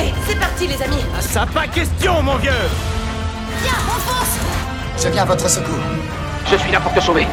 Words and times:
Allez, 0.00 0.14
c'est 0.26 0.38
parti, 0.38 0.66
les 0.66 0.82
amis. 0.82 1.02
Ah, 1.14 1.20
ça 1.20 1.46
pas 1.52 1.66
question, 1.66 2.22
mon 2.22 2.36
vieux 2.36 2.50
Viens, 3.62 3.72
on 3.86 4.00
fonce 4.00 5.02
Je 5.02 5.08
viens 5.10 5.22
à 5.22 5.26
votre 5.26 5.48
secours. 5.48 5.74
Je 6.50 6.56
suis 6.56 6.72
là 6.72 6.80
pour 6.80 6.94
te 6.94 7.00
sauver. 7.00 7.26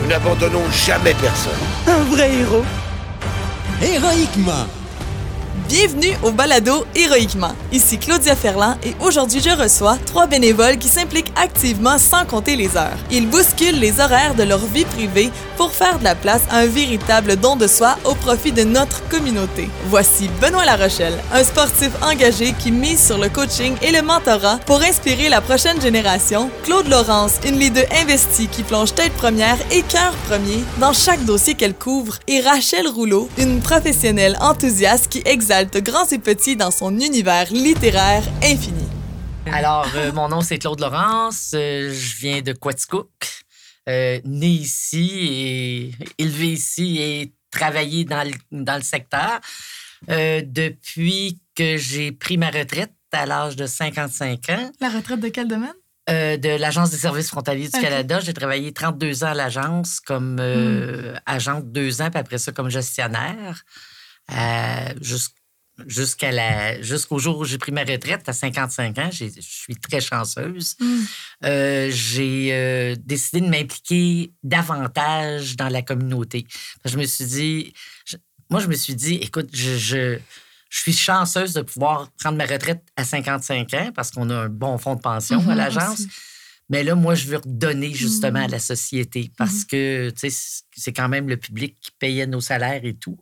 Nous 0.00 0.08
n'abandonnons 0.08 0.62
jamais 0.70 1.12
personne. 1.14 1.52
Un 1.86 2.02
vrai 2.04 2.32
héros. 2.32 2.64
Héroïquement. 3.82 4.66
Bienvenue 5.68 6.16
au 6.22 6.30
balado 6.30 6.86
Héroïquement. 6.94 7.54
Ici 7.72 7.98
Claudia 7.98 8.36
Ferland 8.36 8.76
et 8.84 8.94
aujourd'hui 9.00 9.40
je 9.40 9.50
reçois 9.50 9.98
trois 10.06 10.26
bénévoles 10.26 10.78
qui 10.78 10.88
s'impliquent 10.88 11.21
activement 11.36 11.98
sans 11.98 12.24
compter 12.24 12.56
les 12.56 12.76
heures. 12.76 12.98
Ils 13.10 13.28
bousculent 13.28 13.78
les 13.78 14.00
horaires 14.00 14.34
de 14.34 14.42
leur 14.42 14.58
vie 14.58 14.84
privée 14.84 15.30
pour 15.56 15.72
faire 15.72 15.98
de 15.98 16.04
la 16.04 16.14
place 16.14 16.42
à 16.50 16.58
un 16.58 16.66
véritable 16.66 17.36
don 17.36 17.56
de 17.56 17.66
soi 17.66 17.96
au 18.04 18.14
profit 18.14 18.52
de 18.52 18.64
notre 18.64 19.06
communauté. 19.08 19.68
Voici 19.86 20.28
Benoît 20.40 20.64
Larochelle, 20.64 21.18
un 21.32 21.44
sportif 21.44 21.90
engagé 22.02 22.54
qui 22.58 22.70
mise 22.72 23.04
sur 23.04 23.18
le 23.18 23.28
coaching 23.28 23.74
et 23.82 23.92
le 23.92 24.02
mentorat 24.02 24.58
pour 24.66 24.82
inspirer 24.82 25.28
la 25.28 25.40
prochaine 25.40 25.80
génération. 25.80 26.50
Claude 26.64 26.88
Laurence, 26.88 27.34
une 27.46 27.58
leader 27.58 27.84
investie 28.00 28.48
qui 28.48 28.62
plonge 28.62 28.94
tête 28.94 29.12
première 29.12 29.58
et 29.70 29.82
cœur 29.82 30.12
premier 30.28 30.64
dans 30.80 30.92
chaque 30.92 31.24
dossier 31.24 31.54
qu'elle 31.54 31.74
couvre. 31.74 32.18
Et 32.28 32.40
Rachel 32.40 32.88
Rouleau, 32.88 33.28
une 33.38 33.60
professionnelle 33.60 34.36
enthousiaste 34.40 35.08
qui 35.08 35.22
exalte 35.24 35.76
grands 35.78 36.08
et 36.10 36.18
petits 36.18 36.56
dans 36.56 36.70
son 36.70 36.98
univers 36.98 37.46
littéraire 37.52 38.22
infini. 38.42 38.81
Alors, 39.50 39.86
euh, 39.96 40.12
mon 40.12 40.28
nom, 40.28 40.40
c'est 40.40 40.58
Claude 40.58 40.80
Laurence. 40.80 41.52
Euh, 41.54 41.92
je 41.92 42.16
viens 42.18 42.42
de 42.42 42.52
Quaticook. 42.52 43.10
Euh, 43.88 44.20
né 44.24 44.46
ici 44.46 45.10
et 45.20 45.94
élevé 46.22 46.52
ici 46.52 46.98
et 47.00 47.32
travaillé 47.50 48.04
dans 48.04 48.22
le, 48.22 48.32
dans 48.52 48.76
le 48.76 48.82
secteur. 48.82 49.40
Depuis 50.08 51.40
que 51.54 51.76
j'ai 51.76 52.12
pris 52.12 52.38
ma 52.38 52.50
retraite 52.50 52.92
à 53.12 53.26
l'âge 53.26 53.56
de 53.56 53.66
55 53.66 54.48
ans, 54.50 54.70
La 54.80 54.88
retraite 54.88 55.20
de 55.20 55.28
quel 55.28 55.48
domaine? 55.48 55.72
de 56.08 56.58
l'Agence 56.58 56.90
des 56.90 56.96
services 56.96 57.28
frontaliers 57.28 57.68
du. 57.68 57.80
Canada. 57.80 58.18
J'ai 58.20 58.34
travaillé 58.34 58.72
32 58.72 59.22
ans 59.22 59.28
à 59.28 59.34
l'agence 59.34 60.00
comme 60.00 60.38
euh, 60.40 61.14
agente 61.26 61.70
deux 61.70 62.02
ans, 62.02 62.10
puis 62.10 62.18
après 62.18 62.38
ça 62.38 62.50
comme 62.52 62.68
gestionnaire. 62.70 63.62
Euh, 64.32 64.92
jus- 65.00 65.28
Jusqu'à 65.86 66.30
la, 66.32 66.80
jusqu'au 66.82 67.18
jour 67.18 67.38
où 67.38 67.44
j'ai 67.44 67.58
pris 67.58 67.72
ma 67.72 67.82
retraite, 67.84 68.28
à 68.28 68.32
55 68.32 68.98
ans, 68.98 69.10
je 69.12 69.26
suis 69.40 69.74
très 69.76 70.00
chanceuse. 70.00 70.76
Euh, 71.44 71.90
j'ai 71.92 72.50
euh, 72.52 72.94
décidé 73.04 73.40
de 73.40 73.48
m'impliquer 73.50 74.32
davantage 74.42 75.56
dans 75.56 75.68
la 75.68 75.82
communauté. 75.82 76.46
Je 76.84 76.96
me 76.96 77.04
suis 77.04 77.24
dit, 77.24 77.72
je- 78.04 78.16
moi, 78.50 78.60
je 78.60 78.66
me 78.68 78.74
suis 78.74 78.94
dit, 78.94 79.14
écoute, 79.14 79.48
je, 79.52 79.76
je, 79.76 80.18
je 80.70 80.78
suis 80.80 80.92
chanceuse 80.92 81.52
de 81.54 81.62
pouvoir 81.62 82.10
prendre 82.20 82.36
ma 82.38 82.46
retraite 82.46 82.82
à 82.96 83.04
55 83.04 83.74
ans 83.74 83.90
parce 83.94 84.10
qu'on 84.10 84.28
a 84.30 84.34
un 84.34 84.48
bon 84.48 84.78
fonds 84.78 84.94
de 84.96 85.00
pension 85.00 85.38
à 85.40 85.42
Mhm, 85.52 85.54
l'agence. 85.56 86.02
Mais 86.72 86.82
là, 86.82 86.94
moi, 86.96 87.14
je 87.14 87.26
veux 87.26 87.36
redonner 87.36 87.92
justement 87.92 88.40
à 88.44 88.48
la 88.48 88.58
société 88.58 89.30
parce 89.36 89.64
que, 89.64 90.10
tu 90.10 90.30
sais, 90.30 90.62
c'est 90.74 90.92
quand 90.92 91.08
même 91.08 91.28
le 91.28 91.36
public 91.36 91.76
qui 91.80 91.90
payait 91.98 92.26
nos 92.26 92.40
salaires 92.40 92.80
et 92.84 92.94
tout. 92.94 93.18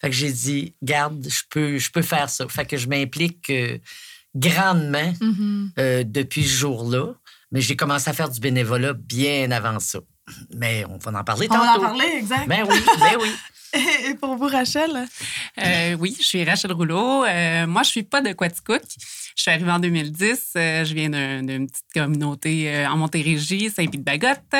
Fait 0.00 0.08
que 0.10 0.16
j'ai 0.16 0.32
dit, 0.32 0.74
garde, 0.82 1.24
je 1.28 1.42
peux, 1.50 1.78
je 1.78 1.90
peux 1.90 2.02
faire 2.02 2.28
ça. 2.30 2.48
Fait 2.48 2.64
que 2.64 2.76
je 2.76 2.88
m'implique 2.88 3.50
euh, 3.50 3.78
grandement 4.34 5.12
Mhm. 5.20 5.70
euh, 5.78 6.04
depuis 6.04 6.42
ce 6.44 6.56
jour-là. 6.56 7.14
Mais 7.52 7.60
j'ai 7.60 7.76
commencé 7.76 8.10
à 8.10 8.12
faire 8.12 8.28
du 8.30 8.40
bénévolat 8.40 8.92
bien 8.94 9.50
avant 9.52 9.78
ça. 9.78 10.00
Mais 10.56 10.84
on 10.88 10.98
va 10.98 11.20
en 11.20 11.24
parler 11.24 11.46
On 11.50 11.54
va 11.54 11.60
en 11.62 11.66
tantôt. 11.74 11.80
parler, 11.82 12.06
exact. 12.18 12.48
Ben 12.48 12.64
oui, 12.68 12.76
ben 12.98 13.16
oui. 13.20 13.28
Et 14.08 14.14
pour 14.14 14.36
vous, 14.36 14.46
Rachel? 14.46 15.06
Euh, 15.62 15.96
oui, 16.00 16.16
je 16.18 16.24
suis 16.24 16.44
Rachel 16.44 16.72
Rouleau. 16.72 17.24
Euh, 17.24 17.66
moi, 17.66 17.82
je 17.82 17.90
suis 17.90 18.02
pas 18.04 18.22
de 18.22 18.32
Quaticook. 18.32 18.80
Je 19.36 19.42
suis 19.42 19.50
arrivée 19.50 19.70
en 19.70 19.78
2010. 19.78 20.52
Euh, 20.56 20.84
je 20.84 20.94
viens 20.94 21.10
d'un- 21.10 21.42
d'une 21.42 21.66
petite 21.66 21.84
communauté 21.92 22.74
euh, 22.74 22.88
en 22.88 22.96
Montérégie, 22.96 23.68
Saint-Pie-de-Bagotte. 23.68 24.54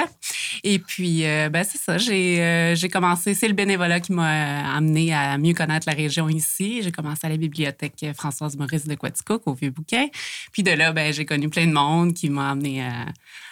Et 0.65 0.79
puis, 0.79 1.25
euh, 1.25 1.49
ben, 1.49 1.65
c'est 1.65 1.79
ça. 1.79 1.97
J'ai 1.99 2.43
euh, 2.43 2.75
j'ai 2.75 2.89
commencé. 2.91 3.33
C'est 3.33 3.49
le 3.49 3.55
bénévolat 3.55 4.01
qui 4.01 4.13
m'a 4.13 4.75
amené 4.77 5.15
à 5.15 5.39
mieux 5.39 5.55
connaître 5.55 5.89
la 5.89 5.95
région 5.95 6.29
ici. 6.29 6.83
J'ai 6.83 6.93
commencé 6.93 7.21
à 7.27 7.31
la 7.31 7.39
bibliothèque 7.39 8.05
Françoise 8.15 8.57
Maurice 8.57 8.87
de 8.87 8.95
Quaticook, 8.97 9.43
au 9.47 9.55
Vieux-Bouquin. 9.55 10.09
Puis 10.53 10.63
de 10.63 10.73
là, 10.73 10.93
ben, 10.93 11.13
j'ai 11.13 11.25
connu 11.25 11.49
plein 11.49 11.67
de 11.67 11.73
monde 11.73 12.13
qui 12.13 12.29
m'a 12.29 12.51
amené 12.51 12.85
à, 12.85 13.07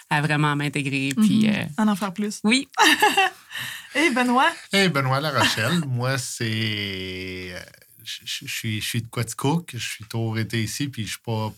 à 0.09 0.21
vraiment 0.21 0.55
m'intégrer. 0.55 1.09
Puis, 1.15 1.47
Mhm. 1.47 1.53
euh, 1.55 1.65
En 1.83 1.87
en 1.87 1.95
faire 1.95 2.13
plus. 2.13 2.39
oui, 2.43 2.67
Et 3.95 4.09
Benoît? 4.09 4.51
Hey, 4.73 4.89
Benoît 4.89 5.21
La 5.21 5.31
Rochelle, 5.31 5.79
moi, 5.87 6.17
c'est. 6.17 7.53
euh, 7.53 7.59
Je 8.03 8.45
suis, 8.47 8.81
je 8.81 8.85
suis 8.85 9.01
de 9.01 9.07
Quaticook, 9.07 9.71
je 9.73 9.77
suis 9.89 10.03
toujours 10.05 10.37
été 10.37 10.61
ici, 10.61 10.89
puis 10.89 11.07
je 11.07 11.17
n'ai 11.17 11.21
pas, 11.25 11.51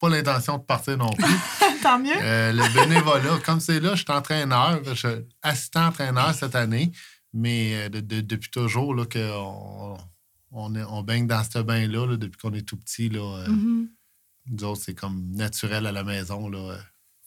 pas 0.00 0.08
l'intention 0.08 0.56
de 0.58 0.62
partir 0.62 0.96
non 0.96 1.10
plus. 1.10 1.24
Tant 1.82 1.98
mieux. 1.98 2.16
Euh, 2.16 2.52
le 2.52 2.72
bénévolat, 2.72 3.38
comme 3.44 3.60
c'est 3.60 3.80
là, 3.80 3.90
je 3.94 4.02
suis 4.04 4.10
entraîneur, 4.12 4.80
je 4.84 4.94
suis 4.94 5.08
assistant 5.42 5.86
entraîneur 5.88 6.34
cette 6.34 6.54
année, 6.54 6.92
mais 7.34 7.90
de- 7.90 8.00
de- 8.00 8.20
depuis 8.22 8.50
toujours 8.50 8.94
là, 8.94 9.04
qu'on 9.04 9.98
on, 10.52 10.74
on 10.76 11.02
baigne 11.02 11.26
dans 11.26 11.44
ce 11.44 11.58
bain-là, 11.58 12.06
là, 12.06 12.16
depuis 12.16 12.38
qu'on 12.38 12.54
est 12.54 12.66
tout 12.66 12.76
petit. 12.78 13.08
Là, 13.10 13.20
euh, 13.40 13.48
Mhm. 13.48 13.88
Nous 14.48 14.64
autres, 14.64 14.80
c'est 14.84 14.94
comme 14.94 15.32
naturel 15.32 15.86
à 15.86 15.92
la 15.92 16.04
maison. 16.04 16.48
Là. 16.48 16.78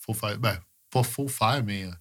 Faut 0.09 0.28
faire. 0.28 0.38
Ben, 0.40 0.58
pas 0.92 1.03
faut 1.03 1.28
faire, 1.28 1.62
mais 1.64 1.84
euh, 1.84 1.92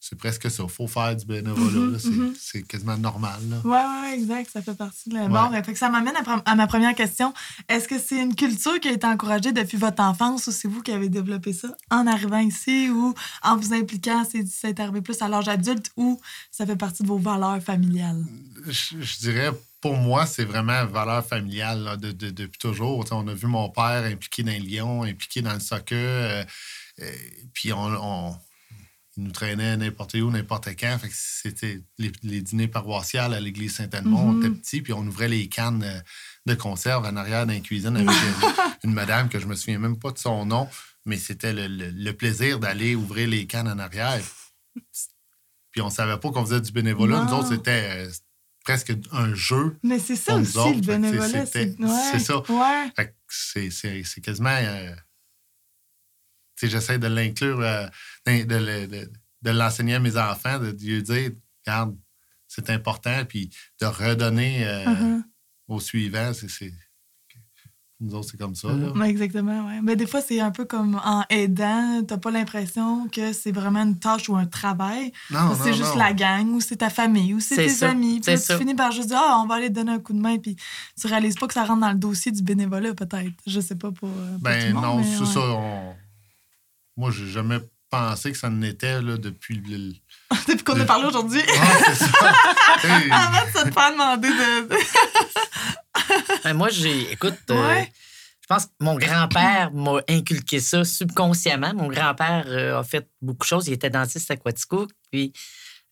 c'est 0.00 0.18
presque 0.18 0.50
ça. 0.50 0.66
Faut 0.66 0.88
faire 0.88 1.14
du 1.14 1.24
bénévolat. 1.24 1.98
C'est 2.00 2.08
mhm. 2.08 2.34
c'est 2.38 2.62
quasiment 2.62 2.98
normal. 2.98 3.40
Oui, 3.64 3.78
oui, 4.02 4.08
exact. 4.14 4.50
Ça 4.52 4.60
fait 4.60 4.74
partie 4.74 5.08
de 5.08 5.14
la 5.14 5.22
Ouais. 5.26 5.28
Bon, 5.28 5.62
fait 5.62 5.72
que 5.72 5.78
ça 5.78 5.88
m'amène 5.88 6.14
à, 6.44 6.54
ma 6.56 6.66
première 6.66 6.94
question. 6.96 7.32
Est-ce 7.68 7.86
que 7.86 7.96
c'est 7.98 8.20
une 8.20 8.34
culture 8.34 8.80
qui 8.80 8.88
a 8.88 8.92
été 8.92 9.06
encouragée 9.06 9.52
depuis 9.52 9.76
votre 9.76 10.02
enfance 10.02 10.48
ou 10.48 10.52
c'est 10.52 10.66
vous 10.66 10.82
qui 10.82 10.90
avez 10.90 11.08
développé 11.08 11.52
ça 11.52 11.68
en 11.92 12.08
arrivant 12.08 12.40
ici 12.40 12.90
ou 12.90 13.14
en 13.42 13.56
vous 13.56 13.72
impliquant, 13.72 14.24
c'est 14.28 14.80
arrivé 14.80 15.00
plus 15.00 15.22
à 15.22 15.28
l'âge 15.28 15.48
adulte 15.48 15.92
ou 15.96 16.20
ça 16.50 16.66
fait 16.66 16.76
partie 16.76 17.04
de 17.04 17.08
vos 17.08 17.18
valeurs 17.18 17.62
familiales? 17.62 18.24
je, 18.66 19.00
je 19.00 19.18
dirais, 19.18 19.52
pour 19.80 19.96
moi, 19.96 20.26
c'est 20.26 20.44
vraiment 20.44 20.84
valeur 20.86 21.24
familiale 21.24 21.84
là, 21.84 21.96
de- 21.96 22.10
de- 22.10 22.30
depuis 22.30 22.58
toujours. 22.58 23.04
On 23.12 23.28
a 23.28 23.34
vu 23.34 23.46
mon 23.46 23.68
père 23.68 24.04
impliqué 24.04 24.42
dans 24.42 24.50
les 24.50 24.58
Lions, 24.58 25.02
impliqué 25.04 25.40
dans 25.40 25.52
le 25.54 25.60
soccer. 25.60 25.96
euh, 25.98 26.44
euh, 27.00 27.10
puis 27.52 27.72
on, 27.72 27.78
on- 27.86 28.36
il 29.16 29.22
nous 29.22 29.30
traînait 29.30 29.76
n'importe 29.76 30.14
où, 30.14 30.28
n'importe 30.28 30.70
quand. 30.70 30.98
Fait 31.00 31.08
que 31.08 31.14
c'était 31.16 31.80
les, 31.98 32.10
les 32.24 32.40
dîners 32.42 32.66
paroissiales 32.66 33.32
à 33.32 33.38
l'église 33.38 33.76
Saint-Edmond. 33.76 34.18
On 34.18 34.32
Mhm. 34.32 34.40
était 34.44 34.54
petits, 34.60 34.82
puis 34.82 34.92
on 34.92 35.06
ouvrait 35.06 35.28
les 35.28 35.48
cannes 35.48 35.84
euh, 35.84 36.00
de 36.46 36.54
conserve 36.54 37.04
en 37.06 37.14
arrière 37.14 37.46
dans 37.46 37.52
la 37.52 37.60
cuisine 37.60 37.96
avec 37.96 38.08
une, 38.08 38.10
une 38.90 38.92
madame 38.92 39.28
que 39.28 39.38
je 39.38 39.46
me 39.46 39.54
souviens 39.54 39.78
même 39.78 40.00
pas 40.00 40.10
de 40.10 40.18
son 40.18 40.44
nom, 40.46 40.68
mais 41.06 41.16
c'était 41.16 41.52
le, 41.52 41.68
le- 41.68 41.90
le 41.90 42.12
plaisir 42.12 42.58
d'aller 42.58 42.96
ouvrir 42.96 43.28
les 43.28 43.46
cannes 43.46 43.68
en 43.68 43.78
arrière. 43.78 44.20
Puis 45.70 45.80
on 45.80 45.90
savait 45.90 46.18
pas 46.18 46.30
qu'on 46.32 46.44
faisait 46.44 46.60
du 46.60 46.72
bénévolat. 46.72 47.24
Nous 47.24 47.34
autres, 47.34 47.48
c'était 47.50 47.88
euh, 48.06 48.10
presque 48.64 48.92
un 49.12 49.32
jeu. 49.34 49.76
Mais 49.84 50.00
c'est 50.00 50.16
ça 50.16 50.34
aussi, 50.36 50.58
autres, 50.58 50.74
le 50.74 50.80
bénévolat. 50.80 51.46
C'est 51.46 51.78
ouais, 51.80 52.18
ça. 52.18 52.38
Ouais. 52.50 52.90
Fait 52.96 53.08
que 53.08 53.12
c'est, 53.28 54.20
quasiment. 54.22 54.50
euh, 54.50 54.92
j'essaie 56.62 56.98
de 56.98 57.06
l'inclure, 57.06 57.60
euh, 57.60 57.86
de, 58.26 58.44
de 58.44 58.56
le- 58.56 58.86
de- 58.86 59.12
de 59.42 59.50
l'enseigner 59.50 59.94
à 59.94 59.98
mes 60.00 60.16
enfants, 60.16 60.58
de 60.58 60.70
lui 60.70 61.02
dire, 61.02 61.30
regarde, 61.66 61.96
c'est 62.48 62.70
important, 62.70 63.24
puis 63.28 63.50
de 63.80 63.86
redonner 63.86 64.66
euh, 64.66 64.86
Mhm. 64.86 65.24
au 65.68 65.80
suivant. 65.80 66.32
C'est, 66.32 66.48
c'est- 66.48 66.72
Nous 68.00 68.12
autres, 68.14 68.28
c'est 68.32 68.36
comme 68.36 68.54
ça. 68.56 68.68
là. 68.72 68.90
Ouais, 68.92 69.08
exactement, 69.08 69.66
ouais. 69.66 69.80
Mais 69.82 69.94
des 69.96 70.06
fois, 70.06 70.20
c'est 70.20 70.40
un 70.40 70.50
peu 70.50 70.64
comme 70.64 71.00
en 71.04 71.24
aidant, 71.30 72.02
t'as 72.06 72.18
pas 72.18 72.30
l'impression 72.32 73.08
que 73.08 73.32
c'est 73.32 73.52
vraiment 73.52 73.82
une 73.82 73.98
tâche 73.98 74.28
ou 74.28 74.36
un 74.36 74.46
travail. 74.46 75.12
Non, 75.30 75.54
c'est 75.54 75.72
juste 75.72 75.92
non. 75.94 75.98
la 76.00 76.12
gang 76.12 76.46
ou 76.50 76.60
c'est 76.60 76.76
ta 76.76 76.90
famille 76.90 77.32
ou 77.34 77.40
c'est 77.40 77.54
C'est 77.54 77.62
tes 77.66 77.68
ça, 77.72 77.90
amis. 77.90 78.16
Puis 78.16 78.24
c'est 78.24 78.30
là, 78.32 78.36
ça. 78.38 78.54
tu 78.54 78.60
finis 78.60 78.74
par 78.74 78.90
juste 78.90 79.08
dire 79.08 79.20
Ah, 79.22 79.40
on 79.42 79.46
va 79.46 79.54
aller 79.54 79.68
te 79.68 79.74
donner 79.74 79.92
un 79.92 80.00
coup 80.00 80.12
de 80.12 80.18
main. 80.20 80.38
Puis 80.38 80.56
tu 81.00 81.06
réalises 81.06 81.36
pas 81.36 81.46
que 81.46 81.54
ça 81.54 81.64
rentre 81.64 81.80
dans 81.80 81.92
le 81.92 81.98
dossier 81.98 82.32
du 82.32 82.42
bénévolat, 82.42 82.94
peut-être. 82.94 83.32
Je 83.46 83.60
sais 83.60 83.76
pas 83.76 83.92
pour. 83.92 84.08
euh, 84.10 84.34
tout 84.34 84.40
Ben 84.42 84.68
le 84.68 84.74
monde, 84.74 84.82
non, 84.84 84.96
mais 84.98 85.04
c'est 85.04 85.20
ouais. 85.20 85.26
ça. 85.26 85.40
on- 85.40 85.94
Moi, 86.96 87.10
j'ai 87.10 87.28
jamais 87.28 87.58
pensé 87.90 88.32
que 88.32 88.38
ça 88.38 88.48
en 88.48 88.62
était 88.62 89.00
là, 89.02 89.16
depuis 89.16 89.56
le. 89.66 89.92
Depuis 90.48 90.64
qu'on 90.64 90.80
a 90.80 90.84
parlé 90.84 91.06
aujourd'hui. 91.06 91.40
Ah, 91.48 91.66
c'est 91.86 91.94
ça. 92.06 92.32
Hey, 92.84 93.10
Avant 93.10 93.46
de 93.46 93.58
se 93.58 93.64
te 93.64 93.70
faire 93.72 93.92
demander 93.92 94.28
de. 94.28 94.68
Ben, 96.44 96.54
moi, 96.54 96.68
j'ai. 96.70 97.12
Écoute, 97.12 97.34
euh, 97.50 97.68
Ouais. 97.68 97.92
je 98.40 98.46
pense 98.48 98.66
que 98.66 98.70
mon 98.80 98.96
grand-père 98.96 99.70
m'a 99.72 100.00
inculqué 100.08 100.60
ça 100.60 100.84
subconsciemment. 100.84 101.72
Mon 101.74 101.88
grand-père 101.88 102.44
euh, 102.48 102.78
a 102.80 102.82
fait 102.84 103.08
beaucoup 103.22 103.44
de 103.44 103.48
choses. 103.48 103.68
Il 103.68 103.74
était 103.74 103.90
dentiste 103.90 104.30
à 104.30 104.36
Quaticook, 104.36 104.90
puis 105.12 105.32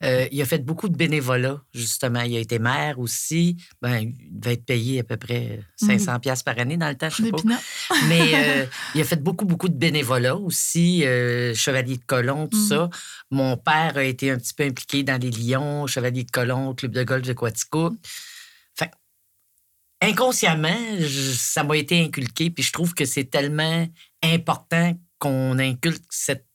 euh, 0.05 0.27
il 0.33 0.41
a 0.43 0.45
fait 0.45 0.65
beaucoup 0.65 0.89
de 0.89 0.97
bénévolat, 0.97 1.63
justement. 1.75 2.21
Il 2.23 2.37
a 2.37 2.41
été 2.41 2.59
maire 2.59 2.99
aussi. 2.99 3.57
Ben, 3.81 3.99
il 4.19 4.41
devait 4.41 4.55
être 4.55 4.65
payé 4.65 5.01
à 5.01 5.05
peu 5.05 5.17
près 5.17 5.61
500 5.77 6.19
pièces 6.21 6.43
par 6.43 6.59
année 6.59 6.77
dans 6.77 6.89
le 6.89 6.97
temps, 6.97 7.09
je 7.11 7.23
sais 7.23 7.31
pas. 7.31 7.39
Mais 8.09 8.35
euh, 8.35 8.67
il 8.95 9.01
a 9.01 9.05
fait 9.05 9.23
beaucoup, 9.23 9.45
beaucoup 9.45 9.69
de 9.69 9.77
bénévolat 9.77 10.37
aussi, 10.37 11.05
euh, 11.07 11.55
chevalier 11.55 11.97
de 11.99 12.05
colon, 12.05 12.49
tout 12.49 12.57
Mhm. 12.59 12.69
ça. 12.69 12.91
Mon 13.31 13.57
père 13.57 13.97
a 13.97 14.05
été 14.05 14.31
un 14.31 14.39
petit 14.39 14.55
peu 14.55 14.65
impliqué 14.65 15.03
dans 15.05 15.21
les 15.21 15.31
Lions, 15.31 15.87
chevalier 15.87 16.25
de 16.25 16.31
colon, 16.31 16.75
club 16.75 16.93
de 16.93 17.03
golf 17.05 17.23
de 17.23 17.33
Quaticook. 17.33 17.95
Fait 18.77 18.91
inconsciemment, 20.01 20.77
je- 20.99 21.33
ça 21.33 21.63
m'a 21.65 21.77
été 21.77 22.03
inculqué, 22.03 22.51
puis 22.51 22.63
je 22.65 22.73
trouve 22.73 22.95
que 22.95 23.05
c'est 23.05 23.25
tellement 23.25 23.87
important 24.23 24.99
qu'on 25.19 25.59
inculque 25.59 26.03
cette, 26.11 26.47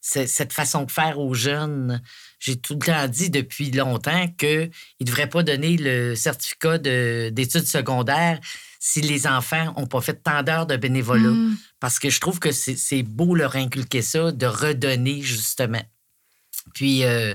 ce- 0.00 0.26
cette 0.26 0.52
façon 0.52 0.84
de 0.84 0.90
faire 0.90 1.18
aux 1.18 1.32
jeunes. 1.34 2.02
J'ai 2.38 2.56
tout 2.56 2.74
le 2.74 2.86
temps 2.86 3.08
dit 3.08 3.30
depuis 3.30 3.70
longtemps 3.70 4.28
qu'ils 4.38 4.70
ne 5.00 5.06
devraient 5.06 5.28
pas 5.28 5.42
donner 5.42 5.76
le 5.76 6.14
certificat 6.14 6.78
de- 6.78 7.30
d'études 7.30 7.66
secondaires 7.66 8.38
si 8.80 9.00
les 9.00 9.26
enfants 9.26 9.72
n'ont 9.78 9.86
pas 9.86 10.00
fait 10.02 10.22
tant 10.22 10.42
d'heures 10.42 10.66
de 10.66 10.76
bénévolat. 10.76 11.30
Mm. 11.30 11.56
Parce 11.80 11.98
que 11.98 12.10
je 12.10 12.20
trouve 12.20 12.38
que 12.38 12.52
c'est 12.52 13.02
beau 13.02 13.34
leur 13.34 13.56
inculquer 13.56 14.02
ça, 14.02 14.30
de 14.32 14.46
redonner 14.46 15.22
justement. 15.22 15.82
Puis 16.74 17.04
euh, 17.04 17.34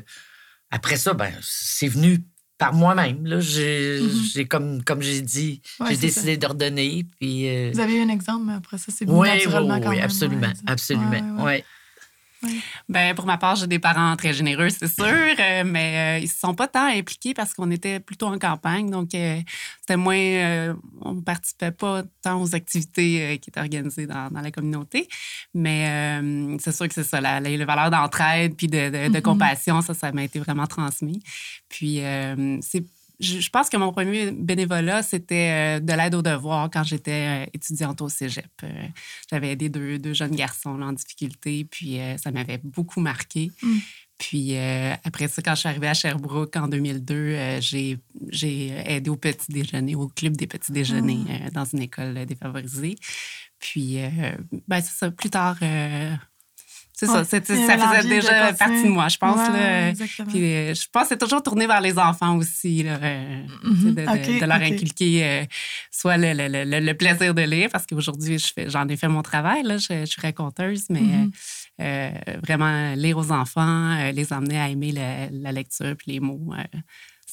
après 0.72 0.98
ça, 0.98 1.14
ben, 1.14 1.34
c'est 1.42 1.88
venu 1.88 2.20
par 2.60 2.74
moi-même. 2.74 3.26
là. 3.26 3.40
J'ai, 3.40 4.02
comme, 4.50 4.84
comme 4.84 5.02
j'ai 5.02 5.22
dit, 5.22 5.62
Ouais, 5.80 5.88
j'ai 5.92 5.98
décidé 5.98 6.36
de 6.38 6.46
redonner. 6.46 7.06
Puis, 7.20 7.48
euh, 7.48 7.72
Vous 7.74 7.80
avez 7.80 7.96
eu 7.96 8.02
un 8.02 8.10
exemple, 8.10 8.44
mais 8.46 8.54
après 8.54 8.78
ça, 8.78 8.92
c'est 8.96 9.06
venu 9.06 9.18
oui, 9.18 9.30
oui, 9.32 9.38
naturellement 9.38 9.76
oui, 9.76 9.82
quand 9.82 9.90
même. 9.92 10.02
absolument, 10.02 10.48
ouais. 10.48 10.54
absolument. 10.68 11.44
Ouais, 11.44 11.64
Ben, 12.88 13.14
pour 13.16 13.26
ma 13.26 13.38
part, 13.38 13.56
j'ai 13.58 13.68
des 13.68 13.80
parents 13.80 14.16
très 14.16 14.34
généreux, 14.34 14.70
c'est 14.70 14.88
sûr, 14.88 15.06
euh, 15.06 15.64
mais 15.66 16.18
euh, 16.18 16.20
ils 16.20 16.24
ne 16.24 16.30
se 16.30 16.40
sont 16.40 16.54
pas 16.56 16.68
tant 16.68 16.86
impliqués 16.88 17.34
parce 17.34 17.54
qu'on 17.54 17.70
était 17.72 18.00
plutôt 18.00 18.28
en 18.28 18.40
campagne. 18.40 18.90
Donc, 18.90 19.14
euh, 19.14 19.40
c'était 19.82 19.98
moins. 19.98 20.76
on 21.02 21.16
ne 21.16 21.22
participait 21.22 21.72
pas 21.72 22.04
tant 22.22 22.42
aux 22.42 22.56
activités 22.56 23.40
qui 23.42 23.50
étaient 23.50 23.60
organisées 23.60 24.08
dans, 24.08 24.30
dans 24.32 24.42
la 24.42 24.52
communauté. 24.52 25.08
Mais 25.54 26.22
c'est 26.60 26.72
sûr 26.76 26.88
que 26.88 26.94
c'est 26.94 27.04
ça, 27.04 27.20
la, 27.20 27.40
la- 27.40 27.50
les 27.50 27.66
valeurs 27.66 27.90
d'entraide 27.92 28.56
puis 28.56 28.68
de, 28.68 28.90
de- 28.90 29.08
de 29.10 29.18
Mhm. 29.18 29.22
compassion, 29.22 29.82
ça, 29.82 29.94
ça 29.94 30.12
m'a 30.12 30.24
été 30.24 30.40
vraiment 30.40 30.68
transmis. 30.68 31.22
Puis, 31.68 32.02
c'est. 32.62 32.84
Je 33.20 33.40
je 33.40 33.50
pense 33.50 33.70
que 33.70 33.78
mon 33.78 33.92
premier 33.92 34.32
bénévolat, 34.32 35.04
c'était 35.04 35.78
euh, 35.78 35.80
de 35.80 35.94
l'aide 35.94 36.16
aux 36.16 36.22
devoirs 36.22 36.70
quand 36.72 36.84
j'étais 36.84 37.46
euh, 37.46 37.50
étudiante 37.54 38.02
au 38.02 38.10
cégep. 38.10 38.46
Euh, 38.64 38.88
J'avais 39.30 39.52
aidé 39.52 39.70
deux, 39.70 40.00
deux 40.00 40.14
jeunes 40.14 40.36
garçons 40.36 40.78
là, 40.78 40.88
en 40.88 40.94
difficulté, 40.94 41.66
puis 41.70 42.00
ça 42.18 42.32
m'avait 42.32 42.60
beaucoup 42.64 43.02
marqué. 43.02 43.52
Mm. 43.62 43.78
Puis 44.20 44.58
euh, 44.58 44.94
après 45.06 45.30
ça, 45.30 45.42
quand 45.42 45.56
je 45.56 45.62
suis 45.62 45.70
arrivée 45.70 45.88
à 45.88 45.94
Sherbrooke 45.94 46.56
en 46.58 46.68
2002, 46.68 47.16
euh, 47.16 47.62
j'ai 47.62 47.98
j'ai 48.30 48.68
aidé 48.86 49.10
au 49.10 49.16
petit 49.16 49.52
déjeuner, 49.52 49.96
au 49.96 50.10
club 50.10 50.36
des 50.36 50.46
petits 50.46 50.74
déjeuners 50.74 51.24
Ah. 51.30 51.32
euh, 51.32 51.50
dans 51.52 51.66
une 51.66 51.82
école 51.82 52.26
défavorisée. 52.26 52.96
Puis, 53.60 53.98
ben, 54.70 54.80
c'est 54.80 54.98
ça, 54.98 55.12
plus 55.12 55.30
tard, 55.30 55.58
c'est 57.06 57.08
Ouais, 57.08 57.24
ça, 57.24 57.78
ça 57.78 57.78
faisait 57.78 58.04
de 58.04 58.10
déjà 58.10 58.54
partie 58.54 58.84
de 58.84 58.90
moi, 58.90 59.08
je 59.08 59.18
pense. 59.18 59.38
Ouais, 59.38 59.54
là. 59.54 59.90
exactement. 59.90 60.28
Puis 60.30 60.44
euh, 60.44 60.74
je 60.74 60.86
pense 60.92 61.04
que 61.04 61.10
c'est 61.10 61.18
toujours 61.18 61.42
tourné 61.44 61.66
vers 61.68 61.82
les 61.82 61.98
enfants 61.98 62.36
aussi, 62.38 62.84
là, 62.84 62.98
euh, 63.02 63.42
Mhm. 63.64 63.96
sais, 63.96 64.40
de, 64.40 64.46
leur 64.46 64.62
inculquer 64.62 65.24
euh, 65.24 65.46
soit 65.92 66.18
le, 66.18 66.34
le- 66.34 66.48
le- 66.66 66.80
le- 66.80 66.94
plaisir 66.94 67.34
de 67.34 67.42
lire, 67.44 67.70
parce 67.72 67.86
qu'aujourd'hui, 67.86 68.38
j'en 68.68 68.88
ai 68.88 68.98
fait 68.98 69.08
mon 69.08 69.22
travail, 69.22 69.64
là, 69.64 69.78
je, 69.78 69.88
je 70.02 70.06
suis 70.06 70.22
raconteuse, 70.22 70.86
mais 70.90 71.00
euh, 71.82 72.12
vraiment 72.46 72.94
lire 72.96 73.18
aux 73.18 73.32
enfants, 73.32 73.98
euh, 73.98 74.12
les 74.12 74.34
emmener 74.34 74.60
à 74.60 74.70
aimer 74.70 74.92
la, 74.92 75.30
la 75.32 75.52
lecture 75.52 75.96
puis 75.98 76.12
les 76.14 76.20
mots. 76.20 76.54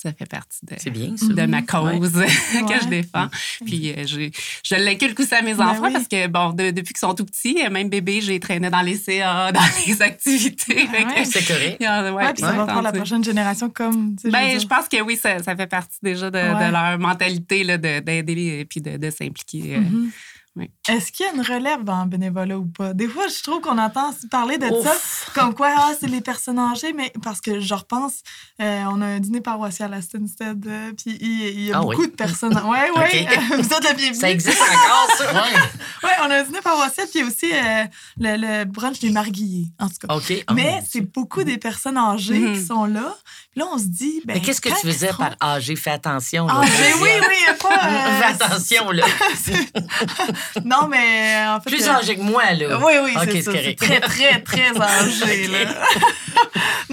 Euh, 0.05 0.11
ça 0.11 0.13
fait 0.13 0.27
partie 0.29 0.59
de, 0.65 0.91
bien, 0.91 1.47
ma 1.47 1.59
Ouais. 1.59 1.63
cause 1.65 2.13
que 2.13 2.19
Ouais. 2.19 2.79
je 2.83 2.89
défends. 2.89 3.29
Puis 3.65 3.93
euh, 3.93 4.07
je, 4.07 4.31
je 4.65 4.75
l'inculque 4.77 5.19
aussi 5.21 5.35
à 5.35 5.43
mes 5.43 5.55
Ben 5.55 5.67
enfants 5.69 5.83
oui. 5.85 5.93
parce 5.93 6.09
que, 6.09 6.27
bon, 6.27 6.51
de- 6.51 6.71
depuis 6.71 6.93
qu'ils 6.95 6.99
sont 7.01 7.15
tout 7.15 7.25
petits, 7.25 7.59
euh, 7.65 7.71
même 7.71 7.89
bébé, 7.89 8.21
j'ai 8.21 8.39
traîné 8.41 8.71
dans 8.71 8.83
les 8.83 8.97
CA, 8.97 9.53
dans 9.53 9.61
les 9.87 10.03
activités. 10.03 10.89
Ouais. 10.89 11.25
C'est 11.25 11.45
correct. 11.47 11.81
Ouais, 11.81 11.87
ouais, 12.11 12.11
Ouais, 12.11 12.33
puis 12.35 12.43
ça 12.43 12.53
va 12.53 12.67
faire 12.67 12.83
la 12.83 12.93
prochaine 12.93 13.25
génération 13.25 13.71
comme. 13.71 14.17
tu 14.17 14.23
sais, 14.23 14.31
Ben, 14.31 14.59
je 14.61 14.67
pense 14.67 14.89
que 14.89 15.01
oui, 15.03 15.17
ça, 15.17 15.43
ça 15.43 15.55
fait 15.57 15.67
partie 15.67 15.99
déjà 16.03 16.31
de, 16.31 16.39
leur 16.73 16.99
mentalité 16.99 17.65
là, 17.65 17.79
de- 17.79 18.01
d'aider 18.01 18.59
et 18.61 18.65
puis 18.65 18.81
de, 18.81 18.97
de 18.97 19.11
s'impliquer. 19.11 19.77
euh. 19.77 19.81
Oui. 20.57 20.71
Est-ce 20.89 21.13
qu'il 21.13 21.27
y 21.27 21.29
a 21.29 21.33
une 21.33 21.43
relève 21.43 21.85
dans 21.85 22.03
le 22.05 22.09
bénévolat 22.09 22.59
ou 22.59 22.65
pas? 22.65 22.95
Des 22.95 23.09
fois, 23.09 23.25
je 23.29 23.43
trouve 23.43 23.61
qu'on 23.61 23.77
entend 23.79 24.11
parler 24.31 24.57
de 24.57 24.67
ça, 24.83 24.95
comme 25.35 25.55
quoi, 25.55 25.69
ah, 25.77 25.93
c'est 26.01 26.07
les 26.07 26.23
personnes 26.23 26.59
âgées, 26.59 26.95
mais 26.95 27.13
parce 27.23 27.43
que 27.43 27.61
je 27.61 27.75
repense, 27.75 28.23
euh, 28.63 28.85
on 28.91 29.03
a 29.03 29.07
un 29.07 29.21
dîner 29.21 29.43
paroissial 29.43 29.93
à 29.93 30.01
Stinstead, 30.01 30.67
euh, 30.67 30.93
puis 30.93 31.19
il, 31.21 31.61
y 31.67 31.73
a 31.73 31.79
Ah 31.79 31.81
beaucoup 31.83 32.01
oui. 32.03 32.07
de 32.11 32.15
personnes. 32.15 32.59
Oui, 32.65 32.79
oui, 32.97 33.03
Ok. 33.03 33.39
vous 33.59 33.75
êtes 33.75 33.85
la 33.85 33.93
bienvenue. 33.93 34.15
Ça 34.19 34.31
existe 34.31 34.61
encore, 34.63 35.09
ça? 35.19 35.33
Ouais. 35.33 35.61
Oui, 36.05 36.11
on 36.25 36.31
a 36.31 36.37
un 36.39 36.43
dîner 36.43 36.63
paroissial, 36.63 37.07
puis 37.13 37.23
aussi 37.23 37.53
euh, 37.53 37.85
le, 38.19 38.37
le 38.39 38.65
brunch 38.65 38.99
des 39.01 39.11
marguillés, 39.11 39.67
en 39.79 39.89
tout 39.89 40.07
cas. 40.07 40.15
OK. 40.15 40.33
Oh, 40.49 40.55
mais 40.55 40.83
c'est 40.89 41.03
beaucoup 41.03 41.45
des 41.45 41.59
personnes 41.59 41.99
âgées 41.99 42.39
Mhm. 42.39 42.55
qui 42.55 42.65
sont 42.65 42.87
là. 42.87 43.15
Là, 43.57 43.65
on 43.73 43.79
se 43.79 43.85
dit. 43.87 44.21
Ben, 44.27 44.35
Mais 44.35 44.41
qu'est-ce 44.43 44.61
que 44.61 44.69
tu 44.69 44.87
faisais 44.87 45.11
par 45.17 45.35
âgé? 45.43 45.75
Fais 45.77 45.91
attention. 45.93 46.47
là. 46.47 46.61
Âgés, 46.61 46.93
oui, 47.01 47.09
oui, 47.27 47.55
pas. 47.59 47.69
euh, 47.89 48.21
Fais 48.21 48.45
attention, 48.45 48.91
là. 48.91 49.07
non, 50.65 50.89
mais 50.89 51.37
euh, 51.47 51.57
en 51.57 51.61
fait. 51.61 51.71
Plus 51.71 51.87
euh, 51.87 51.91
âgé 51.93 52.17
que 52.17 52.21
moi, 52.23 52.53
là. 52.53 52.79
Oui, 52.79 52.93
oui, 53.05 53.13
c'est 53.33 53.45
correct. 53.45 53.79
très, 53.81 54.01
très, 54.01 54.43
très 54.43 54.69
âgé, 54.81 55.47
là. 55.49 55.75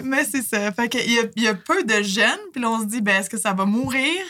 Mais 0.04 0.24
c'est 0.25 0.42
ça. 0.42 0.71
Fait 0.71 0.89
qu'il 0.89 1.12
y 1.12 1.19
a, 1.19 1.24
il 1.36 1.44
y 1.44 1.48
a 1.48 1.54
peu 1.54 1.83
de 1.83 2.01
jeunes, 2.01 2.39
puis 2.51 2.62
là, 2.62 2.69
on 2.69 2.80
se 2.81 2.86
dit, 2.86 3.01
ben, 3.01 3.19
est-ce 3.21 3.30
que 3.30 3.38
ça 3.38 3.54
va 3.54 3.66
mourir? 3.66 4.21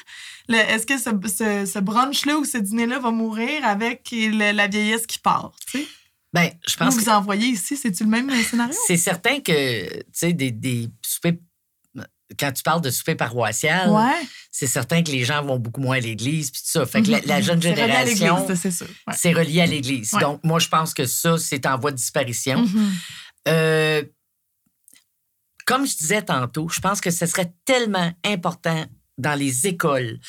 Est-ce 0.49 0.85
que 0.85 0.97
ce, 0.97 1.09
ce, 1.27 1.71
ce 1.71 1.79
brunch-là 1.79 2.37
ou 2.37 2.45
ce 2.45 2.57
dîner-là 2.57 2.99
va 2.99 3.11
mourir 3.11 3.63
avec 3.65 4.09
le- 4.11 4.51
la 4.51 4.67
vieillesse 4.67 5.05
qui 5.07 5.19
part? 5.19 5.51
tu 5.71 5.79
sais? 5.79 5.87
Ben, 6.33 6.49
je 6.67 6.73
Vous 6.73 6.79
pense 6.79 6.95
vous 6.97 7.05
que 7.05 7.09
envoyez 7.11 7.47
ici, 7.49 7.77
c'est-tu 7.77 8.03
le 8.05 8.09
même 8.09 8.29
scénario? 8.43 8.73
c'est 8.87 8.97
certain 8.97 9.39
que, 9.39 9.85
tu 9.87 10.03
sais, 10.11 10.33
des, 10.33 10.49
des 10.51 10.89
soupers... 11.01 11.33
Quand 12.39 12.51
tu 12.51 12.63
parles 12.63 12.81
de 12.81 12.89
souper 12.89 13.15
paroissial, 13.15 13.89
Ouais. 13.89 14.21
c'est 14.51 14.67
certain 14.67 15.03
que 15.03 15.11
les 15.11 15.23
gens 15.23 15.43
vont 15.43 15.57
beaucoup 15.59 15.81
moins 15.81 15.97
à 15.97 15.99
l'église, 15.99 16.51
puis 16.51 16.61
tout 16.61 16.69
ça. 16.71 16.85
Fait 16.85 17.01
que 17.01 17.11
la, 17.11 17.19
la 17.21 17.41
jeune 17.41 17.59
Mhm. 17.59 17.65
À 17.71 18.05
génération, 18.05 18.47
c'est 19.15 19.33
relié 19.33 19.61
à 19.61 19.65
l'église. 19.65 20.13
Ouais. 20.13 20.21
Donc, 20.21 20.39
moi, 20.43 20.59
je 20.59 20.67
pense 20.69 20.93
que 20.93 21.05
ça, 21.05 21.37
c'est 21.37 21.65
en 21.65 21.77
voie 21.77 21.91
de 21.91 21.97
disparition. 21.97 22.61
Mhm. 22.61 22.91
Euh, 23.47 24.03
comme 25.65 25.87
je 25.87 25.95
disais 25.95 26.21
tantôt, 26.21 26.67
je 26.69 26.79
pense 26.79 26.99
que 27.01 27.11
ce 27.11 27.25
serait 27.25 27.53
tellement 27.65 28.11
important 28.25 28.85
dans 29.17 29.35
les 29.37 29.67
écoles, 29.67 30.19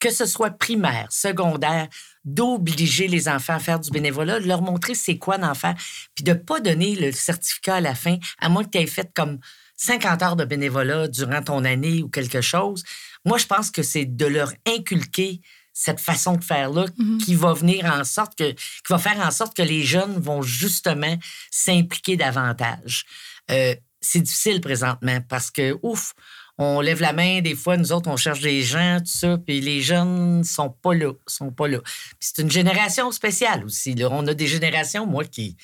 que 0.00 0.10
ce 0.10 0.26
soit 0.26 0.50
primaire, 0.50 1.06
secondaire, 1.10 1.88
d'obliger 2.24 3.08
les 3.08 3.28
enfants 3.28 3.54
à 3.54 3.58
faire 3.60 3.80
du 3.80 3.90
bénévolat, 3.90 4.40
de 4.40 4.46
leur 4.46 4.60
montrer 4.60 4.94
c'est 4.94 5.16
quoi 5.16 5.38
d'en 5.38 5.54
faire, 5.54 5.74
puis 6.14 6.24
de 6.24 6.32
ne 6.32 6.36
pas 6.36 6.60
donner 6.60 6.94
le 6.96 7.12
certificat 7.12 7.76
à 7.76 7.80
la 7.80 7.94
fin, 7.94 8.18
à 8.40 8.48
moins 8.48 8.64
que 8.64 8.70
tu 8.70 8.78
aies 8.78 8.86
fait 8.86 9.10
comme 9.14 9.38
50 9.78 10.22
heures 10.22 10.36
de 10.36 10.44
bénévolat 10.44 11.08
durant 11.08 11.42
ton 11.42 11.64
année 11.64 12.02
ou 12.02 12.08
quelque 12.08 12.40
chose. 12.42 12.84
Moi, 13.24 13.38
je 13.38 13.46
pense 13.46 13.70
que 13.70 13.82
c'est 13.82 14.04
de 14.04 14.26
leur 14.26 14.52
inculquer 14.66 15.40
cette 15.72 16.00
façon 16.00 16.34
de 16.34 16.44
faire-là 16.44 16.86
Mhm. 16.98 17.18
qui 17.18 17.34
va 17.36 17.52
venir 17.54 17.84
en 17.86 18.02
sorte 18.04 18.36
que, 18.36 18.50
qui 18.52 18.90
va 18.90 18.98
faire 18.98 19.18
en 19.24 19.30
sorte 19.30 19.56
que 19.56 19.62
les 19.62 19.84
jeunes 19.84 20.18
vont 20.18 20.42
justement 20.42 21.16
s'impliquer 21.50 22.16
davantage. 22.16 23.04
Euh, 23.50 23.74
c'est 24.00 24.20
difficile 24.20 24.60
présentement 24.60 25.20
parce 25.28 25.50
que, 25.50 25.78
ouf, 25.82 26.12
on 26.58 26.80
lève 26.80 27.00
la 27.00 27.12
main, 27.12 27.40
des 27.40 27.54
fois, 27.54 27.76
nous 27.76 27.92
autres, 27.92 28.10
on 28.10 28.16
cherche 28.16 28.40
des 28.40 28.62
gens, 28.62 28.98
tout 28.98 29.06
ça, 29.06 29.38
puis 29.38 29.60
les 29.60 29.80
jeunes 29.80 30.42
sont 30.42 30.70
pas 30.70 30.92
là, 30.94 31.12
sont 31.28 31.52
pas 31.52 31.68
là. 31.68 31.78
C'est 32.18 32.42
une 32.42 32.50
génération 32.50 33.12
spéciale 33.12 33.64
aussi. 33.64 33.94
Là. 33.94 34.08
On 34.10 34.26
a 34.26 34.34
des 34.34 34.48
générations, 34.48 35.06
moi, 35.06 35.24
qui, 35.24 35.56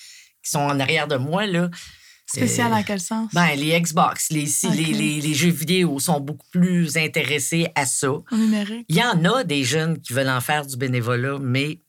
qui 0.42 0.50
sont 0.50 0.60
en 0.60 0.78
arrière 0.78 1.08
de 1.08 1.16
moi, 1.16 1.46
là. 1.46 1.68
Spécial 2.26 2.72
Euh, 2.72 2.76
en 2.76 2.82
quel 2.82 3.00
sens? 3.00 3.30
Ben, 3.34 3.54
les 3.54 3.78
Xbox, 3.80 4.30
les, 4.30 4.46
les, 4.74 4.84
les- 4.92 5.20
les 5.20 5.34
jeux 5.34 5.50
vidéo 5.50 5.98
sont 6.00 6.20
beaucoup 6.20 6.46
plus 6.50 6.96
intéressés 6.96 7.68
à 7.74 7.84
ça. 7.86 8.10
En 8.30 8.36
numérique? 8.36 8.86
Il 8.88 8.96
y 8.96 9.02
en 9.02 9.24
a 9.24 9.44
des 9.44 9.62
jeunes 9.64 10.00
qui 10.00 10.12
veulent 10.14 10.28
en 10.30 10.40
faire 10.40 10.64
du 10.66 10.76
bénévolat, 10.76 11.38
mais 11.40 11.80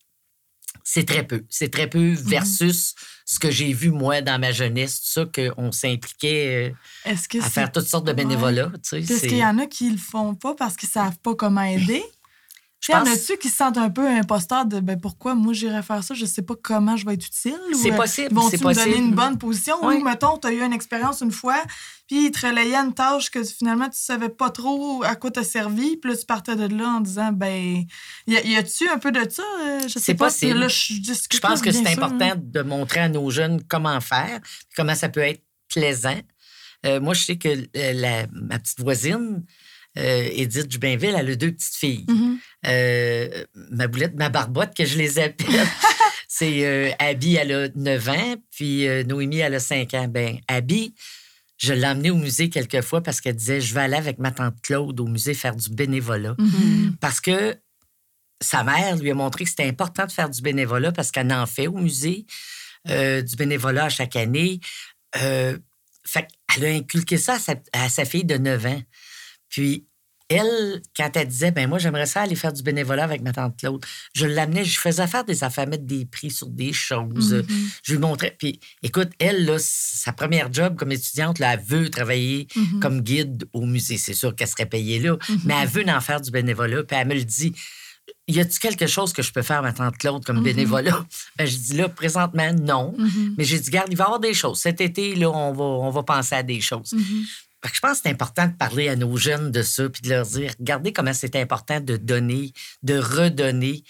c'est 0.84 1.06
très 1.08 1.26
peu. 1.26 1.44
C'est 1.50 1.72
très 1.72 1.90
peu 1.90 2.00
Mhm. 2.00 2.16
versus 2.16 2.94
ce 3.26 3.40
que 3.40 3.50
j'ai 3.50 3.72
vu, 3.74 3.90
moi, 3.92 4.22
dans 4.22 4.40
ma 4.40 4.52
jeunesse, 4.52 5.02
tout 5.02 5.08
ça, 5.08 5.26
qu'on 5.26 5.72
s'impliquait 5.72 6.74
euh, 7.06 7.12
à 7.42 7.50
faire 7.50 7.72
toutes 7.72 7.88
sortes 7.88 8.06
de 8.06 8.12
Ouais. 8.12 8.16
bénévolat. 8.18 8.72
tu 8.76 8.80
sais, 8.84 9.00
Est-ce 9.00 9.22
qu'il 9.28 9.38
y 9.38 9.46
en 9.46 9.58
a 9.58 9.66
qui 9.68 9.90
le 9.90 9.98
font 9.98 10.36
pas 10.36 10.54
parce 10.54 10.76
qu'ils 10.76 10.90
savent 10.90 11.18
pas 11.24 11.34
comment 11.34 11.64
aider? 11.64 12.04
Je 12.82 12.92
Il 12.92 12.94
y 12.94 12.98
en 12.98 13.04
pense- 13.04 13.14
a-tu 13.30 13.38
qui 13.40 13.50
se 13.50 13.56
sentent 13.58 13.78
un 13.80 13.90
peu 13.90 14.08
imposteurs 14.08 14.66
de 14.66 14.80
ben, 14.80 15.00
pourquoi 15.00 15.34
moi 15.34 15.54
j'irais 15.54 15.82
faire 15.82 16.04
ça, 16.04 16.14
je 16.14 16.24
sais 16.26 16.44
pas 16.44 16.54
comment 16.62 16.96
je 16.96 17.06
vais 17.06 17.16
être 17.16 17.26
utile? 17.26 17.58
C'est 17.74 17.92
euh, 17.92 17.96
possible, 17.96 18.36
Vont-tu 18.36 18.58
c'est 18.58 18.64
me 18.64 18.74
donner 18.74 18.86
possible. 18.92 19.04
une 19.08 19.16
bonne 19.16 19.38
position? 19.40 19.76
Oui. 19.82 19.96
Ou, 19.96 20.04
mettons, 20.04 20.38
tu 20.38 20.48
as 20.48 20.52
eu 20.52 20.62
une 20.62 20.74
expérience 20.74 21.22
une 21.22 21.32
fois, 21.32 21.64
puis 22.08 22.26
ils 22.28 22.32
te 22.32 22.46
relayaient 22.46 22.76
une 22.76 22.94
tâche 22.94 23.32
que 23.32 23.44
finalement 23.44 23.90
tu 23.90 23.98
savais 24.00 24.30
pas 24.30 24.52
trop 24.52 25.02
à 25.04 25.16
quoi 25.16 25.32
t'as 25.32 25.44
servi, 25.44 25.98
puis 25.98 26.12
là 26.12 26.18
tu 26.18 26.26
partais 26.28 26.56
de 26.56 26.68
là 26.76 26.90
en 26.98 27.00
disant, 27.02 27.32
ben, 27.32 27.84
y, 28.28 28.56
a-tu 28.56 28.88
un 28.88 29.00
peu 29.00 29.12
de 29.12 29.28
ça? 29.32 29.42
Euh, 29.64 29.80
Je 29.84 29.88
sais 29.88 30.00
C'est 30.00 30.14
pas. 30.14 30.26
possible. 30.26 30.60
Là, 30.60 30.68
je, 30.68 30.94
Je 31.32 31.40
pense 31.40 31.62
que 31.62 31.72
c'est 31.72 31.88
important 31.88 32.18
là. 32.30 32.36
de 32.36 32.62
montrer 32.62 33.00
à 33.00 33.10
nos 33.10 33.32
jeunes 33.32 33.64
comment 33.68 34.00
faire, 34.00 34.40
comment 34.76 34.94
ça 34.94 35.10
peut 35.10 35.22
être 35.22 35.42
plaisant. 35.70 36.20
Euh, 36.86 37.00
moi, 37.00 37.16
je 37.16 37.24
sais 37.24 37.38
que 37.38 37.50
euh, 37.50 37.94
la- 37.94 38.28
ma 38.32 38.60
petite 38.60 38.82
voisine, 38.82 39.44
euh, 39.98 40.28
Edith 40.34 40.68
Dubinville, 40.68 41.16
elle 41.18 41.32
a 41.32 41.36
deux 41.36 41.52
petites 41.52 41.74
filles. 41.76 42.06
Mhm. 42.08 42.35
Euh, 42.68 43.46
ma 43.72 43.88
boulette, 43.88 44.16
ma 44.16 44.30
barbotte, 44.30 44.76
que 44.76 44.86
je 44.86 44.98
les 44.98 45.20
appelle. 45.20 45.48
c'est 46.28 46.66
euh, 46.66 46.92
Abby, 47.00 47.36
elle 47.36 47.52
a 47.52 47.68
9 47.76 48.10
ans, 48.10 48.36
puis 48.52 48.88
euh, 48.88 49.04
Noémie, 49.04 49.40
elle 49.40 49.56
a 49.56 49.60
5 49.60 49.94
ans. 49.94 50.08
Ben, 50.08 50.40
Abby, 50.48 50.94
je 51.58 51.74
l'ai 51.74 51.88
emmenée 51.88 52.12
au 52.12 52.18
musée 52.18 52.50
quelques 52.50 52.82
fois 52.82 53.02
parce 53.02 53.22
qu'elle 53.22 53.36
disait 53.36 53.62
Je 53.62 53.74
vais 53.74 53.82
aller 53.82 53.96
avec 53.96 54.20
ma 54.20 54.32
tante 54.32 54.56
Claude 54.62 55.00
au 55.00 55.08
musée 55.08 55.34
faire 55.34 55.56
du 55.56 55.70
bénévolat. 55.70 56.36
Mhm. 56.38 56.98
Parce 57.00 57.22
que 57.22 57.56
sa 58.42 58.64
mère 58.64 58.98
lui 58.98 59.12
a 59.12 59.14
montré 59.14 59.44
que 59.46 59.50
c'était 59.50 59.68
important 59.68 60.06
de 60.06 60.12
faire 60.12 60.30
du 60.30 60.42
bénévolat 60.42 60.92
parce 60.92 61.12
qu'elle 61.12 61.32
en 61.32 61.46
fait 61.46 61.68
au 61.68 61.78
musée, 61.78 62.26
euh, 62.90 63.22
du 63.22 63.36
bénévolat 63.36 63.86
à 63.86 63.90
chaque 63.90 64.16
année. 64.16 64.60
Fait 66.08 66.28
qu'elle 66.48 66.66
a 66.66 66.70
inculqué 66.70 67.18
ça 67.18 67.34
à 67.34 67.40
sa, 67.40 67.56
à 67.74 67.90
sa 67.90 68.06
fille 68.06 68.26
de 68.26 68.38
9 68.38 68.66
ans. 68.68 68.82
Puis, 69.50 69.88
elle, 70.30 70.82
quand 70.98 71.10
elle 71.16 71.28
disait, 71.28 71.52
ben 71.52 71.70
moi, 71.70 71.78
j'aimerais 71.78 72.06
ça 72.08 72.22
aller 72.22 72.36
faire 72.36 72.52
du 72.52 72.64
bénévolat 72.64 73.04
avec 73.04 73.22
ma 73.22 73.32
tante 73.32 73.58
Claude, 73.58 73.86
je 74.14 74.26
l'amenais, 74.26 74.66
je 74.66 74.80
faisais 74.80 75.06
faire 75.08 75.24
des 75.24 75.44
affaires, 75.44 75.68
mettre 75.68 75.86
des 75.86 76.06
prix 76.06 76.32
sur 76.32 76.48
des 76.48 76.74
choses. 76.74 77.34
Mhm. 77.34 77.46
Je 77.84 77.92
lui 77.94 78.00
montrais. 78.00 78.36
Puis, 78.38 78.60
écoute, 78.82 79.10
elle, 79.20 79.46
là, 79.46 79.58
sa 79.60 80.14
première 80.14 80.52
job 80.52 80.76
comme 80.78 80.92
étudiante, 80.92 81.38
là, 81.40 81.54
elle 81.54 81.60
veut 81.62 81.90
travailler 81.90 82.48
Mhm. 82.56 82.80
comme 82.80 83.02
guide 83.02 83.46
au 83.54 83.66
musée. 83.66 83.98
C'est 83.98 84.14
sûr 84.16 84.36
qu'elle 84.36 84.48
serait 84.48 84.66
payée 84.66 85.00
là, 85.00 85.18
Mhm. 85.30 85.40
mais 85.46 85.54
elle 85.62 85.70
veut 85.70 85.86
en 85.88 86.02
faire 86.02 86.20
du 86.22 86.32
bénévolat. 86.32 86.84
Puis, 86.84 86.98
elle 86.98 87.08
me 87.08 87.14
le 87.16 87.24
dit. 87.24 87.54
Y 88.28 88.40
a-tu 88.40 88.60
quelque 88.60 88.86
chose 88.88 89.14
que 89.14 89.22
je 89.24 89.32
peux 89.32 89.42
faire, 89.44 89.62
ma 89.64 89.74
tante 89.74 89.98
Claude, 89.98 90.24
comme 90.26 90.42
bénévolat? 90.44 91.06
Ben, 91.38 91.46
je 91.48 91.58
dis 91.58 91.74
là, 91.76 91.90
présentement, 91.90 92.52
non. 92.54 92.96
Mais 93.38 93.44
j'ai 93.44 93.60
dit, 93.60 93.70
garde, 93.70 93.88
il 93.92 93.98
va 93.98 94.04
y 94.04 94.06
avoir 94.06 94.20
des 94.20 94.34
choses. 94.34 94.60
Cet 94.60 94.80
été, 94.82 95.16
là, 95.16 95.30
on 95.30 95.54
va, 95.54 95.64
on 95.64 95.90
va 95.92 96.04
penser 96.04 96.34
à 96.36 96.42
des 96.44 96.62
choses. 96.62 96.94
Mhm. 97.66 97.68
Fait 97.68 97.70
que 97.70 97.76
je 97.76 97.82
pense 97.82 97.98
que 97.98 98.04
c'est 98.04 98.10
important 98.12 98.48
de 98.48 98.54
parler 98.54 98.90
à 98.90 98.96
nos 98.96 99.16
jeunes 99.18 99.52
de 99.52 99.62
ça, 99.64 99.90
puis 99.90 100.02
de 100.02 100.10
leur 100.10 100.26
dire, 100.26 100.54
regardez 100.60 100.94
comment 100.94 101.14
c'est 101.14 101.36
important 101.36 101.80
de 101.80 101.98
donner, 101.98 102.54
de 102.84 102.98
redonner, 102.98 103.84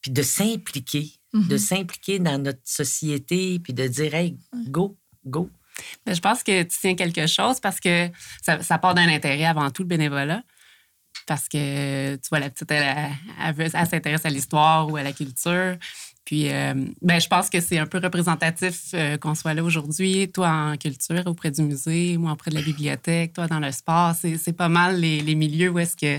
puis 0.00 0.10
de 0.10 0.22
s'impliquer, 0.22 1.12
Mhm. 1.34 1.48
de 1.48 1.56
s'impliquer 1.58 2.18
dans 2.18 2.38
notre 2.42 2.60
société, 2.64 3.58
puis 3.58 3.72
de 3.74 3.86
dire, 3.86 4.14
hey, 4.14 4.36
go, 4.68 4.96
go. 5.26 5.50
Je 6.06 6.18
pense 6.20 6.42
que 6.42 6.62
tu 6.62 6.76
tiens 6.80 6.94
quelque 6.96 7.26
chose 7.26 7.60
parce 7.60 7.78
que 7.80 8.08
ça, 8.42 8.62
ça 8.62 8.78
part 8.78 8.94
d'un 8.94 9.08
intérêt 9.08 9.44
avant 9.44 9.70
tout, 9.70 9.82
le 9.82 9.88
bénévolat. 9.88 10.42
Parce 11.26 11.48
que, 11.48 12.14
tu 12.16 12.28
vois, 12.30 12.38
la 12.40 12.48
petite, 12.50 12.70
elle, 12.70 12.82
elle, 12.82 13.12
elle 13.44 13.54
veut- 13.54 13.70
elle 13.74 13.86
s'intéresse 13.86 14.24
à 14.24 14.30
l'histoire 14.30 14.88
ou 14.88 14.96
à 14.96 15.02
la 15.02 15.12
culture. 15.12 15.76
Puis, 16.28 16.50
euh, 16.52 16.74
ben, 17.00 17.18
je 17.18 17.26
pense 17.26 17.48
que 17.48 17.58
c'est 17.58 17.78
un 17.78 17.86
peu 17.86 17.96
représentatif 17.98 18.90
euh, 18.92 19.16
qu'on 19.16 19.34
soit 19.34 19.54
là 19.54 19.64
aujourd'hui. 19.64 20.28
Toi 20.30 20.50
en 20.50 20.76
culture, 20.76 21.22
auprès 21.24 21.50
du 21.50 21.62
musée, 21.62 22.18
moi 22.18 22.32
auprès 22.32 22.50
de 22.50 22.56
la 22.56 22.60
bibliothèque, 22.60 23.32
toi 23.32 23.46
dans 23.46 23.58
le 23.60 23.72
sport. 23.72 24.12
C'est 24.14 24.36
c'est 24.36 24.52
pas 24.52 24.68
mal 24.68 25.00
les, 25.00 25.22
les 25.22 25.34
milieux 25.34 25.70
où 25.70 25.78
est-ce 25.78 25.96
que 25.96 26.18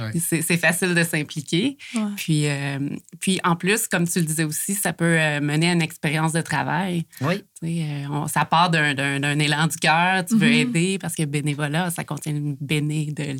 Ouais. 0.00 0.10
c'est 0.26 0.40
c'est 0.40 0.56
facile 0.56 0.94
de 0.94 1.02
s'impliquer. 1.02 1.76
Ouais. 1.94 2.00
Puis, 2.16 2.46
euh, 2.48 2.78
puis, 3.20 3.40
en 3.44 3.54
plus, 3.56 3.88
comme 3.88 4.08
tu 4.08 4.20
le 4.20 4.24
disais 4.24 4.44
aussi, 4.44 4.72
ça 4.74 4.94
peut 4.94 5.04
euh, 5.20 5.38
mener 5.42 5.68
à 5.68 5.72
une 5.74 5.82
expérience 5.82 6.32
de 6.32 6.40
travail. 6.40 7.04
Oui. 7.20 7.44
Tu 7.60 7.66
sais, 7.68 7.82
euh, 7.84 8.06
on- 8.10 8.26
ça 8.28 8.46
part 8.46 8.70
d'un- 8.70 8.94
d'un 8.94 9.20
d'un 9.20 9.38
élan 9.38 9.66
du 9.66 9.76
cœur. 9.76 10.24
Tu 10.24 10.34
veux 10.34 10.46
Mhm. 10.48 10.54
aider 10.54 10.98
parce 10.98 11.14
que 11.14 11.24
bénévolat, 11.24 11.90
ça 11.90 12.04
contient 12.04 12.32
une 12.34 12.56
béné 12.58 13.12
de, 13.12 13.36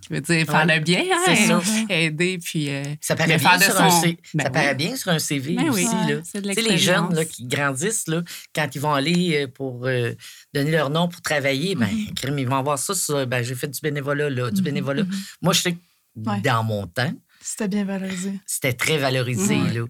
qui 0.00 0.08
veut 0.12 0.20
dire 0.20 0.46
faire 0.46 0.66
Ouais, 0.66 0.78
le 0.78 0.82
bien. 0.84 1.02
hein, 1.12 1.18
c'est 1.26 1.46
ça. 1.46 1.60
Aider, 1.88 2.38
puis. 2.38 2.70
euh, 2.70 2.82
Ça 3.00 3.14
paraît, 3.16 3.36
bien 3.36 3.50
faire 3.50 3.58
de 3.58 3.64
sur, 3.64 3.72
son- 3.74 3.82
un 3.84 3.90
C- 4.02 4.18
Ben 4.34 4.44
ça 4.44 4.48
oui. 4.50 4.54
paraît 4.54 4.74
bien 4.74 4.96
sur 4.96 5.10
un 5.10 5.18
CV 5.18 5.54
Ben 5.54 5.70
oui. 5.70 5.84
aussi. 5.84 5.94
Ouais, 5.94 6.14
là. 6.14 6.20
c'est 6.24 6.40
de 6.40 6.48
Tu 6.48 6.54
sais, 6.54 6.68
les 6.68 6.78
jeunes 6.78 7.14
là, 7.14 7.24
qui 7.24 7.46
grandissent, 7.46 8.08
là, 8.08 8.22
quand 8.54 8.68
ils 8.74 8.80
vont 8.80 8.92
aller 8.94 9.42
euh, 9.42 9.46
pour 9.48 9.86
euh, 9.86 10.12
donner 10.54 10.70
leur 10.70 10.90
nom 10.90 11.08
pour 11.08 11.20
travailler, 11.22 11.74
ben, 11.74 11.86
Mm-hmm. 11.86 12.14
crime, 12.14 12.38
ils 12.38 12.48
vont 12.48 12.62
voir 12.62 12.78
ça. 12.78 12.94
sur, 12.94 13.26
ben, 13.26 13.42
j'ai 13.42 13.54
fait 13.54 13.68
du 13.68 13.80
bénévolat 13.80 14.30
là, 14.30 14.50
du 14.50 14.60
Mhm, 14.60 14.64
bénévolat. 14.64 15.04
mhm. 15.04 15.12
Moi, 15.42 15.52
je 15.54 15.60
sais 15.62 15.72
que 15.72 15.78
Ouais. 16.16 16.40
dans 16.42 16.62
mon 16.62 16.86
temps, 16.86 17.12
C'était 17.40 17.68
bien 17.68 17.84
valorisé. 17.84 18.32
c'était 18.46 18.74
très 18.74 18.98
valorisé. 18.98 19.56
Ouais. 19.56 19.72
Là. 19.72 19.84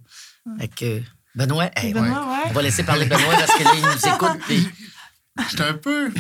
Fait 0.61 0.69
que, 0.69 1.01
Benoît, 1.35 1.71
hey, 1.77 1.93
Benoît, 1.93 2.27
on 2.45 2.47
ouais. 2.49 2.53
va 2.55 2.63
laisser 2.63 2.85
parler 2.85 3.07
Benoît 3.07 3.35
parce 3.35 3.55
que 3.59 3.65
là, 3.65 3.71
il 3.75 3.83
nous 3.83 4.15
écoute. 4.15 4.41
puis- 4.47 4.69
J'étais 5.51 5.63
un 5.65 5.75
peu. 5.75 6.11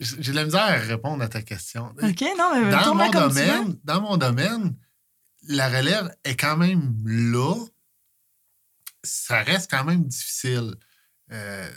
J'ai 0.00 0.32
de 0.32 0.36
la 0.36 0.44
misère 0.44 0.62
à 0.62 0.72
répondre 0.78 1.22
à 1.22 1.28
ta 1.28 1.42
question. 1.42 1.92
OK, 2.02 2.24
non, 2.38 2.52
mais 2.64 2.70
Dans 2.70 2.94
mon, 2.94 3.10
comme 3.10 3.28
tu 3.32 3.38
veux. 3.40 3.46
domaine, 3.46 3.76
dans 3.84 4.00
mon 4.00 4.16
domaine, 4.16 4.74
la 5.48 5.68
relève 5.68 6.14
est 6.24 6.36
quand 6.36 6.56
même 6.56 6.94
là. 7.04 7.54
Ça 9.02 9.42
reste 9.42 9.70
quand 9.70 9.84
même 9.84 10.04
difficile. 10.04 10.74
Euh, 11.32 11.70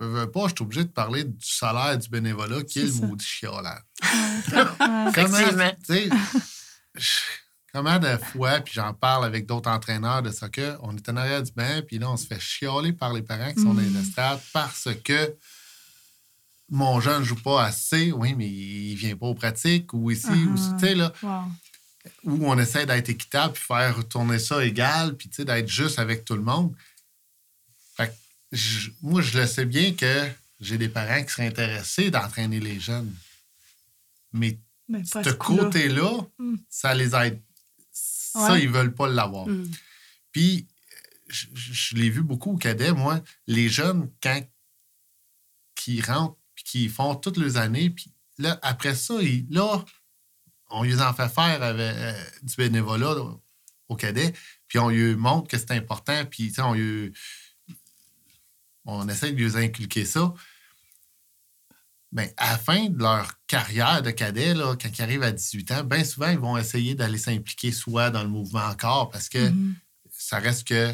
veux, 0.00 0.20
veux 0.20 0.30
pas, 0.30 0.48
je 0.48 0.54
suis 0.54 0.62
obligé 0.62 0.84
de 0.84 0.90
parler 0.90 1.24
du 1.24 1.46
salaire 1.46 1.96
du 1.98 2.08
bénévolat 2.08 2.62
qui 2.62 2.80
est, 2.80 2.82
C'est 2.82 2.88
le 2.88 3.00
ça. 3.00 3.06
maudit 3.06 3.26
chiolage. 3.26 3.82
Ouais. 4.02 5.08
Effectivement. 5.08 5.72
tu 5.86 5.94
sais, 5.94 6.08
je- 6.94 7.20
Comment 7.74 7.98
de 7.98 8.16
fois, 8.16 8.60
puis 8.60 8.72
j'en 8.74 8.94
parle 8.94 9.26
avec 9.26 9.44
d'autres 9.44 9.68
entraîneurs 9.68 10.22
de 10.22 10.30
soccer, 10.30 10.78
on 10.82 10.96
est 10.96 11.06
en 11.10 11.16
arrière 11.18 11.42
du 11.42 11.52
banc, 11.52 11.82
puis 11.86 11.98
là, 11.98 12.08
on 12.10 12.16
se 12.16 12.26
fait 12.26 12.40
chialer 12.40 12.94
par 12.94 13.12
les 13.12 13.20
parents 13.20 13.52
qui 13.52 13.60
sont 13.60 13.74
dans 13.74 13.82
les 13.82 13.90
Mm. 13.90 14.00
estrades 14.00 14.40
parce 14.54 14.88
que 15.04 15.36
mon 16.68 17.00
jeune 17.00 17.20
ne 17.20 17.24
joue 17.24 17.36
pas 17.40 17.64
assez. 17.64 18.12
Oui, 18.12 18.34
mais 18.34 18.48
il 18.48 18.94
vient 18.96 19.16
pas 19.16 19.26
aux 19.26 19.34
pratiques, 19.34 19.92
ou 19.94 20.10
ici, 20.10 20.26
ou 20.28 20.54
Uh-huh. 20.56 20.74
tu 20.80 20.86
sais, 20.86 20.94
là, 20.94 21.12
Wow. 21.22 21.42
où 22.24 22.46
on 22.50 22.58
essaie 22.58 22.86
d'être 22.86 23.08
équitable, 23.08 23.54
puis 23.54 23.62
faire 23.62 24.06
tourner 24.08 24.38
ça 24.38 24.64
égal, 24.64 25.16
puis 25.16 25.28
tu 25.28 25.36
sais, 25.36 25.44
d'être 25.44 25.68
juste 25.68 25.98
avec 25.98 26.24
tout 26.24 26.34
le 26.34 26.42
monde. 26.42 26.74
Fait 27.96 28.08
que 28.08 28.12
je- 28.56 28.90
moi, 29.02 29.22
je 29.22 29.38
le 29.38 29.46
sais 29.46 29.64
bien 29.64 29.92
que 29.94 30.28
j'ai 30.60 30.78
des 30.78 30.88
parents 30.88 31.22
qui 31.22 31.30
seraient 31.32 31.46
intéressés 31.48 32.10
d'entraîner 32.10 32.60
les 32.60 32.80
jeunes. 32.80 33.14
Mais 34.32 34.58
Mais 34.88 35.02
pas 35.10 35.24
ce 35.24 35.30
côté-là, 35.30 36.20
Mm. 36.38 36.54
ça 36.68 36.94
les 36.94 37.14
aide. 37.14 37.40
Ça, 37.92 38.52
Ouais. 38.52 38.62
ils 38.62 38.68
veulent 38.68 38.94
pas 38.94 39.08
l'avoir. 39.08 39.46
Mm. 39.48 39.70
Puis, 40.32 40.66
je, 41.28 41.46
je- 41.54 41.72
je 41.72 41.96
l'ai 41.96 42.10
vu 42.10 42.22
beaucoup 42.22 42.52
au 42.52 42.56
cadet, 42.56 42.92
moi, 42.92 43.20
les 43.46 43.68
jeunes, 43.68 44.10
quand 44.22 44.40
qui 45.74 46.00
rentrent, 46.02 46.35
qui 46.66 46.88
font 46.88 47.14
toutes 47.14 47.36
les 47.36 47.56
années, 47.56 47.90
puis 47.90 48.12
là, 48.38 48.58
après 48.60 48.96
ça, 48.96 49.14
ils- 49.22 49.46
là, 49.50 49.84
on 50.68 50.82
les 50.82 51.00
en 51.00 51.14
fait 51.14 51.28
faire 51.28 51.62
avec, 51.62 51.94
euh, 51.96 52.24
du 52.42 52.56
bénévolat 52.56 53.14
là, 53.14 53.32
au 53.88 53.94
cadet, 53.94 54.32
puis 54.66 54.80
on 54.80 54.88
lui 54.88 55.14
montre 55.14 55.46
que 55.46 55.56
c'est 55.58 55.70
important, 55.70 56.24
puis 56.28 56.52
on 56.58 56.74
lui- 56.74 57.12
on 58.84 59.08
essaie 59.08 59.30
de 59.32 59.36
lui 59.36 59.56
inculquer 59.56 60.04
ça. 60.04 60.34
Ben, 62.10 62.28
à 62.36 62.52
la 62.52 62.58
fin 62.58 62.88
de 62.88 62.98
leur 62.98 63.30
carrière 63.46 64.02
de 64.02 64.10
cadet, 64.10 64.54
là, 64.54 64.74
quand 64.80 64.88
ils 64.98 65.02
arrivent 65.02 65.22
à 65.22 65.32
18 65.32 65.70
ans, 65.70 65.84
bien 65.84 66.02
souvent, 66.02 66.30
ils 66.30 66.38
vont 66.38 66.56
essayer 66.56 66.94
d'aller 66.96 67.18
s'impliquer 67.18 67.70
soit 67.72 68.10
dans 68.10 68.22
le 68.24 68.28
mouvement 68.28 68.64
encore 68.64 69.10
parce 69.10 69.28
que 69.28 69.50
Mhm. 69.50 69.76
ça 70.10 70.38
reste 70.38 70.66
que 70.66 70.92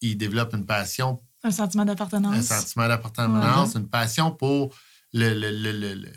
ils 0.00 0.16
développent 0.16 0.54
une 0.54 0.66
passion, 0.66 1.20
Un 1.44 1.50
sentiment 1.50 1.82
un 1.82 1.86
d'appartenance. 1.86 2.46
sentiment 2.46 2.88
d'appartenance, 2.88 3.74
une 3.76 3.88
passion 3.88 4.30
pour 4.30 4.74
le, 5.12 5.34
le, 5.34 5.50
le, 5.50 5.72
le, 5.72 6.12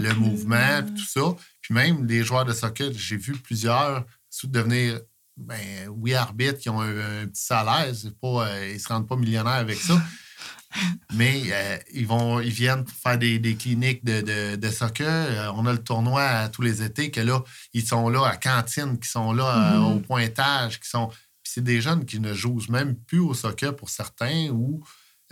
le- 0.00 0.14
mouvement, 0.14 0.82
tout 0.96 1.04
ça. 1.06 1.34
Puis 1.60 1.74
même 1.74 2.06
des 2.06 2.22
joueurs 2.22 2.44
de 2.44 2.52
soccer, 2.52 2.90
j'ai 2.94 3.16
vu 3.16 3.32
plusieurs 3.32 4.04
devenir, 4.44 5.00
ben, 5.36 5.88
oui, 5.88 6.14
arbitres 6.14 6.58
qui 6.58 6.68
ont 6.68 6.80
un, 6.80 7.22
un 7.22 7.26
petit 7.26 7.42
salaire. 7.42 7.92
Pas, 8.20 8.28
euh, 8.48 8.68
ils 8.68 8.74
ne 8.74 8.78
se 8.78 8.88
rendent 8.88 9.08
pas 9.08 9.16
millionnaires 9.16 9.52
avec 9.54 9.78
ça. 9.78 10.00
Mais 11.14 11.42
euh, 11.50 11.76
ils, 11.92 12.06
vont, 12.06 12.40
ils 12.40 12.50
viennent 12.50 12.84
faire 12.86 13.18
des, 13.18 13.38
des 13.38 13.56
cliniques 13.56 14.04
de, 14.04 14.20
de, 14.22 14.56
de 14.56 14.70
soccer. 14.70 15.06
Euh, 15.08 15.52
on 15.54 15.66
a 15.66 15.72
le 15.72 15.82
tournoi 15.82 16.22
à 16.22 16.48
tous 16.48 16.62
les 16.62 16.82
étés 16.82 17.10
que 17.10 17.20
là, 17.20 17.42
ils 17.74 17.86
sont 17.86 18.08
là 18.08 18.26
à 18.26 18.36
cantine, 18.36 18.98
qui 18.98 19.08
sont 19.08 19.32
là 19.32 19.76
Mhm. 19.78 19.84
au 19.84 20.00
pointage, 20.00 20.80
qui 20.80 20.88
sont. 20.88 21.10
Puis 21.42 21.52
c'est 21.54 21.64
des 21.64 21.80
jeunes 21.80 22.04
qui 22.04 22.20
ne 22.20 22.32
jouent 22.34 22.60
même 22.68 22.96
plus 22.96 23.18
au 23.20 23.34
soccer 23.34 23.74
pour 23.74 23.90
certains 23.90 24.48
ou 24.50 24.82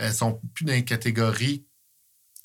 euh, 0.00 0.10
sont 0.10 0.40
plus 0.54 0.64
dans 0.64 0.72
les 0.72 0.84
catégories 0.84 1.64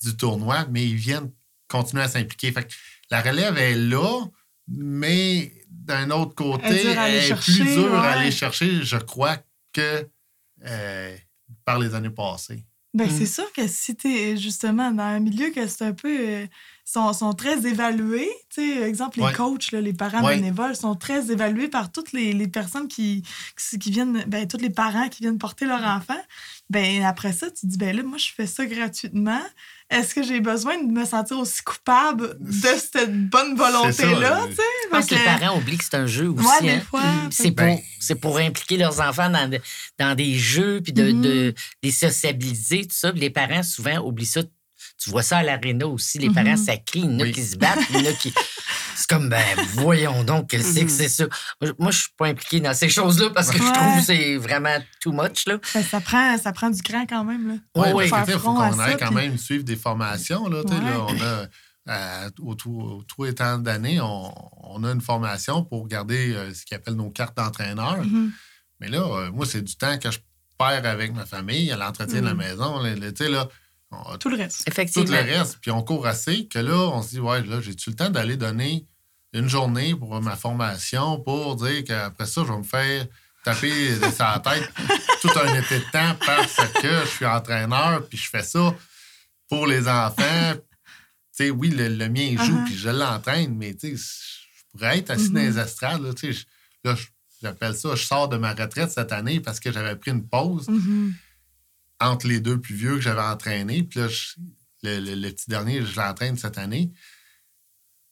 du 0.04 0.16
tournoi, 0.16 0.68
mais 0.70 0.86
ils 0.88 0.96
viennent 0.96 1.32
continuer 1.68 2.04
à 2.04 2.08
s'impliquer. 2.08 2.52
Fait 2.52 2.66
que 2.68 2.74
la 3.10 3.22
relève 3.22 3.58
est 3.58 3.76
là, 3.76 4.26
mais 4.68 5.54
d'un 5.70 6.12
autre 6.12 6.36
côté, 6.36 6.66
Elle 6.68 6.88
est 6.88 7.18
elle 7.18 7.22
chercher, 7.22 7.54
plus 7.54 7.64
dure 7.76 7.94
à 7.94 8.12
aller 8.12 8.32
chercher, 8.32 8.84
je 8.84 8.98
crois, 8.98 9.38
que 9.74 10.08
euh, 10.66 11.16
par 11.64 11.80
les 11.80 11.94
années 11.96 12.10
passées. 12.10 12.64
Ben, 12.94 13.10
c'est 13.10 13.26
sûr 13.26 13.52
que 13.52 13.68
si 13.68 13.96
tu 13.96 14.08
es 14.08 14.38
justement 14.38 14.90
dans 14.92 15.04
un 15.04 15.20
milieu 15.20 15.50
que 15.50 15.68
c'est 15.68 15.84
un 15.84 15.94
peu. 15.94 16.18
euh, 16.18 16.48
sont, 16.88 17.12
sont 17.14 17.34
très 17.34 17.66
évalués. 17.66 18.30
Tu 18.54 18.62
sais, 18.62 18.82
exemple, 18.84 19.18
les 19.18 19.26
Ouais. 19.26 19.34
coachs, 19.34 19.72
là, 19.72 19.82
les 19.82 19.92
parents 19.94 20.24
Ouais. 20.24 20.36
bénévoles 20.36 20.76
sont 20.76 20.94
très 20.96 21.32
évalués 21.32 21.68
par 21.68 21.92
toutes 21.92 22.12
les, 22.14 22.32
les 22.32 22.48
personnes 22.48 22.88
qui, 22.88 23.24
qui, 23.70 23.80
qui 23.80 23.90
viennent. 23.92 24.24
Ben, 24.28 24.48
tous 24.48 24.58
les 24.62 24.70
parents 24.70 25.10
qui 25.10 25.24
viennent 25.24 25.40
porter 25.40 25.66
leur 25.66 25.82
enfant. 25.84 26.18
Ben, 26.70 27.04
après 27.04 27.34
ça, 27.34 27.48
tu 27.50 27.66
dis, 27.66 27.78
ben 27.78 27.96
là, 27.96 28.04
moi, 28.04 28.18
je 28.20 28.28
fais 28.36 28.46
ça 28.48 28.66
gratuitement. 28.68 29.42
Est-ce 29.90 30.16
que 30.16 30.24
j'ai 30.24 30.40
besoin 30.40 30.82
de 30.82 30.92
me 30.92 31.06
sentir 31.06 31.38
aussi 31.40 31.62
coupable 31.64 32.38
de 32.40 32.70
cette 32.78 33.30
bonne 33.30 33.56
volonté-là? 33.56 34.46
tu 34.50 34.56
sais? 34.56 34.62
Je 34.86 34.90
pense 34.90 35.06
que 35.08 35.16
les 35.16 35.24
parents 35.24 35.58
oublient 35.58 35.78
que 35.78 35.84
c'est 35.84 35.96
un 35.96 36.08
jeu 36.08 36.30
aussi. 36.30 36.46
Ouais, 36.46 36.62
des 36.62 36.70
hein. 36.70 36.82
fois. 36.90 37.02
C'est 37.30 37.52
Ben- 37.52 37.76
pour, 37.78 37.86
c'est 38.00 38.16
pour 38.16 38.38
impliquer 38.38 38.78
leurs 38.78 39.00
enfants 39.00 39.30
dans, 39.30 39.48
de- 39.50 39.60
dans 40.00 40.16
des 40.16 40.36
jeux, 40.38 40.82
puis 40.82 40.94
de, 40.94 41.12
Mhm. 41.12 41.22
de 41.22 41.54
les 41.84 41.92
sociabiliser, 41.92 42.82
tout 42.84 42.96
ça. 42.96 43.12
Puis 43.12 43.22
les 43.22 43.30
parents, 43.30 43.62
souvent, 43.64 43.98
oublient 44.00 44.26
ça. 44.26 44.42
Tu 44.98 45.10
vois 45.10 45.24
ça 45.24 45.38
à 45.40 45.44
l'aréna 45.44 45.88
aussi. 45.88 46.18
Les 46.20 46.30
parents, 46.30 46.56
ça 46.58 46.78
crie. 46.78 47.02
Il 47.02 47.12
y 47.12 47.16
en 47.16 47.20
a 47.20 47.24
Oui. 47.24 47.32
qui 47.34 47.44
se 47.44 47.58
battent, 47.58 47.80
il 47.90 48.00
y 48.02 48.08
en 48.08 48.10
a 48.10 48.14
qui. 48.14 48.34
C'est 48.98 49.10
comme, 49.10 49.28
ben, 49.30 49.44
voyons 49.74 50.24
donc, 50.24 50.50
qu'est-ce 50.50 50.74
que 50.76 50.84
Mhm. 50.84 50.90
c'est 50.90 51.10
ça? 51.10 51.26
Moi, 51.78 51.92
je 51.92 51.98
suis 52.00 52.10
pas 52.18 52.28
impliqué 52.28 52.62
dans 52.62 52.74
ces 52.74 52.88
choses-là 52.88 53.30
parce 53.30 53.52
que 53.52 53.58
je 53.58 53.64
trouve 53.74 53.98
que 53.98 54.02
c'est 54.06 54.38
vraiment 54.38 54.78
too 55.02 55.12
much, 55.12 55.46
là. 55.48 55.58
Ben, 55.74 55.84
ça, 55.84 56.00
prend, 56.00 56.38
ça 56.38 56.54
prend 56.54 56.70
du 56.70 56.82
cran 56.82 57.06
quand 57.08 57.26
même. 57.26 57.46
Là. 57.76 57.82
Ouais, 57.84 57.92
ouais, 57.92 58.08
faire 58.08 58.24
Il 58.26 58.34
faut 58.40 58.54
qu'on 58.54 58.80
aille 58.80 58.96
quand 58.98 59.08
puis- 59.08 59.16
même 59.16 59.38
suivre 59.38 59.66
des 59.66 59.76
formations. 59.76 60.48
Là, 60.48 60.64
tu 60.64 60.70
sais, 60.74 60.80
Ouais. 60.80 60.90
là, 60.90 61.06
on 61.10 61.22
a 61.22 61.48
à- 61.94 62.30
au 62.42 62.56
tout, 62.56 63.04
tout 63.06 63.26
étant 63.26 63.58
d'années, 63.58 64.00
on, 64.00 64.34
on 64.64 64.84
a 64.86 64.92
une 64.92 65.02
formation 65.02 65.64
pour 65.66 65.88
garder 65.90 66.34
euh, 66.34 66.54
ce 66.54 66.64
qu'ils 66.66 66.78
appellent 66.78 66.96
nos 66.96 67.12
cartes 67.12 67.36
d'entraîneur. 67.36 67.98
Mhm. 68.02 68.32
Mais 68.80 68.88
là, 68.88 69.00
euh, 69.02 69.32
moi, 69.32 69.46
c'est 69.46 69.62
du 69.62 69.76
temps 69.76 69.98
que 70.00 70.10
je 70.10 70.20
perds 70.58 70.86
avec 70.86 71.14
ma 71.14 71.26
famille, 71.26 71.70
à 71.70 71.76
l'entretien 71.76 72.22
de 72.22 72.26
la 72.28 72.34
Mhm. 72.34 72.40
maison. 72.40 72.82
sais, 73.18 73.28
là, 73.30 73.50
on- 73.92 74.18
Tout 74.18 74.30
le 74.30 74.38
reste. 74.38 74.58
tout 74.60 74.64
le 74.68 74.72
Effectivement. 74.72 75.18
reste. 75.18 75.58
Puis 75.62 75.72
on 75.72 75.82
court 75.84 76.06
assez 76.08 76.48
que 76.48 76.60
là, 76.60 76.76
on 76.94 77.02
se 77.02 77.10
dit, 77.10 77.20
ouais, 77.20 77.42
là, 77.44 77.62
j'ai-tu 77.62 77.90
le 77.92 77.96
temps 77.96 78.10
d'aller 78.10 78.38
donner 78.38 78.86
une 79.34 79.48
journée 79.50 79.94
pour 79.96 80.22
ma 80.22 80.36
formation 80.36 81.20
pour 81.20 81.56
dire 81.58 81.84
qu'après 81.84 82.26
ça, 82.26 82.44
je 82.46 82.52
vais 82.52 82.58
me 82.58 82.64
faire 82.64 83.06
taper 83.44 83.90
la 84.20 84.40
tête 84.40 84.70
tout 85.22 85.30
un 85.40 85.54
été 85.60 85.80
de 85.80 85.92
temps 85.92 86.16
parce 86.26 86.56
que 86.82 87.02
je 87.04 87.10
suis 87.10 87.26
entraîneur 87.26 88.08
puis 88.08 88.18
je 88.18 88.30
fais 88.30 88.44
ça 88.44 88.76
pour 89.50 89.68
les 89.68 89.88
enfants. 89.88 90.54
Tu 90.56 90.60
sais, 91.46 91.50
oui, 91.52 91.70
le, 91.70 91.90
le 91.90 92.08
mien 92.10 92.36
joue 92.44 92.56
Uh-huh. 92.58 92.66
puis 92.66 92.76
je 92.78 92.90
l'entraîne, 92.90 93.56
mais 93.56 93.74
tu 93.76 93.96
sais, 93.98 93.98
je 93.98 94.62
pourrais 94.72 94.98
être 95.00 95.12
assis 95.12 95.30
dans 95.30 95.42
Mhm. 95.42 95.48
les 95.48 95.60
estrades. 95.60 96.02
Là, 96.02 96.14
tu 96.14 96.34
sais, 96.34 96.40
je- 96.84 96.90
là, 96.90 96.96
j'appelle 97.42 97.76
ça, 97.76 97.94
je 97.96 98.06
sors 98.06 98.30
de 98.30 98.38
ma 98.38 98.54
retraite 98.54 98.90
cette 98.92 99.12
année 99.12 99.42
parce 99.42 99.60
que 99.60 99.72
j'avais 99.72 99.96
pris 99.98 100.12
une 100.12 100.26
pause 100.28 100.68
Mhm. 100.70 101.14
Entre 102.00 102.28
les 102.28 102.40
deux 102.40 102.60
plus 102.60 102.76
vieux 102.76 102.96
que 102.96 103.02
j'avais 103.02 103.22
entraînés. 103.22 103.84
Puis 103.84 104.00
là, 104.00 104.08
je- 104.08 104.36
le, 104.84 105.00
le- 105.00 105.16
le 105.16 105.30
petit 105.32 105.50
dernier, 105.50 105.84
je 105.84 105.96
l'entraîne 106.00 106.38
cette 106.38 106.58
année. 106.58 106.92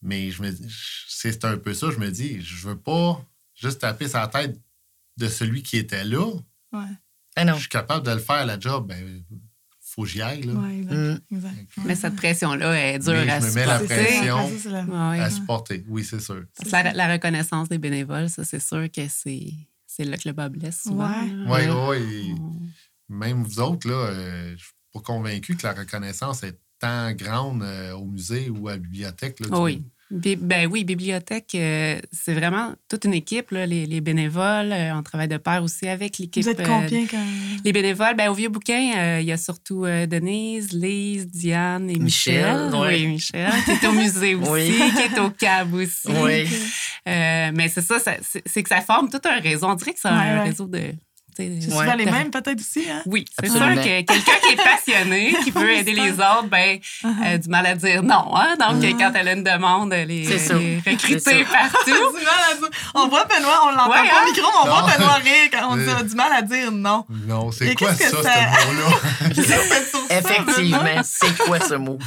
Mais 0.02 0.32
je 0.32 0.42
me 0.42 0.52
c'est 1.08 1.46
un 1.46 1.58
peu 1.58 1.74
ça. 1.74 1.90
Je 1.92 1.98
me 1.98 2.10
dis, 2.10 2.42
je 2.42 2.68
veux 2.68 2.78
pas 2.78 3.24
juste 3.56 3.80
taper 3.82 4.08
sa 4.08 4.28
tête 4.28 4.60
de 5.18 5.28
celui 5.28 5.64
qui 5.64 5.78
était 5.78 6.04
là. 6.04 6.26
Ouais. 6.74 6.80
Ah 7.36 7.46
non. 7.46 7.54
Je 7.56 7.62
suis 7.62 7.70
capable 7.70 8.06
de 8.06 8.12
le 8.12 8.20
faire, 8.20 8.46
la 8.46 8.60
job. 8.60 8.88
Ben, 8.88 9.24
faut 9.80 10.04
que 10.04 10.10
j'y 10.10 10.22
aille. 10.22 10.42
Là. 10.44 10.54
Ouais, 10.54 10.78
exact. 10.80 10.94
Mm. 10.96 11.36
exact. 11.36 11.70
Mais 11.86 11.96
cette 11.96 12.16
pression-là 12.16 12.94
est 12.94 13.00
dure 13.00 13.14
Mais 13.14 13.30
à 13.30 13.40
je 13.40 13.46
me 13.46 13.52
mets 13.54 13.66
la 13.66 13.80
supporter. 13.80 14.04
pression. 14.06 14.50
Ça, 14.50 14.54
c'est 14.64 14.70
la- 14.70 14.84
Ouais. 14.84 15.20
À 15.20 15.30
supporter. 15.30 15.86
Oui, 15.88 16.04
c'est 16.04 16.20
sûr. 16.20 16.44
La, 16.72 16.94
la 16.94 17.14
reconnaissance 17.14 17.70
des 17.70 17.78
bénévoles, 17.78 18.30
ça, 18.30 18.44
c'est 18.44 18.60
sûr 18.62 18.90
que 18.92 19.08
c'est 19.08 19.54
c'est 19.88 20.04
là 20.06 20.18
que 20.18 20.28
le 20.28 20.34
bas 20.34 20.50
blesse 20.50 20.82
souvent. 20.84 21.14
Oui, 21.48 21.62
oui. 21.90 22.36
Même 23.14 23.44
vous 23.44 23.60
autres, 23.60 23.88
là, 23.88 23.96
euh, 23.96 24.54
je 24.58 24.64
suis 24.64 24.74
pas 24.94 25.00
convaincu 25.02 25.56
que 25.56 25.66
la 25.66 25.74
reconnaissance 25.74 26.44
est 26.44 26.58
tant 26.80 27.12
grande 27.14 27.64
euh, 27.64 27.94
au 27.94 28.06
musée 28.06 28.50
ou 28.50 28.68
à 28.68 28.72
la 28.74 28.78
bibliothèque. 28.78 29.40
Là, 29.40 29.60
Oui. 29.60 29.84
Bi- 30.12 30.36
Ben 30.36 30.68
oui, 30.70 30.84
bibliothèque, 30.84 31.56
euh, 31.56 32.00
c'est 32.12 32.36
vraiment 32.36 32.76
toute 32.88 33.06
une 33.06 33.16
équipe, 33.16 33.50
là, 33.50 33.66
les, 33.66 33.88
les 33.88 34.00
bénévoles. 34.00 34.72
euh, 34.72 34.94
on 34.96 35.02
travaille 35.02 35.28
de 35.30 35.38
pair 35.38 35.64
aussi 35.64 35.88
avec 35.88 36.20
l'équipe. 36.20 36.44
Vous 36.44 36.50
êtes 36.50 36.60
euh, 36.60 36.66
combien 36.68 37.08
quand. 37.08 37.26
les 37.66 37.72
bénévoles, 37.72 38.16
ben, 38.16 38.30
au 38.30 38.36
Vieux 38.36 38.50
Bouquin, 38.50 38.94
euh, 38.96 39.22
il 39.22 39.26
y 39.26 39.32
a 39.32 39.38
surtout 39.38 39.86
euh, 39.86 40.06
Denise, 40.06 40.72
Lise, 40.72 41.26
Diane 41.28 41.90
et 41.90 41.98
Michel. 41.98 42.68
Michel, 42.68 42.80
ouais. 42.80 42.88
Oui, 43.02 43.08
Michel, 43.08 43.52
qui 43.66 43.72
est 43.72 43.88
au 43.88 43.92
musée 43.94 44.36
aussi, 44.36 44.52
Oui. 44.52 44.74
qui 44.96 45.02
est 45.16 45.20
au 45.20 45.32
CAB 45.32 45.74
aussi. 45.74 46.08
Oui. 46.10 46.48
Euh, 47.08 47.52
mais 47.56 47.70
c'est 47.70 47.82
ça, 47.82 47.98
ça- 48.00 48.18
c'est 48.46 48.62
que 48.64 48.70
ça 48.70 48.82
forme 48.82 49.10
tout 49.10 49.22
un 49.26 49.40
réseau. 49.40 49.66
On 49.68 49.74
dirait 49.76 49.94
que 49.94 50.00
c'est 50.00 50.10
un 50.10 50.38
ouais. 50.38 50.44
réseau 50.44 50.68
de. 50.68 50.92
C'est 51.36 51.62
souvent 51.62 51.96
les 51.96 52.06
mêmes, 52.06 52.30
peut-être 52.32 52.60
aussi, 52.60 52.90
hein? 52.90 53.02
Oui, 53.06 53.26
c'est 53.40 53.50
sûr 53.50 53.60
que 53.60 53.84
quelqu'un 53.84 54.14
qui 54.42 54.54
est 54.54 54.56
passionné, 54.64 55.36
qui 55.44 55.52
veut 55.52 55.72
aider 55.72 55.94
les 55.94 56.12
autres, 56.14 56.48
ben, 56.50 56.80
a 57.24 57.38
du 57.38 57.50
mal 57.50 57.66
à 57.66 57.76
dire 57.76 58.04
non. 58.04 58.36
Hein? 58.36 58.56
Donc, 58.60 58.84
Mm. 58.84 58.98
quand 58.98 59.12
elle 59.16 59.28
a 59.28 59.34
une 59.34 59.44
demande, 59.44 59.94
elle 59.94 60.12
est, 60.12 60.24
est 60.26 60.88
recrutée 60.90 61.46
partout. 61.46 61.92
Du 62.18 62.24
mal 62.26 62.42
à 62.52 62.56
dire- 62.56 62.70
On 62.96 63.08
voit 63.08 63.26
Benoît, 63.26 63.62
on 63.66 63.72
l'entend 63.72 63.90
Ouais, 63.92 64.10
pas 64.10 64.16
hein? 64.18 64.24
au 64.26 64.32
micro, 64.32 64.48
mais 64.52 64.60
on 64.64 64.66
Non. 64.68 64.82
voit 64.82 64.92
Benoît 64.98 65.14
rire 65.16 65.50
quand 65.52 65.72
on 65.72 65.76
dit 65.78 65.84
Euh. 65.90 66.04
du 66.04 66.16
mal 66.16 66.32
à 66.34 66.42
dire 66.42 66.72
non. 66.72 67.06
Non, 67.10 67.52
c'est 67.52 67.76
quoi 67.76 67.94
ça, 67.94 68.06
que 68.06 68.10
ce 68.12 68.16
mot-là? 68.16 70.10
Effectivement, 70.20 71.02
c'est 71.04 71.38
quoi 71.38 71.60
ce 71.60 71.74
mot? 71.76 71.98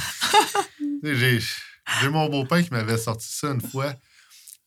J'ai 1.03 1.39
j'ai 2.01 2.09
mon 2.09 2.27
beau-père 2.29 2.63
qui 2.63 2.69
m'avait 2.71 2.97
sorti 2.97 3.27
ça 3.29 3.47
une 3.47 3.61
fois. 3.61 3.93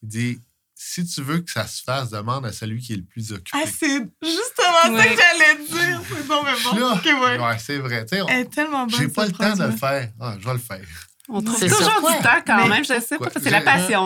Il 0.02 0.08
dit 0.08 0.38
Si 0.82 1.04
tu 1.04 1.20
veux 1.20 1.40
que 1.40 1.50
ça 1.50 1.66
se 1.66 1.82
fasse, 1.82 2.08
demande 2.08 2.46
à 2.46 2.52
celui 2.52 2.80
qui 2.80 2.94
est 2.94 2.96
le 2.96 3.02
plus 3.04 3.32
occupé. 3.32 3.50
Ah, 3.52 3.66
c'est 3.66 3.98
justement 4.22 4.82
ça 4.84 4.90
Ouais. 4.90 5.14
que 5.14 5.20
j'allais 5.20 5.58
dire. 5.88 6.00
C'est 6.08 6.26
bon, 6.26 6.42
mais 6.42 6.52
bon. 6.64 6.76
Là, 6.78 6.92
Ok, 6.94 7.04
ouais. 7.04 7.38
ouais, 7.38 7.56
c'est 7.58 7.76
vrai. 7.76 8.06
Tu 8.06 8.16
sais, 8.16 8.22
on- 8.22 8.28
Elle 8.28 8.38
est 8.40 8.44
tellement 8.50 8.86
bonne. 8.86 8.98
J'ai 8.98 9.08
pas 9.08 9.26
le 9.26 9.32
temps 9.32 9.54
de 9.56 9.64
le 9.64 9.72
faire. 9.72 10.08
Ah, 10.18 10.36
je 10.40 10.46
vais 10.46 10.52
le 10.54 10.58
faire. 10.58 10.80
On 11.28 11.42
trouve 11.42 11.58
C'est 11.58 11.68
toujours 11.68 11.84
ça. 11.84 12.16
du 12.16 12.22
temps 12.24 12.42
quand 12.46 12.56
Mais- 12.62 12.68
même, 12.70 12.84
je 12.84 12.98
sais 12.98 13.18
pas, 13.18 13.28
c'est 13.30 13.50
la 13.50 13.60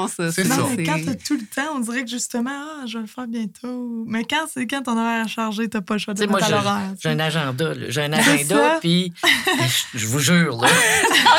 ça. 0.08 0.32
C'est 0.32 0.44
Non, 0.44 0.56
ça. 0.56 0.62
mais 0.76 0.82
quand 0.82 0.98
t'as 1.06 1.14
tout 1.14 1.34
le 1.38 1.46
temps, 1.46 1.76
on 1.76 1.78
dirait 1.78 2.04
que 2.04 2.10
justement, 2.10 2.50
ah, 2.52 2.84
je 2.86 2.98
vais 2.98 3.02
le 3.02 3.06
faire 3.06 3.26
bientôt. 3.28 4.04
Mais 4.08 4.24
quand 4.24 4.44
c'est 4.52 4.66
quand 4.66 4.82
ton 4.82 4.98
horaire 4.98 5.24
est 5.24 5.28
chargé, 5.28 5.68
t'as 5.68 5.80
pas 5.80 5.94
le 5.94 6.00
choix 6.00 6.12
de 6.12 6.26
mettre 6.26 6.50
l'horaire. 6.50 6.92
j'ai 7.00 7.08
un 7.08 7.20
agenda. 7.20 7.72
là. 7.72 7.86
J'ai 7.88 8.02
un 8.02 8.12
ça. 8.20 8.30
agenda, 8.32 8.78
puis 8.80 9.14
je, 9.94 9.98
je 10.00 10.06
vous 10.08 10.18
jure, 10.18 10.60
là. 10.60 10.68
Ah, 11.26 11.38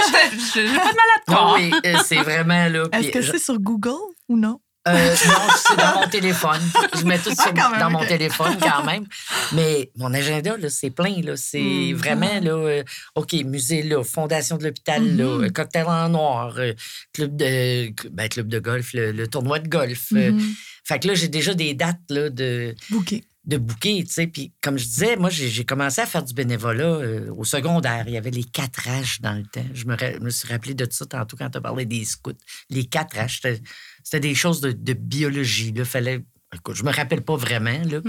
J'ai 0.54 0.64
pas 0.66 0.92
de 0.92 1.34
corps. 1.34 1.56
oui, 1.60 1.72
euh, 1.86 1.98
c'est 2.06 2.16
vraiment, 2.22 2.68
là. 2.70 2.86
Est-ce 2.94 3.10
que 3.10 3.22
je- 3.22 3.32
c'est 3.34 3.40
sur 3.40 3.60
Google 3.60 3.92
ou 4.30 4.38
non? 4.38 4.60
Euh, 4.88 5.16
non, 5.28 5.48
c'est 5.58 5.78
dans 5.78 6.00
mon 6.02 6.08
téléphone. 6.08 6.62
Je 6.96 7.04
mets 7.06 7.18
tout 7.18 7.34
ça 7.34 7.52
Ah, 7.58 7.80
dans 7.80 7.90
mon 7.90 8.06
téléphone 8.06 8.56
quand 8.62 8.84
même. 8.84 9.06
Mais 9.54 9.90
mon 9.98 10.14
agenda, 10.14 10.56
c'est 10.70 10.92
plein. 10.92 11.16
C'est 11.36 11.60
Mm. 11.60 11.94
vraiment, 11.96 12.40
là, 12.40 12.52
euh, 12.52 12.84
OK, 13.16 13.34
musée, 13.46 13.82
là, 13.82 14.04
fondation 14.04 14.58
de 14.58 14.64
l'hôpital, 14.66 15.04
là, 15.18 15.24
euh, 15.24 15.50
cocktail 15.50 15.86
en 15.88 16.10
noir, 16.10 16.54
euh, 16.58 16.74
club, 17.14 17.36
de, 17.36 17.90
ben, 18.12 18.30
club 18.30 18.48
de 18.48 18.60
golf, 18.60 18.94
le, 18.94 19.12
le 19.12 19.28
tournoi 19.28 19.58
de 19.60 19.68
golf. 19.68 20.12
Mhm. 20.12 20.40
Fait 20.84 21.00
que 21.00 21.08
là, 21.08 21.16
j'ai 21.16 21.30
déjà 21.30 21.56
des 21.56 21.74
dates 21.74 21.98
là, 22.10 22.30
de, 22.30 22.76
Booké. 22.92 23.24
de 23.46 23.58
bouquets, 23.58 24.04
tu 24.06 24.14
sais. 24.14 24.28
Puis 24.28 24.52
comme 24.62 24.78
je 24.78 24.86
disais, 24.86 25.16
moi, 25.16 25.32
j'ai 25.32 25.66
commencé 25.66 26.00
à 26.02 26.06
faire 26.06 26.22
du 26.24 26.34
bénévolat 26.36 26.84
euh, 26.86 27.32
au 27.36 27.44
secondaire. 27.44 28.04
Il 28.06 28.14
y 28.14 28.18
avait 28.18 28.30
les 28.30 28.44
quatre 28.44 28.88
H 28.88 29.20
dans 29.22 29.34
le 29.34 29.44
temps. 29.44 29.66
Je 29.74 29.86
me 29.86 30.30
suis 30.30 30.48
rappelé 30.48 30.76
de 30.76 30.88
ça 30.92 31.08
tantôt 31.08 31.36
quand 31.38 31.50
tu 31.50 31.60
parlais 31.60 31.86
des 31.86 32.06
scouts. 32.06 32.34
Les 32.70 32.86
quatre 32.86 33.16
H, 33.16 33.60
c'était- 34.06 34.20
des 34.30 34.36
choses 34.36 34.62
de, 34.62 34.72
de 34.72 34.94
biologie. 34.94 35.72
Là. 35.74 35.84
Fallait, 35.86 36.24
écoute, 36.54 36.76
je 36.76 36.84
me 36.84 36.92
rappelle 36.94 37.22
pas 37.24 37.36
vraiment. 37.36 37.82
Là. 37.90 38.02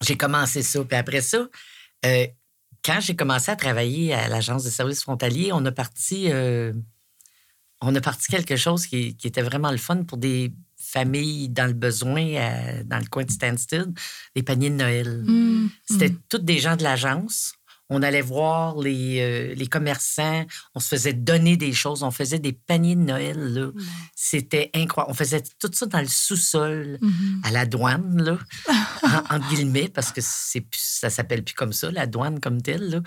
J'ai 0.00 0.16
commencé 0.16 0.62
ça. 0.62 0.82
Puis 0.84 0.96
après 0.96 1.20
ça, 1.20 1.48
euh, 2.06 2.26
quand 2.84 3.00
j'ai 3.00 3.14
commencé 3.16 3.50
à 3.50 3.56
travailler 3.56 4.14
à 4.14 4.28
l'Agence 4.28 4.64
des 4.64 4.70
services 4.70 5.02
frontaliers, 5.02 5.50
on 5.52 5.64
a 5.66 5.72
parti, 5.72 6.30
euh, 6.32 6.72
on 7.80 7.94
a 7.94 8.00
parti 8.00 8.28
quelque 8.28 8.56
chose 8.56 8.86
qui, 8.86 9.16
qui 9.16 9.26
était 9.26 9.42
vraiment 9.42 9.70
le 9.70 9.76
fun 9.78 10.04
pour 10.04 10.16
des 10.18 10.52
familles 10.80 11.48
dans 11.48 11.66
le 11.66 11.72
besoin, 11.74 12.36
à- 12.36 12.82
dans 12.84 12.98
le 12.98 13.06
coin 13.06 13.24
de 13.24 13.30
Stansted, 13.30 13.92
les 14.36 14.42
paniers 14.42 14.70
de 14.70 14.76
Noël. 14.76 15.22
Mm. 15.26 15.70
C'était 15.88 16.14
tous 16.28 16.38
des 16.38 16.58
gens 16.58 16.76
de 16.76 16.82
l'agence. 16.84 17.52
On 17.90 18.02
allait 18.02 18.20
voir 18.22 18.78
les, 18.78 19.20
euh, 19.20 19.54
les 19.54 19.66
commerçants, 19.66 20.44
on 20.74 20.80
se 20.80 20.88
faisait 20.88 21.12
donner 21.14 21.56
des 21.56 21.72
choses, 21.72 22.02
on 22.02 22.10
faisait 22.10 22.38
des 22.38 22.52
paniers 22.52 22.96
de 22.96 23.00
Noël. 23.00 23.38
là. 23.54 23.70
C'était 24.14 24.70
incroyable. 24.74 25.10
On 25.12 25.14
faisait 25.14 25.42
tout 25.58 25.70
ça 25.72 25.86
dans 25.86 26.00
le 26.00 26.06
sous-sol, 26.08 26.98
Mhm. 27.00 27.40
à 27.44 27.50
la 27.50 27.64
douane, 27.66 28.22
là, 28.22 28.38
en, 29.30 29.38
guillemets, 29.50 29.88
parce 29.88 30.12
que 30.12 30.20
c'est 30.22 30.64
ça 30.72 31.08
s'appelle 31.10 31.42
plus 31.42 31.54
comme 31.54 31.72
ça, 31.72 31.90
la 31.90 32.06
douane 32.06 32.40
comme 32.40 32.60
telle. 32.60 32.90
là. 32.90 33.00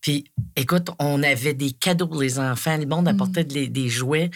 Puis, 0.00 0.24
écoute, 0.56 0.88
on 0.98 1.22
avait 1.22 1.54
des 1.54 1.72
cadeaux 1.72 2.06
pour 2.06 2.20
les 2.22 2.38
enfants. 2.38 2.76
Le 2.76 2.86
monde 2.86 3.08
apportait 3.08 3.44
des, 3.44 3.68
des 3.68 3.88
jouets. 3.88 4.30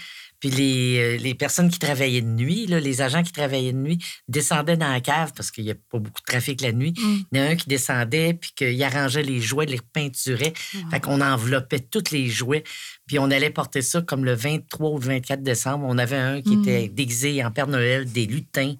Puis 0.48 0.56
les, 0.56 0.98
euh, 0.98 1.16
les 1.16 1.34
personnes 1.34 1.70
qui 1.70 1.78
travaillaient 1.78 2.20
de 2.20 2.26
nuit, 2.26 2.66
là, 2.66 2.78
les 2.80 3.02
agents 3.02 3.22
qui 3.22 3.32
travaillaient 3.32 3.72
de 3.72 3.78
nuit, 3.78 3.98
descendaient 4.28 4.76
dans 4.76 4.90
la 4.90 5.00
cave 5.00 5.32
parce 5.36 5.50
qu'il 5.50 5.64
n'y 5.64 5.70
a 5.70 5.74
pas 5.74 5.98
beaucoup 5.98 6.20
de 6.20 6.26
trafic 6.26 6.60
la 6.60 6.72
nuit. 6.72 6.94
Mm. 6.96 7.16
Il 7.32 7.38
y 7.38 7.40
en 7.40 7.44
a 7.44 7.48
un 7.48 7.56
qui 7.56 7.68
descendait, 7.68 8.34
puis 8.34 8.50
qu'il 8.54 8.82
arrangeait 8.82 9.22
les 9.22 9.40
jouets, 9.40 9.66
les 9.66 9.80
peinturait. 9.92 10.52
Fait 10.90 11.00
qu'on 11.00 11.20
enveloppait 11.20 11.80
tous 11.80 12.10
les 12.12 12.28
jouets. 12.28 12.62
Puis 13.06 13.18
on 13.18 13.30
allait 13.30 13.50
porter 13.50 13.82
ça 13.82 14.02
comme 14.02 14.24
le 14.24 14.34
23 14.34 14.90
ou 14.90 14.98
le 14.98 15.06
24 15.06 15.42
décembre. 15.42 15.86
On 15.88 15.98
avait 15.98 16.16
un 16.16 16.42
qui 16.42 16.56
Mm. 16.56 16.62
était 16.62 16.88
déguisé 16.88 17.44
en 17.44 17.50
Père 17.50 17.66
Noël, 17.66 18.10
des 18.10 18.26
lutins. 18.26 18.74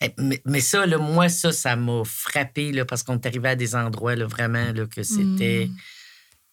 Eh, 0.00 0.10
Mais, 0.18 0.40
mais 0.44 0.60
ça, 0.60 0.86
là, 0.86 0.96
moi, 0.98 1.28
ça, 1.28 1.50
ça 1.52 1.74
m'a 1.74 2.02
frappé 2.04 2.70
là, 2.72 2.84
parce 2.84 3.02
qu'on 3.02 3.14
est 3.14 3.26
arrivé 3.26 3.48
à 3.48 3.56
des 3.56 3.74
endroits 3.74 4.14
là, 4.14 4.26
vraiment 4.26 4.72
là, 4.72 4.86
que 4.86 5.02
c'était 5.02 5.66
Mm. 5.66 5.76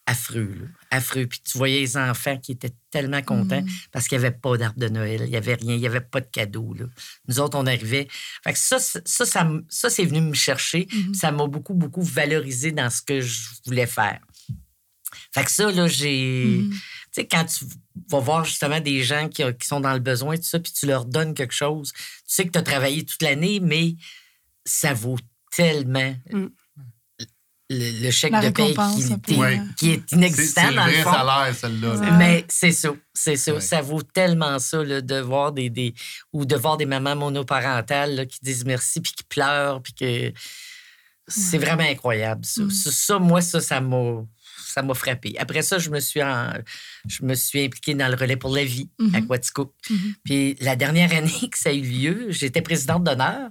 Affreux. 0.08 0.54
là. 0.60 0.66
Affreux. 0.92 1.26
Puis 1.26 1.40
tu 1.44 1.58
voyais 1.58 1.80
les 1.80 1.98
enfants 1.98 2.38
qui 2.38 2.52
étaient 2.52 2.74
tellement 2.92 3.22
contents 3.24 3.62
Mm. 3.62 3.68
parce 3.92 4.08
qu'il 4.08 4.20
n'y 4.20 4.26
avait 4.26 4.36
pas 4.38 4.56
d'arbre 4.58 4.80
de 4.80 4.88
Noël, 4.88 5.22
il 5.24 5.30
n'y 5.32 5.36
avait 5.36 5.56
rien, 5.56 5.74
il 5.74 5.80
n'y 5.80 5.88
avait 5.88 6.00
pas 6.02 6.22
de 6.22 6.28
cadeaux. 6.32 6.74
là. 6.74 6.86
Nous 7.28 7.40
autres, 7.40 7.58
on 7.58 7.66
arrivait. 7.66 8.08
Fait 8.44 8.54
que 8.54 8.60
ça, 8.60 8.80
ça, 8.80 9.00
ça, 9.06 9.26
ça, 9.26 9.52
ça, 9.68 9.90
c'est 9.90 10.06
venu 10.06 10.22
me 10.22 10.34
chercher. 10.34 10.86
Puis 10.86 11.16
Ça 11.16 11.32
m'a 11.32 11.48
beaucoup, 11.48 11.74
beaucoup 11.74 12.04
valorisé 12.04 12.72
dans 12.72 12.90
ce 12.90 13.02
que 13.02 13.20
je 13.22 13.50
voulais 13.66 13.88
faire. 13.88 14.20
Fait 15.34 15.44
que 15.44 15.52
ça, 15.52 15.72
là, 15.72 15.88
j'ai. 15.88 16.46
Mhm. 16.62 16.70
Tu 16.72 16.80
sais, 17.12 17.28
quand 17.28 17.46
tu 17.46 17.66
vas 18.10 18.20
voir 18.20 18.46
justement 18.46 18.80
des 18.80 19.02
gens 19.04 19.28
qui, 19.30 19.42
qui 19.60 19.68
sont 19.68 19.80
dans 19.80 19.94
le 19.94 20.00
besoin, 20.00 20.36
tout 20.36 20.44
ça, 20.44 20.60
puis 20.60 20.72
tu 20.74 20.86
leur 20.86 21.06
donnes 21.06 21.34
quelque 21.34 21.54
chose, 21.54 21.94
tu 21.94 22.02
sais 22.28 22.46
que 22.46 22.52
tu 22.52 22.60
as 22.60 22.64
travaillé 22.64 23.06
toute 23.06 23.22
l'année, 23.22 23.60
mais 23.62 23.96
ça 24.66 24.94
vaut 24.94 25.18
tellement 25.52 26.16
Mm. 26.32 26.48
Le, 27.70 28.04
le 28.06 28.12
chèque 28.12 28.32
de 28.34 28.50
paie 28.50 28.76
qui, 29.26 29.36
Ouais. 29.36 29.60
est 29.82 30.12
inexistant 30.12 30.62
c'est 30.66 30.70
le 30.72 30.76
dans 30.76 30.86
le 30.86 30.92
vrai 30.92 31.02
fond. 31.04 31.12
salaire, 31.14 31.56
celle-là. 31.56 31.96
Ouais. 31.96 32.12
Mais 32.18 32.46
c'est 32.48 32.72
ça, 32.72 32.90
c'est 33.14 33.36
ça. 33.38 33.54
Ouais. 33.56 33.62
Ça 33.62 33.82
vaut 33.82 34.04
tellement 34.04 34.60
ça 34.60 34.84
là, 34.84 35.02
de 35.02 35.20
voir 35.20 35.52
des, 35.52 35.70
des 35.70 35.94
ou 36.32 36.46
de 36.46 36.56
voir 36.56 36.78
des 36.78 36.86
mamans 36.86 37.16
monoparentales 37.16 38.16
là, 38.16 38.26
qui 38.26 38.40
disent 38.44 38.66
merci 38.66 39.02
puis 39.02 39.14
qui 39.14 39.24
pleurent 39.24 39.82
puis 39.82 39.94
que 39.94 40.32
c'est 41.28 41.58
vraiment 41.58 41.84
incroyable. 41.90 42.46
Ça. 42.46 42.62
Mm. 42.62 42.70
Ça, 42.72 42.92
ça, 42.92 43.20
moi 43.20 43.42
ça 43.42 43.60
ça 43.60 43.82
m'a 43.82 44.24
ça 44.68 44.82
m'a 44.82 44.94
frappé. 44.94 45.36
Après 45.40 45.62
ça, 45.62 45.78
je 45.80 45.90
me 45.90 46.00
suis, 46.02 46.22
en- 46.22 46.52
je 47.08 47.24
me 47.24 47.34
suis 47.34 47.64
impliquée 47.64 47.94
dans 47.94 48.10
le 48.10 48.16
relais 48.16 48.36
pour 48.36 48.54
la 48.54 48.66
vie 48.66 48.90
à 49.14 49.22
Mhm. 49.22 49.28
Quaticook. 49.28 49.74
Mhm. 49.90 50.14
Puis 50.26 50.58
la 50.60 50.76
dernière 50.76 51.14
année 51.14 51.30
que 51.52 51.58
ça 51.58 51.70
a 51.70 51.74
eu 51.74 51.82
lieu, 51.82 52.26
j'étais 52.30 52.62
présidente 52.62 53.04
d'honneur, 53.06 53.50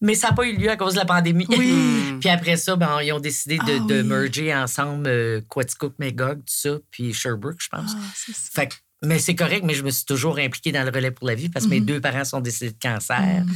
mais 0.00 0.14
ça 0.14 0.28
n'a 0.28 0.34
pas 0.34 0.46
eu 0.46 0.56
lieu 0.56 0.70
à 0.70 0.76
cause 0.76 0.94
de 0.94 0.98
la 0.98 1.04
pandémie. 1.04 1.46
Oui. 1.48 1.72
puis 2.20 2.28
après 2.28 2.56
ça, 2.56 2.76
ben, 2.76 3.00
ils 3.02 3.12
ont 3.12 3.20
décidé 3.20 3.56
de, 3.58 3.62
Ah 3.66 3.86
de 3.86 4.02
oui. 4.02 4.08
merger 4.08 4.54
ensemble 4.54 5.06
euh, 5.06 5.40
Quaticook, 5.48 5.94
Magog, 5.98 6.38
tout 6.38 6.44
ça, 6.46 6.76
puis 6.90 7.12
Sherbrooke, 7.12 7.56
je 7.60 7.68
pense. 7.68 7.92
Ah, 7.96 8.00
ça. 8.14 8.32
Fait 8.54 8.66
que- 8.68 8.74
mais 9.02 9.18
c'est 9.18 9.34
correct, 9.34 9.64
mais 9.64 9.74
je 9.74 9.82
me 9.82 9.90
suis 9.90 10.04
toujours 10.06 10.38
impliquée 10.38 10.72
dans 10.72 10.82
le 10.82 10.90
relais 10.90 11.10
pour 11.10 11.26
la 11.26 11.34
vie 11.34 11.48
parce 11.50 11.66
que 11.66 11.70
mes 11.70 11.80
Mhm. 11.80 11.86
deux 11.86 12.00
parents 12.00 12.24
sont 12.24 12.40
décédés 12.40 12.72
de 12.72 12.78
cancer. 12.80 13.20
Mhm. 13.44 13.52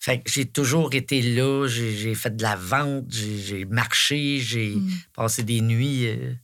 Fait 0.00 0.18
que 0.20 0.30
j'ai 0.30 0.46
toujours 0.46 0.92
été 0.94 1.22
là, 1.22 1.66
j'ai 1.68 2.14
fait 2.14 2.36
de 2.36 2.42
la 2.42 2.56
vente, 2.56 3.04
j'ai 3.08 3.64
marché, 3.64 4.38
j'ai 4.40 4.74
Mhm. 4.74 4.90
passé 5.14 5.42
des 5.44 5.60
nuits 5.60 6.08
euh, 6.08 6.34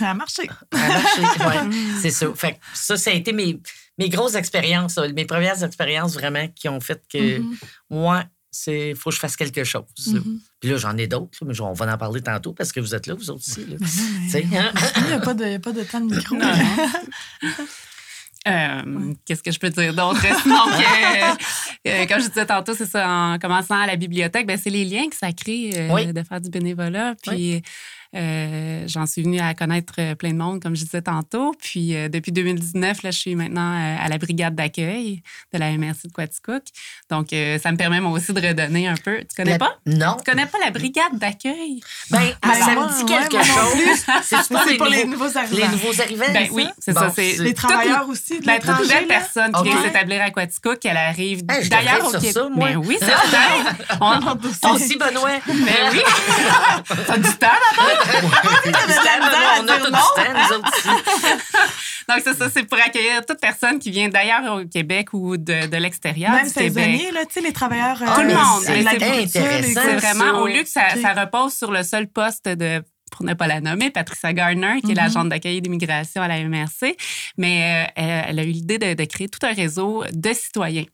a 0.00 0.14
marché. 0.14 0.48
à 0.72 0.76
marcher. 0.88 1.22
Ouais, 1.70 1.76
c'est 2.00 2.10
ça. 2.10 2.26
Fait 2.34 2.52
que 2.52 2.58
ça, 2.74 2.96
ça 2.96 3.10
a 3.10 3.12
été 3.14 3.32
mes, 3.32 3.60
mes 3.98 4.08
grosses 4.08 4.34
expériences, 4.34 4.96
mes 5.14 5.24
premières 5.26 5.62
expériences 5.62 6.14
vraiment 6.14 6.48
qui 6.48 6.68
ont 6.68 6.80
fait 6.80 7.02
que 7.12 7.38
Mhm. 7.38 7.56
moi, 7.90 8.24
c'est 8.54 8.94
faut 8.94 9.10
que 9.10 9.16
je 9.16 9.20
fasse 9.20 9.34
quelque 9.34 9.64
chose. 9.64 9.82
là. 10.08 10.20
Mhm. 10.20 10.38
Puis 10.60 10.70
là, 10.70 10.76
j'en 10.76 10.96
ai 10.98 11.06
d'autres, 11.08 11.44
mais 11.44 11.58
on 11.60 11.72
va 11.72 11.92
en 11.92 11.98
parler 11.98 12.20
tantôt 12.20 12.52
parce 12.52 12.70
que 12.70 12.78
vous 12.80 12.94
êtes 12.94 13.06
là, 13.08 13.14
vous 13.14 13.30
autres 13.30 13.42
aussi. 13.48 13.64
là. 13.64 13.76
Mais 13.80 13.86
non, 13.86 14.02
mais- 14.20 14.26
Tu 14.26 14.30
sais, 14.30 14.56
hein? 14.56 14.72
Il 14.98 15.04
n'y 15.06 15.12
a, 15.14 15.18
pas 15.20 15.34
de- 15.34 15.44
il 15.44 15.50
y 15.52 15.54
a 15.54 15.58
pas 15.58 15.72
de 15.72 15.82
temps 15.82 16.00
de 16.00 16.14
micro. 16.14 16.36
Non. 16.36 16.52
Euh, 18.48 19.14
Qu'est-ce 19.24 19.40
que 19.42 19.52
je 19.52 19.58
peux 19.60 19.70
dire 19.70 19.94
d'autre? 19.94 20.20
Sinon, 20.42 20.64
que, 20.66 21.88
euh, 21.88 22.06
comme 22.06 22.20
je 22.20 22.26
disais 22.26 22.44
tantôt, 22.44 22.74
c'est 22.74 22.86
ça, 22.86 23.08
en 23.08 23.38
commençant 23.38 23.80
à 23.80 23.86
la 23.86 23.94
bibliothèque, 23.94 24.48
ben, 24.48 24.58
c'est 24.60 24.68
les 24.70 24.84
liens 24.84 25.08
que 25.08 25.14
ça 25.16 25.32
crée 25.32 25.70
euh, 25.76 25.88
Oui. 25.94 26.12
de 26.12 26.22
faire 26.24 26.40
du 26.40 26.50
bénévolat. 26.50 27.14
Puis 27.22 27.62
euh, 28.14 28.84
j'en 28.86 29.06
suis 29.06 29.22
venue 29.22 29.40
à 29.40 29.54
connaître 29.54 29.94
euh, 29.98 30.14
plein 30.14 30.30
de 30.30 30.36
monde, 30.36 30.62
comme 30.62 30.76
je 30.76 30.84
disais 30.84 31.02
tantôt. 31.02 31.54
Puis 31.60 31.96
euh, 31.96 32.08
depuis 32.08 32.32
2019, 32.32 33.02
là, 33.02 33.10
je 33.10 33.18
suis 33.18 33.34
maintenant 33.34 33.72
à 33.98 34.08
la 34.08 34.18
brigade 34.18 34.54
d'accueil 34.54 35.22
de 35.52 35.58
la 35.58 35.70
MRC 35.72 36.08
de 36.08 36.12
Quaticook. 36.12 36.62
Donc, 37.10 37.28
ça 37.30 37.72
me 37.72 37.76
permet 37.76 38.00
moi 38.00 38.12
aussi 38.12 38.32
de 38.32 38.40
redonner 38.46 38.86
un 38.88 38.94
peu. 38.96 39.18
Tu 39.20 39.34
connais 39.36 39.52
La- 39.52 39.58
pas? 39.58 39.76
Non. 39.86 40.16
Tu 40.24 40.30
connais 40.30 40.46
pas 40.46 40.58
la 40.64 40.70
brigade 40.70 41.18
d'accueil? 41.18 41.80
Ben, 42.10 42.20
Ben, 42.42 42.54
ça 42.54 42.74
me 42.74 42.98
dit 42.98 43.04
quelque 43.06 43.42
chose. 43.44 44.04
C'est 44.22 44.70
les 44.70 44.76
pour 44.76 44.86
les 44.86 45.04
nouveaux, 45.04 45.24
nouveaux 45.24 45.38
arrivants. 45.38 45.56
les 45.56 45.68
nouveaux 45.68 46.00
arrivants. 46.00 46.32
Ben 46.32 46.48
oui, 46.52 46.66
c'est 46.78 46.92
Bon, 46.94 47.00
ça. 47.00 47.10
C'est 47.14 47.36
Les 47.38 47.54
travailleurs 47.54 48.08
aussi 48.08 48.34
de 48.34 48.36
toute 48.38 48.46
l'étranger. 48.46 48.82
nouvelle 48.82 49.06
personne 49.06 49.52
qui 49.52 49.62
vient 49.64 49.82
s'établir 49.82 50.22
à 50.22 50.30
Quaticook, 50.30 50.84
elle 50.84 50.96
arrive 50.96 51.42
Hey, 51.48 51.68
d'ailleurs 51.68 52.06
au 52.06 52.10
Québec. 52.12 52.36
Mais 52.56 52.76
oui, 52.76 52.96
c'est 53.00 53.06
ça. 53.06 53.98
On- 54.00 54.74
aussi, 54.74 54.96
Benoît. 54.96 55.38
Mais 55.48 55.90
oui. 55.92 56.00
Ça 57.06 57.14
a 57.14 57.18
du 57.18 57.30
temps, 57.36 57.46
là. 57.46 57.94
On 59.60 59.68
a 59.68 59.78
tout. 59.78 59.90
Donc, 62.08 62.20
c'est 62.24 62.34
ça, 62.34 62.50
c'est 62.50 62.64
pour 62.64 62.78
accueillir 62.78 63.24
toute 63.26 63.40
personne 63.40 63.78
qui 63.78 63.90
vient 63.90 64.08
d'ailleurs 64.08 64.56
au 64.60 64.64
Québec 64.66 65.08
ou 65.12 65.36
de, 65.36 65.66
de 65.66 65.76
l'extérieur 65.76 66.32
Même 66.32 66.48
saisonniers, 66.48 67.10
là, 67.12 67.24
tu 67.26 67.34
sais, 67.34 67.40
les 67.40 67.52
travailleurs. 67.52 67.98
Ah, 68.06 68.14
Tout 68.16 68.22
le 68.22 68.34
monde. 68.34 68.62
c'est 69.28 69.96
vraiment, 69.96 70.40
au 70.40 70.46
lieu 70.46 70.62
que 70.62 70.68
ça, 70.68 70.82
Ok. 70.94 71.00
ça 71.02 71.12
repose 71.12 71.54
sur 71.54 71.70
le 71.70 71.82
seul 71.82 72.08
poste 72.08 72.48
de 72.48 72.82
pour 73.10 73.26
ne 73.26 73.34
pas 73.34 73.46
la 73.46 73.60
nommer, 73.60 73.90
Patricia 73.90 74.32
Gardner, 74.32 74.80
qui 74.80 74.92
est 74.92 74.94
Mhm. 74.94 75.02
l'agente 75.04 75.28
d'accueil 75.28 75.58
et 75.58 75.60
d'immigration 75.60 76.22
à 76.22 76.28
la 76.28 76.38
MRC, 76.38 76.96
mais 77.36 77.86
euh, 77.86 77.92
elle, 77.94 78.24
elle 78.30 78.38
a 78.38 78.42
eu 78.42 78.46
l'idée 78.52 78.78
de, 78.78 78.94
de 78.94 79.04
créer 79.04 79.28
tout 79.28 79.44
un 79.46 79.52
réseau 79.52 80.02
de 80.10 80.32
citoyens 80.32 80.84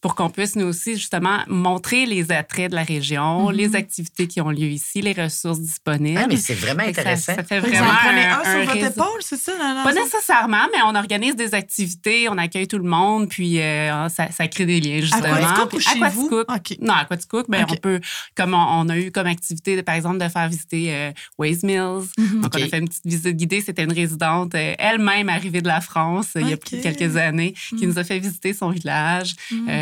pour 0.00 0.14
qu'on 0.14 0.30
puisse 0.30 0.56
nous 0.56 0.66
aussi 0.66 0.94
justement 0.96 1.40
montrer 1.46 2.06
les 2.06 2.32
attraits 2.32 2.70
de 2.70 2.74
la 2.76 2.82
région, 2.84 3.48
Mhm. 3.50 3.52
les 3.56 3.76
activités 3.76 4.26
qui 4.26 4.40
ont 4.40 4.50
lieu 4.50 4.68
ici, 4.68 5.02
les 5.02 5.12
ressources 5.12 5.60
disponibles. 5.60 6.20
Ah, 6.22 6.26
mais 6.28 6.36
c'est 6.36 6.54
vraiment 6.54 6.84
ça- 6.84 6.88
intéressant. 6.88 7.34
Ça, 7.34 7.42
fait 7.44 7.60
Vous 7.60 7.66
vraiment 7.68 7.90
en 7.90 7.94
prenez 7.96 8.24
un, 8.24 8.38
un 8.38 8.42
sur 8.44 8.50
un 8.60 8.64
votre 8.64 8.86
épaule, 8.86 9.20
c'est 9.20 9.36
ça? 9.36 9.52
Là, 9.58 9.84
Pas 9.84 9.92
nécessairement, 9.92 10.66
mais 10.72 10.78
on 10.86 10.94
organise 10.94 11.36
des 11.36 11.54
activités, 11.54 12.28
on 12.30 12.38
accueille 12.38 12.66
tout 12.66 12.78
le 12.78 12.88
monde, 12.88 13.28
puis 13.28 13.60
euh, 13.60 14.08
ça, 14.08 14.30
ça 14.30 14.48
crée 14.48 14.66
des 14.66 14.80
liens, 14.80 15.00
justement. 15.00 15.22
Quaticook 15.22 15.68
Puis 15.68 15.76
ou 15.78 15.80
chez 15.80 16.02
à 16.02 16.08
vous? 16.08 16.28
Quaticook. 16.44 16.78
Non, 16.80 16.94
à 16.94 17.04
Quaticook, 17.04 17.46
ben, 17.50 17.62
OK. 17.64 17.68
on 17.72 17.76
peut, 17.76 18.00
comme 18.34 18.54
on, 18.54 18.66
on 18.80 18.88
a 18.88 18.96
eu 18.98 19.10
comme 19.10 19.26
activité, 19.26 19.76
de- 19.76 19.82
par 19.82 19.94
exemple, 19.94 20.18
de 20.18 20.28
faire 20.28 20.48
visiter 20.48 20.94
euh, 20.94 21.10
Waze 21.38 21.62
Mills. 21.62 22.08
Mhm. 22.18 22.40
Donc, 22.40 22.52
on 22.56 22.62
a 22.62 22.66
fait 22.68 22.78
une 22.78 22.88
petite 22.88 23.06
visite 23.06 23.36
guidée. 23.36 23.60
C'était 23.60 23.84
une 23.84 23.92
résidente, 23.92 24.54
euh, 24.54 24.74
elle-même 24.78 25.28
arrivée 25.28 25.60
de 25.60 25.68
la 25.68 25.80
France 25.80 26.28
euh, 26.36 26.40
il 26.40 26.48
y 26.48 26.52
a 26.52 26.56
quelques 26.56 27.16
années, 27.16 27.52
qui 27.68 27.84
Mhm. 27.86 27.92
nous 27.92 27.98
a 27.98 28.04
fait 28.04 28.18
visiter 28.18 28.54
son 28.54 28.70
village. 28.70 29.34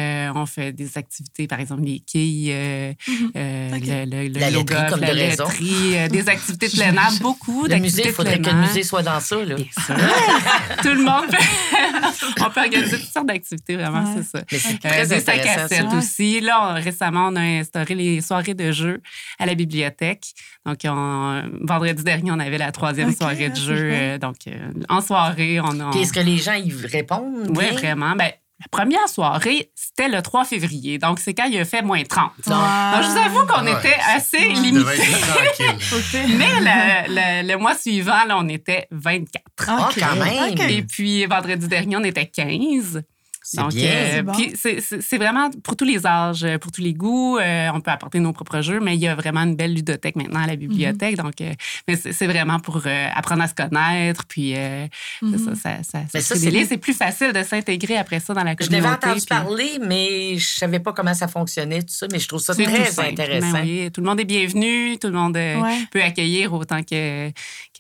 Euh, 0.09 0.33
on 0.35 0.47
fait 0.47 0.73
des 0.73 0.97
activités, 0.97 1.47
par 1.47 1.61
exemple, 1.61 1.83
les 1.83 2.01
quilles, 2.01 2.51
euh, 2.53 2.93
Mhm. 3.09 3.31
euh, 3.37 3.71
le, 3.73 4.11
le, 4.11 4.29
le 4.29 4.41
La 4.41 4.51
yoga, 4.51 4.75
laiterie, 4.75 4.91
comme 4.91 5.01
la 5.01 5.11
de 5.11 5.15
laiterie, 5.19 5.97
euh, 5.99 6.09
des 6.17 6.29
activités 6.29 6.69
de 6.69 6.73
plein 6.73 6.93
air, 6.95 7.11
beaucoup 7.21 7.65
Le 7.65 7.69
musée, 7.77 7.79
d'activités 7.79 8.09
il 8.09 8.15
faudrait 8.15 8.41
que 8.41 8.51
le 8.51 8.57
musée 8.57 8.83
soit 8.83 9.03
dans 9.03 9.21
ça. 9.21 9.37
Là. 9.45 9.57
Tout 10.83 10.89
le 10.89 11.05
monde 11.05 11.27
peut. 11.31 11.37
on 12.41 12.51
peut 12.51 12.61
organiser 12.61 12.99
toutes 12.99 13.11
sortes 13.13 13.27
d'activités, 13.27 13.77
vraiment, 13.77 14.03
Ouais. 14.03 14.23
c'est 14.23 14.39
ça. 14.39 14.45
Mais 14.51 14.59
c'est 14.59 14.75
Euh, 14.75 14.89
très 14.89 15.07
des 15.07 15.21
sacs 15.21 15.47
à 15.47 15.97
aussi. 15.97 16.41
Là, 16.41 16.71
on- 16.77 16.83
récemment, 16.83 17.29
on 17.33 17.37
a 17.37 17.41
instauré 17.43 17.95
les 17.95 18.21
soirées 18.21 18.55
de 18.55 18.73
jeux 18.73 19.01
à 19.39 19.47
la 19.47 19.55
bibliothèque. 19.55 20.27
Donc, 20.67 20.79
on- 20.85 21.43
vendredi 21.63 22.03
dernier, 22.03 22.31
on 22.31 22.39
avait 22.39 22.59
la 22.59 22.73
troisième 22.73 23.13
soirée 23.15 23.49
de 23.51 23.55
ah, 23.59 23.71
euh, 23.73 24.19
donc, 24.19 24.37
euh, 24.47 24.53
en 24.89 25.01
soirée, 25.01 25.61
on 25.61 25.81
a. 25.81 25.91
Puis 25.91 26.01
est-ce 26.01 26.13
que 26.13 26.21
les 26.21 26.39
gens 26.39 26.55
y 26.55 26.73
répondent? 26.87 27.49
Oui, 27.57 27.65
bien? 27.71 27.73
vraiment. 27.73 28.15
Ben, 28.17 28.31
la 28.61 28.67
première 28.71 29.09
soirée, 29.09 29.71
c'était 29.75 30.09
le 30.09 30.21
3 30.21 30.45
février. 30.45 30.99
Donc, 30.99 31.21
c'est 31.21 31.33
quand 31.33 31.45
il 31.45 31.59
a 31.61 31.65
fait 31.65 31.81
moins 31.83 32.03
30. 32.03 32.33
Ouais. 32.47 32.53
Donc, 32.53 33.03
je 33.05 33.09
vous 33.09 33.19
avoue 33.19 33.47
qu'on 33.47 33.65
Ouais, 33.65 33.73
était 33.79 33.97
assez 34.15 34.49
limité. 34.49 35.03
Mais 36.37 36.61
le, 36.61 37.15
le- 37.15 37.53
le 37.53 37.57
mois 37.59 37.75
suivant, 37.77 38.25
là, 38.27 38.37
on 38.39 38.49
était 38.49 38.89
24. 38.91 39.45
Ah, 39.69 39.89
quand 39.99 40.17
même. 40.17 40.59
Et 40.71 40.83
puis, 40.83 41.25
vendredi 41.27 41.69
dernier, 41.69 41.97
on 41.97 42.05
était 42.05 42.27
15. 42.27 43.03
C'est 43.51 43.67
bien. 43.69 44.23
Bon. 44.25 44.33
puis 44.33 44.53
c'est- 44.55 44.81
c'est 44.81 45.01
c'est 45.01 45.17
vraiment 45.17 45.49
pour 45.63 45.75
tous 45.77 45.85
les 45.87 46.07
âges, 46.07 46.45
euh, 46.45 46.59
pour 46.59 46.71
tous 46.71 46.83
les 46.83 46.93
goûts. 46.93 47.39
euh, 47.39 47.69
on 47.75 47.81
peut 47.81 47.91
apporter 47.91 48.19
nos 48.21 48.33
propres 48.33 48.61
jeux, 48.61 48.79
mais 48.81 48.95
il 48.95 49.01
y 49.01 49.09
a 49.09 49.15
vraiment 49.15 49.41
une 49.43 49.57
belle 49.57 49.73
ludothèque 49.75 50.17
maintenant 50.17 50.41
à 50.43 50.47
la 50.47 50.57
bibliothèque. 50.57 51.15
Mm-hmm. 51.17 51.23
Donc, 51.23 51.41
euh, 51.41 51.53
mais 51.87 51.97
c'est 51.97 52.13
c'est 52.13 52.27
vraiment 52.27 52.59
pour 52.61 52.83
euh, 52.87 53.07
apprendre 53.15 53.43
à 53.43 53.49
se 53.49 53.55
connaître. 53.55 54.25
Puis, 54.29 54.55
euh, 54.57 54.87
c'est 55.23 55.39
ça, 55.39 55.55
ça, 55.55 55.83
ça, 55.83 55.99
Mais 56.15 56.21
ça 56.21 56.35
ça, 56.37 56.47
crée 56.51 56.65
c'est- 56.67 56.77
plus 56.77 56.93
facile 56.95 57.33
de 57.33 57.43
s'intégrer 57.43 57.97
après 57.97 58.21
ça 58.21 58.35
dans 58.35 58.45
la 58.45 58.53
Je 58.53 58.57
communauté. 58.67 58.81
l'avais 58.83 58.95
entendu 58.97 59.17
puis- 59.21 59.27
parler, 59.27 59.79
mais 59.87 60.37
je 60.39 60.47
savais 60.47 60.81
pas 60.81 60.93
comment 60.93 61.15
ça 61.15 61.29
fonctionnait, 61.29 61.81
tout 61.83 61.89
ça, 61.95 62.07
mais 62.13 62.19
je 62.19 62.29
trouve 62.29 62.41
ça 62.41 62.55
très 62.55 62.99
intéressant. 63.01 63.53
Ben 63.53 63.63
oui, 63.65 63.91
tout 63.93 64.01
le 64.03 64.07
monde 64.07 64.21
est 64.21 64.25
bienvenu, 64.25 64.99
tout 64.99 65.09
le 65.09 65.15
monde 65.15 65.37
euh, 65.37 65.61
Ouais. 65.61 65.79
peut 65.91 66.03
accueillir 66.03 66.53
autant 66.53 66.83
que, 66.83 67.31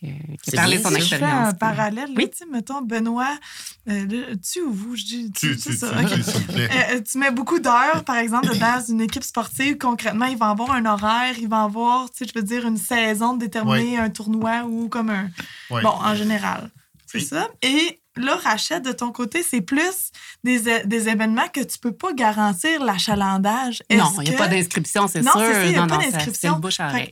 que, 0.00 0.50
que 0.50 0.56
parler 0.56 0.76
son 0.82 0.90
ça. 0.90 0.98
Je 0.98 1.04
fais 1.04 1.14
expérience. 1.16 1.48
un 1.48 1.54
parallèle. 1.54 2.10
Oui. 2.16 2.30
Tu 2.36 2.44
mettons, 2.50 2.80
Benoît, 2.82 3.36
euh, 3.88 4.06
là, 4.06 4.36
tu 4.36 4.60
ou 4.62 4.72
vous? 4.72 4.96
Je 4.96 5.04
dis 5.04 5.30
Tu, 5.32 5.56
tu, 5.56 5.72
ça, 5.72 5.88
tu, 5.90 6.04
OK. 6.04 6.10
tu. 6.22 6.60
Euh, 6.60 6.68
euh, 6.92 7.00
tu 7.00 7.18
mets 7.18 7.30
beaucoup 7.30 7.58
d'heures, 7.58 8.04
par 8.04 8.16
exemple, 8.16 8.56
dans 8.58 8.84
une 8.88 9.00
équipe 9.00 9.24
sportive. 9.24 9.76
Concrètement, 9.78 10.26
il 10.26 10.36
va 10.36 10.50
avoir 10.50 10.72
un 10.72 10.84
horaire, 10.86 11.34
il 11.38 11.48
va 11.48 11.62
avoir, 11.64 12.10
tu 12.10 12.24
sais, 12.24 12.30
je 12.32 12.38
veux 12.38 12.44
dire, 12.44 12.66
une 12.66 12.76
saison 12.78 13.34
de 13.34 13.40
déterminer 13.40 13.98
un 13.98 14.10
tournoi 14.10 14.64
ou 14.68 14.88
comme 14.88 15.10
un. 15.10 15.28
Ouais. 15.70 15.82
Bon, 15.82 15.90
en 15.90 16.14
général. 16.14 16.70
C'est 17.06 17.18
Oui. 17.18 17.24
ça. 17.24 17.48
Et 17.62 18.00
là, 18.18 18.36
Rachel, 18.36 18.82
de 18.82 18.92
ton 18.92 19.12
côté, 19.12 19.42
c'est 19.42 19.60
plus 19.60 20.10
des, 20.44 20.82
des 20.84 21.08
événements 21.08 21.48
que 21.48 21.60
tu 21.60 21.78
peux 21.78 21.92
pas 21.92 22.12
garantir 22.12 22.82
l'achalandage. 22.84 23.82
Non, 23.90 24.10
il 24.18 24.24
n'y 24.24 24.28
a 24.30 24.32
que- 24.32 24.38
pas 24.38 24.48
d'inscription, 24.48 25.08
c'est 25.08 25.22
Non, 25.22 25.32
sûr. 25.32 25.40
c'est 25.40 25.52
ça, 25.52 25.64
il 25.66 25.72
y 25.72 25.76
a 25.76 25.80
non, 25.82 25.86
pas 25.86 25.96
non, 25.96 26.02
d'inscription. 26.10 26.60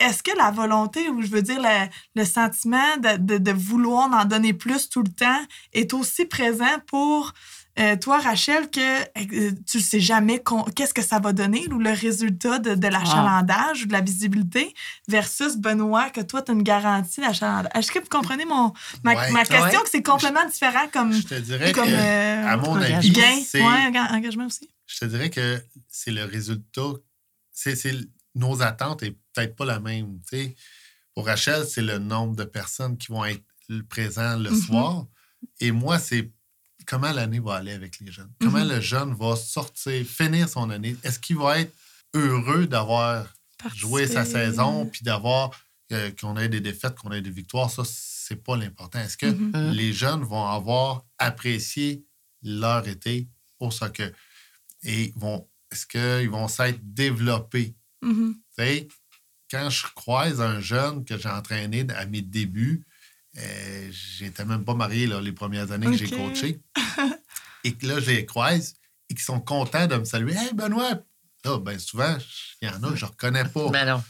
Est-ce 0.00 0.22
que 0.22 0.36
la 0.36 0.50
volonté, 0.50 1.08
ou 1.08 1.22
je 1.22 1.28
veux 1.28 1.42
dire 1.42 1.60
le, 1.60 1.88
le 2.14 2.24
sentiment 2.24 2.96
de, 2.98 3.16
de- 3.16 3.38
de 3.38 3.52
vouloir 3.52 4.10
en 4.12 4.24
donner 4.24 4.52
plus 4.52 4.88
tout 4.88 5.02
le 5.02 5.10
temps 5.12 5.40
est 5.72 5.92
aussi 5.94 6.24
présent 6.26 6.64
pour 6.86 7.32
euh, 7.78 7.96
toi, 7.96 8.18
Rachel, 8.20 8.70
que 8.70 8.80
euh, 9.02 9.52
tu 9.66 9.76
ne 9.78 9.82
sais 9.82 10.00
jamais 10.00 10.42
qu'est-ce 10.74 10.94
que 10.94 11.02
ça 11.02 11.18
va 11.18 11.32
donner 11.32 11.66
ou 11.72 11.78
le 11.78 11.90
résultat 11.90 12.58
de, 12.58 12.74
de 12.74 12.88
l'achalandage 12.88 13.82
ou 13.82 13.86
de 13.86 13.92
la 13.92 14.00
visibilité 14.00 14.72
versus 15.08 15.56
Benoît, 15.56 16.10
que 16.10 16.20
toi, 16.22 16.42
tu 16.42 16.50
as 16.50 16.54
une 16.54 16.62
garantie 16.62 17.20
d'achalandage. 17.20 17.70
Est-ce 17.74 17.92
que 17.92 17.98
vous 17.98 18.08
comprenez 18.08 18.44
mon, 18.44 18.72
ma, 19.04 19.14
Ouais. 19.14 19.30
ma 19.30 19.44
question, 19.44 19.78
Ouais. 19.78 19.84
que 19.84 19.90
c'est 19.90 20.02
complètement 20.02 20.46
différent 20.46 20.86
comme, 20.92 21.12
Je 21.12 21.22
te 21.22 21.34
dirais 21.34 21.72
comme 21.72 21.86
que, 21.86 21.92
euh, 21.92 22.46
à 22.46 22.56
mon 22.56 22.68
engagement. 22.76 22.96
avis, 22.98 23.10
gain, 23.10 23.40
c'est, 23.44 23.60
ouais, 23.60 23.90
enga- 23.90 24.12
engagement 24.14 24.46
aussi? 24.46 24.70
je 24.86 24.98
te 24.98 25.04
dirais 25.06 25.30
que 25.30 25.62
c'est 25.88 26.12
le 26.12 26.24
résultat. 26.24 26.92
C'est, 27.52 27.74
c'est 27.76 27.94
nos 28.34 28.62
attentes 28.62 29.02
et 29.02 29.12
peut-être 29.32 29.56
pas 29.56 29.64
la 29.64 29.80
même. 29.80 30.20
tu 30.30 30.36
sais. 30.36 30.56
Pour 31.14 31.26
Rachel, 31.26 31.64
c'est 31.66 31.82
le 31.82 31.98
nombre 31.98 32.36
de 32.36 32.44
personnes 32.44 32.96
qui 32.98 33.08
vont 33.08 33.24
être 33.24 33.42
présents 33.88 34.36
le 34.38 34.50
Mhm. 34.50 34.60
soir. 34.60 35.06
Et 35.60 35.72
moi, 35.72 35.98
c'est 35.98 36.30
comment 36.86 37.12
l'année 37.12 37.40
va 37.40 37.56
aller 37.56 37.72
avec 37.72 37.98
les 38.00 38.10
jeunes? 38.12 38.30
Comment 38.40 38.64
Mhm. 38.64 38.68
le 38.68 38.80
jeune 38.80 39.14
va 39.14 39.36
sortir, 39.36 40.06
finir 40.06 40.48
son 40.48 40.70
année? 40.70 40.96
Est-ce 41.02 41.18
qu'il 41.18 41.36
va 41.36 41.60
être 41.60 41.72
heureux 42.14 42.66
d'avoir 42.66 43.32
joué 43.74 44.06
sa 44.06 44.24
saison 44.24 44.86
puis 44.86 45.02
d'avoir 45.02 45.50
euh, 45.92 46.10
qu'on 46.20 46.36
ait 46.36 46.48
des 46.48 46.60
défaites, 46.60 46.96
qu'on 46.96 47.12
ait 47.12 47.20
des 47.22 47.30
victoires? 47.30 47.70
Ça, 47.70 47.82
c'est 47.86 48.42
pas 48.42 48.56
l'important. 48.56 48.98
Est-ce 49.00 49.16
que 49.16 49.26
Mhm. 49.26 49.52
Mhm. 49.54 49.70
les 49.72 49.92
jeunes 49.92 50.22
vont 50.24 50.46
avoir 50.46 51.04
apprécié 51.18 52.04
leur 52.42 52.86
été 52.88 53.28
au 53.60 53.70
soccer? 53.70 54.10
Et 54.82 55.12
vont, 55.16 55.48
est-ce 55.70 55.86
qu'ils 55.86 56.30
vont 56.30 56.48
s'être 56.48 56.80
développés? 56.82 57.74
Mhm. 58.02 58.34
Tu 58.58 58.64
sais, 58.64 58.88
quand 59.50 59.70
je 59.70 59.84
croise 59.94 60.40
un 60.40 60.60
jeune 60.60 61.04
que 61.04 61.16
j'ai 61.18 61.28
entraîné 61.28 61.86
à 61.96 62.04
mes 62.06 62.22
débuts, 62.22 62.84
Euh, 63.38 63.90
J'étais 64.18 64.44
même 64.44 64.64
pas 64.64 64.74
marié 64.74 65.06
là, 65.06 65.20
les 65.20 65.32
premières 65.32 65.70
années 65.72 65.86
que 65.86 65.96
j'ai 65.96 66.08
coaché. 66.10 66.60
et 67.64 67.72
que 67.74 67.86
là, 67.86 68.00
je 68.00 68.10
les 68.10 68.24
croise 68.26 68.74
et 69.10 69.14
qu'ils 69.14 69.22
sont 69.24 69.40
contents 69.40 69.86
de 69.86 69.96
me 69.96 70.04
saluer. 70.04 70.34
Hey, 70.34 70.52
Benoît! 70.54 71.00
Là, 71.44 71.58
ben 71.60 71.78
souvent, 71.78 72.16
il 72.60 72.68
y 72.68 72.70
en 72.72 72.82
a 72.82 72.88
que 72.90 72.96
je 72.96 73.04
reconnais 73.04 73.44
pas. 73.44 73.68
Ben 73.70 73.84
non. 73.86 74.02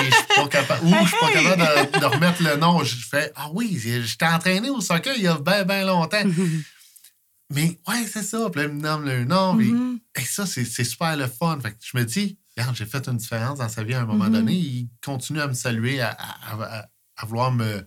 Et 0.00 0.04
je 0.10 0.14
suis 0.14 0.24
pas 0.36 0.46
capable. 0.48 0.86
Ou 0.86 0.90
je 1.02 1.08
suis 1.08 1.16
pas 1.18 1.32
capable 1.32 1.92
de, 1.92 1.98
de 1.98 2.04
remettre 2.04 2.42
le 2.42 2.56
nom. 2.56 2.84
Je 2.84 2.94
fais 2.94 3.32
Ah 3.34 3.48
oui, 3.52 3.78
j'étais 3.80 4.26
entraîné 4.26 4.70
au 4.70 4.80
soccer 4.80 5.14
il 5.16 5.22
y 5.22 5.26
a 5.26 5.38
bien, 5.38 5.64
bien 5.64 5.84
longtemps. 5.84 6.22
Mais 7.50 7.78
ouais, 7.88 8.06
c'est 8.12 8.22
ça. 8.22 8.48
Puis 8.50 8.60
là, 8.62 8.68
il 8.68 8.74
me 8.74 8.80
nomme 8.80 9.04
le 9.06 9.24
nom. 9.24 9.54
Mhm. 9.54 9.98
et 10.16 10.20
ça, 10.22 10.46
c'est 10.46 10.64
c'est 10.64 10.84
super 10.84 11.16
le 11.16 11.26
fun. 11.26 11.58
Fait 11.60 11.72
que 11.72 11.76
je 11.80 11.96
me 11.96 12.04
dis, 12.04 12.38
regarde, 12.56 12.76
j'ai 12.76 12.86
fait 12.86 13.06
une 13.08 13.16
différence 13.16 13.58
dans 13.58 13.68
sa 13.68 13.82
vie 13.82 13.94
à 13.94 14.00
un 14.02 14.06
moment 14.06 14.24
Mhm. 14.24 14.32
donné. 14.32 14.52
Il 14.54 14.88
continue 15.04 15.40
à 15.40 15.46
me 15.48 15.54
saluer, 15.54 16.00
à, 16.00 16.10
à- 16.10 16.62
à- 16.62 16.86
à 17.16 17.26
vouloir 17.26 17.50
me, 17.52 17.86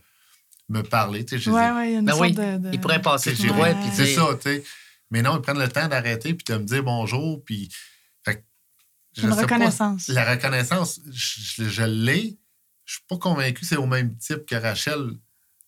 me 0.69 0.82
parler. 0.84 1.25
Tu 1.25 1.36
sais, 1.38 1.43
je 1.43 1.49
Ouais, 1.51 1.67
dis, 1.69 1.75
ouais, 1.75 1.89
il 1.89 1.93
y 1.93 1.95
a 1.95 1.99
une 1.99 2.05
Ben 2.05 2.12
sorte 2.13 2.21
oui, 2.23 2.32
de, 2.34 2.58
de- 2.58 2.69
il 2.73 2.79
pourrait 2.79 3.01
passer 3.01 3.36
c'est 3.36 3.41
du 3.43 3.49
puis 3.51 3.89
c'est 3.95 4.13
ça, 4.15 4.27
tu 4.36 4.41
sais. 4.49 4.63
Mais 5.12 5.21
non, 5.21 5.36
ils 5.38 5.41
prennent 5.41 5.60
le 5.60 5.67
temps 5.69 5.88
d'arrêter 5.88 6.34
puis 6.36 6.45
de 6.47 6.58
me 6.60 6.63
dire 6.65 6.84
bonjour. 6.84 7.43
Puis, 7.43 7.69
fait 8.23 8.45
je 9.17 9.23
Une 9.23 9.29
sais 9.29 9.36
pas, 9.36 9.41
reconnaissance. 9.41 10.08
la 10.10 10.32
reconnaissance, 10.32 10.99
je, 11.12 11.63
je- 11.63 11.69
je 11.69 11.84
l'ai. 11.84 12.38
Je 12.86 12.93
suis 12.95 13.03
pas 13.08 13.17
convaincu 13.17 13.62
que 13.62 13.65
c'est 13.65 13.75
au 13.77 13.86
même 13.88 14.15
type 14.17 14.45
que 14.45 14.55
Rachel. 14.55 15.12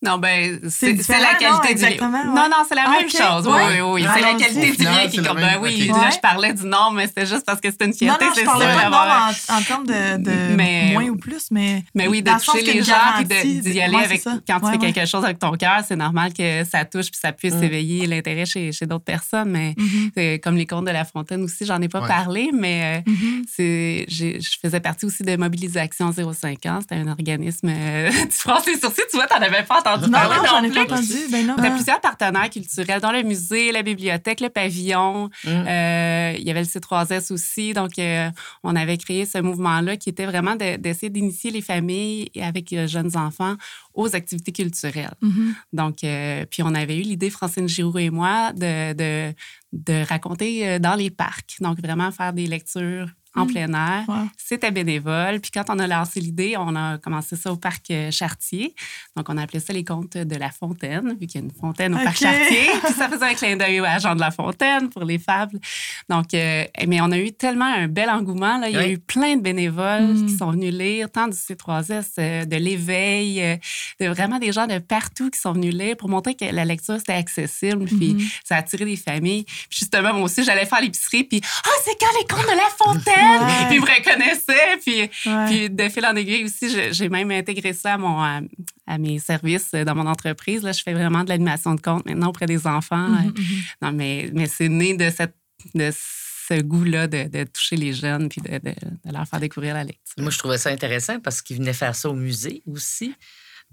Non, 0.04 0.18
ben, 0.18 0.60
C'est 0.70 0.94
la 1.10 1.34
non, 1.34 1.38
qualité 1.40 1.68
du 1.68 1.72
exactement, 1.74 2.18
ouais. 2.22 2.26
Non, 2.26 2.50
non, 2.50 2.66
c'est 2.68 2.74
la 2.74 2.86
Ah, 2.88 2.92
même 2.92 3.10
chose. 3.10 3.46
Oui, 3.48 3.62
oui, 3.70 3.82
oui. 3.82 4.06
Ah, 4.08 4.14
C'est 4.16 4.22
la 4.22 4.32
non, 4.34 4.38
qualité 4.40 4.72
du 4.72 4.84
lien 4.84 5.08
qui 5.08 5.18
comme, 5.22 5.40
même, 5.40 5.60
ben 5.60 5.60
oui. 5.62 5.88
Là, 5.90 6.10
je 6.12 6.18
parlais 6.20 6.54
du 6.54 6.66
nom, 6.66 6.90
mais 6.92 7.06
c'était 7.06 7.28
juste 7.28 7.46
parce 7.46 7.62
que 7.62 7.70
c'était 7.70 7.86
une 7.86 7.92
Non, 7.92 7.98
fierté. 7.98 8.26
non, 8.26 8.32
je 8.34 8.40
c'est 8.40 8.46
parlais 8.46 8.66
pas 8.66 8.76
de 8.78 8.82
d'avoir- 8.82 9.28
nombre 9.28 9.38
en, 9.50 9.58
en 9.58 9.62
termes 9.62 9.86
de, 9.86 10.18
de 10.24 10.56
Mais- 10.58 10.94
moins 10.94 11.06
ou 11.10 11.18
plus, 11.18 11.52
mais. 11.52 11.84
Mais 11.94 12.08
oui, 12.08 12.24
de 12.24 12.32
toucher 12.32 12.64
les 12.64 12.82
gens 12.82 12.94
puis 13.18 13.62
d'y 13.62 13.80
aller 13.80 13.96
ouais, 13.96 14.04
avec. 14.06 14.24
Quand 14.24 14.40
tu 14.60 14.66
Ouais, 14.66 14.72
fais 14.72 14.78
ouais. 14.80 14.92
quelque 14.92 15.08
chose 15.08 15.24
avec 15.24 15.38
ton 15.38 15.52
cœur, 15.52 15.82
c'est 15.88 15.96
normal 15.96 16.34
que 16.34 16.64
ça 16.64 16.84
touche 16.86 17.12
puis 17.12 17.20
ça 17.22 17.32
puisse 17.32 17.54
Mm. 17.54 17.64
éveiller 17.64 18.08
l'intérêt 18.08 18.46
chez, 18.48 18.72
chez 18.72 18.88
d'autres 18.88 19.06
personnes. 19.06 19.52
Mais 19.52 19.76
Mhm. 19.78 20.12
c'est 20.18 20.40
comme 20.44 20.56
les 20.56 20.66
contes 20.66 20.86
de 20.86 20.92
La 20.92 21.06
Fontaine 21.06 21.44
aussi, 21.44 21.64
j'en 21.66 21.80
ai 21.80 21.90
pas 21.90 22.02
parlé, 22.08 22.50
mais 22.52 23.04
euh, 23.06 23.12
Mhm. 23.12 23.44
c'est, 23.56 24.06
j'ai- 24.08 24.42
je 24.42 24.50
faisais 24.60 24.80
partie 24.80 25.06
aussi 25.06 25.22
de 25.22 25.36
Mobilisation 25.36 26.12
05 26.12 26.66
ans. 26.66 26.80
C'était 26.82 26.96
un 26.96 27.08
organisme. 27.08 27.72
tu 27.72 28.38
fronces 28.38 28.66
les 28.66 28.80
sourcils, 28.80 29.04
tu 29.12 29.18
vois, 29.18 29.28
t'en 29.28 29.36
avais 29.36 29.62
pas 29.64 29.78
entendu 29.80 29.91
Non, 30.00 30.10
parler 30.12 30.36
non, 30.38 30.42
non 30.44 30.48
j'en 30.50 30.64
ai 30.64 30.70
plus. 30.70 30.76
pas 30.88 30.94
entendu. 30.96 31.14
Ben 31.32 31.48
non. 31.48 31.56
On 31.58 31.64
a 31.64 31.68
Ah. 31.68 31.72
plusieurs 31.72 32.02
partenaires 32.02 32.50
culturels, 32.50 33.02
dont 33.02 33.12
le 33.12 33.24
musée, 33.24 33.72
la 33.72 33.82
bibliothèque, 33.84 34.40
le 34.42 34.50
pavillon. 34.50 35.30
Mm. 35.44 35.48
Euh, 35.50 36.36
il 36.38 36.44
y 36.44 36.52
avait 36.52 36.62
le 36.62 36.66
C3S 36.68 37.32
aussi. 37.32 37.74
Donc, 37.74 37.98
euh, 38.00 38.30
on 38.64 38.76
avait 38.76 38.98
créé 38.98 39.26
ce 39.26 39.38
mouvement-là 39.40 39.98
qui 39.98 40.10
était 40.10 40.26
vraiment 40.26 40.56
de- 40.56 40.78
d'essayer 40.78 41.10
d'initier 41.10 41.52
les 41.52 41.62
familles 41.62 42.30
avec 42.42 42.72
euh, 42.74 42.88
jeunes 42.88 43.16
enfants 43.18 43.56
aux 43.94 44.16
activités 44.16 44.52
culturelles. 44.52 45.14
Mhm. 45.22 45.56
Donc, 45.74 46.04
euh, 46.04 46.46
puis 46.50 46.64
on 46.64 46.74
avait 46.74 46.98
eu 46.98 47.02
l'idée, 47.02 47.30
Francine 47.30 47.68
Giroux 47.68 47.98
et 48.00 48.10
moi, 48.10 48.54
de, 48.54 48.94
de, 48.94 49.34
de 49.74 50.06
raconter 50.08 50.80
dans 50.80 50.96
les 50.96 51.10
parcs. 51.10 51.56
Donc, 51.60 51.80
vraiment 51.82 52.12
faire 52.12 52.34
des 52.34 52.48
lectures 52.48 53.08
en 53.36 53.46
Mm. 53.46 53.48
plein 53.48 53.74
air. 53.74 54.04
Wow. 54.08 54.16
C'était 54.38 54.72
bénévole. 54.72 55.40
Puis 55.40 55.52
quand 55.52 55.64
on 55.70 55.80
a 55.80 55.88
lancé 55.88 56.20
l'idée, 56.20 56.56
on 56.58 56.76
a 56.76 56.98
commencé 56.98 57.36
ça 57.36 57.52
au 57.52 57.56
parc 57.56 57.90
euh, 57.92 58.12
Chartier. 58.12 58.76
Donc, 59.16 59.30
on 59.30 59.38
appelait 59.38 59.60
ça 59.62 59.72
les 59.74 59.84
contes 59.86 60.18
de 60.18 60.36
la 60.36 60.50
fontaine, 60.52 61.16
vu 61.20 61.28
qu'il 61.28 61.42
y 61.42 61.44
a 61.44 61.46
une 61.48 61.52
fontaine 61.54 61.94
au 61.96 61.98
parc. 62.04 62.18
Chartier. 62.18 62.68
Puis 62.84 62.94
ça 62.94 63.08
faisait 63.10 63.26
un 63.26 63.34
clin 63.34 63.56
d'œil 63.56 63.80
à 63.80 64.00
Jean 64.00 64.16
de 64.16 64.20
la 64.20 64.32
Fontaine 64.32 64.90
pour 64.90 65.04
les 65.06 65.18
fables. 65.20 65.60
Donc, 66.10 66.34
euh, 66.34 66.66
mais 66.88 67.00
on 67.02 67.12
a 67.12 67.18
eu 67.18 67.32
tellement 67.32 67.66
un 67.74 67.88
bel 67.88 68.10
engouement. 68.10 68.58
Là. 68.58 68.70
Il 68.70 68.76
y 68.76 68.80
a 68.80 68.88
eu 68.90 68.98
plein 69.00 69.36
de 69.38 69.42
bénévoles 69.42 70.08
Mm. 70.14 70.26
qui 70.28 70.38
sont 70.38 70.52
venus 70.52 70.74
lire, 70.74 71.10
tant 71.12 71.28
du 71.28 71.38
C3S, 71.38 72.12
euh, 72.20 72.46
de 72.46 72.56
l'éveil, 72.58 73.60
de 74.00 74.08
vraiment 74.08 74.40
des 74.40 74.52
gens 74.52 74.68
de 74.68 74.80
partout 74.80 75.30
qui 75.30 75.40
sont 75.40 75.54
venus 75.54 75.74
lire 75.74 75.96
pour 75.98 76.10
montrer 76.10 76.36
que 76.36 76.46
la 76.46 76.66
lecture, 76.66 76.98
c'était 76.98 77.14
accessible. 77.14 77.86
Puis 77.86 78.14
Mhm. 78.16 78.28
ça 78.44 78.56
a 78.56 78.58
attiré 78.60 78.86
des 78.86 78.98
familles. 78.98 79.44
Puis 79.46 79.80
justement, 79.80 80.14
moi 80.14 80.24
aussi, 80.24 80.44
j'allais 80.44 80.66
faire 80.66 80.82
l'épicerie. 80.82 81.24
Puis, 81.24 81.42
ah, 81.44 81.70
c'est 81.86 81.98
quand 82.00 82.08
les 82.20 82.28
contes 82.28 82.46
de 82.52 82.58
la 82.58 82.70
Fontaine? 82.78 83.21
Ouais. 83.22 83.68
Puis 83.68 83.76
ils 83.76 83.82
me 83.82 83.86
reconnaissaient. 83.86 84.78
Puis, 84.82 85.02
Ouais. 85.32 85.46
puis 85.48 85.70
de 85.70 85.90
fil 85.90 86.06
en 86.06 86.16
aiguille 86.16 86.44
aussi, 86.46 86.76
j'ai 86.94 87.10
même 87.10 87.32
intégré 87.32 87.74
ça 87.74 87.94
à, 87.94 87.98
mon, 87.98 88.20
à, 88.22 88.42
à 88.88 88.98
mes 88.98 89.20
services 89.20 89.72
dans 89.72 89.96
mon 89.96 90.08
entreprise. 90.08 90.64
Là, 90.64 90.72
je 90.72 90.82
fais 90.84 90.94
vraiment 90.94 91.24
de 91.24 91.30
l'animation 91.30 91.76
de 91.76 91.82
compte 91.82 92.06
maintenant 92.06 92.28
auprès 92.30 92.46
des 92.46 92.66
enfants. 92.68 93.08
Mhm, 93.08 93.18
Euh, 93.38 93.42
mhm. 93.42 93.62
Non, 93.82 93.92
mais, 93.92 94.30
mais 94.34 94.48
c'est 94.48 94.70
né 94.70 94.96
de, 94.96 95.10
cette, 95.10 95.36
de 95.76 95.92
ce 95.94 96.62
goût-là 96.62 97.08
de, 97.08 97.30
de 97.30 97.44
toucher 97.46 97.76
les 97.78 97.94
jeunes 97.94 98.28
puis 98.30 98.42
de, 98.42 98.58
de- 98.58 98.76
de 99.06 99.14
leur 99.14 99.26
faire 99.28 99.40
découvrir 99.40 99.74
la 99.76 99.84
lecture. 99.84 100.16
Moi, 100.18 100.32
je 100.32 100.38
trouvais 100.38 100.58
ça 100.58 100.70
intéressant 100.70 101.20
parce 101.20 101.42
qu'ils 101.42 101.58
venaient 101.58 101.72
faire 101.74 101.96
ça 101.96 102.10
au 102.10 102.14
musée 102.14 102.62
aussi. 102.66 103.16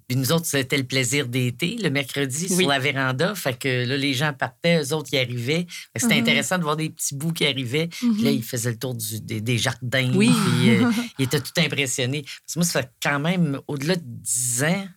Puis 0.08 0.16
nous 0.16 0.32
autres, 0.32 0.46
c'était 0.46 0.78
le 0.78 0.84
plaisir 0.84 1.28
d'été, 1.28 1.76
le 1.76 1.90
mercredi, 1.90 2.46
Oui. 2.50 2.56
sur 2.56 2.68
la 2.68 2.78
véranda. 2.78 3.34
Fait 3.34 3.52
que 3.58 3.84
là, 3.84 3.94
les 3.96 4.14
gens 4.14 4.32
partaient, 4.32 4.80
eux 4.82 4.94
autres, 4.94 5.12
y 5.12 5.18
arrivaient. 5.18 5.66
C'était 5.94 6.14
Mhm. 6.14 6.20
intéressant 6.22 6.56
de 6.56 6.62
voir 6.62 6.76
des 6.76 6.88
petits 6.88 7.14
bouts 7.14 7.32
qui 7.34 7.44
arrivaient. 7.46 7.88
Puis 7.88 8.22
là, 8.22 8.30
ils 8.30 8.42
faisaient 8.42 8.70
le 8.70 8.78
tour 8.78 8.94
du- 8.94 9.20
des, 9.20 9.42
des 9.42 9.58
jardins. 9.58 10.10
Oui. 10.14 10.30
Puis 10.30 10.70
euh, 10.70 10.90
ils 11.18 11.24
étaient 11.26 11.40
tout 11.40 11.52
impressionnés. 11.58 12.22
Parce 12.22 12.54
que 12.54 12.58
moi, 12.60 12.64
ça 12.64 12.82
fait 12.82 12.90
quand 13.02 13.20
même 13.20 13.60
au-delà 13.68 13.96
de 13.96 14.02
10 14.04 14.62
ans, 14.64 14.88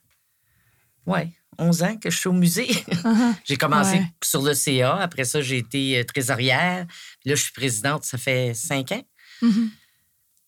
ouais, 1.08 1.28
11 1.58 1.84
ans 1.84 1.98
que 1.98 2.10
je 2.10 2.18
suis 2.18 2.30
au 2.30 2.34
musée. 2.34 2.70
Mhm. 3.04 3.36
j'ai 3.46 3.58
commencé 3.58 3.98
Ouais. 3.98 4.06
sur 4.24 4.42
le 4.42 4.54
CA. 4.54 4.96
Après 4.96 5.26
ça, 5.26 5.42
j'ai 5.42 5.58
été 5.58 6.00
euh, 6.00 6.04
trésorière. 6.06 6.86
Là, 7.26 7.36
je 7.36 7.42
suis 7.44 7.52
présidente, 7.52 8.06
ça 8.06 8.18
fait 8.18 8.54
5 8.54 8.94
ans. 8.94 9.04
Mhm. 9.42 9.72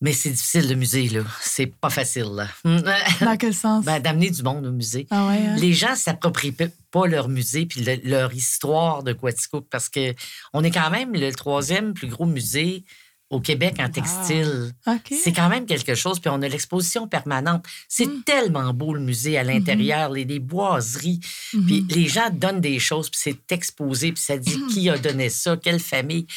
Mais 0.03 0.11
c'est 0.13 0.29
difficile, 0.29 0.67
le 0.69 0.75
musée, 0.75 1.07
là. 1.09 1.21
C'est 1.41 1.65
pas 1.65 1.89
facile, 1.89 2.27
là. 2.35 2.47
Dans 2.63 3.37
quel 3.39 3.53
sens? 3.55 3.83
Ben, 3.85 3.99
d'amener 3.99 4.29
du 4.29 4.43
monde 4.43 4.65
au 4.65 4.71
musée. 4.71 5.07
ah 5.09 5.27
ouais. 5.29 5.37
hein? 5.47 5.55
Les 5.55 5.73
gens 5.73 5.95
s'approprient 5.95 6.55
pas 6.91 7.07
leur 7.07 7.29
musée 7.29 7.65
puis 7.65 7.81
le- 7.83 8.01
leur 8.03 8.33
histoire 8.33 9.01
de 9.03 9.13
Quaticook 9.13 9.65
parce 9.71 9.87
que 9.89 10.13
on 10.53 10.63
est 10.63 10.71
quand 10.71 10.89
même 10.91 11.13
le 11.13 11.31
troisième 11.31 11.93
plus 11.93 12.07
gros 12.07 12.25
musée 12.25 12.83
au 13.29 13.39
Québec 13.39 13.77
en 13.79 13.89
textile. 13.89 14.73
OK. 14.85 15.11
C'est 15.23 15.31
quand 15.31 15.49
même 15.49 15.65
quelque 15.65 15.95
chose. 15.95 16.19
Puis 16.19 16.29
on 16.29 16.41
a 16.43 16.47
l'exposition 16.47 17.07
permanente. 17.07 17.65
C'est 17.87 18.05
Mm. 18.05 18.23
tellement 18.25 18.73
beau, 18.75 18.93
le 18.93 18.99
musée 18.99 19.37
à 19.39 19.43
l'intérieur, 19.43 20.09
les, 20.11 20.25
les 20.25 20.37
boiseries. 20.39 21.19
Mhm. 21.53 21.65
Puis 21.65 21.85
les 21.89 22.07
gens 22.07 22.29
donnent 22.29 22.61
des 22.61 22.77
choses, 22.77 23.09
puis 23.09 23.19
c'est 23.23 23.51
exposé, 23.51 24.11
puis 24.11 24.21
ça 24.21 24.37
dit 24.37 24.59
qui 24.71 24.87
a 24.89 24.97
donné 24.99 25.29
ça, 25.29 25.57
quelle 25.57 25.79
famille. 25.79 26.27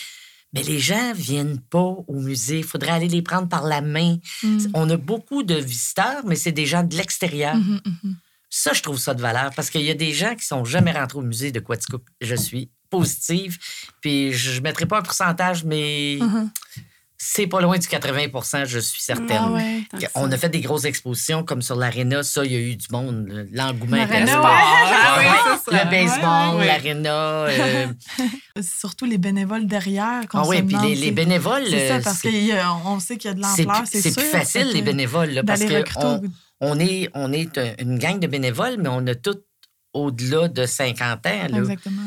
Mais 0.53 0.63
les 0.63 0.79
gens 0.79 1.13
viennent 1.15 1.61
pas 1.61 1.97
au 2.07 2.21
musée. 2.21 2.59
Il 2.59 2.65
faudrait 2.65 2.93
aller 2.93 3.09
les 3.09 3.23
prendre 3.23 3.49
par 3.49 3.65
la 3.65 3.81
main. 3.81 4.17
Mhm. 4.43 4.71
On 4.75 4.89
a 4.91 4.97
beaucoup 4.97 5.43
de 5.43 5.55
visiteurs, 5.55 6.25
mais 6.25 6.37
c'est 6.37 6.53
des 6.53 6.67
gens 6.67 6.83
de 6.83 6.97
l'extérieur. 6.97 7.57
Mhm, 7.57 7.81
mhm. 7.85 8.17
Ça, 8.49 8.73
je 8.73 8.81
trouve 8.83 8.99
ça 8.99 9.13
de 9.13 9.21
valeur 9.21 9.51
parce 9.55 9.71
qu'il 9.71 9.83
y 9.83 9.91
a 9.91 9.95
des 9.95 10.13
gens 10.13 10.35
qui 10.35 10.47
sont 10.47 10.65
jamais 10.65 10.93
rentrés 10.93 11.19
au 11.19 11.23
musée 11.23 11.53
de 11.53 11.61
Quaticook. 11.61 12.05
Je 12.21 12.35
suis 12.37 12.71
positive. 12.91 13.59
Puis 14.01 14.33
je 14.33 14.57
ne 14.59 14.61
mettrai 14.63 14.87
pas 14.87 14.99
un 14.99 15.03
pourcentage, 15.03 15.65
mais 15.65 16.19
Mhm. 16.21 16.51
C'est 17.19 17.47
pas 17.47 17.61
loin 17.61 17.79
du 17.79 17.87
80% 17.87 18.67
je 18.67 18.79
suis 18.79 19.01
certaine. 19.03 19.39
Ah 19.41 19.51
ouais. 19.51 19.83
On 20.15 20.31
a 20.31 20.37
fait 20.37 20.49
des 20.49 20.61
grosses 20.61 20.85
expositions 20.85 21.43
comme 21.45 21.63
sur 21.63 21.77
l'Arena. 21.77 22.23
Ça, 22.23 22.45
il 22.45 22.53
y 22.53 22.57
a 22.57 22.59
eu 22.59 22.77
du 22.77 22.87
monde. 22.91 23.27
le- 23.29 23.49
L'engouement 23.53 23.97
était 23.97 24.15
ouais. 24.15 24.23
Ouais. 24.25 25.85
Le 25.85 25.91
baseball, 25.91 26.67
l'Arena. 26.67 27.11
euh, 27.47 27.87
C'est 28.57 28.63
Surtout 28.81 29.05
les 29.07 29.19
bénévoles 29.19 29.67
derrière 29.67 30.23
qu'on 30.29 30.39
ah 30.39 30.45
oui, 30.47 30.63
puis 30.63 30.77
les, 30.95 31.11
bénévoles. 31.11 31.67
C'est 31.69 31.89
ça, 31.89 31.95
euh, 31.97 32.01
parce 32.03 32.23
qu'on 32.23 33.01
sait 33.01 33.17
qu'il 33.17 33.29
y 33.29 33.33
a 33.33 33.35
de 33.35 33.41
l'ampleur, 33.41 33.83
c'est 33.87 34.01
c'est 34.01 34.15
plus 34.15 34.29
facile, 34.29 34.69
les 34.73 34.83
bénévoles, 34.83 35.31
là, 35.31 35.43
parce 35.43 35.63
recruter 35.63 36.29
on, 36.61 36.79
est, 36.79 37.11
on 37.15 37.33
est 37.33 37.59
un- 37.59 37.75
une 37.81 37.99
gang 37.99 38.19
de 38.19 38.27
bénévoles, 38.27 38.77
mais 38.79 38.89
on 38.89 39.07
a 39.07 39.15
tout 39.15 39.39
au-delà 39.93 40.49
de 40.49 40.67
50 40.67 41.27
ans. 41.27 41.47
là. 41.51 41.59
Exactement. 41.59 42.03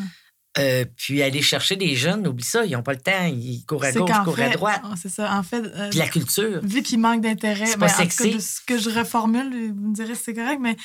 Euh, 0.59 0.85
puis 0.95 1.21
aller 1.23 1.41
chercher 1.41 1.75
des 1.75 1.95
jeunes, 1.95 2.27
oublie 2.27 2.43
ça, 2.43 2.65
ils 2.65 2.71
n'ont 2.71 2.83
pas 2.83 2.93
le 2.93 2.99
temps. 2.99 3.25
Ils 3.25 3.63
courent 3.65 3.83
à 3.83 3.91
gauche, 3.91 4.09
qu'en 4.09 4.23
courent 4.23 4.39
à 4.39 4.49
droite. 4.49 4.81
oh, 4.85 4.93
C'est 5.01 5.09
ça. 5.09 5.33
En 5.37 5.43
fait, 5.43 5.63
euh, 5.63 5.89
Puis 5.89 5.99
la 5.99 6.07
culture. 6.07 6.59
vu 6.63 6.81
qu'il 6.81 6.99
manque 6.99 7.21
d'intérêt, 7.21 7.65
C'est 7.65 7.77
ben, 7.77 7.87
ce 7.87 8.61
que 8.65 8.77
je 8.77 8.89
reformule, 8.89 9.71
vous 9.73 9.89
me 9.89 9.93
direz 9.93 10.15
si 10.15 10.23
c'est 10.25 10.33
correct, 10.33 10.59
mais 10.61 10.75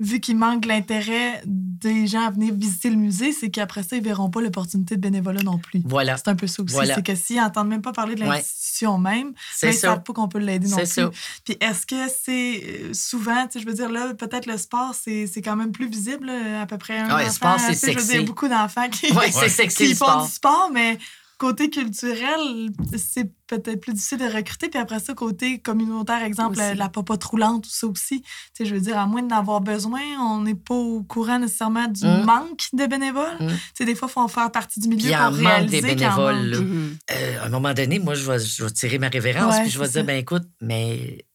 vu 0.00 0.20
qu'il 0.20 0.36
manque 0.36 0.66
l'intérêt 0.66 1.42
des 1.46 2.06
gens 2.06 2.26
à 2.26 2.30
venir 2.30 2.54
visiter 2.54 2.90
le 2.90 2.96
musée, 2.96 3.32
c'est 3.32 3.50
qu'après 3.50 3.82
ça, 3.82 3.96
ils 3.96 4.02
verront 4.02 4.30
pas 4.30 4.40
l'opportunité 4.40 4.96
de 4.96 5.00
bénévolat 5.00 5.42
non 5.42 5.58
plus. 5.58 5.80
Voilà. 5.84 6.16
C'est 6.16 6.28
un 6.28 6.34
peu 6.36 6.46
ça 6.46 6.62
aussi. 6.62 6.72
Voilà. 6.74 6.94
C'est 6.96 7.04
que 7.04 7.14
s'ils 7.14 7.36
n'entendent 7.36 7.68
même 7.68 7.82
pas 7.82 7.92
parler 7.92 8.14
de 8.14 8.22
Ouais. 8.22 8.28
l'institution 8.36 8.98
même, 8.98 9.32
C'est 9.54 9.66
ben, 9.68 9.72
ils 9.74 9.78
savent 9.78 10.02
pas 10.02 10.12
qu'on 10.12 10.28
peut 10.28 10.38
l'aider 10.38 10.68
non 10.68 10.76
C'est 10.84 11.02
plus. 11.06 11.14
ça. 11.16 11.20
Puis 11.44 11.56
est-ce 11.60 11.86
que 11.86 12.08
c'est 12.24 12.62
euh, 12.64 12.94
souvent, 12.94 13.46
tu 13.46 13.52
sais, 13.52 13.60
je 13.60 13.66
veux 13.66 13.74
dire, 13.74 13.90
là, 13.90 14.14
peut-être 14.14 14.46
le 14.46 14.56
sport, 14.56 14.94
c'est 14.94 15.26
c'est 15.26 15.42
quand 15.42 15.56
même 15.56 15.72
plus 15.72 15.88
visible, 15.88 16.26
là, 16.26 16.62
à 16.62 16.66
peu 16.66 16.78
près 16.78 16.98
un 16.98 17.16
Ouais, 17.16 17.24
le 17.26 17.30
sport, 17.30 17.58
c'est 17.58 17.74
sais, 17.74 17.92
Je 17.92 17.98
veux 17.98 18.02
sexy. 18.04 18.18
dire, 18.18 18.24
beaucoup 18.24 18.48
d'enfants 18.48 18.88
qui, 18.88 19.08
sexy, 19.50 19.76
qui 19.84 19.88
le 19.90 19.94
font 19.96 20.24
du 20.24 20.30
sport, 20.30 20.70
mais 20.72 20.98
côté 21.42 21.68
culturel, 21.70 22.70
c'est 22.96 23.28
peut-être 23.48 23.80
plus 23.80 23.92
difficile 23.94 24.18
de 24.18 24.24
recruter. 24.26 24.68
Puis 24.68 24.78
après 24.78 25.00
ça, 25.00 25.12
côté 25.12 25.58
communautaire, 25.60 26.22
exemple, 26.22 26.58
Aussi. 26.60 26.74
la 26.76 26.88
popote 26.88 27.22
roulante, 27.24 27.64
tout 27.64 27.70
ça 27.70 27.86
aussi. 27.88 28.22
Tu 28.22 28.28
sais, 28.54 28.64
je 28.64 28.74
veux 28.74 28.80
dire, 28.80 28.96
à 28.96 29.06
moins 29.06 29.22
d'en 29.24 29.36
avoir 29.38 29.60
besoin, 29.60 30.00
on 30.20 30.40
n'est 30.42 30.54
pas 30.54 30.74
au 30.74 31.02
courant 31.02 31.40
nécessairement 31.40 31.88
du 31.88 32.04
Mm. 32.06 32.24
manque 32.24 32.66
de 32.72 32.86
bénévoles. 32.86 33.36
Mm. 33.40 33.48
Tu 33.48 33.54
sais, 33.74 33.84
des 33.84 33.94
fois, 33.96 34.08
il 34.08 34.12
faut 34.12 34.28
faire 34.28 34.52
partie 34.52 34.78
du 34.78 34.88
milieu 34.88 35.02
Il 35.06 35.10
y 35.10 35.14
pour 35.14 35.22
en 35.24 35.30
manque 35.32 35.66
des 35.66 35.78
y 35.78 35.80
en 35.80 35.88
bénévoles. 35.88 36.50
manque. 36.50 36.60
Mhm. 36.60 36.98
Euh, 37.10 37.40
à 37.42 37.46
un 37.46 37.48
moment 37.48 37.74
donné, 37.74 37.98
moi, 37.98 38.14
je 38.14 38.24
vais, 38.30 38.38
je 38.38 38.64
vais 38.64 38.70
tirer 38.70 38.98
ma 38.98 39.08
révérence, 39.08 39.54
Ouais, 39.56 39.62
puis 39.62 39.70
je 39.70 39.78
vais 39.80 39.88
dire, 39.88 40.04
ben 40.04 40.16
écoute, 40.18 40.44
mais 40.60 41.26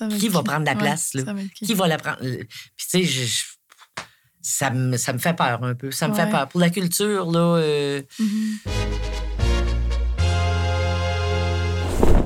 va 0.00 0.08
qui 0.08 0.28
va 0.28 0.42
prendre 0.42 0.64
la 0.66 0.72
Ouais, 0.72 0.78
place, 0.78 1.14
là? 1.14 1.22
qui? 1.54 1.64
qui 1.66 1.74
va 1.74 1.88
la 1.88 1.96
prendre? 1.96 2.18
Puis 2.20 2.38
tu 2.78 2.86
sais, 2.86 3.02
je- 3.02 3.55
ça 4.48 4.70
me, 4.70 4.96
ça 4.96 5.12
me 5.12 5.18
fait 5.18 5.34
peur 5.34 5.62
un 5.64 5.74
peu. 5.74 5.90
Ça 5.90 6.06
me 6.06 6.14
Ouais. 6.14 6.24
fait 6.24 6.30
peur. 6.30 6.46
Pour 6.48 6.60
la 6.60 6.70
culture, 6.70 7.30
là, 7.32 7.56
euh, 7.58 8.02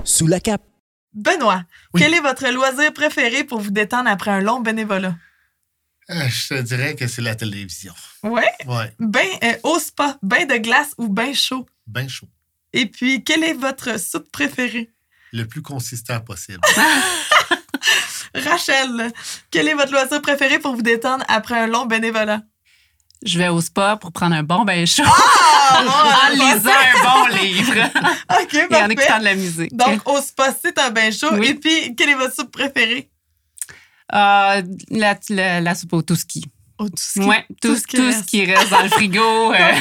Sous 0.04 0.26
la 0.26 0.40
cape. 0.40 0.62
Benoît, 1.14 1.64
Oui. 1.94 2.00
quel 2.02 2.14
est 2.14 2.20
votre 2.20 2.46
loisir 2.48 2.92
préféré 2.92 3.42
pour 3.44 3.60
vous 3.60 3.70
détendre 3.70 4.08
après 4.08 4.30
un 4.30 4.40
long 4.40 4.60
bénévolat? 4.60 5.14
Euh, 6.10 6.28
je 6.28 6.48
te 6.54 6.60
dirais 6.62 6.94
que 6.94 7.06
c'est 7.06 7.22
la 7.22 7.34
télévision. 7.34 7.94
Ouais? 8.22 8.50
Ouais, 8.66 8.92
Bain 8.98 9.20
euh, 9.44 9.54
au 9.64 9.78
spa, 9.78 10.18
bain 10.22 10.44
de 10.44 10.56
glace 10.56 10.92
ou 10.98 11.08
bain 11.08 11.32
chaud? 11.32 11.66
bien 11.86 12.06
chaud. 12.08 12.28
Et 12.72 12.86
puis, 12.86 13.24
quelle 13.24 13.42
est 13.44 13.54
votre 13.54 13.98
soupe 13.98 14.30
préférée? 14.30 14.92
Le 15.32 15.44
plus 15.46 15.62
consistant 15.62 16.20
possible. 16.20 16.60
Rachel, 18.40 19.12
quel 19.50 19.68
est 19.68 19.74
votre 19.74 19.92
loisir 19.92 20.20
préféré 20.22 20.58
pour 20.58 20.74
vous 20.74 20.82
détendre 20.82 21.24
après 21.28 21.58
un 21.58 21.66
long 21.66 21.86
bénévolat? 21.86 22.42
Je 23.24 23.38
vais 23.38 23.48
au 23.48 23.60
spa 23.60 23.96
pour 24.00 24.12
prendre 24.12 24.34
un 24.34 24.42
bon 24.42 24.64
bain 24.64 24.86
chaud 24.86 25.02
Ah, 25.06 25.82
en 26.30 26.34
lisant 26.34 26.70
un 26.70 27.02
bon 27.04 27.36
livre 27.36 27.74
OK, 28.42 28.54
et 28.54 28.76
en 28.76 28.88
écoutant 28.88 29.18
de 29.18 29.24
la 29.24 29.34
musique. 29.34 29.76
Donc, 29.76 30.08
au 30.08 30.20
spa, 30.22 30.54
c'est 30.60 30.78
un 30.78 30.90
bain 30.90 31.10
chaud. 31.10 31.28
Oui. 31.32 31.48
Et 31.48 31.54
puis, 31.54 31.94
quelle 31.96 32.08
est 32.10 32.14
votre 32.14 32.34
soupe 32.34 32.50
préférée? 32.50 33.10
Ah, 34.10 34.60
la, 34.90 35.16
la, 35.28 35.60
la 35.60 35.74
soupe 35.74 35.92
au 35.92 36.02
tout 36.02 36.16
ski. 36.16 36.44
Oh, 36.78 36.88
tout 36.88 36.96
qui, 37.12 37.20
Ouais, 37.20 37.44
tout, 37.60 37.76
ce 37.76 37.86
qui 37.86 37.96
tout 37.98 38.02
reste. 38.04 38.20
ce 38.20 38.24
qui 38.24 38.44
reste 38.46 38.70
dans 38.70 38.82
le 38.82 38.88
frigo. 38.88 39.52
euh. 39.54 39.72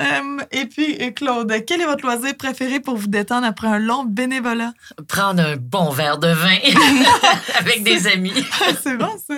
Euh, 0.00 0.38
et 0.52 0.66
puis, 0.66 0.96
euh, 1.00 1.10
Claude, 1.10 1.52
quel 1.66 1.80
est 1.80 1.86
votre 1.86 2.04
loisir 2.04 2.36
préféré 2.36 2.78
pour 2.78 2.96
vous 2.96 3.08
détendre 3.08 3.46
après 3.46 3.66
un 3.66 3.78
long 3.78 4.04
bénévolat? 4.04 4.72
prendre 5.08 5.42
un 5.42 5.56
bon 5.56 5.90
verre 5.90 6.18
de 6.18 6.28
vin 6.28 6.56
avec 7.58 7.82
des 7.82 8.06
amis. 8.06 8.32
c'est 8.82 8.96
bon, 8.96 9.10
ça. 9.26 9.34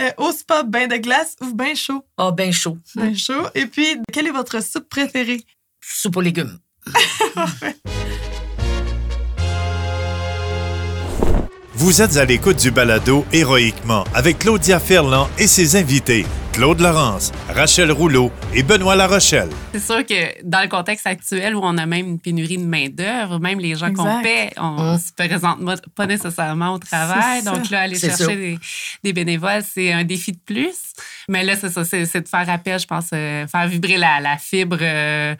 Euh, 0.00 0.10
au 0.16 0.32
spa, 0.32 0.62
bain 0.62 0.86
de 0.86 0.96
glace 0.96 1.36
ou 1.42 1.52
bain 1.52 1.74
chaud? 1.74 2.04
Ah, 2.16 2.30
ben 2.30 2.52
chaud. 2.52 2.78
Bain 2.94 3.14
chaud. 3.14 3.48
Et 3.54 3.66
puis, 3.66 3.98
quelle 4.12 4.26
est 4.26 4.32
votre 4.32 4.62
soupe 4.62 4.88
préférée? 4.88 5.44
Soupe 5.80 6.16
aux 6.16 6.22
légumes. 6.22 6.58
Vous 11.80 12.02
êtes 12.02 12.16
à 12.16 12.24
l'écoute 12.24 12.56
du 12.58 12.70
balado 12.72 13.24
Héroïquement 13.32 14.02
avec 14.12 14.40
Claudia 14.40 14.80
Ferland 14.80 15.28
et 15.38 15.46
ses 15.46 15.76
invités, 15.76 16.26
Claude 16.52 16.80
Laurence, 16.80 17.30
Rachel 17.54 17.92
Rouleau 17.92 18.32
et 18.52 18.64
Benoît 18.64 18.96
Larochelle. 18.96 19.48
C'est 19.72 19.78
sûr 19.80 20.04
que 20.04 20.42
dans 20.44 20.60
le 20.60 20.66
contexte 20.66 21.06
actuel 21.06 21.54
où 21.54 21.60
on 21.62 21.78
a 21.78 21.86
même 21.86 22.06
une 22.08 22.18
pénurie 22.18 22.58
de 22.58 22.64
main-d'œuvre, 22.64 23.38
même 23.38 23.60
les 23.60 23.76
gens 23.76 23.92
qu'on 23.92 24.20
paie, 24.22 24.50
on 24.56 24.94
Mm. 24.94 24.98
se 24.98 25.12
présente 25.12 25.60
pas 25.94 26.06
nécessairement 26.06 26.74
au 26.74 26.78
travail. 26.78 27.44
Donc 27.44 27.70
là, 27.70 27.82
aller 27.82 27.96
chercher 27.98 28.34
des, 28.34 28.58
des 29.04 29.12
bénévoles, 29.12 29.62
c'est 29.72 29.92
un 29.92 30.02
défi 30.02 30.32
de 30.32 30.38
plus. 30.44 30.74
Mais 31.28 31.44
là, 31.44 31.54
c'est 31.54 31.70
ça, 31.70 31.84
c'est 31.84 32.06
c'est 32.06 32.22
de 32.22 32.28
faire 32.28 32.48
appel, 32.50 32.80
je 32.80 32.86
pense, 32.86 33.06
euh, 33.12 33.46
faire 33.46 33.68
vibrer 33.68 33.98
la, 33.98 34.18
la 34.20 34.36
fibre. 34.36 34.78
euh, 34.80 35.36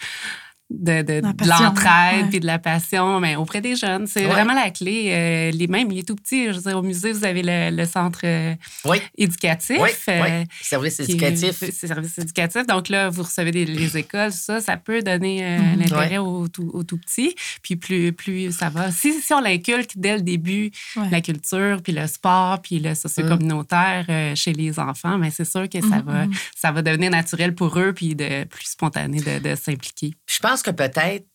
de, 0.71 1.03
de, 1.03 1.13
La 1.15 1.33
de 1.33 1.33
passion, 1.33 1.65
l'entraide 1.65 2.23
ouais. 2.25 2.29
puis 2.29 2.41
de 2.41 2.47
la 2.47 2.59
passion 2.59 3.21
mais 3.21 3.37
auprès 3.37 3.61
des 3.61 3.75
jeunes. 3.75 4.07
C'est 4.07 4.27
Ouais. 4.27 4.33
vraiment 4.33 4.53
la 4.55 4.71
clé. 4.71 5.11
Euh, 5.13 5.51
les 5.51 5.67
mêmes, 5.67 5.91
il 5.91 6.01
est 6.01 6.03
tout 6.07 6.15
petit. 6.17 6.47
Je 6.49 6.53
veux 6.53 6.61
dire, 6.63 6.77
au 6.77 6.83
musée, 6.83 7.13
vous 7.13 7.25
avez 7.25 7.43
le, 7.43 7.75
le 7.75 7.85
centre 7.87 8.21
euh, 8.25 8.55
Oui, 8.85 8.99
éducatif. 9.17 9.79
oui, 9.81 9.89
euh, 10.09 10.41
oui. 10.41 10.47
Service 10.61 11.01
est- 11.01 11.05
éducatif. 11.09 11.57
C'est 11.59 11.87
service 11.87 12.19
éducatif. 12.19 12.67
Donc 12.67 12.89
là, 12.91 13.09
vous 13.09 13.23
recevez 13.23 13.51
des, 13.51 13.65
les 13.65 13.97
écoles, 13.97 14.31
tout 14.31 14.37
ça, 14.39 14.61
ça 14.61 14.77
peut 14.77 15.01
donner 15.03 15.43
euh, 15.45 15.59
Mhm. 15.59 15.79
l'intérêt 15.81 16.19
au, 16.19 16.49
tout, 16.49 16.71
au 16.75 16.83
tout 16.85 16.99
petit. 16.99 17.35
Puis 17.63 17.77
plus, 17.77 18.13
plus 18.13 18.53
ça 18.53 18.69
va. 18.69 18.91
Si, 18.91 19.13
si 19.23 19.33
on 19.33 19.41
l'inculque 19.41 19.93
dès 19.97 20.17
le 20.17 20.23
début, 20.23 20.71
Ouais. 20.97 21.09
la 21.11 21.21
culture, 21.21 21.81
puis 21.83 21.93
le 21.93 22.07
sport, 22.07 22.61
puis 22.61 22.79
le 22.79 22.95
socio-communautaire 22.95 24.05
euh, 24.09 24.35
chez 24.35 24.53
les 24.53 24.79
enfants, 24.79 25.19
mais 25.19 25.31
c'est 25.31 25.45
sûr 25.45 25.69
que 25.69 25.81
ça, 25.81 25.97
Mhm, 25.97 26.03
va, 26.05 26.27
ça 26.57 26.73
va 26.73 26.83
devenir 26.83 27.11
naturel 27.11 27.55
pour 27.55 27.79
eux, 27.79 27.93
puis 27.95 28.15
de, 28.15 28.45
plus 28.45 28.67
spontané 28.67 29.21
de, 29.21 29.39
de 29.39 29.55
s'impliquer. 29.55 30.13
Je 30.27 30.39
pense 30.41 30.58
que 30.63 30.71
peut-être 30.71 31.27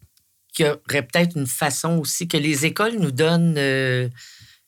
qu'il 0.54 0.66
y 0.66 0.70
aurait 0.70 1.02
peut-être 1.08 1.36
une 1.38 1.48
façon 1.48 1.98
aussi 1.98 2.28
que 2.28 2.38
les 2.38 2.66
écoles 2.66 2.96
nous 3.00 3.12
donnent 3.12 3.56
euh, 3.58 4.08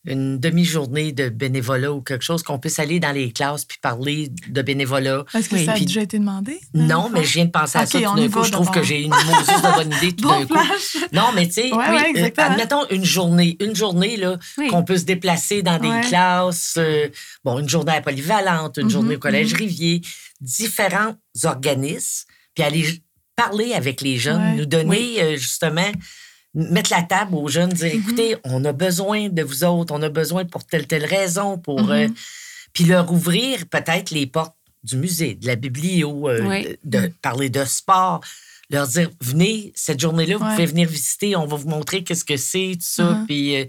une 0.07 0.39
demi-journée 0.39 1.11
de 1.13 1.29
bénévolat 1.29 1.91
ou 1.91 2.01
quelque 2.01 2.23
chose, 2.23 2.43
qu'on 2.43 2.59
puisse 2.59 2.77
aller 2.77 2.99
dans 2.99 3.11
les 3.11 3.31
classes 3.31 3.65
puis 3.65 3.79
parler 3.81 4.29
de 4.49 4.61
bénévolat. 4.61 5.25
Est-ce 5.33 5.49
que 5.49 5.55
Oui. 5.55 5.65
ça 5.65 5.71
a 5.71 5.75
Puis- 5.75 5.85
déjà 5.85 6.01
été 6.01 6.19
demandé? 6.19 6.59
Non, 6.75 7.09
mais 7.11 7.23
je 7.23 7.33
viens 7.33 7.45
de 7.45 7.49
penser 7.51 7.79
à 7.79 7.85
ça 7.87 7.99
tout 7.99 8.15
d'un 8.15 8.29
coup. 8.29 8.43
Je 8.43 8.51
trouve 8.51 8.69
que 8.69 8.83
j'ai 8.83 9.01
une 9.01 9.09
de 9.11 9.75
bonne 9.75 9.91
idée 9.97 10.11
tout 10.15 10.27
Bon 10.27 10.39
d'un 10.41 10.45
coup. 10.45 10.59
Non, 11.11 11.31
mais 11.33 11.47
tu 11.47 11.53
sais, 11.53 11.73
Ouais, 11.73 11.85
oui, 11.89 12.21
ouais, 12.21 12.33
euh, 12.37 12.41
admettons 12.43 12.87
une 12.89 13.03
journée, 13.05 13.57
une 13.59 13.75
journée 13.75 14.15
là, 14.17 14.37
Oui. 14.59 14.67
qu'on 14.67 14.83
peut 14.83 14.97
se 14.97 15.05
déplacer 15.05 15.63
dans 15.63 15.79
des 15.79 15.87
Ouais. 15.89 16.01
classes, 16.01 16.75
euh, 16.77 17.09
bon, 17.43 17.57
une 17.59 17.69
journée 17.69 17.93
à 17.93 18.01
Polyvalente, 18.01 18.77
une 18.77 18.83
Mhm, 18.85 18.89
journée 18.91 19.15
au 19.15 19.19
Collège 19.19 19.53
mhm. 19.53 19.57
Rivier, 19.59 20.01
différents 20.39 21.15
organismes, 21.43 22.25
puis 22.53 22.63
aller 22.63 23.01
parler 23.35 23.73
avec 23.73 24.01
les 24.01 24.17
jeunes, 24.17 24.41
Ouais. 24.41 24.55
nous 24.55 24.65
donner 24.65 25.21
euh, 25.21 25.35
justement, 25.37 25.91
mettre 26.53 26.91
la 26.91 27.03
table 27.03 27.35
aux 27.35 27.47
jeunes, 27.49 27.69
dire, 27.73 27.93
Mhm. 27.93 27.99
écoutez, 28.01 28.37
on 28.45 28.63
a 28.65 28.71
besoin 28.71 29.27
de 29.29 29.43
vous 29.43 29.63
autres, 29.63 29.93
on 29.93 30.01
a 30.01 30.09
besoin 30.09 30.45
pour 30.45 30.63
telle, 30.65 30.87
telle 30.87 31.05
raison, 31.05 31.57
pour... 31.57 31.91
Euh, 31.91 32.07
puis 32.73 32.83
leur 32.85 33.11
ouvrir 33.11 33.67
peut-être 33.67 34.11
les 34.11 34.25
portes 34.27 34.55
du 34.83 34.97
musée, 34.97 35.35
de 35.35 35.47
la 35.47 35.55
biblio, 35.55 36.29
euh, 36.29 36.41
Oui. 36.47 36.77
de, 36.83 36.99
de 36.99 37.07
parler 37.21 37.49
de 37.49 37.63
sport, 37.65 38.21
leur 38.69 38.87
dire 38.87 39.09
venez 39.21 39.71
cette 39.75 39.99
journée-là, 39.99 40.37
vous 40.37 40.43
Ouais. 40.43 40.51
pouvez 40.51 40.65
venir 40.65 40.87
visiter, 40.89 41.35
on 41.35 41.45
va 41.45 41.55
vous 41.57 41.69
montrer 41.69 42.03
qu'est-ce 42.03 42.25
que 42.25 42.37
c'est, 42.37 42.73
tout 42.73 42.79
ça. 42.85 43.03
Mhm. 43.11 43.25
Puis 43.27 43.55
euh, 43.55 43.65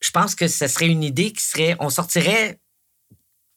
je 0.00 0.10
pense 0.10 0.34
que 0.34 0.46
ce 0.48 0.66
serait 0.68 0.88
une 0.88 1.02
idée 1.02 1.32
qui 1.32 1.42
serait, 1.42 1.76
on 1.80 1.90
sortirait 1.90 2.58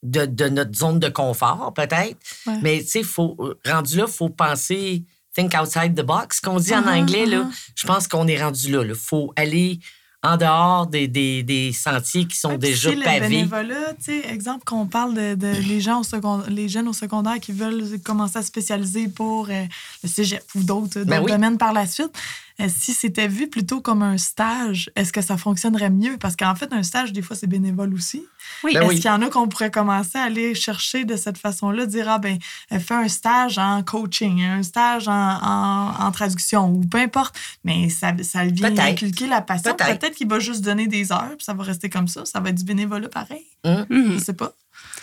de, 0.03 0.25
de 0.25 0.47
notre 0.49 0.75
zone 0.77 0.99
de 0.99 1.09
confort 1.09 1.73
peut-être, 1.75 2.17
Ouais. 2.47 2.59
mais 2.61 2.79
tu 2.81 2.87
sais, 2.89 3.03
faut 3.03 3.37
rendu 3.65 3.97
là, 3.97 4.07
faut 4.07 4.29
penser 4.29 5.03
think 5.39 5.53
outside 5.59 5.95
the 5.95 6.03
box, 6.05 6.39
qu'on 6.41 6.57
dit 6.59 6.73
en 6.75 6.81
Mhm, 6.81 6.87
anglais 7.01 7.25
là. 7.25 7.43
mhm. 7.43 7.51
Je 7.75 7.85
pense 7.87 8.07
qu'on 8.07 8.27
est 8.27 8.41
rendu 8.41 8.71
là. 8.71 8.83
Il 8.83 8.95
faut 8.95 9.31
aller 9.35 9.79
en 10.21 10.35
dehors 10.35 10.85
des, 10.87 11.07
des, 11.07 11.43
des 11.43 11.71
sentiers 11.71 12.25
qui 12.27 12.37
sont 12.37 12.49
Ouais, 12.49 12.57
déjà 12.57 12.89
si 12.89 12.95
le 12.97 13.03
pavés. 13.05 13.21
bénévolat, 13.29 13.93
tu 14.03 14.11
sais, 14.21 14.27
exemple 14.29 14.65
qu'on 14.65 14.85
parle 14.85 15.13
de, 15.13 15.35
de 15.35 15.47
les 15.65 15.79
gens 15.79 16.01
au 16.01 16.03
second- 16.03 16.43
les 16.49 16.67
jeunes 16.67 16.89
au 16.89 16.93
secondaire 16.93 17.39
qui 17.39 17.53
veulent 17.53 17.83
commencer 18.03 18.37
à 18.37 18.41
se 18.41 18.49
spécialiser 18.49 19.07
pour 19.07 19.47
euh, 19.49 19.63
le 20.03 20.09
cégep 20.09 20.43
ou 20.55 20.63
d'autres 20.63 21.03
Ben 21.05 21.21
oui. 21.23 21.31
domaines 21.31 21.57
par 21.57 21.71
la 21.71 21.85
suite. 21.87 22.11
Si 22.67 22.93
c'était 22.93 23.27
vu 23.29 23.47
plutôt 23.49 23.79
comme 23.79 24.01
un 24.03 24.17
stage, 24.17 24.89
est-ce 24.97 25.13
que 25.13 25.21
ça 25.21 25.37
fonctionnerait 25.37 25.89
mieux? 25.89 26.17
Parce 26.19 26.35
qu'en 26.35 26.55
fait, 26.55 26.73
un 26.73 26.83
stage, 26.83 27.13
des 27.13 27.21
fois, 27.21 27.35
c'est 27.35 27.47
bénévole 27.47 27.93
aussi. 27.93 28.25
Oui. 28.63 28.73
Ben 28.73 28.81
Est-ce 28.81 28.89
oui. 28.89 28.95
qu'il 28.95 29.05
y 29.05 29.09
en 29.09 29.21
a 29.21 29.29
qu'on 29.29 29.47
pourrait 29.47 29.71
commencer 29.71 30.17
à 30.17 30.23
aller 30.23 30.53
chercher 30.55 31.05
de 31.05 31.15
cette 31.15 31.37
façon-là, 31.37 31.85
dire, 31.85 32.09
ah 32.09 32.17
ben, 32.17 32.37
fais 32.79 32.93
un 32.95 33.07
stage 33.07 33.57
en 33.57 33.81
coaching, 33.83 34.43
un 34.43 34.63
stage 34.63 35.07
en, 35.07 35.13
en- 35.13 35.93
en 36.07 36.11
traduction 36.11 36.69
ou 36.73 36.81
peu 36.81 36.97
importe, 36.97 37.35
mais 37.63 37.87
ça, 37.89 38.11
ça 38.23 38.43
vient 38.45 38.69
Peut-être. 38.71 38.79
inculquer 38.87 39.27
la 39.27 39.41
passion. 39.41 39.73
Peut-être. 39.75 39.99
Peut-être 39.99 40.15
qu'il 40.15 40.27
va 40.27 40.39
juste 40.39 40.61
donner 40.61 40.87
des 40.87 41.11
heures, 41.13 41.29
puis 41.37 41.45
ça 41.45 41.53
va 41.53 41.63
rester 41.63 41.89
comme 41.89 42.07
ça. 42.09 42.25
Ça 42.25 42.39
va 42.41 42.49
être 42.49 42.55
du 42.57 42.63
bénévolat 42.65 43.07
pareil. 43.09 43.45
Mhm. 43.63 44.13
Je 44.13 44.17
sais 44.17 44.33
pas. 44.33 44.51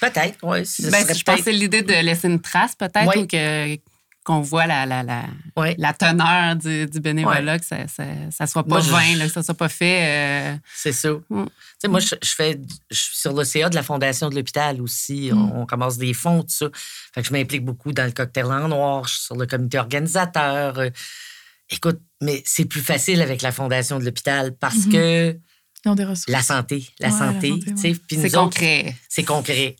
Peut-être, 0.00 0.38
oui. 0.42 0.58
Ben, 0.58 0.64
je 0.64 0.88
pense 0.90 1.04
que 1.06 1.24
peut-être- 1.24 1.44
c'est 1.44 1.52
l'idée 1.52 1.82
de 1.82 1.92
laisser 2.04 2.28
une 2.28 2.40
trace, 2.40 2.74
peut-être, 2.74 3.08
Oui. 3.14 3.22
ou 3.22 3.26
que 3.26 3.78
qu'on 4.26 4.40
voit 4.40 4.66
la, 4.66 4.84
la, 4.86 5.02
la, 5.04 5.24
Ouais. 5.56 5.76
la 5.78 5.92
teneur 5.94 6.56
du, 6.56 6.86
du 6.86 6.98
bénévolat, 7.00 7.58
que 7.60 7.64
ça, 7.64 7.86
ça, 7.86 8.04
ça 8.30 8.46
soit 8.48 8.64
pas 8.64 8.68
Moi, 8.68 8.80
je- 8.80 8.90
vain, 8.90 9.16
là, 9.16 9.26
que 9.26 9.32
ça 9.32 9.42
soit 9.42 9.54
pas 9.54 9.68
fait. 9.68 10.00
euh, 10.02 10.56
C'est 10.74 10.92
ça. 10.92 11.10
Mm. 11.30 11.44
Tu 11.44 11.50
sais, 11.78 11.88
moi, 11.88 12.00
je, 12.00 12.14
je 12.22 12.34
fais, 12.34 12.60
je 12.90 12.96
suis 12.96 13.16
sur 13.16 13.32
l'OCA 13.32 13.68
de 13.70 13.74
la 13.76 13.82
Fondation 13.84 14.28
de 14.28 14.34
l'hôpital 14.34 14.80
aussi. 14.82 15.30
Mm. 15.32 15.38
On, 15.38 15.62
on 15.62 15.66
commence 15.66 15.96
des 15.96 16.12
fonds, 16.12 16.42
tout 16.42 16.48
ça. 16.50 16.66
Fait 17.14 17.22
que 17.22 17.28
je 17.28 17.32
m'implique 17.32 17.64
beaucoup 17.64 17.92
dans 17.92 18.04
le 18.04 18.10
cocktail 18.12 18.46
en 18.46 18.66
noir, 18.68 19.06
je 19.06 19.14
suis 19.14 19.22
sur 19.24 19.36
le 19.36 19.46
comité 19.46 19.78
organisateur. 19.78 20.78
Euh, 20.78 20.90
Écoute, 21.68 21.98
mais 22.22 22.42
c'est 22.46 22.64
plus 22.66 22.80
facile 22.80 23.20
avec 23.22 23.42
la 23.42 23.50
Fondation 23.50 23.98
de 23.98 24.04
l'hôpital 24.04 24.54
parce 24.56 24.86
Mhm. 24.86 24.92
que 24.92 25.36
Ils 25.84 25.88
ont 25.88 25.94
des 25.96 26.04
ressources. 26.04 26.28
la 26.28 26.42
santé, 26.42 26.86
la 27.00 27.08
Ouais, 27.08 27.18
santé, 27.18 27.48
santé, 27.76 27.96
C'est 28.08 28.30
concret. 28.30 28.94
C'est 29.08 29.24
concret. 29.24 29.74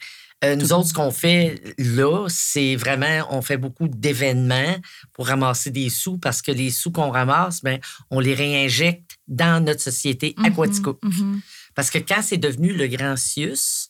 Euh, 0.45 0.55
nous 0.55 0.73
autres, 0.75 0.89
ce 0.89 0.95
qu'on 0.95 1.11
fait 1.11 1.61
là, 1.79 2.27
c'est 2.29 2.77
vraiment, 2.77 3.27
on 3.31 3.41
fait 3.41 3.57
beaucoup 3.57 3.89
d'événements 3.89 4.77
pour 5.15 5.29
ramasser 5.29 5.71
des 5.71 5.89
sous 5.89 6.19
parce 6.19 6.43
que 6.43 6.53
les 6.53 6.71
sous 6.71 6.91
qu'on 6.93 7.11
ramasse, 7.11 7.63
ben, 7.63 7.79
on 8.11 8.21
les 8.21 8.35
réinjecte 8.35 9.17
dans 9.29 9.65
notre 9.65 9.81
société 9.81 10.35
Mhm, 10.37 10.45
Aquatico. 10.45 10.99
mhm. 11.03 11.41
Parce 11.75 11.91
que 11.91 11.99
quand 11.99 12.21
c'est 12.23 12.37
devenu 12.37 12.75
le 12.75 12.87
Grand 12.87 13.17
Sius, 13.17 13.89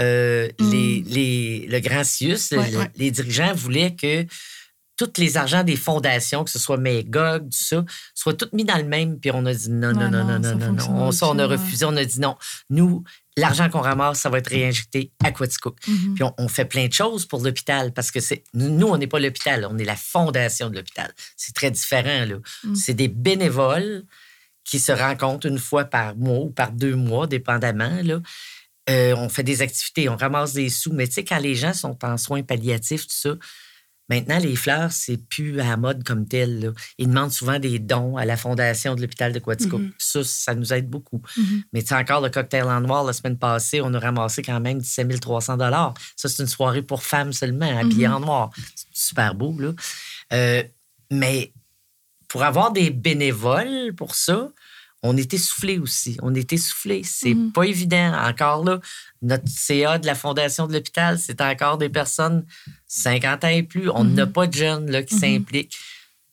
euh, 0.00 0.48
Mm. 0.60 0.70
les, 0.70 1.02
les- 1.06 1.66
le 1.68 1.80
Grand 1.80 2.04
Sius, 2.04 2.50
Ouais, 2.50 2.70
le- 2.70 2.78
ouais. 2.78 2.90
les 2.96 3.10
dirigeants 3.12 3.54
voulaient 3.54 3.94
que 3.94 4.26
tous 4.96 5.12
les 5.18 5.36
argents 5.36 5.62
des 5.64 5.76
fondations, 5.76 6.44
que 6.44 6.50
ce 6.50 6.58
soit 6.58 6.76
Magog, 6.78 7.42
tout 7.44 7.48
ça, 7.52 7.84
soient 8.14 8.34
tous 8.34 8.48
mis 8.52 8.64
dans 8.64 8.76
le 8.78 8.84
même. 8.84 9.18
Puis 9.20 9.30
on 9.32 9.44
a 9.46 9.54
dit 9.54 9.70
non, 9.70 9.92
non, 9.92 10.10
Non, 10.10 10.24
non, 10.24 10.38
non, 10.38 10.56
non, 10.56 10.72
non. 10.72 10.90
On, 10.90 11.12
ça, 11.12 11.28
on 11.28 11.38
a 11.38 11.46
refusé, 11.46 11.84
on 11.84 11.96
a 11.96 12.04
dit 12.04 12.20
non. 12.20 12.36
Nous, 12.70 13.04
l'argent 13.36 13.68
qu'on 13.68 13.82
ramasse, 13.82 14.20
ça 14.20 14.30
va 14.30 14.38
être 14.38 14.48
réinjecté 14.50 15.10
à 15.22 15.30
Quaticook. 15.32 15.76
Mhm. 15.86 16.14
Puis 16.14 16.24
on, 16.24 16.34
on 16.38 16.48
fait 16.48 16.64
plein 16.64 16.86
de 16.88 16.92
choses 16.92 17.26
pour 17.26 17.42
l'hôpital 17.42 17.92
parce 17.92 18.10
que 18.10 18.20
c'est 18.20 18.42
nous, 18.54 18.86
on 18.86 18.96
n'est 18.96 19.06
pas 19.06 19.18
l'hôpital, 19.20 19.66
on 19.70 19.76
est 19.78 19.84
la 19.84 19.96
fondation 19.96 20.70
de 20.70 20.76
l'hôpital. 20.76 21.12
C'est 21.36 21.54
très 21.54 21.70
différent. 21.70 22.24
là. 22.24 22.36
Mm. 22.64 22.74
C'est 22.74 22.94
des 22.94 23.08
bénévoles 23.08 24.04
qui 24.64 24.80
se 24.80 24.90
rencontrent 24.92 25.46
une 25.46 25.58
fois 25.58 25.84
par 25.84 26.16
mois 26.16 26.40
ou 26.40 26.50
par 26.50 26.72
deux 26.72 26.96
mois, 26.96 27.26
dépendamment, 27.26 28.00
là, 28.02 28.20
Euh, 28.88 29.16
on 29.16 29.28
fait 29.28 29.42
des 29.42 29.62
activités, 29.62 30.08
on 30.08 30.16
ramasse 30.16 30.52
des 30.52 30.68
sous. 30.70 30.92
Mais 30.92 31.08
tu 31.08 31.14
sais, 31.14 31.24
quand 31.24 31.38
les 31.40 31.56
gens 31.56 31.72
sont 31.72 31.98
en 32.04 32.16
soins 32.16 32.44
palliatifs, 32.44 33.02
tout 33.08 33.16
ça, 33.16 33.34
maintenant, 34.08 34.38
les 34.38 34.54
fleurs, 34.56 34.92
c'est 34.92 35.16
plus 35.16 35.60
à 35.60 35.64
la 35.70 35.76
mode 35.76 36.04
comme 36.04 36.26
tel. 36.26 36.60
là. 36.60 36.72
Ils 36.98 37.08
demandent 37.08 37.32
souvent 37.32 37.58
des 37.58 37.78
dons 37.78 38.16
à 38.16 38.24
la 38.24 38.36
fondation 38.36 38.94
de 38.94 39.00
l'hôpital 39.00 39.32
de 39.32 39.38
Quatico. 39.38 39.78
Mhm. 39.78 39.92
Ça, 39.98 40.24
ça 40.24 40.54
nous 40.54 40.72
aide 40.72 40.88
beaucoup. 40.88 41.20
Mhm. 41.36 41.62
Mais 41.72 41.82
tu 41.82 41.88
sais, 41.88 41.94
encore 41.94 42.20
le 42.20 42.30
cocktail 42.30 42.64
en 42.64 42.80
noir, 42.80 43.04
la 43.04 43.12
semaine 43.12 43.38
passée, 43.38 43.80
on 43.80 43.92
a 43.94 43.98
ramassé 43.98 44.42
quand 44.42 44.60
même 44.60 44.78
17 44.78 45.20
300 45.20 45.56
Ça, 45.58 46.28
c'est 46.28 46.42
une 46.42 46.48
soirée 46.48 46.82
pour 46.82 47.02
femmes 47.02 47.32
seulement, 47.32 47.78
habillées 47.78 48.08
Mhm. 48.08 48.14
en 48.14 48.20
noir. 48.20 48.50
C'est 48.74 48.86
super 48.92 49.34
beau, 49.34 49.54
là. 49.58 49.72
Euh, 50.32 50.62
mais 51.10 51.52
pour 52.28 52.42
avoir 52.42 52.72
des 52.72 52.90
bénévoles 52.90 53.92
pour 53.96 54.14
ça, 54.14 54.48
on 55.06 55.16
est 55.16 55.32
essoufflé 55.34 55.78
aussi. 55.78 56.16
On 56.22 56.34
est 56.34 56.52
essoufflé. 56.52 57.02
C'est 57.04 57.34
Mhm. 57.34 57.52
pas 57.52 57.64
évident. 57.64 58.12
Encore 58.14 58.64
là, 58.64 58.80
notre 59.22 59.48
CA 59.48 59.98
de 59.98 60.06
la 60.06 60.14
Fondation 60.14 60.66
de 60.66 60.72
l'hôpital, 60.72 61.18
c'est 61.18 61.40
encore 61.40 61.78
des 61.78 61.88
personnes 61.88 62.44
50 62.86 63.44
ans 63.44 63.48
et 63.48 63.62
plus. 63.62 63.88
On 63.90 64.04
Mhm. 64.04 64.14
n'a 64.14 64.26
pas 64.26 64.46
de 64.46 64.54
jeunes 64.54 64.90
là, 64.90 65.02
qui 65.02 65.14
Mhm. 65.14 65.20
s'impliquent. 65.20 65.76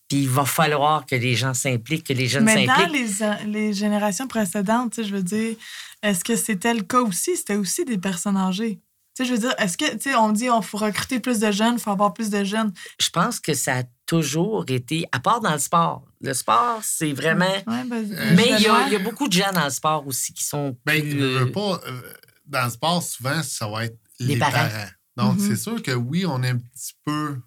Puis 0.09 0.23
il 0.23 0.29
va 0.29 0.45
falloir 0.45 1.05
que 1.05 1.15
les 1.15 1.35
gens 1.35 1.53
s'impliquent, 1.53 2.05
que 2.07 2.13
les 2.13 2.27
jeunes 2.27 2.43
Mais 2.43 2.65
dans 2.65 2.75
s'impliquent. 2.75 3.19
les, 3.45 3.51
les 3.51 3.73
générations 3.73 4.27
précédentes, 4.27 4.95
je 5.03 5.11
veux 5.15 5.23
dire, 5.23 5.55
est-ce 6.03 6.23
que 6.23 6.35
c'était 6.35 6.73
le 6.73 6.81
cas 6.83 6.99
aussi? 7.01 7.35
C'était 7.37 7.55
aussi 7.55 7.85
des 7.85 7.97
personnes 7.97 8.37
âgées. 8.37 8.79
Tu 9.15 9.23
sais, 9.23 9.29
je 9.29 9.33
veux 9.33 9.39
dire, 9.39 9.53
est-ce 9.59 9.77
que, 9.77 9.91
tu 9.93 10.01
sais, 10.09 10.15
on 10.15 10.31
dit 10.31 10.49
on 10.49 10.61
faut 10.63 10.77
recruter 10.79 11.19
plus 11.19 11.39
de 11.39 11.51
jeunes, 11.51 11.75
il 11.75 11.79
faut 11.79 11.91
avoir 11.91 12.13
plus 12.13 12.29
de 12.31 12.43
jeunes. 12.43 12.73
Je 12.99 13.09
pense 13.09 13.39
que 13.39 13.53
ça 13.53 13.77
a 13.77 13.83
toujours 14.05 14.65
été, 14.67 15.05
à 15.11 15.19
part 15.19 15.39
dans 15.41 15.53
le 15.53 15.59
sport. 15.59 16.05
Le 16.21 16.33
sport, 16.33 16.79
c'est 16.83 17.13
vraiment. 17.13 17.45
Ouais, 17.67 17.83
ben, 17.85 18.07
Mais 18.35 18.45
il 18.57 18.61
y, 18.61 18.67
a, 18.67 18.73
Benoît. 18.73 18.83
il 18.87 18.93
y 18.93 18.95
a 18.95 18.99
beaucoup 18.99 19.27
de 19.27 19.33
gens 19.33 19.51
dans 19.53 19.63
le 19.65 19.69
sport 19.69 20.05
aussi 20.07 20.33
qui 20.33 20.43
sont. 20.43 20.77
Ben, 20.85 21.01
plus, 21.01 21.21
euh, 21.21 21.51
pas. 21.51 21.81
euh, 21.87 22.13
dans 22.45 22.65
le 22.65 22.71
sport, 22.71 23.01
souvent, 23.03 23.41
ça 23.43 23.67
va 23.69 23.85
être 23.85 23.97
les, 24.19 24.33
Les 24.35 24.37
parents. 24.39 24.51
parents. 24.51 24.87
Donc, 25.15 25.39
Mhm. 25.39 25.47
c'est 25.47 25.55
sûr 25.55 25.81
que 25.83 25.91
oui, 25.91 26.25
on 26.25 26.41
est 26.43 26.49
un 26.49 26.57
petit 26.57 26.93
peu 27.05 27.39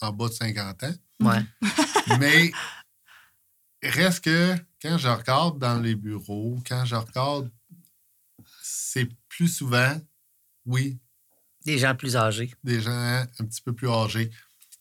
en 0.00 0.12
bas 0.12 0.28
de 0.28 0.32
50 0.32 0.82
ans, 0.84 0.94
ouais. 1.20 1.44
mais 2.18 2.50
reste 3.82 4.24
que 4.24 4.54
quand 4.80 4.96
je 4.96 5.08
regarde 5.08 5.58
dans 5.58 5.78
les 5.78 5.94
bureaux, 5.94 6.58
quand 6.66 6.84
je 6.86 6.94
regarde, 6.96 7.50
c'est 8.62 9.08
plus 9.28 9.48
souvent, 9.48 9.94
oui, 10.66 10.98
Des 11.66 11.76
gens 11.78 11.94
plus 11.94 12.16
âgés. 12.16 12.54
des 12.64 12.80
gens 12.80 12.90
un 13.38 13.44
petit 13.44 13.60
peu 13.60 13.74
plus 13.74 13.90
âgés 13.90 14.30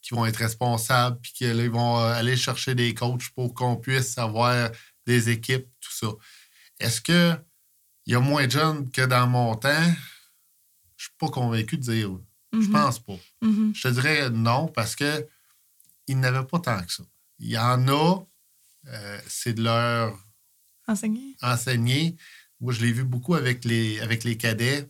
qui 0.01 0.13
vont 0.13 0.25
être 0.25 0.37
responsables, 0.37 1.19
puis 1.21 1.31
qui 1.33 1.43
là, 1.45 1.63
ils 1.63 1.69
vont 1.69 1.99
euh, 1.99 2.13
aller 2.13 2.37
chercher 2.37 2.73
des 2.75 2.93
coachs 2.93 3.29
pour 3.35 3.53
qu'on 3.53 3.75
puisse 3.77 4.17
avoir 4.17 4.71
des 5.05 5.29
équipes, 5.29 5.67
tout 5.81 5.91
ça. 5.93 6.07
Est-ce 6.79 7.01
que 7.01 7.35
il 8.05 8.13
y 8.13 8.15
a 8.15 8.19
moins 8.19 8.45
de 8.47 8.51
jeunes 8.51 8.89
que 8.91 9.01
dans 9.05 9.27
mon 9.27 9.55
temps? 9.55 9.93
Je 10.97 11.03
suis 11.05 11.13
pas 11.19 11.27
convaincu 11.29 11.77
de 11.77 11.81
dire. 11.83 12.09
Je 12.53 12.57
Mhm. 12.57 12.71
pense 12.71 12.99
pas. 12.99 13.17
Mhm. 13.41 13.73
Je 13.75 13.81
te 13.83 13.87
dirais 13.89 14.29
non 14.29 14.67
parce 14.67 14.95
que 14.95 15.27
ils 16.07 16.19
n'avaient 16.19 16.45
pas 16.45 16.59
tant 16.59 16.81
que 16.83 16.91
ça. 16.91 17.03
Il 17.37 17.49
y 17.49 17.57
en 17.57 17.87
a, 17.87 18.23
euh, 18.87 19.19
c'est 19.27 19.53
de 19.53 19.63
leur 19.63 20.17
Enseigner. 20.87 21.35
enseigner. 21.41 22.15
Moi, 22.59 22.73
je 22.73 22.81
l'ai 22.81 22.91
vu 22.91 23.03
beaucoup 23.03 23.35
avec 23.35 23.63
les, 23.63 23.99
avec 23.99 24.23
les 24.23 24.35
cadets. 24.37 24.89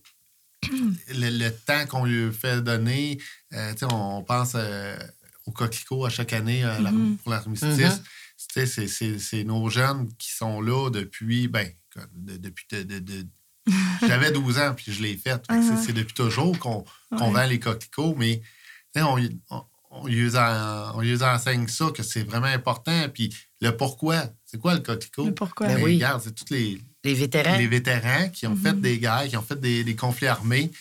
Le, 1.09 1.29
le 1.37 1.49
temps 1.51 1.85
qu'on 1.87 2.05
lui 2.05 2.31
fait 2.33 2.61
donner, 2.61 3.19
euh, 3.53 3.73
on 3.91 4.23
pense 4.23 4.53
euh, 4.55 4.97
au 5.45 5.51
coquelicot 5.51 6.05
à 6.05 6.09
chaque 6.09 6.33
année 6.33 6.61
la- 6.61 6.91
Mhm. 6.91 7.17
pour 7.17 7.31
l'armistice. 7.31 7.77
Mhm. 7.77 8.65
Sais, 8.67 9.19
C'est 9.19 9.43
nos 9.43 9.69
jeunes 9.69 10.09
qui 10.17 10.31
sont 10.31 10.61
là 10.61 10.89
depuis, 10.89 11.47
ben, 11.47 11.69
de- 12.13 12.37
depuis 12.37 12.65
de- 12.71 12.99
de- 12.99 13.27
j'avais 14.07 14.31
12 14.31 14.57
ans 14.59 14.73
puis 14.75 14.91
je 14.91 15.01
l'ai 15.01 15.17
fait. 15.17 15.41
Fait 15.45 15.59
que 15.59 15.63
c'est-. 15.63 15.85
C'est 15.87 15.93
depuis 15.93 16.13
toujours 16.13 16.57
qu'on 16.59 16.83
Ouais. 17.11 17.31
vend 17.31 17.45
les 17.45 17.59
coquelicots, 17.59 18.15
mais 18.17 18.41
on, 18.95 19.19
on, 19.51 19.63
on 19.91 20.07
lui 20.07 20.35
en- 20.37 20.91
on 20.95 21.01
lui 21.01 21.21
enseigne 21.23 21.67
ça, 21.67 21.91
que 21.93 22.01
c'est 22.03 22.23
vraiment 22.23 22.47
important. 22.47 23.07
Puis 23.13 23.35
le 23.61 23.75
pourquoi, 23.75 24.29
c'est 24.49 24.59
quoi 24.59 24.73
le 24.73 24.79
coquelicot? 24.81 25.25
Le 25.27 25.33
pourquoi? 25.33 25.67
Ben 25.67 25.75
Ben, 25.75 25.83
oui. 25.83 25.95
Regarde, 25.95 26.21
c'est 26.23 26.33
tous 26.33 26.49
les, 26.53 26.81
Les 27.03 27.13
vétérans. 27.13 27.57
les 27.57 27.67
vétérans 27.67 28.29
qui 28.29 28.47
ont 28.47 28.55
Mhm. 28.55 28.61
fait 28.61 28.79
des 28.81 28.97
guerres, 28.97 29.27
qui 29.27 29.37
ont 29.37 29.41
fait 29.43 29.59
des, 29.59 29.83
des 29.83 29.95
conflits 29.95 30.27
armés, 30.27 30.71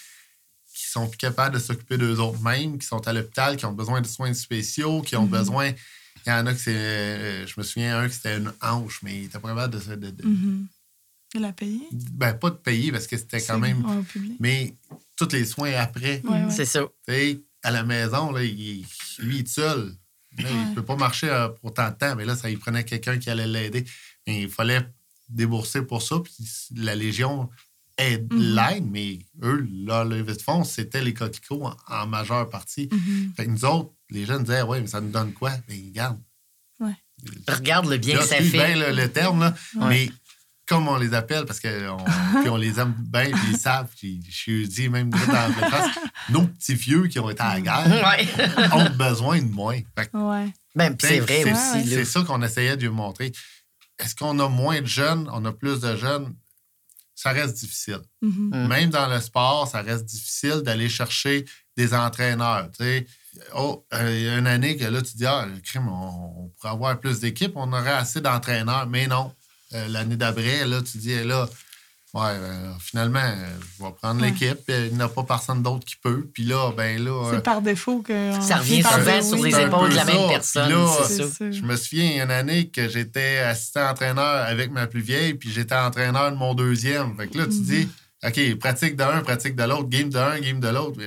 qui 0.74 0.86
sont 0.86 1.08
plus 1.08 1.18
capables 1.18 1.54
de 1.54 1.60
s'occuper 1.60 1.98
d'eux 1.98 2.18
autres 2.18 2.40
mêmes, 2.42 2.78
qui 2.78 2.86
sont 2.86 3.06
à 3.06 3.12
l'hôpital, 3.12 3.56
qui 3.56 3.66
ont 3.66 3.72
besoin 3.72 4.00
de 4.00 4.06
soins 4.06 4.32
spéciaux, 4.34 5.02
qui 5.02 5.16
ont 5.16 5.24
Mhm. 5.24 5.30
besoin. 5.30 5.72
Il 6.26 6.30
y 6.30 6.32
en 6.32 6.46
a 6.46 6.52
que 6.52 6.60
c'est. 6.60 6.74
euh, 6.74 7.46
je 7.46 7.54
me 7.56 7.62
souviens 7.62 7.98
un 8.00 8.08
qui 8.08 8.14
c'était 8.14 8.36
une 8.38 8.52
hanche, 8.62 9.00
mais 9.02 9.18
il 9.18 9.24
était 9.26 9.38
pas 9.38 9.48
capable 9.48 9.78
de. 9.78 9.94
de- 9.96 10.10
de-. 10.10 10.24
Il 11.34 11.44
a 11.44 11.52
payé. 11.52 11.80
ben, 11.92 12.32
pas 12.32 12.48
de 12.50 12.56
payer 12.56 12.90
parce 12.90 13.06
que 13.06 13.16
c'était 13.18 13.40
quand 13.42 13.58
même. 13.58 13.84
Mais 14.40 14.74
tous 15.16 15.28
les 15.32 15.44
soins 15.44 15.72
après. 15.74 16.22
Ouais, 16.24 16.30
ouais. 16.44 16.50
C'est 16.50 16.64
ça. 16.64 16.80
Tu 17.06 17.14
sais, 17.14 17.40
à 17.62 17.70
la 17.70 17.82
maison, 17.84 18.32
là, 18.32 18.42
il, 18.42 18.84
lui, 19.18 19.36
il 19.36 19.40
est 19.42 19.48
seul. 19.48 19.94
Là, 20.38 20.48
Il 20.50 20.70
ne 20.70 20.74
peut 20.74 20.84
pas 20.84 20.96
marcher 20.96 21.28
euh, 21.30 21.48
pour 21.48 21.72
tant 21.74 21.88
de 21.90 21.94
temps, 21.94 22.14
mais 22.14 22.24
là, 22.24 22.36
ça, 22.36 22.48
il 22.50 22.58
prenait 22.58 22.84
quelqu'un 22.84 23.18
qui 23.18 23.30
allait 23.30 23.46
l'aider. 23.46 23.84
Mais 24.26 24.42
il 24.42 24.48
fallait 24.50 24.86
débourser 25.28 25.82
pour 25.82 26.02
ça. 26.02 26.16
Puis 26.20 26.34
la 26.76 26.94
Légion 26.94 27.48
aide 27.96 28.32
Mhm. 28.32 28.54
l'aide, 28.54 28.86
mais 28.90 29.18
eux, 29.42 29.66
leur 29.84 30.04
levée 30.04 30.34
de 30.36 30.42
fonds, 30.42 30.62
c'était 30.64 31.02
les 31.02 31.14
coquelicots 31.14 31.64
en, 31.66 31.76
en 31.88 32.06
majeure 32.06 32.48
partie. 32.48 32.88
Mhm. 32.92 33.32
Fait 33.36 33.46
que 33.46 33.50
nous 33.50 33.64
autres, 33.64 33.90
les 34.10 34.24
jeunes 34.26 34.44
disaient, 34.44 34.62
ouais, 34.62 34.80
mais 34.80 34.86
ça 34.86 35.00
nous 35.00 35.10
donne 35.10 35.32
quoi? 35.32 35.52
Mais 35.68 35.74
regarde. 35.88 36.20
Ouais. 36.78 36.94
Regarde 37.48 37.86
le 37.86 37.96
bien 37.96 38.16
que 38.18 38.24
ça 38.24 38.36
fait. 38.36 38.42
bien 38.50 38.76
le, 38.76 38.94
le 38.94 39.08
terme, 39.10 39.40
là, 39.40 39.54
Ouais. 39.76 39.88
mais 39.88 40.10
comme 40.68 40.86
on 40.88 40.96
les 40.96 41.14
appelle, 41.14 41.44
parce 41.46 41.60
qu'on 41.60 41.96
puis 42.42 42.48
on 42.50 42.56
les 42.56 42.78
aime 42.78 42.94
bien, 42.98 43.30
puis 43.30 43.40
ils 43.52 43.56
savent, 43.58 43.88
puis 43.96 44.20
je 44.28 44.34
suis 44.36 44.68
dit 44.68 44.88
même 44.88 45.10
dans 45.10 45.18
la 45.32 45.70
face, 45.70 45.96
nos 46.30 46.42
petits 46.46 46.74
vieux 46.74 47.06
qui 47.06 47.18
ont 47.18 47.30
été 47.30 47.40
à 47.42 47.54
la 47.54 47.60
guerre 47.60 47.86
Ouais. 48.06 48.28
ont 48.74 48.90
besoin 48.90 49.38
de 49.40 49.50
moins. 49.50 49.80
Fait 49.98 50.10
Ouais. 50.14 50.52
Ben, 50.74 50.94
c'est 51.00 51.20
vrai 51.20 51.42
c'est- 51.42 51.52
aussi. 51.52 51.88
C'est 51.88 52.04
ça 52.04 52.22
qu'on 52.22 52.42
essayait 52.42 52.76
de 52.76 52.82
lui 52.82 52.90
montrer. 52.94 53.32
Est-ce 53.98 54.14
qu'on 54.14 54.38
a 54.38 54.48
moins 54.48 54.80
de 54.80 54.86
jeunes, 54.86 55.28
on 55.32 55.44
a 55.44 55.52
plus 55.52 55.80
de 55.80 55.96
jeunes? 55.96 56.34
Ça 57.14 57.30
reste 57.30 57.56
difficile. 57.56 57.98
Mhm. 58.22 58.50
Mm. 58.54 58.66
Même 58.68 58.90
dans 58.90 59.08
le 59.08 59.20
sport, 59.20 59.66
ça 59.66 59.82
reste 59.82 60.04
difficile 60.04 60.60
d'aller 60.62 60.88
chercher 60.88 61.44
des 61.76 61.92
entraîneurs. 61.94 62.70
tu 62.70 62.84
sais. 62.84 63.06
Oh, 63.56 63.84
euh, 63.94 64.16
il 64.16 64.22
y 64.24 64.28
a 64.28 64.38
une 64.38 64.46
année 64.46 64.76
que 64.76 64.84
là, 64.84 65.02
tu 65.02 65.16
dis, 65.16 65.26
ah, 65.26 65.46
le 65.52 65.60
crime, 65.60 65.88
on, 65.88 66.44
on 66.44 66.48
pourrait 66.50 66.72
avoir 66.72 67.00
plus 67.00 67.18
d'équipes, 67.20 67.52
on 67.56 67.72
aurait 67.72 67.90
assez 67.92 68.20
d'entraîneurs. 68.20 68.86
Mais 68.86 69.06
non. 69.08 69.32
Euh, 69.74 69.88
L'année 69.88 70.16
d'après, 70.16 70.66
là, 70.66 70.80
tu 70.82 70.96
dis, 70.98 71.22
là, 71.24 71.46
ouais, 72.14 72.22
euh, 72.24 72.72
finalement, 72.80 73.18
euh, 73.22 73.34
je 73.78 73.84
vais 73.84 73.90
prendre 74.00 74.22
Ouais. 74.22 74.30
l'équipe, 74.30 74.58
puis 74.66 74.74
il 74.90 74.96
n'y 74.96 75.02
a 75.02 75.08
pas 75.08 75.24
personne 75.24 75.62
d'autre 75.62 75.84
qui 75.84 75.96
peut. 75.96 76.26
Puis 76.32 76.44
là, 76.44 76.72
ben 76.76 77.04
là. 77.04 77.10
euh, 77.10 77.32
C'est 77.34 77.42
par 77.42 77.60
défaut 77.60 78.00
que. 78.00 78.32
Ça 78.40 78.56
revient 78.56 78.82
par 78.82 78.94
souvent 78.94 79.22
sur 79.22 79.44
les 79.44 79.60
épaules 79.60 79.90
de 79.90 79.96
la 79.96 80.04
même 80.06 80.28
personne. 80.28 80.64
Puis 80.68 80.74
là, 80.74 80.86
c'est 81.06 81.16
ça. 81.18 81.24
C'est 81.24 81.44
ça. 81.44 81.50
je 81.50 81.62
me 81.62 81.76
souviens, 81.76 82.04
il 82.10 82.16
y 82.16 82.20
a 82.20 82.24
une 82.24 82.30
année 82.30 82.68
que 82.68 82.88
j'étais 82.88 83.38
assistant-entraîneur 83.38 84.46
avec 84.46 84.70
ma 84.70 84.86
plus 84.86 85.00
vieille, 85.02 85.34
puis 85.34 85.50
j'étais 85.52 85.74
entraîneur 85.74 86.32
de 86.32 86.36
mon 86.36 86.54
deuxième. 86.54 87.14
Fait 87.16 87.28
que 87.28 87.36
là, 87.38 87.44
tu 87.46 87.56
Mhm. 87.56 87.62
dis, 87.64 87.88
OK, 88.24 88.58
pratique 88.58 88.96
de 88.96 89.02
un, 89.04 89.20
pratique 89.20 89.54
de 89.54 89.62
l'autre, 89.64 89.88
game 89.88 90.08
de 90.08 90.18
un, 90.18 90.40
game 90.40 90.58
de 90.60 90.68
l'autre. 90.68 90.98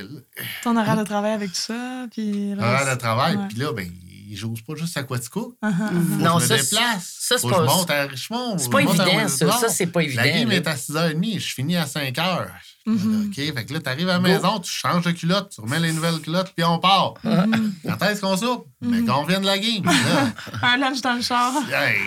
Ton 0.62 0.76
horaire 0.76 0.96
de 0.96 1.04
travail 1.04 1.32
avec 1.32 1.50
tout 1.50 1.60
ça. 1.60 2.06
Puis. 2.12 2.54
Horaire 2.58 2.94
de 2.94 2.98
travail. 2.98 3.36
Puis 3.48 3.58
là, 3.58 3.72
ben, 3.72 3.90
ils 4.32 4.36
jouent 4.36 4.54
pas 4.66 4.74
juste 4.74 4.96
à 4.96 5.02
Quatico. 5.02 5.56
Uh-huh, 5.62 5.70
uh-huh. 5.70 5.92
Non, 6.18 6.38
je 6.38 6.46
ça, 6.46 6.56
me 6.56 6.62
c'est- 6.62 6.70
déplace. 6.76 7.16
ça, 7.20 7.34
c'est 7.36 7.40
Faut 7.42 7.48
que 7.48 7.54
pas- 7.54 7.60
je 7.60 7.66
monte 7.66 7.90
à 7.90 8.02
Richemont. 8.06 8.58
C'est 8.58 8.70
pas 8.70 8.80
évident, 8.82 9.28
ça. 9.28 9.52
Ça, 9.58 9.68
c'est 9.68 9.86
pas 9.86 10.02
évident. 10.02 10.22
La 10.22 10.28
game 10.30 10.48
là. 10.48 10.54
est 10.56 10.66
à 10.66 10.74
6h30, 10.76 11.38
je 11.40 11.54
finis 11.54 11.76
à 11.76 11.86
5h. 11.86 12.48
Mhm. 12.84 13.26
OK, 13.28 13.34
fait 13.36 13.64
que 13.66 13.72
là, 13.74 13.80
t'arrives 13.80 14.08
à 14.08 14.14
la 14.14 14.20
maison, 14.20 14.58
tu 14.58 14.70
changes 14.72 15.04
de 15.04 15.12
culotte, 15.12 15.50
tu 15.54 15.60
remets 15.60 15.78
les 15.78 15.92
nouvelles 15.92 16.18
culottes, 16.20 16.52
puis 16.56 16.64
on 16.64 16.78
part. 16.80 17.14
Mhm. 17.22 17.74
Quand 17.84 18.02
est-ce 18.06 18.20
qu'on 18.20 18.36
soupe? 18.36 18.66
Ben, 18.80 19.06
quand 19.06 19.20
on 19.22 19.24
vient 19.24 19.38
de 19.40 19.46
la 19.46 19.58
game. 19.58 19.84
Là, 19.84 20.32
Un 20.62 20.76
lunch 20.78 21.00
dans 21.00 21.14
le 21.14 21.22
char. 21.22 21.52
Hey, 21.72 21.98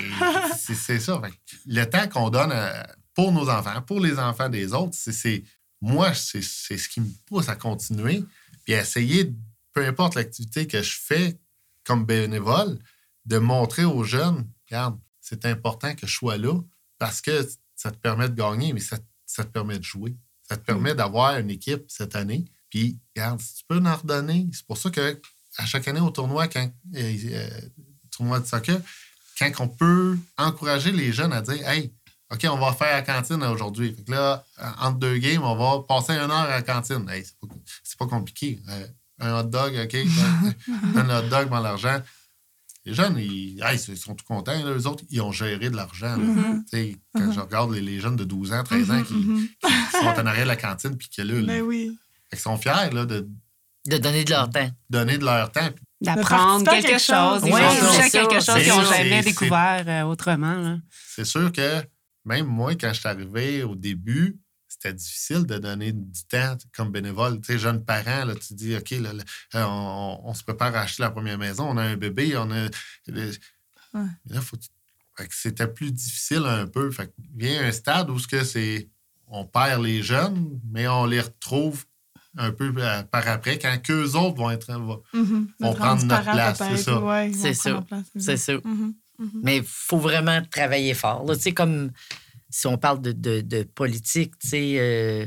c'est 0.58 0.76
c'est 0.76 1.00
ça. 1.00 1.22
Fait 1.24 1.30
que 1.32 1.36
Le 1.68 1.86
temps 1.86 2.08
qu'on 2.10 2.30
donne 2.30 2.52
euh, 2.52 2.84
pour 3.14 3.32
nos 3.32 3.50
enfants, 3.50 3.82
pour 3.88 4.02
les 4.02 4.20
enfants 4.20 4.50
des 4.50 4.74
autres, 4.74 4.94
c'est- 4.94 5.14
c'est 5.14 5.44
moi, 5.82 6.14
c'est 6.14 6.44
c'est 6.44 6.78
ce 6.78 6.90
qui 6.90 7.00
me 7.00 7.08
pousse 7.28 7.48
à 7.48 7.56
continuer 7.56 8.24
puis 8.66 8.74
à 8.74 8.82
essayer, 8.82 9.32
peu 9.74 9.86
importe 9.86 10.16
l'activité 10.16 10.66
que 10.68 10.82
je 10.82 10.98
fais 11.06 11.38
comme 11.86 12.06
bénévole, 12.06 12.80
de 13.26 13.38
montrer 13.38 13.86
aux 13.86 14.04
jeunes, 14.04 14.48
regarde, 14.68 15.00
c'est 15.22 15.46
important 15.46 15.96
que 15.96 16.06
je 16.06 16.14
sois 16.14 16.38
là 16.38 16.60
parce 16.98 17.22
que 17.22 17.48
ça 17.76 17.92
te 17.92 17.98
permet 17.98 18.30
de 18.30 18.36
gagner, 18.36 18.74
mais 18.74 18.80
ça, 18.80 18.98
ça 19.26 19.44
te 19.44 19.50
permet 19.50 19.80
de 19.80 19.84
jouer. 19.84 20.16
Ça 20.44 20.58
te 20.58 20.64
permet 20.64 20.94
d'avoir 20.94 21.38
une 21.38 21.50
équipe 21.50 21.86
cette 21.88 22.16
année. 22.16 22.46
Puis, 22.70 23.00
regarde, 23.16 23.42
si 23.42 23.56
tu 23.56 23.64
peux 23.68 23.80
en 23.80 23.96
redonner, 23.96 24.48
c'est 24.54 24.66
pour 24.66 24.78
ça 24.78 24.90
que 24.90 25.20
à 25.58 25.66
chaque 25.66 25.88
année 25.88 26.02
au 26.02 26.10
tournoi, 26.10 26.48
quand 26.48 26.70
euh, 26.96 27.18
euh, 27.26 27.50
tournoi 28.12 28.40
de 28.40 28.46
soccer, 28.46 28.80
quand 29.40 29.52
on 29.60 29.68
peut 29.68 30.18
encourager 30.38 30.92
les 30.92 31.12
jeunes 31.12 31.34
à 31.34 31.42
dire 31.42 31.68
Hey, 31.68 31.94
OK, 32.32 32.46
on 32.50 32.58
va 32.58 32.74
faire 32.74 32.92
la 32.92 33.02
cantine 33.02 33.44
aujourd'hui. 33.44 33.94
Fait 33.94 34.04
que 34.04 34.12
là, 34.12 34.44
entre 34.80 34.98
deux 34.98 35.18
games, 35.18 35.44
on 35.44 35.56
va 35.56 35.84
passer 35.88 36.14
une 36.14 36.32
heure 36.32 36.32
à 36.32 36.50
la 36.50 36.62
cantine. 36.62 37.08
Hey, 37.10 37.24
c'est 37.24 37.98
pas, 37.98 38.06
pas 38.06 38.08
compliqué. 38.08 38.60
Euh, 38.70 38.88
un 39.20 39.40
hot 39.40 39.44
dog, 39.44 39.74
OK? 39.84 39.96
un 40.96 41.10
hot 41.10 41.30
dog, 41.30 41.50
dans 41.50 41.60
l'argent. 41.62 42.02
Les 42.86 42.94
jeunes, 42.94 43.18
ils, 43.18 43.60
hey, 43.64 43.80
ils 43.88 43.98
sont 43.98 44.14
tout 44.14 44.26
contents. 44.26 44.52
Là. 44.64 44.72
Eux 44.72 44.86
autres, 44.86 45.04
ils 45.10 45.20
ont 45.22 45.32
géré 45.32 45.70
de 45.72 45.76
l'argent. 45.76 46.18
Tu 46.20 46.64
sais, 46.70 46.96
Quand 47.16 47.22
Mhm. 47.22 47.34
je 47.34 47.40
regarde 47.40 47.72
les, 47.74 47.82
les 47.82 48.00
jeunes 48.00 48.16
de 48.16 48.24
12 48.24 48.54
ans, 48.54 48.64
13 48.64 48.92
ans 48.92 48.96
Mhm, 49.00 49.06
qui, 49.06 49.14
mhm. 49.16 49.48
qui 49.64 49.98
sont 49.98 50.06
en 50.06 50.26
arrière 50.28 50.44
de 50.44 50.50
la 50.50 50.56
cantine 50.56 50.96
puis 50.96 51.10
qui 51.10 51.24
là, 51.24 51.34
Ben 51.34 51.46
là, 51.48 51.62
oui. 51.62 51.98
fait 52.30 52.36
qu'ils 52.38 52.44
sont 52.44 52.58
fiers 52.58 52.92
là, 52.92 53.06
de 53.06 53.28
De 53.88 53.98
donner 53.98 54.24
de 54.24 54.30
leur 54.30 54.50
temps. 54.52 54.70
donner 54.90 55.18
de 55.18 55.26
leur 55.26 55.52
temps. 55.52 55.68
D'apprendre 56.02 56.70
quelque, 56.70 56.86
quelque 56.88 57.00
chose. 57.02 57.40
chose. 57.42 57.44
Ils 57.48 57.54
à 57.56 57.70
ça, 57.72 58.10
quelque 58.10 58.40
chose 58.44 58.56
qu'ils 58.62 58.68
n'ont 58.68 58.84
jamais 58.86 59.24
découvert 59.24 59.84
euh, 59.88 60.04
autrement. 60.04 60.78
C'est 61.16 61.26
sûr 61.26 61.52
que 61.52 61.82
même 62.26 62.46
moi, 62.46 62.76
quand 62.76 62.94
je 62.94 63.00
suis 63.00 63.08
arrivé 63.10 63.64
au 63.64 63.76
début, 63.76 64.38
c'était 64.78 64.94
difficile 64.94 65.46
de 65.46 65.58
donner 65.58 65.92
du 65.94 66.24
temps 66.30 66.58
comme 66.76 66.92
bénévole. 66.92 67.40
Tu 67.42 67.54
sais, 67.54 67.60
jeune 67.60 67.84
parent, 67.84 68.26
là, 68.26 68.36
tu 68.36 68.54
dis, 68.54 68.76
OK, 68.76 68.92
là, 68.92 69.14
là, 69.14 69.24
euh, 69.56 69.64
on, 69.66 70.22
on 70.26 70.34
se 70.34 70.44
prépare 70.44 70.76
à 70.76 70.82
acheter 70.82 71.04
la 71.04 71.12
première 71.12 71.38
maison, 71.38 71.68
on 71.70 71.78
a 71.78 71.84
un 71.84 71.96
bébé, 71.98 72.36
on 72.38 72.52
a. 72.52 72.68
le- 73.08 73.32
Là, 74.30 74.42
faut... 74.42 74.58
fait 75.18 75.28
que 75.28 75.34
c'était 75.36 75.68
plus 75.68 75.92
difficile 75.92 76.44
un 76.46 76.68
peu. 76.68 76.92
Fait 76.92 77.08
que 77.08 77.12
vient 77.36 77.66
un 77.66 77.72
stade 77.72 78.10
où 78.10 78.20
ce 78.20 78.28
que 78.28 78.44
c'est 78.44 78.90
on 79.28 79.46
perd 79.46 79.82
les 79.84 80.04
jeunes, 80.04 80.60
mais 80.72 80.88
on 80.88 81.06
les 81.06 81.22
retrouve 81.22 81.86
un 82.38 82.52
peu 82.52 82.74
euh, 82.78 83.04
par 83.04 83.26
après 83.30 83.58
quand 83.58 83.76
qu'eux 83.82 84.12
autres 84.16 84.36
vont 84.36 84.52
être 84.52 84.74
vont- 84.74 85.02
Mhm. 85.14 85.48
Notre 85.62 85.78
prendre 85.78 86.04
notre 86.04 86.24
place, 86.24 86.58
c'est 86.58 86.78
ça. 86.78 87.00
ouais, 87.02 87.32
C'est 87.34 87.54
ça. 87.54 87.70
leur 87.70 87.86
place, 87.86 88.06
C'est 88.18 88.36
ça. 88.38 88.54
Mhm. 88.64 88.94
Mhm. 89.18 89.32
Mais 89.42 89.58
il 89.58 89.64
faut 89.66 89.98
vraiment 89.98 90.42
travailler 90.52 90.94
fort. 90.94 91.26
là. 91.26 91.36
Tu 91.38 91.42
sais, 91.44 91.54
comme 91.54 91.92
si 92.58 92.68
on 92.68 92.78
parle 92.78 93.02
de, 93.02 93.12
de- 93.12 93.42
de 93.42 93.64
politique, 93.64 94.38
tu 94.40 94.48
sais, 94.48 94.76
euh, 94.80 95.26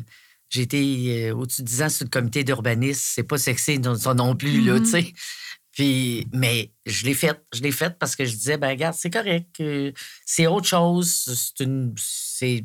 j'ai 0.48 0.62
été 0.62 1.26
euh, 1.28 1.34
au-dessus 1.34 1.60
de 1.62 1.66
10 1.66 1.82
ans 1.82 1.88
sur 1.90 2.04
le 2.04 2.10
comité 2.10 2.42
d'urbanisme. 2.42 3.02
C'est 3.04 3.22
pas 3.22 3.36
sexy 3.36 3.78
non, 3.78 3.94
non 4.14 4.34
plus, 4.34 4.62
là, 4.64 4.74
Mhm. 4.74 4.82
tu 4.84 4.90
sais. 4.90 5.12
Puis, 5.72 6.26
mais 6.32 6.72
je 6.86 7.04
l'ai 7.04 7.12
faite. 7.14 7.44
Je 7.54 7.60
l'ai 7.60 7.70
faite 7.70 7.96
parce 7.98 8.16
que 8.16 8.24
je 8.24 8.32
disais, 8.34 8.56
ben 8.56 8.70
regarde, 8.70 8.96
c'est 8.98 9.10
correct. 9.10 9.60
euh, 9.60 9.92
c'est 10.24 10.46
autre 10.46 10.66
chose. 10.66 11.12
C'est 11.56 11.64
une, 11.64 11.94
c'est 11.98 12.64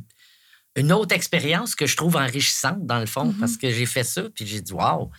une 0.78 0.92
autre 0.94 1.14
expérience 1.14 1.76
que 1.76 1.86
je 1.86 1.96
trouve 1.98 2.16
enrichissante, 2.16 2.86
dans 2.88 3.00
le 3.00 3.06
fond, 3.06 3.26
Mhm. 3.26 3.40
parce 3.40 3.58
que 3.58 3.70
j'ai 3.70 3.86
fait 3.86 4.04
ça. 4.06 4.24
Puis 4.34 4.48
j'ai 4.48 4.62
dit, 4.62 4.72
wow. 4.74 5.12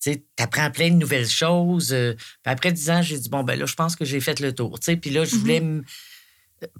Tu 0.00 0.12
sais, 0.12 0.24
apprends 0.38 0.70
plein 0.70 0.90
de 0.90 0.94
nouvelles 0.96 1.28
choses. 1.28 1.88
puis 1.88 2.16
après 2.44 2.70
10 2.72 2.88
ans, 2.90 3.02
j'ai 3.02 3.18
dit, 3.18 3.28
bon, 3.28 3.42
ben 3.42 3.58
là, 3.58 3.66
je 3.66 3.74
pense 3.74 3.96
que 3.96 4.04
j'ai 4.04 4.20
fait 4.20 4.38
le 4.40 4.54
tour. 4.54 4.78
Tu 4.78 4.84
sais, 4.86 4.96
puis 4.96 5.10
là, 5.10 5.24
je 5.24 5.34
voulais 5.36 5.56
m- 5.56 5.82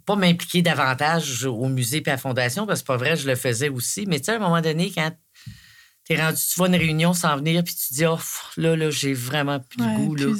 pas 0.04 0.16
m'impliquer 0.16 0.62
davantage 0.62 1.44
au 1.44 1.68
musée 1.68 2.02
et 2.04 2.08
à 2.08 2.12
la 2.12 2.18
fondation, 2.18 2.66
parce 2.66 2.80
que 2.80 2.84
c'est 2.84 2.86
pas 2.86 2.96
vrai, 2.96 3.16
je 3.16 3.26
le 3.26 3.36
faisais 3.36 3.68
aussi. 3.68 4.06
Mais 4.06 4.18
tu 4.20 4.26
sais, 4.26 4.32
à 4.32 4.36
un 4.36 4.38
moment 4.38 4.60
donné, 4.60 4.90
quand 4.94 5.12
t'es 6.04 6.20
rendu, 6.20 6.38
tu 6.40 6.62
à 6.62 6.66
une 6.66 6.76
réunion 6.76 7.12
sans 7.12 7.36
venir, 7.36 7.62
puis 7.64 7.74
tu 7.74 7.88
te 7.88 7.94
dis, 7.94 8.06
oh, 8.06 8.18
là, 8.56 8.76
là, 8.76 8.90
j'ai 8.90 9.12
vraiment 9.12 9.60
plus 9.60 9.82
Ouais, 9.82 9.92
le 9.92 9.96
goût, 9.96 10.14
là. 10.14 10.32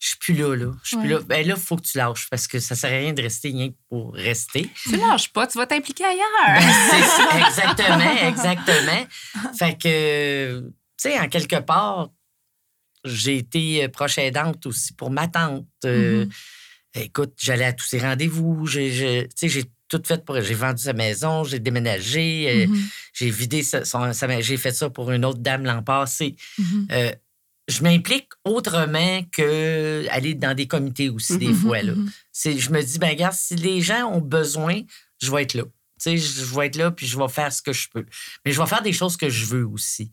Je 0.00 0.06
suis 0.10 0.18
plus 0.18 0.34
là, 0.34 0.54
là. 0.54 0.72
Je 0.84 0.88
suis 0.88 0.96
plus 0.96 1.08
là. 1.08 1.18
Ben 1.26 1.44
là, 1.46 1.54
il 1.56 1.60
faut 1.60 1.76
que 1.76 1.82
tu 1.82 1.98
lâches, 1.98 2.28
parce 2.30 2.46
que 2.46 2.60
ça 2.60 2.76
sert 2.76 2.92
à 2.92 2.96
rien 2.98 3.12
de 3.12 3.22
rester 3.22 3.48
rien 3.48 3.70
que 3.70 3.76
pour 3.88 4.14
rester. 4.14 4.70
Tu 4.84 4.96
lâches 4.96 5.32
pas, 5.32 5.46
tu 5.48 5.58
vas 5.58 5.66
t'impliquer 5.66 6.04
Ben, 6.04 6.10
ailleurs. 6.10 6.62
c'est 6.90 7.02
ça, 7.02 7.38
exactement, 7.48 8.28
exactement. 8.28 9.06
Fait 9.58 9.76
que, 9.76 10.60
tu 10.60 10.72
sais, 10.98 11.18
en 11.18 11.28
quelque 11.28 11.56
part, 11.60 12.10
j'ai 13.04 13.38
été 13.38 13.88
proche 13.88 14.18
aidante 14.18 14.66
aussi 14.66 14.92
pour 14.92 15.10
ma 15.10 15.26
tante. 15.26 15.66
Euh, 15.84 16.24
Mhm. 16.26 16.30
Écoute, 17.02 17.34
j'allais 17.38 17.64
à 17.64 17.72
tous 17.72 17.86
ses 17.86 17.98
rendez-vous. 18.00 18.66
J'ai, 18.66 19.28
tout 19.88 20.02
fait 20.04 20.24
pour. 20.24 20.40
J'ai 20.40 20.54
vendu 20.54 20.82
sa 20.82 20.92
maison, 20.92 21.44
j'ai 21.44 21.58
déménagé, 21.60 22.46
euh, 22.50 22.66
Mhm. 22.66 22.84
j'ai 23.14 23.30
vidé 23.30 23.62
sa, 23.62 23.84
son- 23.84 24.12
sa- 24.12 24.40
J'ai 24.40 24.56
fait 24.56 24.72
ça 24.72 24.90
pour 24.90 25.10
une 25.10 25.24
autre 25.24 25.38
dame 25.38 25.64
l'an 25.64 25.82
passé. 25.82 26.36
Mhm. 26.58 26.88
Euh, 26.92 27.12
je 27.68 27.82
m'implique 27.82 28.28
autrement 28.44 29.22
que 29.32 30.06
aller 30.10 30.34
dans 30.34 30.54
des 30.54 30.66
comités 30.66 31.08
aussi, 31.08 31.38
des 31.38 31.48
Mhm, 31.48 31.54
fois. 31.54 31.82
Là. 31.82 31.94
je 32.44 32.70
me 32.70 32.82
dis, 32.82 32.98
ben 32.98 33.08
regarde, 33.10 33.34
si 33.34 33.56
les 33.56 33.80
gens 33.80 34.10
ont 34.12 34.20
besoin, 34.20 34.80
je 35.22 35.30
vais 35.30 35.42
être 35.42 35.54
là. 35.54 35.64
Tu 35.64 35.70
sais, 36.10 36.16
je 36.16 36.44
je 36.44 36.54
vais 36.54 36.66
être 36.66 36.76
là, 36.76 36.90
puis 36.90 37.06
je 37.06 37.18
vais 37.18 37.28
faire 37.28 37.52
ce 37.52 37.60
que 37.62 37.72
je 37.72 37.88
peux. 37.92 38.04
Mais 38.44 38.52
je 38.52 38.60
vais 38.60 38.66
faire 38.68 38.82
des 38.82 38.92
choses 38.92 39.16
que 39.16 39.28
je 39.28 39.44
veux 39.46 39.66
aussi. 39.66 40.12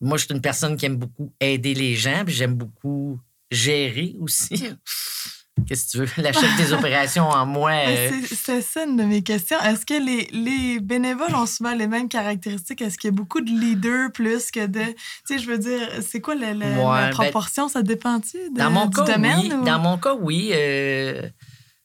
Moi, 0.00 0.16
je 0.18 0.26
suis 0.26 0.34
une 0.34 0.40
personne 0.40 0.76
qui 0.76 0.86
aime 0.86 0.96
beaucoup 0.96 1.34
aider 1.40 1.74
les 1.74 1.96
gens, 1.96 2.24
puis 2.24 2.34
j'aime 2.34 2.54
beaucoup 2.54 3.18
gérer 3.50 4.14
aussi. 4.20 4.54
Qu'est-ce 5.66 5.86
que 5.86 5.90
tu 5.90 5.98
veux? 5.98 6.08
La 6.22 6.32
chef 6.32 6.56
des 6.56 6.72
opérations 6.72 7.28
en 7.28 7.46
moi. 7.46 7.70
Mais 7.70 8.10
euh, 8.12 8.20
c'est- 8.28 8.60
ça 8.62 8.84
une 8.84 8.96
de 8.96 9.04
mes 9.04 9.22
questions. 9.22 9.58
Est-ce 9.60 9.84
que 9.86 9.94
les, 9.94 10.28
les 10.32 10.80
bénévoles 10.80 11.34
ont 11.34 11.46
souvent 11.46 11.74
les 11.74 11.86
mêmes 11.86 12.08
caractéristiques? 12.08 12.80
Est-ce 12.82 12.98
qu'il 12.98 13.08
y 13.08 13.12
a 13.12 13.16
beaucoup 13.16 13.40
de 13.40 13.50
leaders 13.50 14.10
plus 14.12 14.50
que 14.50 14.66
de. 14.66 14.80
Tu 14.80 14.94
sais, 15.26 15.38
je 15.38 15.46
veux 15.50 15.58
dire, 15.58 15.80
c'est 16.06 16.20
quoi 16.20 16.34
la, 16.34 16.54
la- 16.54 16.66
Ouais, 16.68 17.00
la 17.00 17.06
ben, 17.08 17.10
proportion? 17.10 17.68
ça 17.68 17.82
dépend-tu 17.82 18.36
de, 18.50 18.58
Dans 18.58 18.70
mon 18.70 18.86
du 18.86 18.96
cas, 18.96 19.04
domaine? 19.04 19.38
oui. 19.40 19.52
ou- 19.52 19.64
Dans 19.64 19.78
mon 19.78 19.98
cas, 19.98 20.14
oui. 20.14 20.50
Euh, 20.52 21.22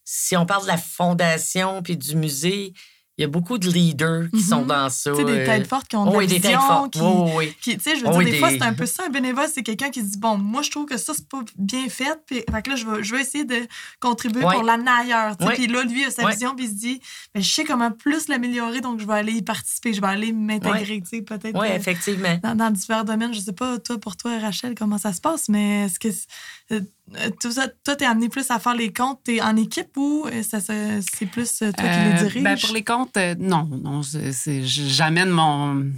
si 0.05 0.35
on 0.35 0.45
parle 0.45 0.63
de 0.63 0.67
la 0.67 0.77
fondation 0.77 1.81
puis 1.81 1.95
du 1.97 2.15
musée, 2.15 2.73
il 3.17 3.21
y 3.21 3.25
a 3.25 3.27
beaucoup 3.27 3.59
de 3.59 3.69
leaders 3.69 4.23
qui 4.33 4.41
sont 4.41 4.65
dans 4.65 4.89
ça. 4.89 5.11
Tu 5.11 5.17
sais, 5.17 5.23
des 5.23 5.31
euh, 5.39 5.45
têtes 5.45 5.67
fortes 5.67 5.87
qui 5.87 5.95
ont 5.95 6.05
de 6.05 6.09
oh, 6.15 6.19
la 6.19 6.25
des 6.25 6.41
têtes 6.41 6.55
fortes. 6.55 6.93
qui- 6.93 6.99
Oui, 6.99 7.07
oui, 7.13 7.31
oui. 7.37 7.55
qui- 7.61 7.77
tu 7.77 7.83
sais, 7.83 7.95
je 7.95 8.01
veux 8.01 8.07
Oh, 8.11 8.17
dire, 8.21 8.31
des 8.31 8.39
fois, 8.39 8.49
c'est 8.49 8.63
un 8.63 8.73
peu 8.73 8.87
ça, 8.87 9.03
un 9.05 9.09
bénévole, 9.09 9.45
c'est 9.53 9.61
quelqu'un 9.61 9.89
qui 9.91 10.01
dit, 10.01 10.17
bon, 10.17 10.35
moi, 10.37 10.63
je 10.63 10.71
trouve 10.71 10.85
que 10.87 10.97
ça, 10.97 11.13
c'est 11.15 11.27
pas 11.29 11.41
bien 11.57 11.87
fait, 11.89 12.19
puis 12.25 12.37
fait 12.51 12.61
que 12.63 12.69
là, 12.71 12.75
je 12.75 12.85
vais, 12.87 13.03
je 13.03 13.13
vais 13.15 13.21
essayer 13.21 13.45
de 13.45 13.67
contribuer 13.99 14.43
Ouais. 14.43 14.53
pour 14.55 14.63
l'amener 14.63 14.89
ailleurs, 14.89 15.37
tu 15.37 15.43
sais. 15.43 15.49
Ouais. 15.51 15.55
Puis 15.55 15.67
là, 15.67 15.83
lui, 15.83 16.01
il 16.01 16.05
a 16.05 16.11
sa 16.11 16.25
Ouais. 16.25 16.31
vision, 16.33 16.55
puis 16.55 16.65
il 16.65 16.69
se 16.71 16.75
dit, 16.75 16.99
ben, 17.35 17.43
je 17.43 17.49
sais 17.53 17.63
comment 17.63 17.91
plus 17.91 18.27
l'améliorer, 18.29 18.81
donc 18.81 18.99
je 18.99 19.05
vais 19.05 19.13
aller 19.13 19.33
y 19.33 19.41
participer, 19.43 19.93
je 19.93 20.01
vais 20.01 20.07
aller 20.07 20.31
m'intégrer, 20.31 21.01
tu 21.01 21.17
sais, 21.17 21.21
peut-être. 21.21 21.59
Oui, 21.59 21.67
euh, 21.69 21.75
effectivement. 21.75 22.39
dans, 22.41 22.55
dans 22.55 22.71
divers 22.71 23.05
domaines. 23.05 23.33
Je 23.33 23.39
sais 23.41 23.53
pas, 23.53 23.77
toi, 23.77 23.99
pour 23.99 24.17
toi, 24.17 24.39
Rachel, 24.39 24.73
comment 24.75 24.97
ça 24.97 25.13
se 25.13 25.21
passe, 25.21 25.49
mais 25.49 25.85
est-ce 25.85 25.99
que 25.99 26.09
tout 27.39 27.51
ça, 27.51 27.67
toi, 27.83 27.95
t'es 27.95 28.05
amené 28.05 28.29
plus 28.29 28.49
à 28.49 28.59
faire 28.59 28.75
les 28.75 28.91
comptes, 28.93 29.19
t'es 29.23 29.41
en 29.41 29.55
équipe 29.57 29.95
ou 29.97 30.25
euh, 30.27 30.41
ça, 30.41 30.59
c'est 30.61 31.25
plus 31.25 31.61
euh, 31.61 31.71
toi 31.71 31.87
qui 31.89 31.95
Euh, 31.99 32.11
les 32.13 32.23
diriges? 32.23 32.43
ben, 32.43 32.57
pour 32.59 32.73
les 32.73 32.83
comptes, 32.83 33.17
euh, 33.17 33.35
non. 33.37 33.65
non 33.65 34.01
J'amène 34.63 35.29
mon 35.29 35.91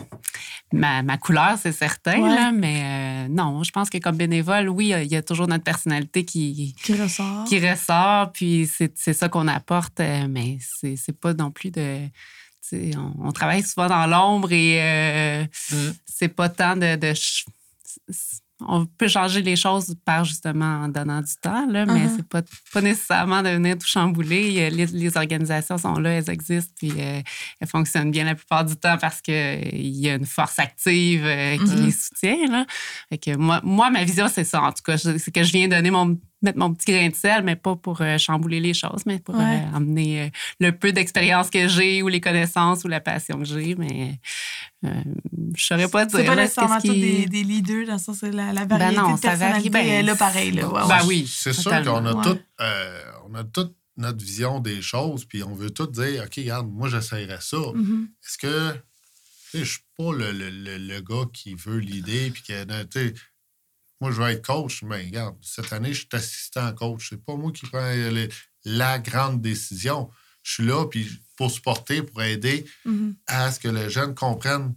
ma, 0.74 1.04
ma 1.04 1.18
couleur, 1.18 1.58
c'est 1.62 1.72
certain, 1.72 2.20
Ouais. 2.20 2.30
là, 2.36 2.52
mais 2.52 2.82
euh, 2.84 3.28
non, 3.30 3.64
je 3.64 3.72
pense 3.72 3.90
que 3.90 3.98
comme 4.00 4.18
bénévole, 4.18 4.68
oui, 4.70 4.94
il 5.04 5.08
y 5.12 5.16
a 5.16 5.22
toujours 5.22 5.48
notre 5.48 5.64
personnalité 5.64 6.26
qui, 6.26 6.76
Qui 6.84 6.94
ressort. 7.02 7.46
qui 7.46 7.60
ressort, 7.60 8.32
puis 8.34 8.68
c'est 8.72 8.98
c'est 8.98 9.14
ça 9.14 9.30
qu'on 9.30 9.48
apporte, 9.48 10.00
euh, 10.00 10.28
mais 10.30 10.58
c'est 10.62 10.96
c'est 10.98 11.18
pas 11.18 11.34
non 11.34 11.52
plus 11.52 11.72
de. 11.72 12.00
On, 12.74 13.28
on 13.28 13.32
travaille 13.32 13.62
souvent 13.62 13.88
dans 13.88 14.08
l'ombre 14.08 14.52
et 14.52 14.82
euh, 14.82 15.46
Mm. 15.72 15.92
c'est 16.06 16.30
pas 16.30 16.50
tant 16.50 16.76
de. 16.76 16.98
On 18.62 18.86
peut 18.86 19.08
changer 19.10 19.42
les 19.42 19.56
choses 19.58 19.96
par 20.06 20.24
justement 20.24 20.84
en 20.84 20.88
donnant 20.88 21.20
du 21.22 21.34
temps, 21.42 21.66
là, 21.68 21.86
mais 21.86 22.06
Uh-huh. 22.06 22.14
c'est 22.16 22.28
pas, 22.28 22.42
pas 22.74 22.82
nécessairement 22.82 23.42
de 23.44 23.50
venir 23.50 23.78
tout 23.78 23.86
chambouler. 23.88 24.70
Les, 24.70 24.86
les 24.86 25.18
organisations 25.18 25.78
sont 25.78 25.96
là, 26.00 26.12
elles 26.12 26.30
existent, 26.30 26.74
puis 26.78 26.92
euh, 26.98 27.22
elles 27.60 27.68
fonctionnent 27.68 28.12
bien 28.12 28.24
la 28.24 28.36
plupart 28.36 28.64
du 28.64 28.76
temps 28.78 28.98
parce 28.98 29.22
qu'il 29.22 29.36
y 29.98 30.10
a 30.10 30.16
une 30.16 30.26
force 30.26 30.58
active 30.60 31.24
euh, 31.26 31.58
qui 31.58 31.64
Mhm. 31.76 31.86
les 31.86 31.92
soutient. 31.92 32.48
Là. 32.50 32.66
Fait 33.10 33.18
que 33.18 33.36
moi, 33.36 33.60
moi, 33.64 33.90
ma 33.90 34.04
vision, 34.06 34.28
c'est 34.34 34.46
ça, 34.46 34.62
en 34.62 34.72
tout 34.72 34.84
cas. 34.86 34.98
C'est 34.98 35.32
que 35.34 35.44
je 35.44 35.52
viens 35.52 35.68
donner 35.68 35.92
mon, 35.92 36.18
mettre 36.42 36.58
mon 36.60 36.74
petit 36.74 36.92
grain 36.92 37.10
de 37.10 37.16
sel, 37.16 37.44
mais 37.44 37.56
pas 37.58 37.76
pour 37.76 38.00
euh, 38.02 38.18
chambouler 38.18 38.60
les 38.62 38.74
choses, 38.74 39.02
mais 39.06 39.20
pour 39.20 39.36
Ouais. 39.36 39.64
emmener 39.74 40.22
euh, 40.24 40.30
le 40.62 40.72
peu 40.72 40.94
d'expérience 40.94 41.50
que 41.50 41.68
j'ai 41.68 42.02
ou 42.04 42.08
les 42.08 42.22
connaissances 42.22 42.84
ou 42.86 42.88
la 42.88 43.02
passion 43.02 43.38
que 43.40 43.46
j'ai, 43.46 43.76
mais 43.76 44.20
euh, 44.84 44.90
je 45.56 45.66
saurais 45.66 45.88
pas 45.88 46.06
dire. 46.06 46.20
C'est 46.20 46.26
pas 46.26 46.36
nécessairement 46.36 46.80
qui- 46.80 46.90
des, 46.90 47.26
des 47.28 47.44
leaders, 47.44 47.88
dans 47.88 47.94
le 47.94 48.00
sens 48.00 48.22
la, 48.22 48.54
la 48.54 48.66
Ben 48.66 48.78
variété 48.78 49.02
non, 49.02 49.16
de 49.16 49.20
ça 49.20 49.36
varie 49.36 49.40
personnalité 49.40 49.70
bien. 49.70 50.00
est 50.00 50.04
là 50.04 50.16
pareil. 50.16 50.52
Là. 50.52 50.68
Ouais, 50.68 50.88
Ben 50.88 51.06
oui, 51.08 51.32
C'est 51.34 51.54
sûr 51.54 51.72
qu'on 51.72 52.06
a, 52.06 52.14
Ouais. 52.14 52.24
tout, 52.24 52.40
euh, 52.62 53.02
on 53.28 53.34
a 53.36 53.44
toute 53.44 53.76
notre 53.98 54.24
vision 54.24 54.60
des 54.60 54.82
choses, 54.82 55.24
puis 55.26 55.42
on 55.44 55.56
veut 55.56 55.70
tout 55.72 55.88
dire, 55.88 56.24
OK, 56.26 56.34
regarde, 56.38 56.70
moi, 56.70 56.90
j'essayerais 56.90 57.40
ça. 57.42 57.58
Mhm. 57.74 58.10
Est-ce 58.24 58.38
que, 58.38 58.74
tu 58.74 58.80
sais, 59.52 59.60
je 59.60 59.72
suis 59.72 59.86
pas 59.98 60.12
le, 60.14 60.32
le, 60.34 60.50
le, 60.50 60.78
le 60.78 61.00
gars 61.02 61.24
qui 61.34 61.56
veut 61.56 61.78
l'idée, 61.78 62.30
puis 62.30 62.44
que, 62.44 62.64
tu 62.84 63.00
sais, 63.00 63.14
moi, 64.02 64.12
je 64.12 64.22
veux 64.22 64.28
être 64.30 64.46
coach, 64.46 64.84
mais 64.84 64.98
regarde, 65.06 65.36
cette 65.42 65.72
année, 65.72 65.94
je 65.94 66.00
suis 66.00 66.10
assistant 66.12 66.74
coach. 66.74 67.08
C'est 67.10 67.24
pas 67.24 67.36
moi 67.38 67.52
qui 67.54 67.66
prends 67.68 67.90
les- 67.90 68.28
la 68.66 69.00
grande 69.00 69.42
décision. 69.42 70.10
Je 70.46 70.54
suis 70.54 70.64
là, 70.66 70.86
puis 70.86 71.10
pour 71.38 71.50
supporter, 71.50 72.04
pour 72.04 72.22
aider 72.22 72.66
Mhm. 72.86 73.16
à 73.26 73.52
ce 73.52 73.60
que 73.60 73.68
les 73.68 73.90
jeunes 73.90 74.14
comprennent 74.14 74.76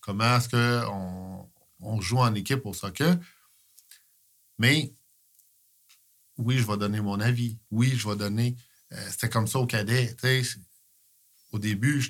comment 0.00 0.38
est-ce 0.38 0.48
qu'on 0.48 1.46
on 1.80 2.00
joue 2.00 2.16
en 2.18 2.34
équipe 2.34 2.64
au 2.64 2.72
soccer. 2.72 3.16
Mais 4.58 4.94
oui, 6.38 6.56
je 6.58 6.66
vais 6.66 6.76
donner 6.78 7.02
mon 7.02 7.20
avis. 7.20 7.58
Oui, 7.70 7.92
je 7.94 8.08
vais 8.08 8.16
donner. 8.16 8.56
euh, 8.92 8.96
C'était 9.10 9.28
comme 9.28 9.46
ça 9.46 9.58
au 9.58 9.66
cadet. 9.66 10.16
Au 11.52 11.58
début, 11.58 12.02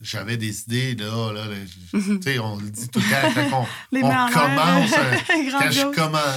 j'avais 0.00 0.38
des 0.38 0.62
idées. 0.62 0.94
Là, 0.94 1.30
là, 1.32 1.46
sais, 2.22 2.38
on 2.38 2.56
le 2.56 2.70
dit 2.70 2.88
tout 2.88 3.00
le 3.00 3.10
temps. 3.10 3.50
Quand 3.50 3.60
on, 3.92 4.00
commence. 4.32 4.92
euh, 4.96 5.16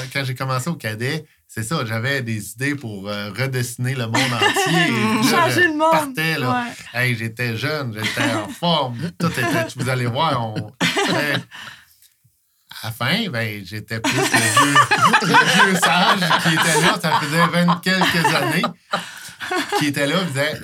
quand 0.13 0.23
j'ai 0.25 0.35
commencé 0.35 0.69
au 0.69 0.75
cadet, 0.75 1.25
c'est 1.47 1.63
ça, 1.63 1.83
j'avais 1.85 2.21
des 2.21 2.51
idées 2.51 2.75
pour 2.75 3.07
euh, 3.07 3.31
redessiner 3.31 3.95
le 3.95 4.05
monde 4.05 4.15
entier. 4.15 5.29
Changer 5.31 5.67
le 5.67 5.73
monde. 5.77 5.91
partais, 5.91 6.37
là. 6.37 6.51
Ouais. 6.93 6.99
Hey, 7.01 7.15
j'étais 7.15 7.55
jeune, 7.57 7.93
j'étais 7.93 8.31
en 8.33 8.47
forme. 8.49 8.97
Tout 9.19 9.31
était, 9.31 9.65
vous 9.75 9.89
allez 9.89 10.05
voir, 10.07 10.45
on, 10.45 10.71
à 12.83 12.87
la 12.87 12.91
fin, 12.91 13.29
ben, 13.29 13.65
j'étais 13.65 13.99
plus 13.99 14.13
le 14.17 14.23
vieux, 14.23 14.75
le 15.21 15.69
vieux 15.71 15.79
sage 15.79 16.19
qui 16.43 16.49
était 16.53 16.81
là, 16.81 16.99
ça 17.01 17.19
faisait 17.21 17.47
20 17.65 17.81
quelques 17.81 18.25
années, 18.35 18.61
qui 19.79 19.87
était 19.87 20.05
là 20.05 20.23
disait 20.25 20.59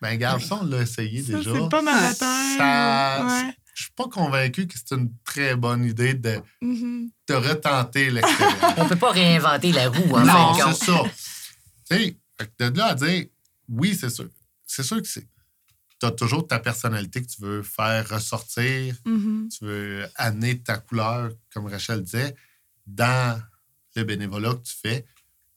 Ben, 0.00 0.16
garçon, 0.16 0.60
on 0.62 0.66
l'a 0.66 0.78
essayé 0.82 1.22
Ça, 1.22 1.36
déjà. 1.36 1.50
c'est 1.52 1.68
pas 1.68 1.82
ma 1.82 1.92
bataille. 2.00 2.56
Ça- 2.56 3.26
Ouais. 3.26 3.54
Je 3.78 3.84
suis 3.84 3.92
pas 3.92 4.08
convaincu 4.08 4.66
que 4.66 4.74
c'est 4.76 4.96
une 4.96 5.12
très 5.24 5.54
bonne 5.54 5.84
idée 5.84 6.12
de, 6.14 6.40
Mhm. 6.60 7.10
de 7.28 7.34
retenter 7.34 8.10
l'expérience. 8.10 8.74
On 8.76 8.88
peut 8.88 8.96
pas 8.96 9.12
réinventer 9.12 9.70
la 9.70 9.88
roue, 9.88 10.16
en 10.16 10.24
non, 10.24 10.54
fin 10.54 10.70
de 10.70 10.74
c'est 10.74 10.84
ça. 10.86 11.02
Tu 11.88 11.96
sais, 11.96 12.16
de 12.58 12.76
là 12.76 12.86
à 12.86 12.94
dire, 12.96 13.26
oui, 13.68 13.94
c'est 13.94 14.10
sûr. 14.10 14.28
C'est 14.66 14.82
sûr 14.82 15.00
que 15.00 15.06
c'est. 15.06 15.28
Tu 16.00 16.06
as 16.06 16.10
toujours 16.10 16.44
ta 16.48 16.58
personnalité 16.58 17.22
que 17.22 17.28
tu 17.28 17.40
veux 17.40 17.62
faire 17.62 18.08
ressortir, 18.08 18.96
Mhm. 19.04 19.48
tu 19.56 19.64
veux 19.64 20.06
amener 20.16 20.58
ta 20.60 20.78
couleur, 20.78 21.30
comme 21.54 21.66
Rachel 21.66 22.02
disait, 22.02 22.34
dans 22.84 23.40
le 23.94 24.02
bénévolat 24.02 24.54
que 24.54 24.62
tu 24.62 24.74
fais. 24.82 25.06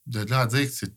De 0.05 0.19
là 0.25 0.41
à 0.41 0.45
dire 0.45 0.67
que 0.67 0.71
c'est 0.73 0.93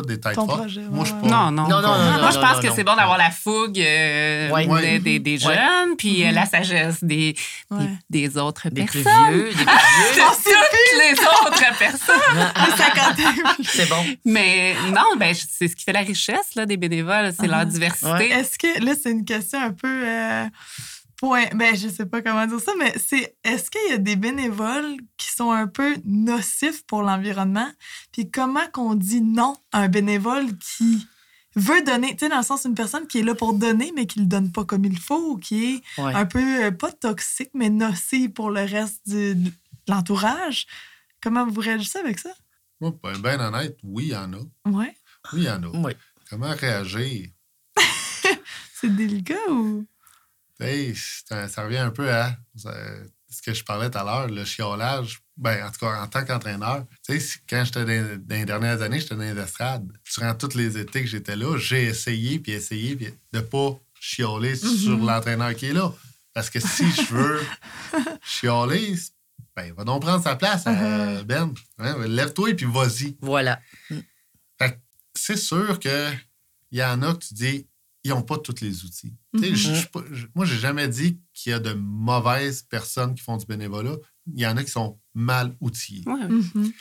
tout 0.00 0.02
des 0.02 0.18
têtes 0.18 0.34
Ton 0.34 0.46
fortes. 0.46 0.60
projet, 0.62 0.80
Moi, 0.90 1.04
je 1.04 1.10
suis 1.10 1.14
ouais, 1.22 1.28
pas. 1.30 1.50
Non, 1.50 1.50
non. 1.52 1.68
Non, 1.68 1.80
non, 1.80 1.98
non, 1.98 2.18
Moi, 2.20 2.30
je 2.32 2.38
pense 2.38 2.56
non, 2.56 2.68
que 2.68 2.74
c'est 2.74 2.82
bon 2.84 2.96
d'avoir 2.96 3.16
la 3.18 3.30
fougue 3.30 3.78
euh, 3.78 4.50
Ouais. 4.50 4.66
des, 4.82 4.98
des- 4.98 5.18
des 5.20 5.46
Ouais. 5.46 5.54
jeunes, 5.54 5.96
puis 5.96 6.24
euh, 6.24 6.28
Mhm. 6.28 6.34
la 6.34 6.46
sagesse 6.46 7.02
des, 7.04 7.32
des- 7.34 7.36
Ouais. 7.70 7.88
des, 8.10 8.36
autres 8.38 8.68
Des 8.70 8.84
plus 8.84 9.02
personnes. 9.02 9.32
vieux, 9.34 9.44
des 9.44 9.50
plus 9.52 9.64
vieux. 10.14 10.22
Toutes 10.44 11.00
les 11.00 11.20
autres 11.20 11.78
personnes. 11.78 12.52
C'est 13.64 13.88
bon. 13.88 14.04
Mais 14.24 14.74
non, 14.92 15.16
ben, 15.18 15.34
c'est 15.34 15.68
ce 15.68 15.76
qui 15.76 15.84
fait 15.84 15.92
la 15.92 16.00
richesse 16.00 16.54
là, 16.56 16.66
des 16.66 16.76
bénévoles, 16.76 17.32
c'est 17.38 17.44
Ah. 17.50 17.58
leur 17.58 17.66
diversité. 17.66 18.10
Ouais. 18.10 18.30
Est-ce 18.30 18.58
que, 18.58 18.84
là, 18.84 18.92
c'est 19.00 19.10
une 19.10 19.24
question 19.24 19.60
un 19.60 19.72
peu. 19.72 19.88
euh, 20.06 20.44
point. 21.26 21.46
Ben, 21.54 21.74
je 21.76 21.88
sais 21.88 22.06
pas 22.06 22.22
comment 22.22 22.46
dire 22.46 22.60
ça, 22.60 22.72
mais 22.78 22.94
c'est. 22.98 23.36
Est-ce 23.44 23.70
qu'il 23.70 23.90
y 23.90 23.92
a 23.92 23.98
des 23.98 24.16
bénévoles 24.16 24.96
qui 25.16 25.30
sont 25.30 25.50
un 25.50 25.66
peu 25.66 25.96
nocifs 26.04 26.84
pour 26.86 27.02
l'environnement? 27.02 27.70
Puis 28.12 28.30
comment 28.30 28.66
qu'on 28.72 28.94
dit 28.94 29.20
non 29.20 29.54
à 29.72 29.80
un 29.80 29.88
bénévole 29.88 30.46
qui 30.58 31.06
veut 31.56 31.82
donner, 31.82 32.10
tu 32.16 32.24
sais, 32.24 32.28
dans 32.28 32.38
le 32.38 32.42
sens 32.42 32.64
une 32.64 32.74
personne 32.74 33.06
qui 33.06 33.20
est 33.20 33.22
là 33.22 33.34
pour 33.34 33.54
donner, 33.54 33.92
mais 33.94 34.06
qui 34.06 34.18
le 34.20 34.26
donne 34.26 34.50
pas 34.50 34.64
comme 34.64 34.84
il 34.84 34.98
faut, 34.98 35.32
ou 35.34 35.36
qui 35.38 35.64
est 35.74 36.00
Ouais. 36.02 36.12
un 36.14 36.26
peu, 36.26 36.64
euh, 36.64 36.70
pas 36.72 36.90
toxique, 36.90 37.50
mais 37.54 37.70
nocif 37.70 38.34
pour 38.34 38.50
le 38.50 38.62
reste 38.62 39.08
du- 39.08 39.34
de 39.36 39.50
l'entourage? 39.88 40.66
Comment 41.22 41.46
vous 41.46 41.60
réagissez 41.60 41.98
avec 42.00 42.18
ça? 42.18 42.30
Moi, 42.80 42.90
pour 42.92 43.10
être 43.10 43.22
bien 43.22 43.38
honnête, 43.40 43.78
oui, 43.84 44.06
il 44.06 44.10
y 44.12 44.16
en 44.16 44.32
a. 44.32 44.38
Ouais. 44.68 44.94
Oui, 45.32 45.40
il 45.40 45.44
y 45.44 45.50
en 45.50 45.62
a. 45.62 45.90
Comment 46.28 46.50
réagir? 46.54 47.28
C'est 48.74 48.94
délicat 48.94 49.38
ou? 49.50 49.86
Hey, 50.60 50.94
c'est 50.96 51.34
un- 51.34 51.48
ça 51.48 51.64
revient 51.64 51.78
un 51.78 51.90
peu 51.90 52.10
à 52.12 52.36
euh, 52.66 53.04
ce 53.28 53.42
que 53.42 53.52
je 53.54 53.64
parlais 53.64 53.90
tout 53.90 53.98
à 53.98 54.04
l'heure, 54.04 54.28
le 54.28 54.44
chiolage. 54.44 55.20
Ben, 55.36 55.66
en 55.66 55.70
tout 55.72 55.80
cas, 55.80 56.00
en 56.00 56.06
tant 56.06 56.24
qu'entraîneur, 56.24 56.84
tu 57.04 57.18
sais, 57.20 57.40
quand 57.50 57.64
j'étais 57.64 57.84
dans, 57.84 58.20
dans 58.24 58.36
les 58.36 58.44
dernières 58.44 58.80
années, 58.82 59.00
j'étais 59.00 59.16
dans 59.16 59.22
les 59.34 59.36
estrades. 59.40 59.90
Durant 60.14 60.34
tous 60.34 60.54
les 60.54 60.78
étés 60.78 61.00
que 61.02 61.08
j'étais 61.08 61.34
là, 61.34 61.58
j'ai 61.58 61.84
essayé, 61.86 62.38
puis 62.38 62.52
essayé, 62.52 62.94
puis 62.94 63.08
de 63.32 63.40
pas 63.40 63.76
chioler 63.98 64.54
sur 64.54 64.96
l'entraîneur 64.96 65.54
qui 65.56 65.66
est 65.66 65.72
là. 65.72 65.92
Parce 66.32 66.50
que 66.50 66.60
si 66.60 66.88
je 66.92 67.02
veux 67.14 67.40
chioler, 68.22 68.94
ben, 69.56 69.72
va 69.74 69.84
donc 69.84 70.02
prendre 70.02 70.22
sa 70.22 70.36
place, 70.36 70.64
euh, 70.68 71.22
Ben. 71.24 71.52
Hein, 71.78 72.06
Lève-toi 72.06 72.50
et 72.50 72.54
puis 72.54 72.66
vas-y. 72.66 73.16
Voilà. 73.20 73.60
Fait 74.58 74.80
c'est 75.16 75.36
sûr 75.36 75.78
que 75.80 76.10
il 76.70 76.78
y 76.78 76.84
en 76.84 77.02
a 77.02 77.14
que 77.14 77.24
tu 77.24 77.34
dis, 77.34 77.66
ils 78.04 78.10
n'ont 78.10 78.22
pas 78.22 78.38
tous 78.38 78.60
les 78.60 78.84
outils. 78.84 79.14
Sais, 79.38 79.50
Mhm. 79.50 79.56
je- 79.56 79.74
je- 79.74 80.14
je- 80.14 80.26
moi, 80.34 80.44
j'ai 80.44 80.58
jamais 80.58 80.86
dit 80.88 81.18
qu'il 81.32 81.50
y 81.50 81.52
a 81.54 81.58
de 81.58 81.72
mauvaises 81.72 82.62
personnes 82.62 83.14
qui 83.14 83.22
font 83.22 83.36
du 83.38 83.46
bénévolat. 83.46 83.96
Il 84.26 84.40
y 84.40 84.46
en 84.46 84.56
a 84.56 84.62
qui 84.64 84.70
sont 84.70 85.00
mal 85.14 85.56
outillés. 85.60 86.02
Ouais. 86.06 86.28
Mhm. 86.28 86.72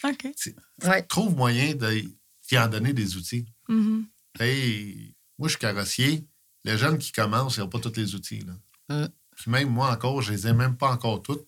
Ouais. 0.83 1.01
Trouve 1.03 1.35
moyen 1.35 1.75
de 1.75 2.03
d'y 2.49 2.57
en 2.57 2.67
donner 2.67 2.91
des 2.93 3.15
outils. 3.15 3.45
Mhm. 3.69 4.05
Hey, 4.39 5.15
moi, 5.39 5.47
je 5.47 5.53
suis 5.53 5.59
carrossier. 5.59 6.27
Les 6.65 6.77
jeunes 6.77 6.97
qui 6.97 7.11
commencent, 7.11 7.55
ils 7.57 7.61
n'ont 7.61 7.69
pas 7.69 7.79
tous 7.79 7.95
les 7.95 8.15
outils. 8.15 8.41
Là. 8.41 9.05
Mm. 9.05 9.09
Puis 9.35 9.51
même 9.51 9.69
moi 9.69 9.91
encore, 9.91 10.21
je 10.21 10.31
les 10.33 10.47
ai 10.47 10.53
même 10.53 10.75
pas 10.77 10.91
encore 10.91 11.21
toutes. 11.21 11.47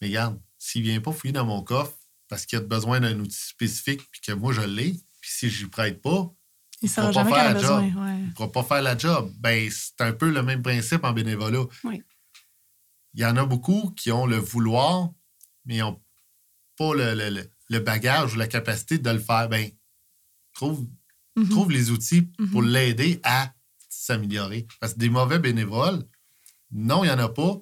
Mais 0.00 0.08
regarde, 0.08 0.40
s'il 0.58 0.82
vient 0.82 1.00
pas 1.00 1.12
fouiller 1.12 1.32
dans 1.32 1.44
mon 1.44 1.62
coffre 1.62 1.96
parce 2.28 2.46
qu'il 2.46 2.58
a 2.58 2.62
besoin 2.62 3.00
d'un 3.00 3.18
outil 3.18 3.36
spécifique 3.38 4.00
puis 4.10 4.20
que 4.20 4.32
moi 4.32 4.52
je 4.52 4.60
l'ai, 4.62 4.92
puis 5.20 5.30
si 5.30 5.50
je 5.50 5.62
lui 5.64 5.70
prête 5.70 6.00
pas, 6.02 6.32
Il 6.82 6.88
jamais 6.88 7.12
pas 7.12 7.24
faire 7.24 7.44
la 7.44 7.54
besoin. 7.54 7.88
job. 7.90 8.02
Ouais. 8.02 8.20
Il 8.26 8.34
pourra 8.34 8.52
pas 8.52 8.62
faire 8.62 8.82
la 8.82 8.96
job. 8.96 9.32
Ben, 9.38 9.68
c'est 9.70 10.00
un 10.00 10.12
peu 10.12 10.30
le 10.30 10.42
même 10.42 10.62
principe 10.62 11.04
en 11.04 11.12
bénévolat. 11.12 11.64
Oui. 11.84 12.02
Il 13.14 13.20
y 13.20 13.24
en 13.26 13.36
a 13.36 13.44
beaucoup 13.44 13.90
qui 13.96 14.12
ont 14.12 14.26
le 14.26 14.36
vouloir, 14.36 15.10
mais 15.64 15.76
ils 15.76 15.80
n'ont 15.80 16.00
pas 16.76 16.94
le, 16.94 17.14
le- 17.14 17.30
le- 17.30 17.50
le 17.70 17.78
bagage 17.80 18.34
ou 18.34 18.36
la 18.38 18.46
capacité 18.46 18.98
de 18.98 19.10
le 19.10 19.18
faire. 19.18 19.48
Ben, 19.48 19.70
trouve, 20.54 20.86
Mhm. 21.36 21.48
trouve 21.48 21.70
les 21.72 21.90
outils 21.90 22.22
pour 22.52 22.62
Mhm. 22.62 22.68
l'aider 22.68 23.20
à 23.24 23.52
s'améliorer. 23.88 24.66
Parce 24.80 24.94
que 24.94 24.98
des 24.98 25.10
mauvais 25.10 25.38
bénévoles, 25.38 26.04
non, 26.70 27.02
il 27.02 27.08
n'y 27.08 27.12
en 27.12 27.18
a 27.18 27.28
pas. 27.28 27.56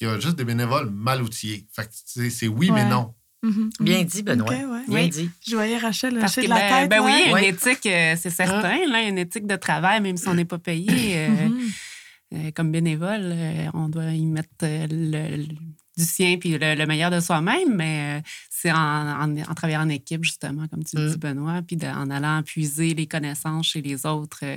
Il 0.00 0.04
y 0.04 0.06
a 0.10 0.18
juste 0.18 0.36
des 0.36 0.44
bénévoles 0.44 0.88
mal 0.90 1.22
outillés. 1.22 1.68
C'est 2.02 2.48
oui, 2.48 2.70
mais 2.70 2.82
Ouais. 2.84 2.88
Mhm. 3.42 3.70
Bien 3.80 4.02
dit, 4.04 4.22
Benoît. 4.22 4.50
Ouais. 4.50 4.64
Bien 4.86 5.02
Oui. 5.04 5.08
dit. 5.08 5.30
Je 5.48 5.54
voyais 5.54 5.78
Rachel 5.78 6.18
Parce 6.18 6.34
que, 6.36 6.42
de 6.42 6.48
la 6.48 6.56
ben, 6.56 6.68
tête. 6.80 6.90
ben 6.90 7.00
oui, 7.02 7.32
ouais. 7.32 7.48
une 7.48 7.54
éthique, 7.54 7.86
euh, 7.86 8.14
c'est 8.20 8.30
certain, 8.30 8.86
là, 8.86 9.02
une 9.02 9.18
éthique 9.18 9.46
de 9.46 9.56
travail, 9.56 10.00
même 10.02 10.16
si 10.16 10.28
on 10.28 10.34
n'est 10.34 10.44
pas 10.44 10.58
payé. 10.58 11.16
euh, 11.18 11.28
Mhm. 11.48 11.60
euh, 12.34 12.50
comme 12.54 12.70
bénévole, 12.70 13.34
on 13.74 13.88
doit 13.88 14.12
y 14.12 14.26
mettre 14.26 14.48
le- 14.62 15.36
le- 15.36 15.46
du 15.96 16.04
sien 16.04 16.38
puis 16.38 16.56
le, 16.58 16.74
le 16.74 16.86
meilleur 16.86 17.10
de 17.10 17.20
soi-même, 17.20 17.74
mais 17.76 18.22
c'est 18.48 18.70
en, 18.72 18.76
en- 18.76 19.36
en 19.38 19.54
travaillant 19.54 19.82
en 19.82 19.88
équipe, 19.88 20.22
justement, 20.24 20.66
comme 20.68 20.84
tu 20.84 20.96
le 20.96 21.06
Mm. 21.08 21.10
dis, 21.12 21.18
Benoît, 21.18 21.62
puis 21.66 21.76
de- 21.76 21.86
en 21.86 22.08
allant 22.10 22.42
puiser 22.42 22.94
les 22.94 23.06
connaissances 23.06 23.66
chez 23.68 23.82
les 23.82 24.06
autres 24.06 24.40
euh, 24.44 24.56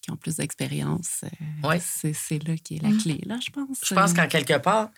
qui 0.00 0.10
ont 0.10 0.16
plus 0.16 0.36
d'expérience. 0.36 1.20
euh, 1.24 1.68
Ouais. 1.68 1.80
c'est, 1.80 2.12
c'est 2.12 2.38
là 2.46 2.56
qui 2.56 2.76
est 2.76 2.82
la 2.82 2.88
Mm. 2.90 2.98
clé, 2.98 3.20
là, 3.26 3.38
je 3.44 3.50
pense. 3.50 3.78
Je 3.86 3.94
pense 3.94 4.12
qu'en 4.14 4.26
quelque 4.26 4.58
part, 4.58 4.88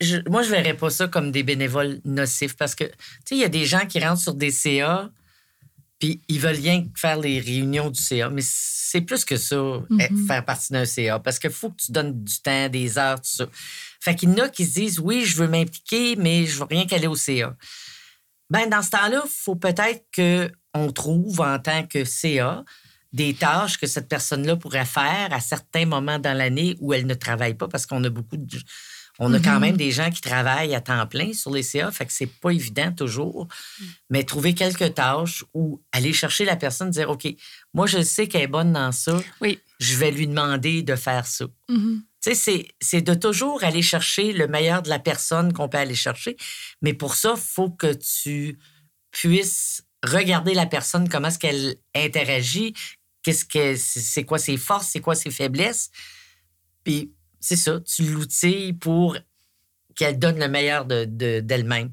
je- 0.00 0.28
moi, 0.28 0.42
je 0.42 0.50
verrais 0.50 0.74
pas 0.74 0.90
ça 0.90 1.08
comme 1.08 1.30
des 1.32 1.42
bénévoles 1.42 2.00
nocifs 2.04 2.56
parce 2.56 2.74
que, 2.74 2.84
tu 2.84 2.90
sais, 3.24 3.34
il 3.36 3.38
y 3.38 3.44
a 3.44 3.48
des 3.48 3.64
gens 3.66 3.86
qui 3.86 4.00
rentrent 4.00 4.20
sur 4.22 4.34
des 4.34 4.50
CA 4.50 5.10
puis 5.98 6.20
ils 6.28 6.40
veulent 6.40 6.56
rien 6.56 6.82
que 6.84 6.98
faire 6.98 7.18
les 7.18 7.38
réunions 7.40 7.90
du 7.90 8.00
CA, 8.00 8.30
mais 8.30 8.40
c'est 8.42 9.02
plus 9.02 9.22
que 9.24 9.36
ça, 9.36 9.56
Mhm. 9.90 10.00
être- 10.00 10.26
faire 10.26 10.44
partie 10.46 10.72
d'un 10.72 10.86
CA, 10.86 11.18
parce 11.18 11.38
qu'il 11.38 11.50
faut 11.50 11.68
que 11.70 11.76
tu 11.84 11.92
donnes 11.92 12.24
du 12.24 12.40
temps, 12.40 12.68
des 12.70 12.96
heures, 12.96 13.20
tout 13.20 13.28
ça. 13.30 13.46
Fait 14.00 14.14
qu'il 14.14 14.30
y 14.30 14.32
en 14.32 14.44
a 14.44 14.48
qui 14.48 14.64
se 14.64 14.72
disent, 14.80 14.98
oui, 14.98 15.24
je 15.26 15.36
veux 15.36 15.46
m'impliquer, 15.46 16.16
mais 16.16 16.46
je 16.46 16.58
veux 16.58 16.64
rien 16.64 16.86
qu'aller 16.86 17.06
au 17.06 17.16
CA. 17.16 17.54
Ben, 18.48 18.68
dans 18.68 18.80
ce 18.82 18.90
temps-là, 18.90 19.22
il 19.24 19.30
faut 19.30 19.56
peut-être 19.56 20.04
qu'on 20.16 20.90
trouve 20.90 21.38
en 21.42 21.58
tant 21.58 21.86
que 21.86 22.04
CA 22.04 22.64
des 23.12 23.34
tâches 23.34 23.76
que 23.78 23.86
cette 23.86 24.08
personne-là 24.08 24.56
pourrait 24.56 24.86
faire 24.86 25.28
à 25.32 25.40
certains 25.40 25.84
moments 25.84 26.18
dans 26.18 26.36
l'année 26.36 26.76
où 26.80 26.94
elle 26.94 27.06
ne 27.06 27.14
travaille 27.14 27.54
pas, 27.54 27.68
parce 27.68 27.84
qu'on 27.84 28.02
a 28.04 28.08
beaucoup 28.08 28.38
de... 28.38 28.58
On 29.22 29.32
a 29.34 29.38
quand 29.38 29.54
Mhm. 29.56 29.60
même 29.60 29.76
des 29.76 29.90
gens 29.90 30.10
qui 30.10 30.20
travaillent 30.22 30.74
à 30.74 30.80
temps 30.80 31.06
plein 31.06 31.32
sur 31.34 31.50
les 31.52 31.62
CA, 31.62 31.90
fait 31.90 32.06
que 32.06 32.12
c'est 32.12 32.26
pas 32.26 32.50
évident 32.50 32.90
toujours. 32.90 33.46
Mais 34.08 34.24
trouver 34.24 34.54
quelques 34.54 34.94
tâches 34.94 35.44
ou 35.54 35.80
aller 35.92 36.12
chercher 36.12 36.44
la 36.44 36.56
personne, 36.56 36.90
dire 36.90 37.10
OK, 37.10 37.28
moi 37.74 37.86
je 37.86 38.02
sais 38.02 38.26
qu'elle 38.28 38.42
est 38.42 38.46
bonne 38.46 38.72
dans 38.72 38.92
ça, 38.92 39.20
Oui. 39.42 39.60
je 39.78 39.94
vais 39.96 40.10
lui 40.10 40.26
demander 40.26 40.82
de 40.82 40.96
faire 40.96 41.26
ça. 41.26 41.44
Mhm. 41.68 42.02
Tu 42.22 42.30
sais, 42.30 42.34
c'est- 42.34 42.68
c'est 42.80 43.00
de 43.02 43.14
toujours 43.14 43.62
aller 43.64 43.82
chercher 43.82 44.32
le 44.32 44.46
meilleur 44.46 44.82
de 44.82 44.88
la 44.90 44.98
personne 44.98 45.52
qu'on 45.52 45.68
peut 45.68 45.78
aller 45.78 45.94
chercher. 45.94 46.36
Mais 46.82 46.92
pour 46.94 47.14
ça, 47.14 47.34
il 47.36 47.40
faut 47.40 47.70
que 47.70 47.92
tu 47.94 48.58
puisses 49.10 49.82
regarder 50.02 50.54
la 50.54 50.66
personne, 50.66 51.08
comment 51.08 51.28
est-ce 51.28 51.38
qu'elle 51.38 51.76
interagit, 51.94 52.74
qu'est-ce 53.22 53.44
que 53.44 53.76
c'est 53.76 54.00
c'est 54.00 54.24
quoi 54.24 54.38
ses 54.38 54.56
forces, 54.56 54.88
c'est 54.88 55.00
quoi 55.00 55.14
ses 55.14 55.30
faiblesses. 55.30 55.90
Puis 56.84 57.12
c'est 57.40 57.56
ça, 57.56 57.80
tu 57.80 58.02
l'outilles 58.04 58.72
pour 58.74 59.16
qu'elle 59.96 60.18
donne 60.18 60.38
le 60.38 60.48
meilleur 60.48 60.84
de- 60.84 61.04
de- 61.04 61.40
d'elle-même. 61.40 61.90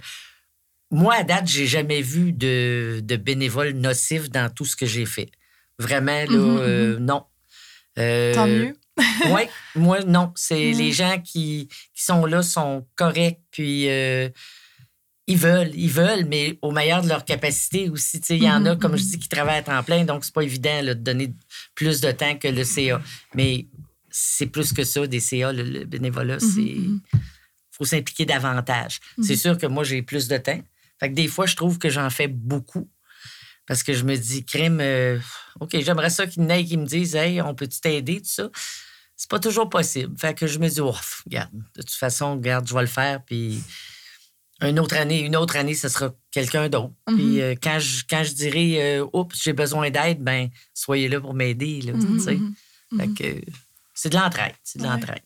Moi, 0.92 1.16
à 1.16 1.24
date, 1.24 1.48
j'ai 1.48 1.68
jamais 1.68 2.02
vu 2.02 2.32
de, 2.32 3.02
de 3.04 3.16
bénévoles 3.18 3.72
nocifs 3.72 4.30
dans 4.30 4.50
tout 4.54 4.66
ce 4.66 4.76
que 4.76 4.86
j'ai 4.86 5.06
fait. 5.06 5.30
Vraiment, 5.80 6.22
là, 6.26 6.38
Mhm, 6.38 6.58
euh, 6.62 7.00
non. 7.00 7.24
Euh, 8.00 8.34
Tant 8.34 8.48
mieux. 8.48 8.74
oui, 9.32 9.42
moi, 9.76 10.00
non. 10.06 10.32
C'est 10.36 10.72
Mm. 10.74 10.78
les 10.78 10.92
gens 10.92 11.20
qui, 11.22 11.68
qui 11.94 12.04
sont 12.04 12.26
là 12.26 12.42
sont 12.42 12.88
corrects, 12.96 13.42
puis 13.52 13.90
euh, 13.90 14.30
ils 15.28 15.38
veulent, 15.38 15.72
ils 15.76 15.90
veulent, 15.90 16.26
mais 16.26 16.58
au 16.62 16.72
meilleur 16.72 17.02
de 17.04 17.10
leur 17.10 17.26
capacité 17.26 17.90
aussi. 17.90 18.20
Il 18.30 18.44
y 18.44 18.50
en 18.50 18.66
a, 18.66 18.74
Mhm, 18.76 18.80
comme 18.80 18.96
je 18.96 19.04
mhm. 19.04 19.10
dis, 19.10 19.20
qui 19.20 19.28
travaillent 19.30 19.60
à 19.60 19.64
temps 19.64 19.84
plein, 19.84 20.06
donc 20.06 20.24
c'est 20.24 20.34
pas 20.34 20.42
évident 20.44 20.82
là, 20.82 20.94
de 20.96 21.02
donner 21.02 21.34
plus 21.76 22.00
de 22.00 22.12
temps 22.12 22.38
que 22.38 22.48
le 22.48 22.64
CA. 22.64 23.02
Mais 23.36 23.68
c'est 24.10 24.48
plus 24.48 24.74
que 24.74 24.84
ça, 24.84 25.06
des 25.08 25.20
CA, 25.20 25.52
le, 25.52 25.64
le 25.64 25.86
bénévolat, 25.86 26.36
Mhm, 26.36 26.40
c'est. 26.40 26.62
mhm. 26.76 27.02
faut 27.72 27.86
s'impliquer 27.86 28.26
davantage. 28.26 29.00
C'est 29.22 29.34
Mhm. 29.34 29.40
sûr 29.40 29.58
que 29.58 29.68
moi, 29.68 29.84
j'ai 29.84 30.02
plus 30.02 30.28
de 30.28 30.38
temps. 30.38 30.62
Fait 31.00 31.10
que 31.10 31.14
des 31.14 31.28
fois, 31.28 31.46
je 31.46 31.56
trouve 31.56 31.78
que 31.78 31.90
j'en 31.90 32.10
fais 32.10 32.28
beaucoup. 32.28 32.90
Parce 33.68 33.84
que 33.84 33.94
je 33.94 34.04
me 34.04 34.16
dis, 34.16 34.46
crime, 34.46 34.80
euh, 34.82 35.20
OK, 35.60 35.78
j'aimerais 35.82 36.10
ça 36.10 36.26
qu'il 36.26 36.50
ait 36.50 36.64
qui 36.66 36.78
me 36.78 36.86
disent, 36.86 37.16
hey, 37.16 37.42
on 37.42 37.54
peut-tu 37.54 37.80
t'aider, 37.82 38.18
tout 38.22 38.30
ça? 38.30 38.50
c'est 39.20 39.30
pas 39.32 39.40
toujours 39.40 39.68
possible. 39.68 40.16
Fait 40.18 40.34
que 40.38 40.46
je 40.48 40.60
me 40.60 40.70
dis, 40.70 40.80
oh, 40.80 40.94
regarde, 41.26 41.50
de 41.76 41.82
toute 41.82 41.90
façon, 41.92 42.34
regarde, 42.36 42.68
je 42.68 42.74
vais 42.76 42.82
le 42.82 42.88
faire, 42.88 43.24
puis 43.26 43.62
une 44.62 44.80
autre 44.80 44.96
année, 44.96 45.22
une 45.22 45.36
autre 45.36 45.56
année, 45.56 45.74
ce 45.74 45.90
sera 45.90 46.14
quelqu'un 46.32 46.70
d'autre. 46.70 46.94
Puis 47.08 47.42
euh, 47.42 47.56
quand, 47.62 47.80
je, 47.80 48.04
quand 48.10 48.24
je 48.24 48.34
dirai, 48.34 48.98
euh, 49.00 49.06
oups, 49.14 49.36
j'ai 49.44 49.54
besoin 49.54 49.90
d'aide, 49.90 50.22
ben 50.24 50.50
soyez 50.74 51.08
là 51.10 51.20
pour 51.20 51.34
m'aider, 51.34 51.82
là, 51.82 51.94
tu 51.94 52.20
sais. 52.20 52.40
Fait 52.96 53.08
que 53.14 53.42
c'est 54.00 54.10
de 54.10 54.16
l'entraide, 54.18 54.54
c'est 54.64 54.80
de 54.80 54.84
Ouais. 54.84 54.90
l'entraide. 54.92 55.24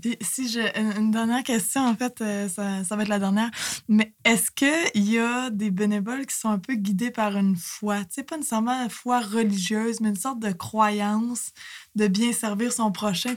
Puis 0.00 0.16
si 0.20 0.48
j'ai 0.48 0.78
une 0.78 0.92
une 0.96 1.10
dernière 1.10 1.42
question, 1.42 1.84
en 1.84 1.96
fait, 1.96 2.20
euh, 2.20 2.48
ça, 2.48 2.84
ça 2.84 2.94
va 2.94 3.02
être 3.02 3.08
la 3.08 3.18
dernière. 3.18 3.50
Mais 3.88 4.14
est-ce 4.24 4.52
qu'il 4.52 5.02
y 5.10 5.18
a 5.18 5.50
des 5.50 5.72
bénévoles 5.72 6.24
qui 6.24 6.36
sont 6.36 6.50
un 6.50 6.60
peu 6.60 6.74
guidés 6.76 7.10
par 7.10 7.36
une 7.36 7.56
foi? 7.56 8.00
Tu 8.04 8.06
sais, 8.16 8.22
pas 8.22 8.36
nécessairement 8.36 8.80
une 8.84 8.90
foi 8.90 9.18
religieuse, 9.18 10.00
mais 10.00 10.10
une 10.10 10.14
sorte 10.16 10.38
de 10.38 10.52
croyance 10.52 11.50
de 11.98 12.06
bien 12.06 12.32
servir 12.32 12.72
son 12.72 12.90
prochain. 12.92 13.34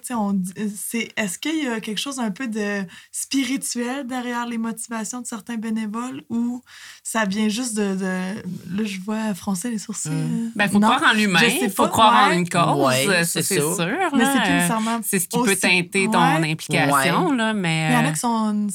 C'est, 0.76 1.10
est-ce 1.18 1.40
qu'il 1.40 1.64
y 1.64 1.68
a 1.68 1.80
quelque 1.82 1.98
chose 2.00 2.20
un 2.20 2.32
peu 2.32 2.48
de 2.48 2.84
spirituel 3.12 4.06
derrière 4.08 4.46
les 4.46 4.58
motivations 4.60 5.20
de 5.20 5.26
certains 5.26 5.56
bénévoles 5.58 6.24
ou 6.30 6.62
ça 7.04 7.26
vient 7.26 7.50
juste 7.50 7.76
de... 7.76 7.96
de- 7.96 8.76
là, 8.78 8.84
je 8.84 9.00
vois 9.02 9.34
froncer 9.34 9.72
les 9.72 9.80
sourcils. 9.80 10.10
euh, 10.12 10.50
Ben, 10.56 10.70
faut 10.70 10.80
non, 10.80 10.88
croire 10.90 11.12
en 11.12 11.14
l'humain, 11.14 11.40
il 11.44 11.70
faut 11.72 11.84
pas, 11.84 11.90
croire 11.90 12.28
en 12.28 12.32
une 12.32 12.48
cause, 12.48 12.86
Ouais, 12.86 13.24
c'est 13.26 13.42
sûr. 13.42 13.76
Mais 14.16 14.26
c'est 14.26 14.42
plus 14.42 14.54
nécessairement 14.54 15.00
C'est 15.04 15.20
ce 15.20 15.28
qui 15.28 15.40
peut 15.44 15.56
teinter 15.56 16.08
ton 16.12 16.20
Ouais. 16.22 16.52
implication, 16.52 17.32
là, 17.34 17.54
mais... 17.54 17.90
Il 17.90 17.94
y 17.94 17.98
en 17.98 18.06
a 18.06 18.10
euh, 18.10 18.12
qui 18.12 18.20
sont. 18.20 18.68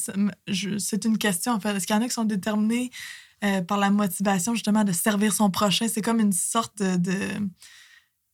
C'est 0.79 1.05
une 1.05 1.17
question, 1.19 1.53
en 1.53 1.61
fait. 1.61 1.75
Est-ce 1.77 1.87
qu'il 1.87 1.95
y 1.95 1.99
en 1.99 2.03
a 2.03 2.07
qui 2.09 2.15
sont 2.15 2.25
déterminés 2.25 2.91
euh, 3.45 3.61
par 3.63 3.79
la 3.79 3.91
motivation, 3.91 4.55
justement, 4.55 4.83
de 4.85 4.93
servir 4.93 5.33
son 5.33 5.51
prochain? 5.51 5.87
C'est 5.93 6.03
comme 6.03 6.19
une 6.21 6.33
sorte 6.33 6.79
de. 6.83 6.97
de- 6.97 7.49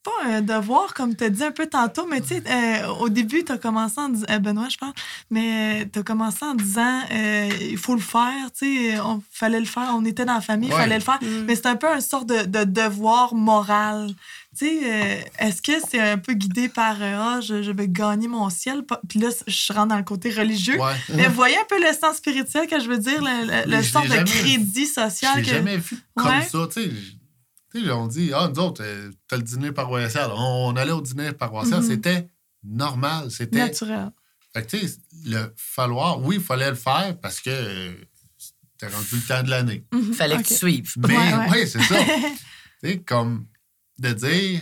pas 0.02 0.10
un 0.30 0.40
devoir, 0.40 0.94
comme 0.94 1.14
tu 1.14 1.24
as 1.24 1.30
dit 1.30 1.44
un 1.44 1.52
peu 1.52 1.66
tantôt, 1.66 2.06
mais 2.06 2.20
tu 2.20 2.28
sais, 2.28 2.42
euh, 2.48 2.88
au 3.00 3.08
début, 3.08 3.44
tu 3.44 3.52
as 3.52 3.58
commencé 3.58 4.00
en 4.00 4.08
disant. 4.08 4.26
euh, 4.30 4.38
Benoît, 4.38 4.68
je 4.68 4.76
pense, 4.76 4.94
mais 5.30 5.88
tu 5.92 5.98
as 5.98 6.02
commencé 6.02 6.44
en 6.44 6.54
disant 6.54 7.00
euh, 7.12 7.48
il 7.60 7.78
faut 7.78 7.94
le 7.94 8.00
faire, 8.00 8.50
tu 8.56 8.90
sais, 8.90 9.00
on 9.00 9.22
fallait 9.30 9.60
le 9.60 9.66
faire, 9.66 9.90
on 9.94 10.04
était 10.04 10.24
dans 10.24 10.34
la 10.34 10.40
famille, 10.40 10.68
il 10.68 10.74
Ouais. 10.74 10.80
fallait 10.80 10.96
le 10.98 11.04
faire. 11.04 11.18
Mm. 11.22 11.44
Mais 11.46 11.54
c'est 11.54 11.66
un 11.66 11.76
peu 11.76 11.88
un 11.88 12.00
sort 12.00 12.24
de, 12.24 12.42
de 12.44 12.64
devoir 12.64 13.34
moral. 13.34 14.10
Tu 14.58 14.66
sais, 14.66 14.80
euh, 14.84 15.20
est-ce 15.38 15.62
que 15.62 15.72
c'est 15.88 16.00
un 16.00 16.18
peu 16.18 16.34
guidé 16.34 16.68
par 16.68 16.96
euh, 17.00 17.16
ah, 17.18 17.40
je, 17.40 17.62
je 17.62 17.70
vais 17.70 17.88
gagner 17.88 18.28
mon 18.28 18.50
ciel? 18.50 18.82
Puis 19.08 19.18
là, 19.18 19.28
je 19.46 19.72
rentre 19.72 19.88
dans 19.88 19.96
le 19.96 20.02
côté 20.02 20.30
religieux. 20.30 20.78
Ouais. 20.78 20.92
Mais 21.14 21.26
vous 21.28 21.34
voyez 21.34 21.56
un 21.56 21.64
peu 21.68 21.78
le 21.80 21.92
sens 21.94 22.16
spirituel 22.16 22.66
que 22.66 22.78
je 22.78 22.86
veux 22.88 22.98
dire, 22.98 23.22
le, 23.22 23.46
le- 23.46 23.70
Mais 23.70 23.76
le 23.78 23.82
je 23.82 23.90
sort 23.90 24.02
l'ai 24.02 24.08
de 24.08 24.14
jamais- 24.14 24.30
crédit 24.30 24.86
Je 24.86 24.92
social. 25.00 25.36
l'ai 25.36 25.42
que... 25.42 25.48
jamais 25.48 25.76
vu 25.78 25.96
comme 26.16 26.26
Ouais. 26.28 26.42
ça. 26.42 26.58
Tu 26.70 26.82
sais, 26.82 26.90
je- 26.90 27.12
tu 27.74 27.84
sais, 27.84 27.90
on 27.90 28.06
dit, 28.06 28.32
ah, 28.34 28.48
nous 28.48 28.60
autres, 28.60 28.82
euh, 28.84 29.10
t'as 29.28 29.36
le 29.36 29.42
dîner 29.42 29.72
paroissial. 29.72 30.30
On, 30.32 30.72
on 30.72 30.76
allait 30.76 30.92
au 30.92 31.00
dîner 31.00 31.32
paroissial. 31.32 31.80
Mhm. 31.80 31.88
C'était 31.88 32.28
normal. 32.62 33.30
C'était. 33.30 33.58
Naturel. 33.58 34.10
Fait 34.52 34.66
que, 34.66 34.76
tu 34.76 34.86
sais, 34.86 34.98
le 35.24 35.52
falloir, 35.56 36.20
oui, 36.20 36.36
il 36.36 36.42
fallait 36.42 36.68
le 36.70 36.76
faire 36.76 37.18
parce 37.20 37.40
que 37.40 37.50
euh, 37.50 37.94
c'était 38.38 38.94
rendu 38.94 39.16
le 39.16 39.26
temps 39.26 39.42
de 39.42 39.50
l'année. 39.50 39.84
Mhm, 39.92 40.12
Fallait 40.12 40.36
ok. 40.36 40.42
que 40.42 40.48
tu 40.48 40.54
suives. 40.54 40.92
Mais 40.98 41.16
oui, 41.16 41.50
ouais. 41.50 41.66
c'est 41.66 41.80
ça. 41.82 41.96
tu 42.82 42.88
sais, 42.90 42.98
comme 43.00 43.46
de 43.98 44.12
dire, 44.12 44.60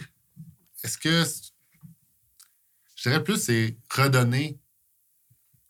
est-ce 0.85 0.99
que. 0.99 1.25
Je 2.97 3.09
dirais 3.09 3.25
plus, 3.25 3.43
c'est 3.43 3.77
redonner 3.93 4.59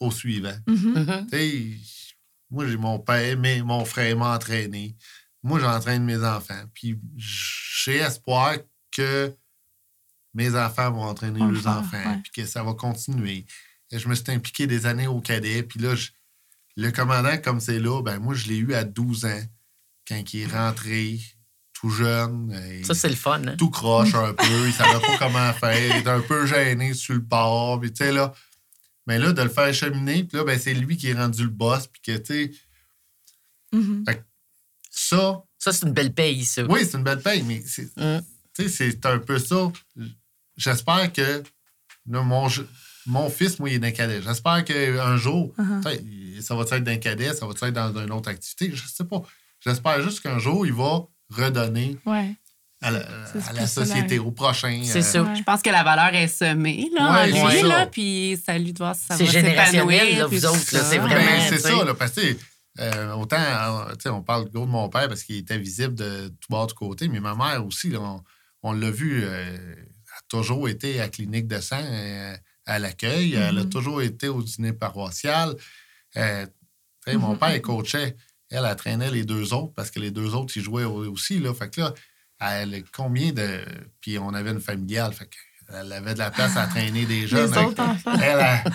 au 0.00 0.10
suivant. 0.10 0.56
Mhm. 0.66 0.98
Mhm. 0.98 1.26
Tu 1.30 1.38
sais, 1.38 1.76
moi, 2.50 2.66
j'ai 2.66 2.76
mon 2.76 2.98
père, 2.98 3.38
mais 3.38 3.62
mon 3.62 3.84
frère 3.84 4.16
m'a 4.16 4.34
entraîné. 4.34 4.96
Moi, 5.42 5.58
j'entraîne 5.60 6.04
mes 6.04 6.22
enfants. 6.24 6.62
Puis 6.74 6.98
j'ai 7.16 7.96
espoir 7.96 8.56
que 8.92 9.34
mes 10.34 10.54
enfants 10.54 10.90
vont 10.92 11.02
entraîner 11.04 11.40
leurs 11.40 11.66
enfants. 11.66 12.20
Puis 12.22 12.32
que 12.42 12.46
ça 12.46 12.62
va 12.62 12.74
continuer. 12.74 13.46
Et 13.90 13.98
je 13.98 14.08
me 14.08 14.14
suis 14.14 14.30
impliqué 14.30 14.66
des 14.66 14.86
années 14.86 15.06
au 15.06 15.20
cadet. 15.20 15.62
Puis 15.62 15.80
là, 15.80 15.94
je- 15.94 16.10
le 16.76 16.90
commandant, 16.92 17.36
comme 17.38 17.58
c'est 17.60 17.80
là, 17.80 18.02
ben 18.02 18.18
moi, 18.20 18.34
je 18.34 18.46
l'ai 18.48 18.56
eu 18.58 18.74
à 18.74 18.84
12 18.84 19.24
ans, 19.24 19.42
quand 20.06 20.22
il 20.32 20.40
est 20.42 20.46
rentré, 20.46 21.20
tout 21.72 21.90
jeune. 21.90 22.52
Ça, 22.84 22.94
c'est 22.94 23.08
le 23.08 23.14
fun. 23.16 23.42
Hein? 23.46 23.56
tout 23.56 23.70
croche 23.70 24.14
un 24.14 24.34
peu, 24.34 24.66
il 24.66 24.72
savait 24.72 25.00
pas 25.00 25.16
comment 25.18 25.52
faire, 25.54 25.96
il 25.96 26.00
était 26.00 26.10
un 26.10 26.20
peu 26.20 26.46
gêné 26.46 26.92
sur 26.94 27.14
le 27.14 27.24
port, 27.24 27.80
puis 27.80 27.90
tu 27.92 28.04
sais, 28.04 28.12
là. 28.12 28.32
Mais 29.06 29.18
là, 29.18 29.32
de 29.32 29.42
le 29.42 29.48
faire 29.48 29.72
cheminer, 29.74 30.24
puis 30.24 30.36
là, 30.36 30.44
ben, 30.44 30.58
c'est 30.58 30.74
lui 30.74 30.96
qui 30.98 31.08
est 31.08 31.14
rendu 31.14 31.42
le 31.42 31.48
boss, 31.48 31.86
puis 31.86 32.02
que, 32.02 32.16
tu 32.18 32.24
sais, 32.26 32.50
Mhm. 33.72 34.04
Ça, 35.08 35.42
Ça, 35.58 35.72
c'est 35.72 35.86
une 35.86 35.92
belle 35.92 36.12
paye, 36.12 36.44
ça. 36.44 36.62
oui, 36.64 36.80
c'est 36.88 36.96
une 36.96 37.04
belle 37.04 37.20
paye, 37.20 37.42
mais 37.42 37.62
c'est, 37.66 37.88
Mm. 37.96 38.20
tu 38.56 38.68
sais, 38.68 38.90
c'est 38.92 39.06
un 39.06 39.18
peu 39.18 39.38
ça. 39.38 39.70
J'espère 40.56 41.12
que 41.12 41.42
là, 42.08 42.22
mon, 42.22 42.48
mon 43.06 43.30
fils, 43.30 43.58
moi, 43.58 43.70
il 43.70 43.74
est 43.76 43.78
d'un 43.78 43.90
cadet. 43.92 44.20
J'espère 44.22 44.64
qu'un 44.64 45.16
jour, 45.16 45.52
Uh-huh. 45.58 46.40
ça 46.42 46.54
va 46.54 46.62
être 46.62 46.84
d'un 46.84 46.96
cadet, 46.98 47.32
ça 47.34 47.46
va 47.46 47.52
être 47.52 47.74
dans 47.74 47.96
une 48.00 48.12
autre 48.12 48.28
activité, 48.28 48.70
je 48.74 48.86
sais 48.86 49.04
pas. 49.04 49.22
J'espère 49.64 50.02
juste 50.02 50.20
qu'un 50.20 50.38
jour, 50.38 50.66
il 50.66 50.72
va 50.72 51.00
redonner 51.30 51.96
Ouais. 52.06 52.34
à 52.82 52.90
la, 52.90 52.98
à 53.00 53.66
ça, 53.66 53.84
société, 53.84 54.18
au 54.18 54.30
prochain. 54.30 54.80
C'est 54.84 54.98
euh, 54.98 55.02
ça. 55.02 55.22
Ouais. 55.22 55.36
Je 55.36 55.42
pense 55.42 55.60
que 55.62 55.70
la 55.70 55.82
valeur 55.84 56.14
est 56.14 56.28
semée 56.28 56.88
là, 56.94 57.12
Ouais, 57.24 57.32
en 57.34 57.46
lui, 57.50 57.60
ça. 57.60 57.66
là, 57.66 57.86
puis 57.86 58.38
à 58.46 58.58
lui 58.58 58.72
de 58.72 58.78
voir 58.78 58.94
si 58.96 59.04
ça 59.04 59.16
C'est 59.16 59.26
générationnel, 59.26 59.98
s'épanouir, 60.00 60.18
là, 60.18 60.26
vous 60.26 60.46
autres, 60.46 60.74
là, 60.74 60.80
ça. 60.80 60.84
c'est 60.90 60.98
Ben, 60.98 61.06
vraiment, 61.06 61.46
c'est 61.48 61.58
ça, 61.58 61.84
là, 61.84 61.94
parce 61.94 62.12
que 62.12 62.36
euh, 62.78 63.12
autant, 63.14 63.36
euh, 63.40 64.10
on 64.10 64.22
parle 64.22 64.48
gros 64.50 64.64
de 64.66 64.70
mon 64.70 64.88
père 64.88 65.08
parce 65.08 65.22
qu'il 65.24 65.36
était 65.36 65.58
visible 65.58 65.94
de 65.94 66.28
tout 66.28 66.48
bord 66.48 66.66
du 66.68 66.74
côté, 66.74 67.08
mais 67.08 67.20
ma 67.20 67.34
mère 67.34 67.66
aussi, 67.66 67.90
là, 67.90 68.00
on, 68.00 68.22
on 68.62 68.72
l'a 68.72 68.90
vu, 68.90 69.22
euh, 69.24 69.74
a 70.16 70.20
toujours 70.28 70.68
été 70.68 70.98
à 71.00 71.04
la 71.04 71.08
clinique 71.08 71.48
de 71.48 71.60
sang 71.60 71.82
euh, 71.82 72.36
à 72.66 72.78
l'accueil, 72.78 73.34
elle 73.34 73.58
a 73.58 73.64
Mhm. 73.64 73.70
toujours 73.70 74.02
été 74.02 74.28
au 74.28 74.42
dîner 74.42 74.72
paroissial. 74.72 75.56
Mon 76.16 77.32
Mhm. 77.32 77.38
père, 77.38 77.62
coachait, 77.62 78.16
elle, 78.50 78.64
elle 78.68 78.76
traînait 78.76 79.10
les 79.10 79.24
deux 79.24 79.52
autres 79.52 79.72
parce 79.74 79.90
que 79.90 79.98
les 80.00 80.10
deux 80.10 80.34
autres, 80.34 80.56
ils 80.56 80.62
jouaient 80.62 80.84
au- 80.84 81.10
aussi. 81.10 81.38
Là, 81.40 81.52
fait 81.54 81.70
que 81.70 81.80
là, 81.80 81.94
elle, 82.40 82.84
combien 82.92 83.32
de. 83.32 83.64
Puis 84.00 84.18
on 84.18 84.32
avait 84.34 84.50
une 84.50 84.60
familiale, 84.60 85.12
fait 85.12 85.28
qu'elle 85.70 85.92
avait 85.92 86.14
de 86.14 86.18
la 86.18 86.30
place 86.30 86.56
à 86.56 86.66
traîner 86.66 87.06
des 87.06 87.26
jeunes. 87.26 87.50
Les 87.50 87.56
avec- 87.56 87.68
autres 87.68 87.82
enfants. 87.82 88.12
elle, 88.20 88.40
elle, 88.40 88.72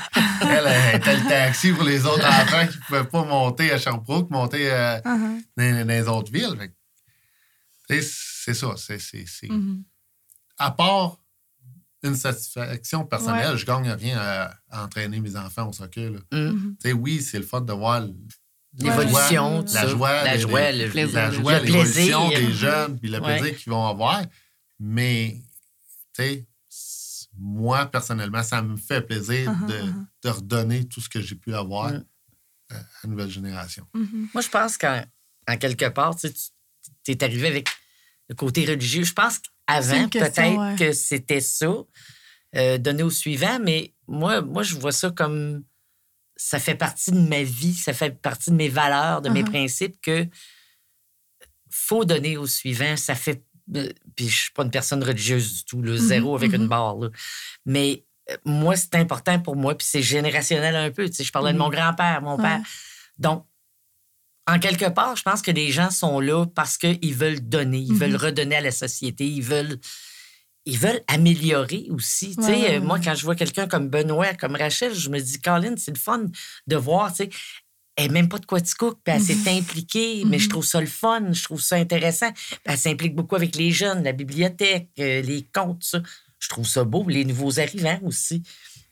elle, 0.50 0.68
elle 0.68 0.96
était 0.98 1.16
le 1.18 1.28
taxi 1.28 1.72
pour 1.74 1.84
les 1.84 2.06
autres 2.06 2.26
enfants 2.26 2.68
qui 2.68 2.78
ne 2.78 2.84
pouvaient 2.86 3.04
pas 3.10 3.24
monter 3.24 3.72
à 3.72 3.78
Sherbrooke, 3.78 4.30
monter 4.30 4.72
euh, 4.72 4.98
Uh-huh. 5.02 5.42
dans, 5.58 5.78
dans 5.80 5.88
les 5.88 6.08
autres 6.08 6.32
villes. 6.32 6.72
C'est 7.88 8.54
ça. 8.54 8.74
c'est 8.78 9.00
c'est- 9.00 9.26
c'est- 9.28 9.50
Mhm. 9.50 9.84
À 10.58 10.72
part 10.72 11.18
une 12.04 12.16
satisfaction 12.16 13.04
personnelle, 13.06 13.52
Ouais. 13.54 13.58
je 13.58 13.66
gagne 13.66 13.90
rien 13.92 14.18
à, 14.20 14.54
à 14.70 14.84
entraîner 14.86 15.20
mes 15.20 15.36
enfants 15.36 15.68
au 15.70 15.74
soccer. 15.74 16.12
là. 16.12 16.20
Mm. 16.32 16.38
Mhm. 16.38 16.76
Tu 16.82 16.88
sais, 16.90 16.94
Oui, 16.94 17.22
c'est 17.22 17.40
le 17.40 17.46
fun 17.46 17.62
de 17.62 17.74
voir 17.74 18.02
L'évolution, 18.78 19.64
la 19.74 19.88
joie, 19.88 19.88
la 19.88 19.88
joie, 19.88 20.22
La 20.24 20.36
les- 20.36 20.42
joie, 20.42 20.72
les- 20.72 20.86
le 20.86 20.92
plaisir. 20.92 21.16
la 21.16 21.32
joie, 21.32 21.60
l'évolution 21.60 22.30
des 22.30 22.52
jeunes, 22.52 23.00
puis 23.00 23.10
le 23.10 23.20
Ouais. 23.22 23.38
plaisir 23.40 23.58
qu'ils 23.58 23.72
vont 23.72 23.88
avoir. 23.88 24.22
Mais, 24.80 25.38
tu 26.14 26.24
sais, 26.24 26.46
moi, 27.38 27.86
personnellement, 27.88 28.44
ça 28.44 28.62
me 28.62 28.78
fait 28.78 29.02
plaisir 29.02 29.52
Uh-huh, 29.52 29.68
de, 29.68 29.74
uh-huh. 29.74 30.06
de 30.24 30.30
redonner 30.30 30.88
tout 30.88 31.02
ce 31.02 31.10
que 31.10 31.22
j'ai 31.22 31.36
pu 31.36 31.54
avoir 31.54 31.92
Mm. 31.92 32.06
euh, 32.72 32.76
à 32.80 32.84
la 33.04 33.10
nouvelle 33.10 33.30
génération. 33.30 33.86
Mhm. 33.94 34.30
Moi, 34.34 34.42
je 34.42 34.50
pense 34.50 34.78
qu'en 34.78 35.04
en 35.48 35.58
quelque 35.58 35.90
part, 35.90 36.16
tu 36.16 36.32
es 37.12 37.24
arrivé 37.24 37.48
avec 37.48 37.68
le 38.30 38.36
côté 38.36 38.66
religieux. 38.66 39.04
Je 39.04 39.14
pense 39.14 39.40
qu'avant, 39.40 40.10
peut-être 40.10 40.58
ouais. 40.58 40.76
que 40.76 40.92
c'était 40.94 41.42
ça, 41.42 41.72
euh, 42.56 42.78
donné 42.80 43.04
au 43.04 43.12
suivant, 43.12 43.60
mais 43.60 43.94
moi, 44.08 44.42
moi, 44.42 44.64
je 44.64 44.76
vois 44.76 44.92
ça 44.92 45.12
comme 45.12 45.64
ça 46.38 46.60
fait 46.60 46.76
partie 46.76 47.12
de 47.12 47.20
ma 47.20 47.44
vie, 47.44 47.74
ça 47.76 47.94
fait 47.94 48.12
partie 48.12 48.50
de 48.52 48.56
mes 48.56 48.70
valeurs, 48.70 49.22
de 49.22 49.30
mes 49.30 49.44
Uh-huh. 49.44 49.50
principes 49.52 50.02
que 50.02 50.28
faut 51.70 52.06
donner 52.06 52.38
au 52.38 52.48
suivant. 52.48 52.98
Ça 52.98 53.16
fait. 53.16 53.44
Euh, 53.76 53.90
Puis 54.16 54.28
je 54.30 54.36
suis 54.44 54.52
pas 54.52 54.64
une 54.64 54.72
personne 54.72 55.04
religieuse 55.04 55.54
du 55.56 55.66
tout, 55.66 55.82
le 55.82 55.96
zéro 55.98 56.36
avec 56.36 56.54
une 56.54 56.68
barre. 56.68 56.96
là. 56.98 57.10
Mais 57.66 58.06
euh, 58.32 58.38
moi, 58.46 58.76
c'est 58.76 58.96
important 58.96 59.40
pour 59.40 59.56
moi, 59.56 59.76
puis 59.78 59.88
c'est 59.90 60.02
générationnel 60.02 60.76
un 60.76 60.92
peu. 60.92 61.08
Tu 61.10 61.16
sais, 61.16 61.24
je 61.24 61.32
parlais 61.32 61.54
de 61.54 61.58
mon 61.58 61.70
grand-père, 61.70 62.22
mon 62.22 62.36
Ouais. 62.38 62.42
père. 62.44 62.62
Donc, 63.18 63.46
en 64.48 64.60
quelque 64.60 64.90
part, 64.90 65.16
je 65.16 65.24
pense 65.24 65.42
que 65.42 65.52
les 65.52 65.72
gens 65.72 65.90
sont 65.90 66.20
là 66.20 66.46
parce 66.46 66.78
qu'ils 66.78 67.16
veulent 67.16 67.40
donner, 67.48 67.80
ils 67.80 67.94
Mhm. 67.94 67.98
veulent 68.00 68.16
redonner 68.16 68.56
à 68.58 68.62
la 68.62 68.72
société, 68.72 69.26
ils 69.28 69.42
veulent, 69.42 69.80
ils 70.66 70.78
veulent 70.78 71.02
améliorer 71.08 71.88
aussi. 71.90 72.36
Tu 72.36 72.44
sais, 72.44 72.52
Ouais, 72.52 72.76
euh, 72.78 72.82
Moi, 72.82 73.00
quand 73.00 73.16
je 73.16 73.24
vois 73.26 73.36
quelqu'un 73.36 73.68
comme 73.68 73.90
Benoît, 73.90 74.34
comme 74.36 74.56
Rachel, 74.56 74.94
je 74.94 75.10
me 75.10 75.20
dis, 75.20 75.40
Colin, 75.42 75.76
c'est 75.78 75.92
le 75.92 75.98
fun 76.00 76.26
de 76.68 76.76
voir, 76.76 77.12
tu 77.12 77.24
sais, 77.24 77.30
elle 77.96 78.12
même 78.12 78.28
pas 78.30 78.40
de 78.40 78.46
quoi 78.46 78.60
tu 78.62 78.76
cook, 78.76 78.98
puis 79.04 79.16
elle 79.16 79.22
s'est 79.22 79.50
impliquée, 79.50 80.24
mais 80.26 80.38
je 80.40 80.46
Mhm. 80.46 80.50
trouve 80.50 80.66
ça 80.66 80.82
le 80.82 80.88
fun, 80.88 81.32
je 81.32 81.44
trouve 81.44 81.62
ça 81.62 81.78
intéressant. 81.78 82.32
Puis 82.34 82.58
elle 82.66 82.78
s'implique 82.78 83.16
beaucoup 83.16 83.36
avec 83.36 83.56
les 83.56 83.72
jeunes, 83.72 84.04
la 84.04 84.12
bibliothèque, 84.12 84.90
euh, 85.00 85.22
les 85.22 85.48
contes, 85.54 85.84
ça. 85.84 86.00
Je 86.40 86.50
trouve 86.50 86.68
ça 86.68 86.84
beau, 86.84 87.06
les 87.08 87.24
nouveaux 87.26 87.60
arrivants 87.60 88.00
aussi. 88.04 88.42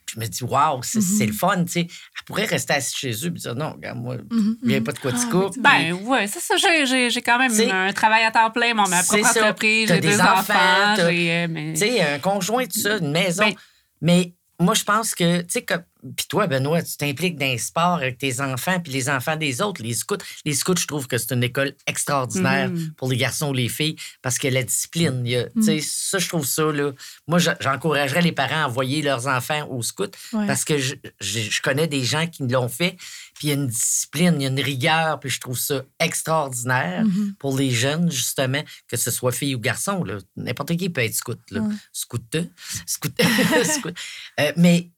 Puis 0.06 0.16
je 0.16 0.20
me 0.22 0.26
dis, 0.28 0.44
waouh, 0.44 0.82
c'est 0.84 1.00
Mhm. 1.00 1.18
c'est 1.18 1.26
le 1.26 1.34
fun, 1.34 1.64
tu 1.66 1.72
sais. 1.74 1.80
Elle 1.82 2.24
pourrait 2.26 2.46
rester 2.46 2.74
assise 2.74 2.96
chez 2.96 3.12
eux 3.12 3.28
et 3.28 3.32
dire, 3.32 3.56
non, 3.56 3.74
regarde, 3.74 4.00
moi, 4.00 4.16
il 4.32 4.58
n'y 4.68 4.76
a 4.76 4.82
pas 4.82 4.92
de 4.94 5.00
quoi 5.00 5.12
tu 5.12 5.18
Ah. 5.32 5.60
Ben 5.60 5.94
ouais, 5.94 6.28
c'est 6.28 6.40
ça. 6.40 6.56
J'ai, 6.58 7.22
quand 7.22 7.38
même 7.40 7.52
un 7.72 7.92
travail 7.94 8.24
à 8.24 8.32
temps 8.32 8.52
plein, 8.52 8.74
mon, 8.74 8.88
ma 8.88 9.04
propre 9.04 9.26
entreprise, 9.26 9.88
j'ai 9.90 10.00
des 10.00 10.08
deux 10.10 10.20
enfants, 10.22 10.96
euh, 11.00 11.48
mais- 11.50 11.74
Tu 11.74 11.80
sais, 11.80 12.02
un 12.02 12.20
conjoint, 12.20 12.66
tout 12.66 12.80
ça, 12.80 12.98
une 12.98 13.12
maison. 13.12 13.44
Ben, 13.44 13.54
Mais 14.02 14.34
moi, 14.60 14.74
je 14.74 14.84
pense 14.84 15.16
que, 15.16 15.42
tu 15.42 15.46
sais, 15.50 15.62
comme. 15.62 15.84
Puis 16.18 16.26
toi, 16.28 16.48
Benoît, 16.48 16.82
tu 16.84 16.98
t'impliques 16.98 17.38
dans 17.38 17.46
les 17.46 17.58
sports 17.58 17.96
avec 17.98 18.18
tes 18.18 18.42
enfants, 18.42 18.80
puis 18.80 18.92
les 18.92 19.10
enfants 19.10 19.36
des 19.36 19.62
autres, 19.62 19.82
les 19.82 19.94
scouts. 19.94 20.18
Les 20.46 20.54
scouts, 20.54 20.76
je 20.78 20.88
trouve 20.88 21.08
que 21.08 21.18
c'est 21.18 21.32
une 21.34 21.44
école 21.44 21.74
extraordinaire 21.88 22.70
Mhm. 22.70 22.94
pour 22.98 23.10
les 23.10 23.18
garçons 23.18 23.50
ou 23.50 23.54
les 23.54 23.70
filles, 23.70 23.96
parce 24.22 24.38
que 24.38 24.48
la 24.48 24.64
discipline, 24.64 25.26
y 25.26 25.36
a- 25.38 25.50
tu 25.50 25.64
sais, 25.64 25.80
ça, 25.82 26.18
je 26.20 26.28
trouve 26.28 26.46
ça, 26.46 26.64
là. 26.72 26.92
Moi, 27.28 27.40
je- 27.40 27.52
j'encouragerais 27.60 28.22
les 28.22 28.32
parents 28.32 28.64
à 28.64 28.68
envoyer 28.68 29.02
leurs 29.02 29.28
enfants 29.28 29.68
aux 29.70 29.82
scouts, 29.82 30.04
Ouais. 30.34 30.46
parce 30.48 30.66
que 30.66 30.78
je, 30.78 30.96
je- 31.22 31.40
je 31.50 31.62
connais 31.62 31.88
des 31.88 32.04
gens 32.04 32.28
qui 32.28 32.44
l'ont 32.48 32.70
fait, 32.70 32.98
puis 33.36 33.48
il 33.48 33.50
y 33.50 33.52
a 33.52 33.56
une 33.56 33.68
discipline, 33.68 34.36
il 34.40 34.44
y 34.44 34.46
a 34.46 34.50
une 34.50 34.60
rigueur, 34.60 35.20
puis 35.20 35.30
je 35.30 35.40
trouve 35.40 35.58
ça 35.58 35.84
extraordinaire 36.00 37.06
Mhm. 37.06 37.36
pour 37.40 37.58
les 37.58 37.72
jeunes, 37.72 38.12
justement, 38.12 38.64
que 38.88 38.98
ce 38.98 39.12
soit 39.12 39.32
fille 39.32 39.56
ou 39.56 39.60
garçon. 39.60 40.04
là. 40.04 40.18
N'importe 40.36 40.76
qui 40.76 40.90
peut 40.90 41.02
être 41.02 41.14
scout. 41.16 41.40
Là. 41.52 41.62
Ouais. 41.62 41.76
Scout. 41.92 42.24
scout. 43.64 43.94
Euh, 44.40 44.52
mais 44.58 44.90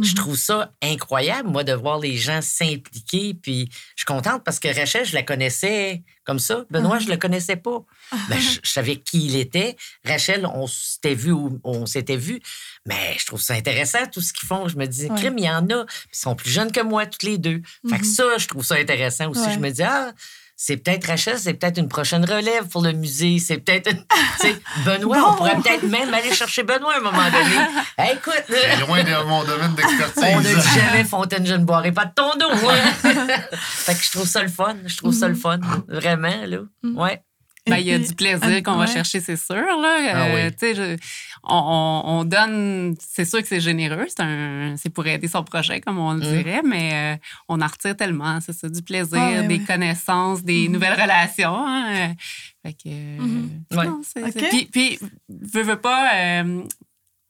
je 0.00 0.10
Mhm. 0.10 0.14
trouve 0.14 0.36
ça 0.36 0.72
incroyable, 0.82 1.48
moi, 1.48 1.64
de 1.64 1.72
voir 1.72 1.98
les 1.98 2.16
gens 2.16 2.40
s'impliquer. 2.42 3.34
Puis 3.34 3.68
je 3.70 4.02
suis 4.02 4.04
contente 4.06 4.44
parce 4.44 4.58
que 4.60 4.68
Rachel, 4.68 5.04
je 5.04 5.14
la 5.14 5.22
connaissais 5.22 6.02
comme 6.24 6.38
ça. 6.38 6.64
Benoît, 6.70 6.98
je 6.98 7.08
le 7.08 7.16
connaissais 7.16 7.56
pas. 7.56 7.78
Ben, 8.28 8.38
je, 8.38 8.58
je 8.62 8.70
savais 8.70 8.96
qui 8.96 9.26
il 9.26 9.36
était. 9.36 9.76
Rachel, 10.04 10.46
on 10.46 10.66
s'était 10.66 11.14
vu, 11.14 11.32
ou- 11.32 11.60
on 11.64 11.86
s'était 11.86 12.16
vu. 12.16 12.40
Mais 12.86 13.16
je 13.18 13.26
trouve 13.26 13.40
ça 13.40 13.54
intéressant, 13.54 14.06
tout 14.12 14.20
ce 14.20 14.32
qu'ils 14.32 14.46
font. 14.46 14.68
Je 14.68 14.76
me 14.76 14.86
dis, 14.86 15.06
Ouais. 15.06 15.16
crime, 15.18 15.38
il 15.38 15.44
y 15.44 15.50
en 15.50 15.68
a. 15.70 15.84
Ils 16.12 16.18
sont 16.18 16.34
plus 16.36 16.50
jeunes 16.50 16.70
que 16.72 16.80
moi, 16.80 17.06
toutes 17.06 17.22
les 17.24 17.38
deux. 17.38 17.62
Fait 17.88 17.96
que 17.98 18.04
Mhm. 18.04 18.12
ça, 18.14 18.24
je 18.38 18.46
trouve 18.46 18.64
ça 18.64 18.76
intéressant 18.76 19.28
aussi. 19.30 19.40
Ouais. 19.40 19.54
Je 19.54 19.58
me 19.58 19.70
dis, 19.70 19.82
ah, 19.82 20.12
c'est 20.60 20.76
peut-être 20.76 21.06
Rachel, 21.06 21.38
c'est 21.38 21.54
peut-être 21.54 21.78
une 21.78 21.88
prochaine 21.88 22.24
relève 22.24 22.66
pour 22.66 22.82
le 22.82 22.90
musée. 22.90 23.38
C'est 23.38 23.58
peut-être. 23.58 23.92
une- 23.92 23.98
tu 24.40 24.48
sais, 24.48 24.56
Benoît, 24.84 25.30
on 25.30 25.36
pourrait 25.36 25.54
peut-être 25.54 25.84
même 25.84 26.12
aller 26.12 26.34
chercher 26.34 26.64
Benoît 26.64 26.94
à 26.94 26.98
un 26.98 27.00
moment 27.00 27.30
donné. 27.30 27.56
Hey, 28.00 28.14
écoute. 28.16 28.42
C'est 28.48 28.76
loin 28.86 29.02
de 29.04 29.24
mon 29.26 29.42
domaine 29.44 29.74
d'expertise. 29.74 30.22
On 30.24 30.38
ne 30.40 30.42
dit 30.44 30.68
jamais 30.74 31.04
Fontaine, 31.04 31.44
je 31.46 31.54
ne 31.54 31.64
boirai 31.64 31.90
pas 31.92 32.04
de 32.06 32.12
ton 32.14 32.30
dos. 32.38 32.68
hein. 32.68 32.92
fait 33.52 33.94
que 33.94 34.02
je 34.04 34.10
trouve 34.12 34.26
ça 34.26 34.42
le 34.42 34.48
fun. 34.48 34.76
Je 34.86 34.96
trouve 34.96 35.12
ça 35.14 35.28
le 35.28 35.34
fun. 35.34 35.58
Vraiment, 35.88 36.44
là. 36.46 36.58
Ouais. 36.84 37.22
Ben, 37.68 37.76
il 37.78 37.86
y 37.86 37.92
a 37.92 37.98
du 37.98 38.14
plaisir 38.14 38.40
euh, 38.44 38.60
qu'on 38.62 38.76
va 38.76 38.86
chercher, 38.86 39.20
c'est 39.20 39.36
sûr. 39.36 39.56
Là. 39.56 39.96
Ah 40.12 40.26
Euh, 40.26 40.50
oui. 40.60 40.74
je- 40.74 40.96
on, 41.44 41.54
on- 41.56 42.02
on 42.20 42.24
donne, 42.24 42.94
c'est 43.00 43.24
sûr 43.24 43.40
que 43.40 43.48
c'est 43.48 43.60
généreux, 43.60 44.06
c'est, 44.08 44.20
un, 44.20 44.74
c'est 44.76 44.90
pour 44.90 45.06
aider 45.06 45.28
son 45.28 45.44
projet, 45.44 45.80
comme 45.80 45.98
on 45.98 46.12
le 46.14 46.18
Mm. 46.20 46.36
dirait, 46.42 46.62
mais 46.64 47.14
euh, 47.14 47.16
on 47.48 47.60
en 47.60 47.66
retire 47.66 47.96
tellement, 47.96 48.40
c'est 48.40 48.52
ça, 48.52 48.68
du 48.68 48.82
plaisir, 48.82 49.18
Ah, 49.20 49.30
ouais, 49.40 49.46
des 49.46 49.58
ouais. 49.58 49.64
connaissances, 49.64 50.42
des 50.42 50.66
Mhm. 50.68 50.72
nouvelles 50.74 51.00
relations. 51.00 51.56
hein, 51.66 52.14
Fait 52.64 52.72
que. 52.72 52.88
Ouais. 53.76 53.86
non, 53.86 54.00
c'est- 54.02 54.48
Puis, 54.48 54.66
puis, 54.66 54.98
veux, 55.28 55.62
veux 55.62 55.80
pas, 55.80 56.10
euh, 56.42 56.62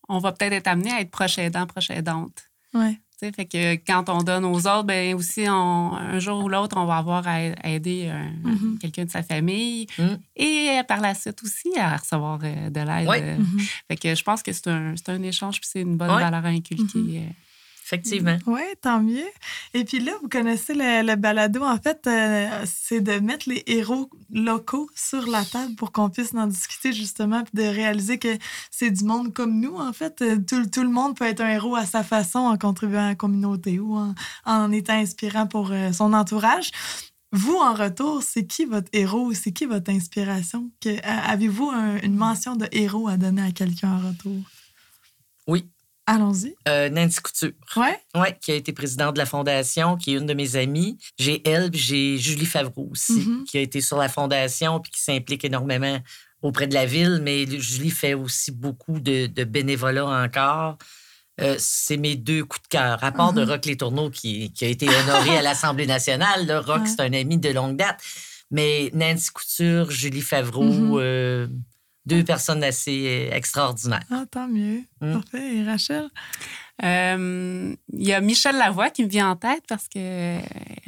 on 0.08 0.18
va 0.18 0.32
peut-être 0.32 0.54
être 0.54 0.68
amené 0.68 0.90
à 0.92 1.00
être 1.00 1.10
proche 1.10 1.36
aidant, 1.38 1.66
proche 1.66 1.90
aidante. 1.90 2.44
Ouais. 2.74 2.98
Fait 3.20 3.46
que 3.46 3.74
quand 3.84 4.08
on 4.10 4.22
donne 4.22 4.44
aux 4.44 4.58
autres, 4.68 4.84
ben 4.84 5.14
aussi, 5.16 5.44
on- 5.48 5.92
un 5.92 6.18
jour 6.20 6.44
ou 6.44 6.48
l'autre, 6.48 6.76
on 6.78 6.86
va 6.86 6.98
avoir 6.98 7.26
à, 7.26 7.40
aider 7.68 8.08
un- 8.08 8.30
Mhm. 8.48 8.78
quelqu'un 8.80 9.06
de 9.06 9.10
sa 9.10 9.22
famille 9.24 9.86
Mm. 9.98 10.02
et 10.36 10.68
euh, 10.78 10.82
par 10.84 11.00
la 11.00 11.14
suite 11.14 11.42
aussi 11.42 11.76
à 11.76 11.96
recevoir 11.96 12.38
euh, 12.44 12.70
de 12.70 12.80
l'aide. 12.80 13.08
Euh. 13.24 13.38
Mhm. 13.38 13.60
Fait 13.88 13.96
que 13.96 14.14
je 14.14 14.22
pense 14.22 14.42
que 14.42 14.52
c'est 14.52 14.68
un, 14.68 14.94
un 15.08 15.22
échange 15.22 15.60
puis 15.60 15.68
c'est 15.72 15.80
une 15.80 15.96
bonne 15.96 16.08
valeur 16.20 16.44
à 16.44 16.48
inculquer. 16.48 16.98
Mhm. 16.98 17.22
Effectivement. 17.90 18.36
Oui, 18.46 18.60
tant 18.82 19.00
mieux. 19.00 19.24
Et 19.72 19.82
puis 19.84 19.98
là, 20.00 20.12
vous 20.20 20.28
connaissez 20.28 20.74
le, 20.74 21.06
le 21.06 21.16
balado. 21.16 21.62
En 21.62 21.78
fait, 21.78 22.06
euh, 22.06 22.46
c'est 22.66 23.00
de 23.00 23.12
mettre 23.18 23.48
les 23.48 23.62
héros 23.66 24.10
locaux 24.30 24.90
sur 24.94 25.26
la 25.26 25.42
table 25.42 25.74
pour 25.76 25.90
qu'on 25.90 26.10
puisse 26.10 26.34
en 26.34 26.46
discuter 26.46 26.92
justement, 26.92 27.42
puis 27.44 27.62
de 27.62 27.66
réaliser 27.66 28.18
que 28.18 28.36
c'est 28.70 28.90
du 28.90 29.04
monde 29.04 29.32
comme 29.32 29.58
nous. 29.58 29.74
En 29.76 29.94
fait, 29.94 30.20
Euh, 30.20 30.36
tout, 30.46 30.66
tout 30.66 30.82
le 30.82 30.90
monde 30.90 31.16
peut 31.16 31.24
être 31.24 31.40
un 31.40 31.48
héros 31.48 31.76
à 31.76 31.86
sa 31.86 32.02
façon 32.02 32.40
en 32.40 32.58
contribuant 32.58 33.04
à 33.04 33.08
la 33.08 33.14
communauté 33.14 33.78
ou 33.78 33.96
en, 33.96 34.14
en 34.44 34.70
étant 34.72 34.92
inspirant 34.98 35.46
pour 35.46 35.70
euh, 35.72 35.90
son 35.92 36.12
entourage. 36.12 36.70
Vous, 37.32 37.56
en 37.56 37.72
retour, 37.74 38.22
c'est 38.22 38.46
qui 38.46 38.64
votre 38.66 38.88
héros? 38.92 39.32
C'est 39.32 39.52
qui 39.52 39.64
votre 39.64 39.90
inspiration? 39.90 40.70
Avez-vous 41.04 41.70
un- 41.70 41.98
une 42.02 42.16
mention 42.16 42.54
de 42.56 42.66
héros 42.72 43.08
à 43.08 43.16
donner 43.16 43.42
à 43.42 43.52
quelqu'un 43.52 43.92
en 43.96 44.08
retour? 44.08 44.42
Oui. 45.46 45.66
Allons-y. 46.10 46.54
Euh, 46.66 46.88
Nancy 46.88 47.20
Couture. 47.20 47.50
Ouais? 47.76 47.98
Oui, 48.14 48.28
qui 48.40 48.52
a 48.52 48.54
été 48.54 48.72
présidente 48.72 49.12
de 49.14 49.18
la 49.18 49.26
Fondation, 49.26 49.96
qui 49.98 50.14
est 50.14 50.18
une 50.18 50.24
de 50.26 50.32
mes 50.32 50.56
amies. 50.56 50.96
J'ai 51.18 51.46
elle, 51.46 51.68
j'ai 51.74 52.16
Julie 52.16 52.46
Favreau 52.46 52.88
aussi, 52.90 53.20
Mhm. 53.20 53.44
qui 53.44 53.58
a 53.58 53.60
été 53.60 53.82
sur 53.82 53.98
la 53.98 54.08
Fondation, 54.08 54.80
puis 54.80 54.90
qui 54.90 55.02
s'implique 55.02 55.44
énormément 55.44 55.98
auprès 56.40 56.66
de 56.66 56.72
la 56.72 56.86
ville. 56.86 57.20
Mais 57.22 57.44
Julie 57.60 57.90
fait 57.90 58.14
aussi 58.14 58.52
beaucoup 58.52 59.00
de, 59.00 59.26
de 59.26 59.44
bénévolat 59.44 60.06
encore. 60.06 60.78
Euh, 61.42 61.56
c'est 61.58 61.98
mes 61.98 62.16
deux 62.16 62.42
coups 62.44 62.62
de 62.62 62.68
cœur. 62.68 63.04
À 63.04 63.12
part 63.12 63.34
de 63.34 63.42
Mhm. 63.44 63.50
Rock 63.50 63.66
Les 63.66 63.76
Tourneaux, 63.76 64.10
qui, 64.10 64.50
qui 64.54 64.64
a 64.64 64.68
été 64.68 64.88
honoré 64.88 65.36
à 65.36 65.42
l'Assemblée 65.42 65.86
nationale. 65.86 66.46
Là, 66.46 66.60
Rock, 66.62 66.80
Ouais. 66.84 66.86
c'est 66.88 67.00
un 67.02 67.12
ami 67.12 67.36
de 67.36 67.50
longue 67.50 67.76
date. 67.76 68.00
Mais 68.50 68.90
Nancy 68.94 69.28
Couture, 69.30 69.90
Julie 69.90 70.22
Favreau, 70.22 70.64
Mhm. 70.64 70.96
euh, 70.98 71.46
deux 72.08 72.24
personnes 72.24 72.64
assez 72.64 73.28
euh, 73.30 73.36
extraordinaires. 73.36 74.02
Ah, 74.10 74.24
tant 74.30 74.48
mieux. 74.48 74.82
Mm. 75.00 75.12
Parfait. 75.12 75.56
Et 75.56 75.64
Rachel? 75.64 76.08
Euh, 76.84 77.74
Il 77.92 78.06
y 78.06 78.12
a 78.12 78.20
Michel 78.20 78.56
Lavoie 78.56 78.90
qui 78.90 79.02
me 79.04 79.08
vient 79.08 79.30
en 79.30 79.36
tête 79.36 79.64
parce 79.68 79.88
qu'elle 79.88 80.42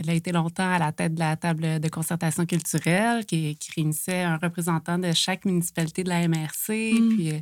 a 0.08 0.12
été 0.14 0.30
longtemps 0.30 0.70
à 0.70 0.78
la 0.78 0.92
tête 0.92 1.14
de 1.14 1.18
la 1.18 1.36
table 1.36 1.80
de 1.80 1.88
concertation 1.88 2.46
culturelle 2.46 3.26
qui, 3.26 3.56
qui 3.56 3.72
réunissait 3.76 4.22
un 4.22 4.36
représentant 4.36 4.98
de 4.98 5.10
chaque 5.12 5.44
municipalité 5.44 6.04
de 6.04 6.08
la 6.10 6.28
MRC. 6.28 6.92
Mm. 6.94 7.08
Puis 7.16 7.30
euh, 7.32 7.38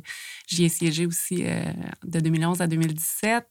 j'y 0.47 0.65
ai 0.65 0.69
siégé 0.69 1.05
aussi 1.05 1.43
euh, 1.45 1.61
de 2.03 2.19
2011 2.19 2.61
à 2.61 2.67
2017. 2.67 3.45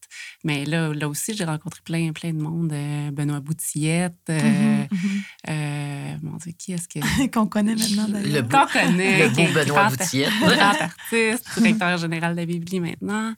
Mais 0.45 0.65
là, 0.65 0.93
là 0.93 1.09
aussi, 1.09 1.35
j'ai 1.37 1.45
rencontré 1.45 1.81
plein, 1.85 2.13
plein 2.13 2.33
de 2.33 2.41
monde. 2.43 2.73
euh, 2.73 3.11
Benoît 3.13 3.41
Boutillette. 3.41 4.15
euh, 4.31 4.39
Mhm, 4.41 4.89
mhm. 4.91 5.23
euh, 5.51 6.15
mon 6.23 6.37
Dieu, 6.39 6.53
qui 6.59 6.73
est-ce 6.73 6.89
que... 6.89 6.99
Qu'on 7.33 7.47
connaît 7.47 7.75
maintenant, 7.77 8.07
Le 8.09 8.13
d'ailleurs. 8.13 8.43
beau- 8.45 8.57
Qu'on 8.57 8.67
connaît. 8.67 9.29
le 9.29 9.29
beau 9.29 9.53
Benoît 9.55 9.65
grand- 9.65 9.91
Boutillette. 9.91 10.33
Grand 10.41 10.75
artiste, 10.81 11.47
directeur 11.59 11.99
général 11.99 12.33
de 12.35 12.41
la 12.41 12.47
Bibli 12.47 12.81
maintenant. 12.81 13.35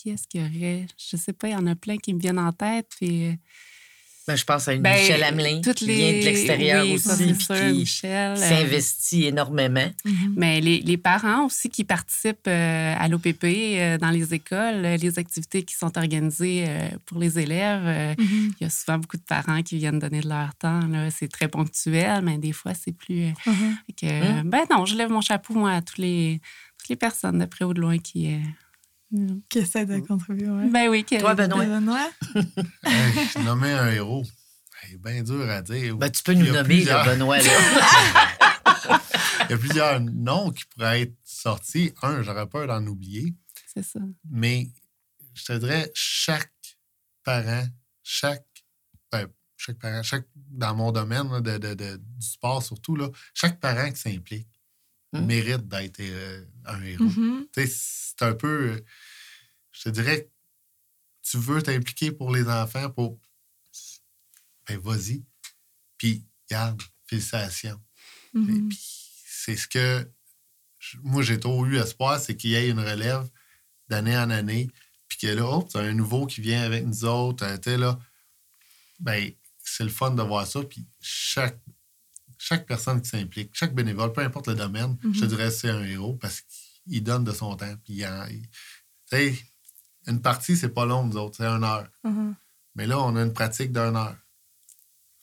Euh, 0.00 0.02
qui 0.02 0.10
est-ce 0.10 0.26
qu'il 0.28 0.40
y 0.40 0.44
aurait? 0.44 0.86
Je 0.96 1.16
sais 1.16 1.32
pas, 1.32 1.48
il 1.48 1.52
y 1.52 1.56
en 1.56 1.66
a 1.66 1.74
plein 1.74 1.96
qui 1.98 2.14
me 2.14 2.20
viennent 2.20 2.38
en 2.38 2.52
tête. 2.52 2.86
Puis, 2.98 3.28
euh, 3.28 3.32
Ben, 4.26 4.36
je 4.36 4.44
pense 4.44 4.68
à 4.68 4.74
une 4.74 4.82
ben, 4.82 4.94
Michel 4.98 5.22
Hamelin 5.24 5.60
toutes 5.60 5.78
qui 5.78 5.86
les... 5.86 5.94
vient 5.96 6.12
de 6.20 6.24
l'extérieur 6.24 6.84
oui, 6.84 6.98
ça, 6.98 7.14
aussi, 7.14 7.24
puis 7.32 7.34
sûr, 7.44 7.54
qui 7.56 7.72
Michel. 7.78 8.32
euh, 8.32 8.36
s'investit 8.36 9.24
énormément. 9.26 9.90
Mhm. 10.04 10.34
mais 10.36 10.60
les, 10.60 10.80
les 10.80 10.96
parents 10.96 11.46
aussi 11.46 11.68
qui 11.68 11.84
participent 11.84 12.46
euh, 12.46 12.94
à 12.96 13.08
l'OPP 13.08 13.44
euh, 13.44 13.98
dans 13.98 14.10
les 14.10 14.32
écoles, 14.32 14.84
euh, 14.84 14.96
les 14.96 15.18
activités 15.18 15.64
qui 15.64 15.74
sont 15.74 15.96
organisées 15.98 16.64
euh, 16.68 16.88
pour 17.06 17.18
les 17.18 17.38
élèves, 17.38 17.82
euh, 17.86 18.14
Mhm, 18.18 18.52
il 18.60 18.64
y 18.64 18.66
a 18.66 18.70
souvent 18.70 18.98
beaucoup 18.98 19.16
de 19.16 19.22
parents 19.22 19.62
qui 19.62 19.78
viennent 19.78 19.98
donner 19.98 20.20
de 20.20 20.28
leur 20.28 20.54
temps. 20.54 20.80
C'est 21.10 21.28
très 21.30 21.48
ponctuel, 21.48 22.22
mais 22.22 22.38
des 22.38 22.52
fois, 22.52 22.72
c'est 22.74 22.92
plus... 22.92 23.24
euh, 23.24 23.32
mhm. 23.46 23.76
Que, 24.00 24.06
euh, 24.06 24.42
Ben 24.44 24.64
non, 24.70 24.86
je 24.86 24.94
lève 24.96 25.10
mon 25.10 25.20
chapeau, 25.22 25.54
moi, 25.54 25.72
à 25.72 25.82
tous 25.82 26.00
les, 26.00 26.40
toutes 26.78 26.88
les 26.88 26.96
personnes 26.96 27.38
de 27.38 27.46
près 27.46 27.64
ou 27.64 27.74
de 27.74 27.80
loin 27.80 27.98
qui. 27.98 28.38
Euh, 29.14 29.40
Qui 29.48 29.58
essaie 29.58 29.86
de 29.86 29.98
contribuer, 30.00 30.48
ouais. 30.48 30.68
Ben 30.70 30.88
oui, 30.88 31.04
qui. 31.04 31.18
Toi, 31.18 31.34
Benoît? 31.34 31.64
Benoît? 31.64 32.10
Hey, 32.84 33.44
nommer 33.44 33.72
un 33.72 33.88
héros. 33.90 34.24
C'est 34.90 35.00
bien 35.00 35.22
dur 35.22 35.48
à 35.48 35.62
dire. 35.62 35.96
Ben, 35.96 36.10
tu 36.10 36.22
peux 36.22 36.32
nous 36.34 36.46
nommer, 36.46 36.62
plusieurs- 36.64 37.04
là, 37.06 37.12
Benoît. 37.14 37.38
Là. 37.38 37.44
Il 39.48 39.50
y 39.50 39.54
a 39.54 39.58
plusieurs 39.58 40.00
noms 40.00 40.50
qui 40.50 40.64
pourraient 40.66 41.02
être 41.02 41.14
sortis. 41.24 41.92
Un, 42.02 42.22
j'aurais 42.22 42.46
peur 42.48 42.66
d'en 42.66 42.84
oublier. 42.86 43.34
C'est 43.72 43.82
ça. 43.82 44.00
Mais 44.30 44.68
je 45.34 45.44
te 45.44 45.52
dirais, 45.54 45.90
chaque 45.94 46.52
parent, 47.24 47.64
chaque, 48.02 48.46
ben, 49.12 49.26
chaque 49.56 49.78
parent, 49.78 50.02
chaque, 50.02 50.26
dans 50.34 50.74
mon 50.74 50.92
domaine 50.92 51.30
là, 51.30 51.40
de, 51.40 51.58
de- 51.58 51.74
de- 51.74 51.96
du 51.96 52.26
sport 52.26 52.62
surtout, 52.62 52.96
là, 52.96 53.08
chaque 53.34 53.60
parent 53.60 53.90
qui 53.90 54.00
s'implique 54.00 54.48
Mm. 55.12 55.26
mérite 55.26 55.68
d'être 55.68 56.00
euh, 56.00 56.44
un 56.66 56.82
héros. 56.82 57.04
Sais, 57.54 57.66
c'est 57.66 58.22
un 58.22 58.34
peu, 58.34 58.82
je 59.72 59.82
te 59.82 59.88
dirais, 59.88 60.30
tu 61.22 61.38
veux 61.38 61.62
t'impliquer 61.62 62.12
pour 62.12 62.32
les 62.32 62.48
enfants, 62.48 62.90
pour, 62.90 63.18
ben 64.68 64.78
vas-y. 64.78 65.24
Puis, 65.96 66.24
regarde, 66.48 66.80
félicitations. 67.06 67.80
Mhm. 68.34 68.68
puis, 68.68 68.78
c'est 69.26 69.56
ce 69.56 69.66
que 69.66 70.08
moi, 71.02 71.22
j'ai 71.22 71.38
trop 71.38 71.66
eu 71.66 71.76
espoir, 71.76 72.20
c'est 72.20 72.36
qu'il 72.36 72.50
y 72.50 72.54
ait 72.54 72.68
une 72.68 72.80
relève 72.80 73.28
d'année 73.88 74.16
en 74.16 74.30
année, 74.30 74.70
puis 75.08 75.18
que 75.18 75.26
là, 75.26 75.46
oh, 75.46 75.68
t'as 75.70 75.80
un 75.80 75.92
nouveau 75.92 76.26
qui 76.26 76.40
vient 76.40 76.62
avec 76.62 76.86
nous 76.86 77.04
autres, 77.04 77.44
euh, 77.44 77.58
tu 77.58 77.76
là, 77.76 77.98
ben, 79.00 79.30
c'est 79.58 79.84
le 79.84 79.90
fun 79.90 80.12
de 80.12 80.22
voir 80.22 80.46
ça, 80.46 80.62
puis 80.62 80.86
chaque, 81.00 81.58
chaque 82.42 82.64
personne 82.66 83.02
qui 83.02 83.10
s'implique, 83.10 83.50
chaque 83.52 83.74
bénévole, 83.74 84.12
peu 84.14 84.22
importe 84.22 84.48
le 84.48 84.54
domaine, 84.54 84.96
je 85.12 85.20
te 85.20 85.24
dirais 85.26 85.50
c'est 85.50 85.68
un 85.68 85.82
héros 85.84 86.14
parce 86.14 86.40
qu'il 86.40 87.02
donne 87.02 87.22
de 87.22 87.32
son 87.32 87.54
temps, 87.54 87.74
puis 87.84 88.02
il 88.04 88.48
tu 89.10 89.38
une 90.06 90.22
partie, 90.22 90.56
c'est 90.56 90.70
pas 90.70 90.86
long, 90.86 91.04
nous 91.04 91.16
autres, 91.18 91.36
c'est 91.36 91.44
une 91.46 91.62
heure. 91.64 91.86
Mhm. 92.04 92.34
Mais 92.76 92.86
là, 92.86 92.98
on 93.00 93.14
a 93.16 93.22
une 93.22 93.34
pratique 93.34 93.70
d'une 93.72 93.96
heure. 93.96 94.16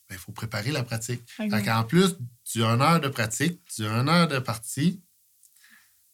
Ben, 0.08 0.16
Il 0.16 0.18
faut 0.18 0.32
préparer 0.32 0.72
la 0.72 0.84
pratique. 0.84 1.24
En 1.40 1.84
plus 1.84 2.16
du 2.54 2.62
une 2.64 2.82
heure 2.82 3.02
de 3.02 3.08
pratique, 3.08 3.60
du 3.76 3.86
une 3.86 4.08
heure 4.10 4.28
de 4.28 4.40
partie, 4.40 5.02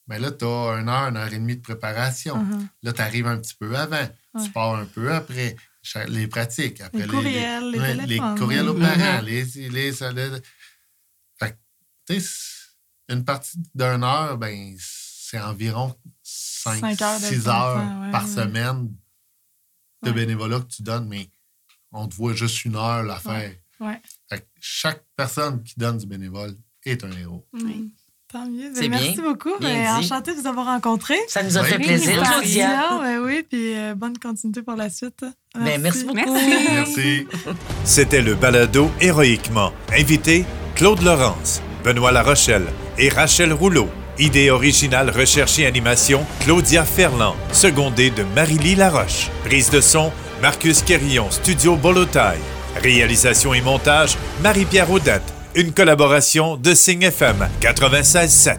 Mais 0.08 0.20
là, 0.20 0.32
tu 0.32 0.44
as 0.46 0.80
une 0.82 0.90
heure, 0.90 1.08
une 1.10 1.16
heure 1.18 1.28
et 1.32 1.38
demie 1.40 1.56
de 1.58 1.62
préparation. 1.62 2.38
Mhm. 2.44 2.68
Là, 2.84 2.92
tu 2.94 3.02
arrives 3.02 3.28
un 3.28 3.38
petit 3.38 3.56
peu 3.56 3.74
avant. 3.78 3.96
Ouais. 4.34 4.44
Tu 4.44 4.52
pars 4.52 4.76
un 4.76 4.86
peu 4.86 5.14
après. 5.14 5.56
Les 6.08 6.28
pratiques. 6.28 6.80
Après 6.82 7.00
Les 7.04 7.08
courriels, 7.08 7.72
les 7.72 7.80
téléphones. 8.06 8.38
courriels 8.40 8.68
aux 8.70 8.74
Mhm. 8.74 8.82
parents. 8.82 9.22
Les, 9.22 9.44
les, 9.70 9.92
ça- 9.94 10.12
le- 10.12 10.42
Fait 11.40 11.52
que, 11.52 11.56
tu 11.56 11.56
sais, 11.56 11.56
c'est- 11.56 11.60
une 13.10 13.24
partie 13.26 13.58
d'une 13.76 14.04
heure, 14.04 14.38
ben, 14.38 14.76
c'est 14.80 15.40
environ 15.40 15.96
5, 16.24 16.80
Cinq 16.80 17.02
heures 17.02 17.20
de 17.20 17.26
6 17.26 17.44
temps, 17.44 17.52
heures 17.52 18.02
ouais, 18.02 18.12
par 18.12 18.26
ouais. 18.26 18.30
semaine 18.36 18.90
de 20.04 20.10
Ouais. 20.10 20.14
bénévolat 20.16 20.60
que 20.60 20.68
tu 20.68 20.82
donnes, 20.84 21.08
mais 21.08 21.30
on 21.92 22.08
te 22.08 22.16
voit 22.16 22.34
juste 22.34 22.66
une 22.66 22.76
heure 22.76 23.04
la 23.04 23.18
faire. 23.20 23.52
Chaque 24.60 25.04
personne 25.16 25.62
qui 25.64 25.74
donne 25.78 25.98
du 25.98 26.06
bénévole 26.06 26.56
est 26.86 27.04
un 27.04 27.12
héros. 27.12 27.46
Tant 28.30 28.48
mieux. 28.48 28.72
Ben, 28.74 28.90
merci 28.90 29.14
bien. 29.14 29.24
beaucoup. 29.24 29.58
Bien 29.60 29.70
Ben, 29.70 30.00
dit. 30.00 30.06
Enchantée 30.06 30.34
de 30.36 30.40
vous 30.42 30.48
avoir 30.48 30.66
rencontré. 30.66 31.16
Ça 31.28 31.44
nous 31.44 31.56
a 31.58 31.62
Oui. 31.62 31.68
fait 31.70 31.78
plaisir, 31.78 32.14
Félicitations, 32.14 32.40
Claudia. 32.42 32.98
ben 33.00 33.20
oui, 33.20 33.44
puis 33.44 33.76
euh, 33.76 33.94
bonne 33.96 34.18
continuité 34.18 34.64
pour 34.64 34.76
la 34.76 34.90
suite. 34.90 35.24
Ben, 35.54 35.80
merci 35.82 36.04
beaucoup. 36.06 36.34
Merci. 36.34 37.28
Merci. 37.32 37.48
C'était 37.86 38.22
le 38.24 38.34
balado 38.34 38.90
Héroïquement. 39.02 39.72
Invité 39.92 40.46
Claude 40.76 41.02
Laurence, 41.04 41.62
Benoît 41.84 42.12
Larochelle 42.12 42.66
et 42.98 43.10
Rachel 43.10 43.54
Rouleau. 43.54 43.90
Idée 44.20 44.52
originale, 44.52 45.10
recherche 45.10 45.58
et 45.60 45.66
animation, 45.66 46.26
Claudia 46.42 46.86
Ferland, 46.86 47.36
secondée 47.52 48.12
de 48.12 48.24
Marie-Lie 48.36 48.76
Laroche. 48.76 49.30
Prise 49.44 49.70
de 49.70 49.82
son, 49.82 50.12
Marcus 50.42 50.84
Quérillon, 50.84 51.32
Studio 51.32 51.76
Bolotaille. 51.76 52.40
Réalisation 52.82 53.54
et 53.54 53.62
montage, 53.62 54.18
Marie-Pierre 54.42 54.92
Audette. 54.92 55.34
Une 55.56 55.72
collaboration 55.72 56.58
de 56.58 56.74
Signe 56.74 57.04
FM 57.04 57.48
96.7. 57.62 58.58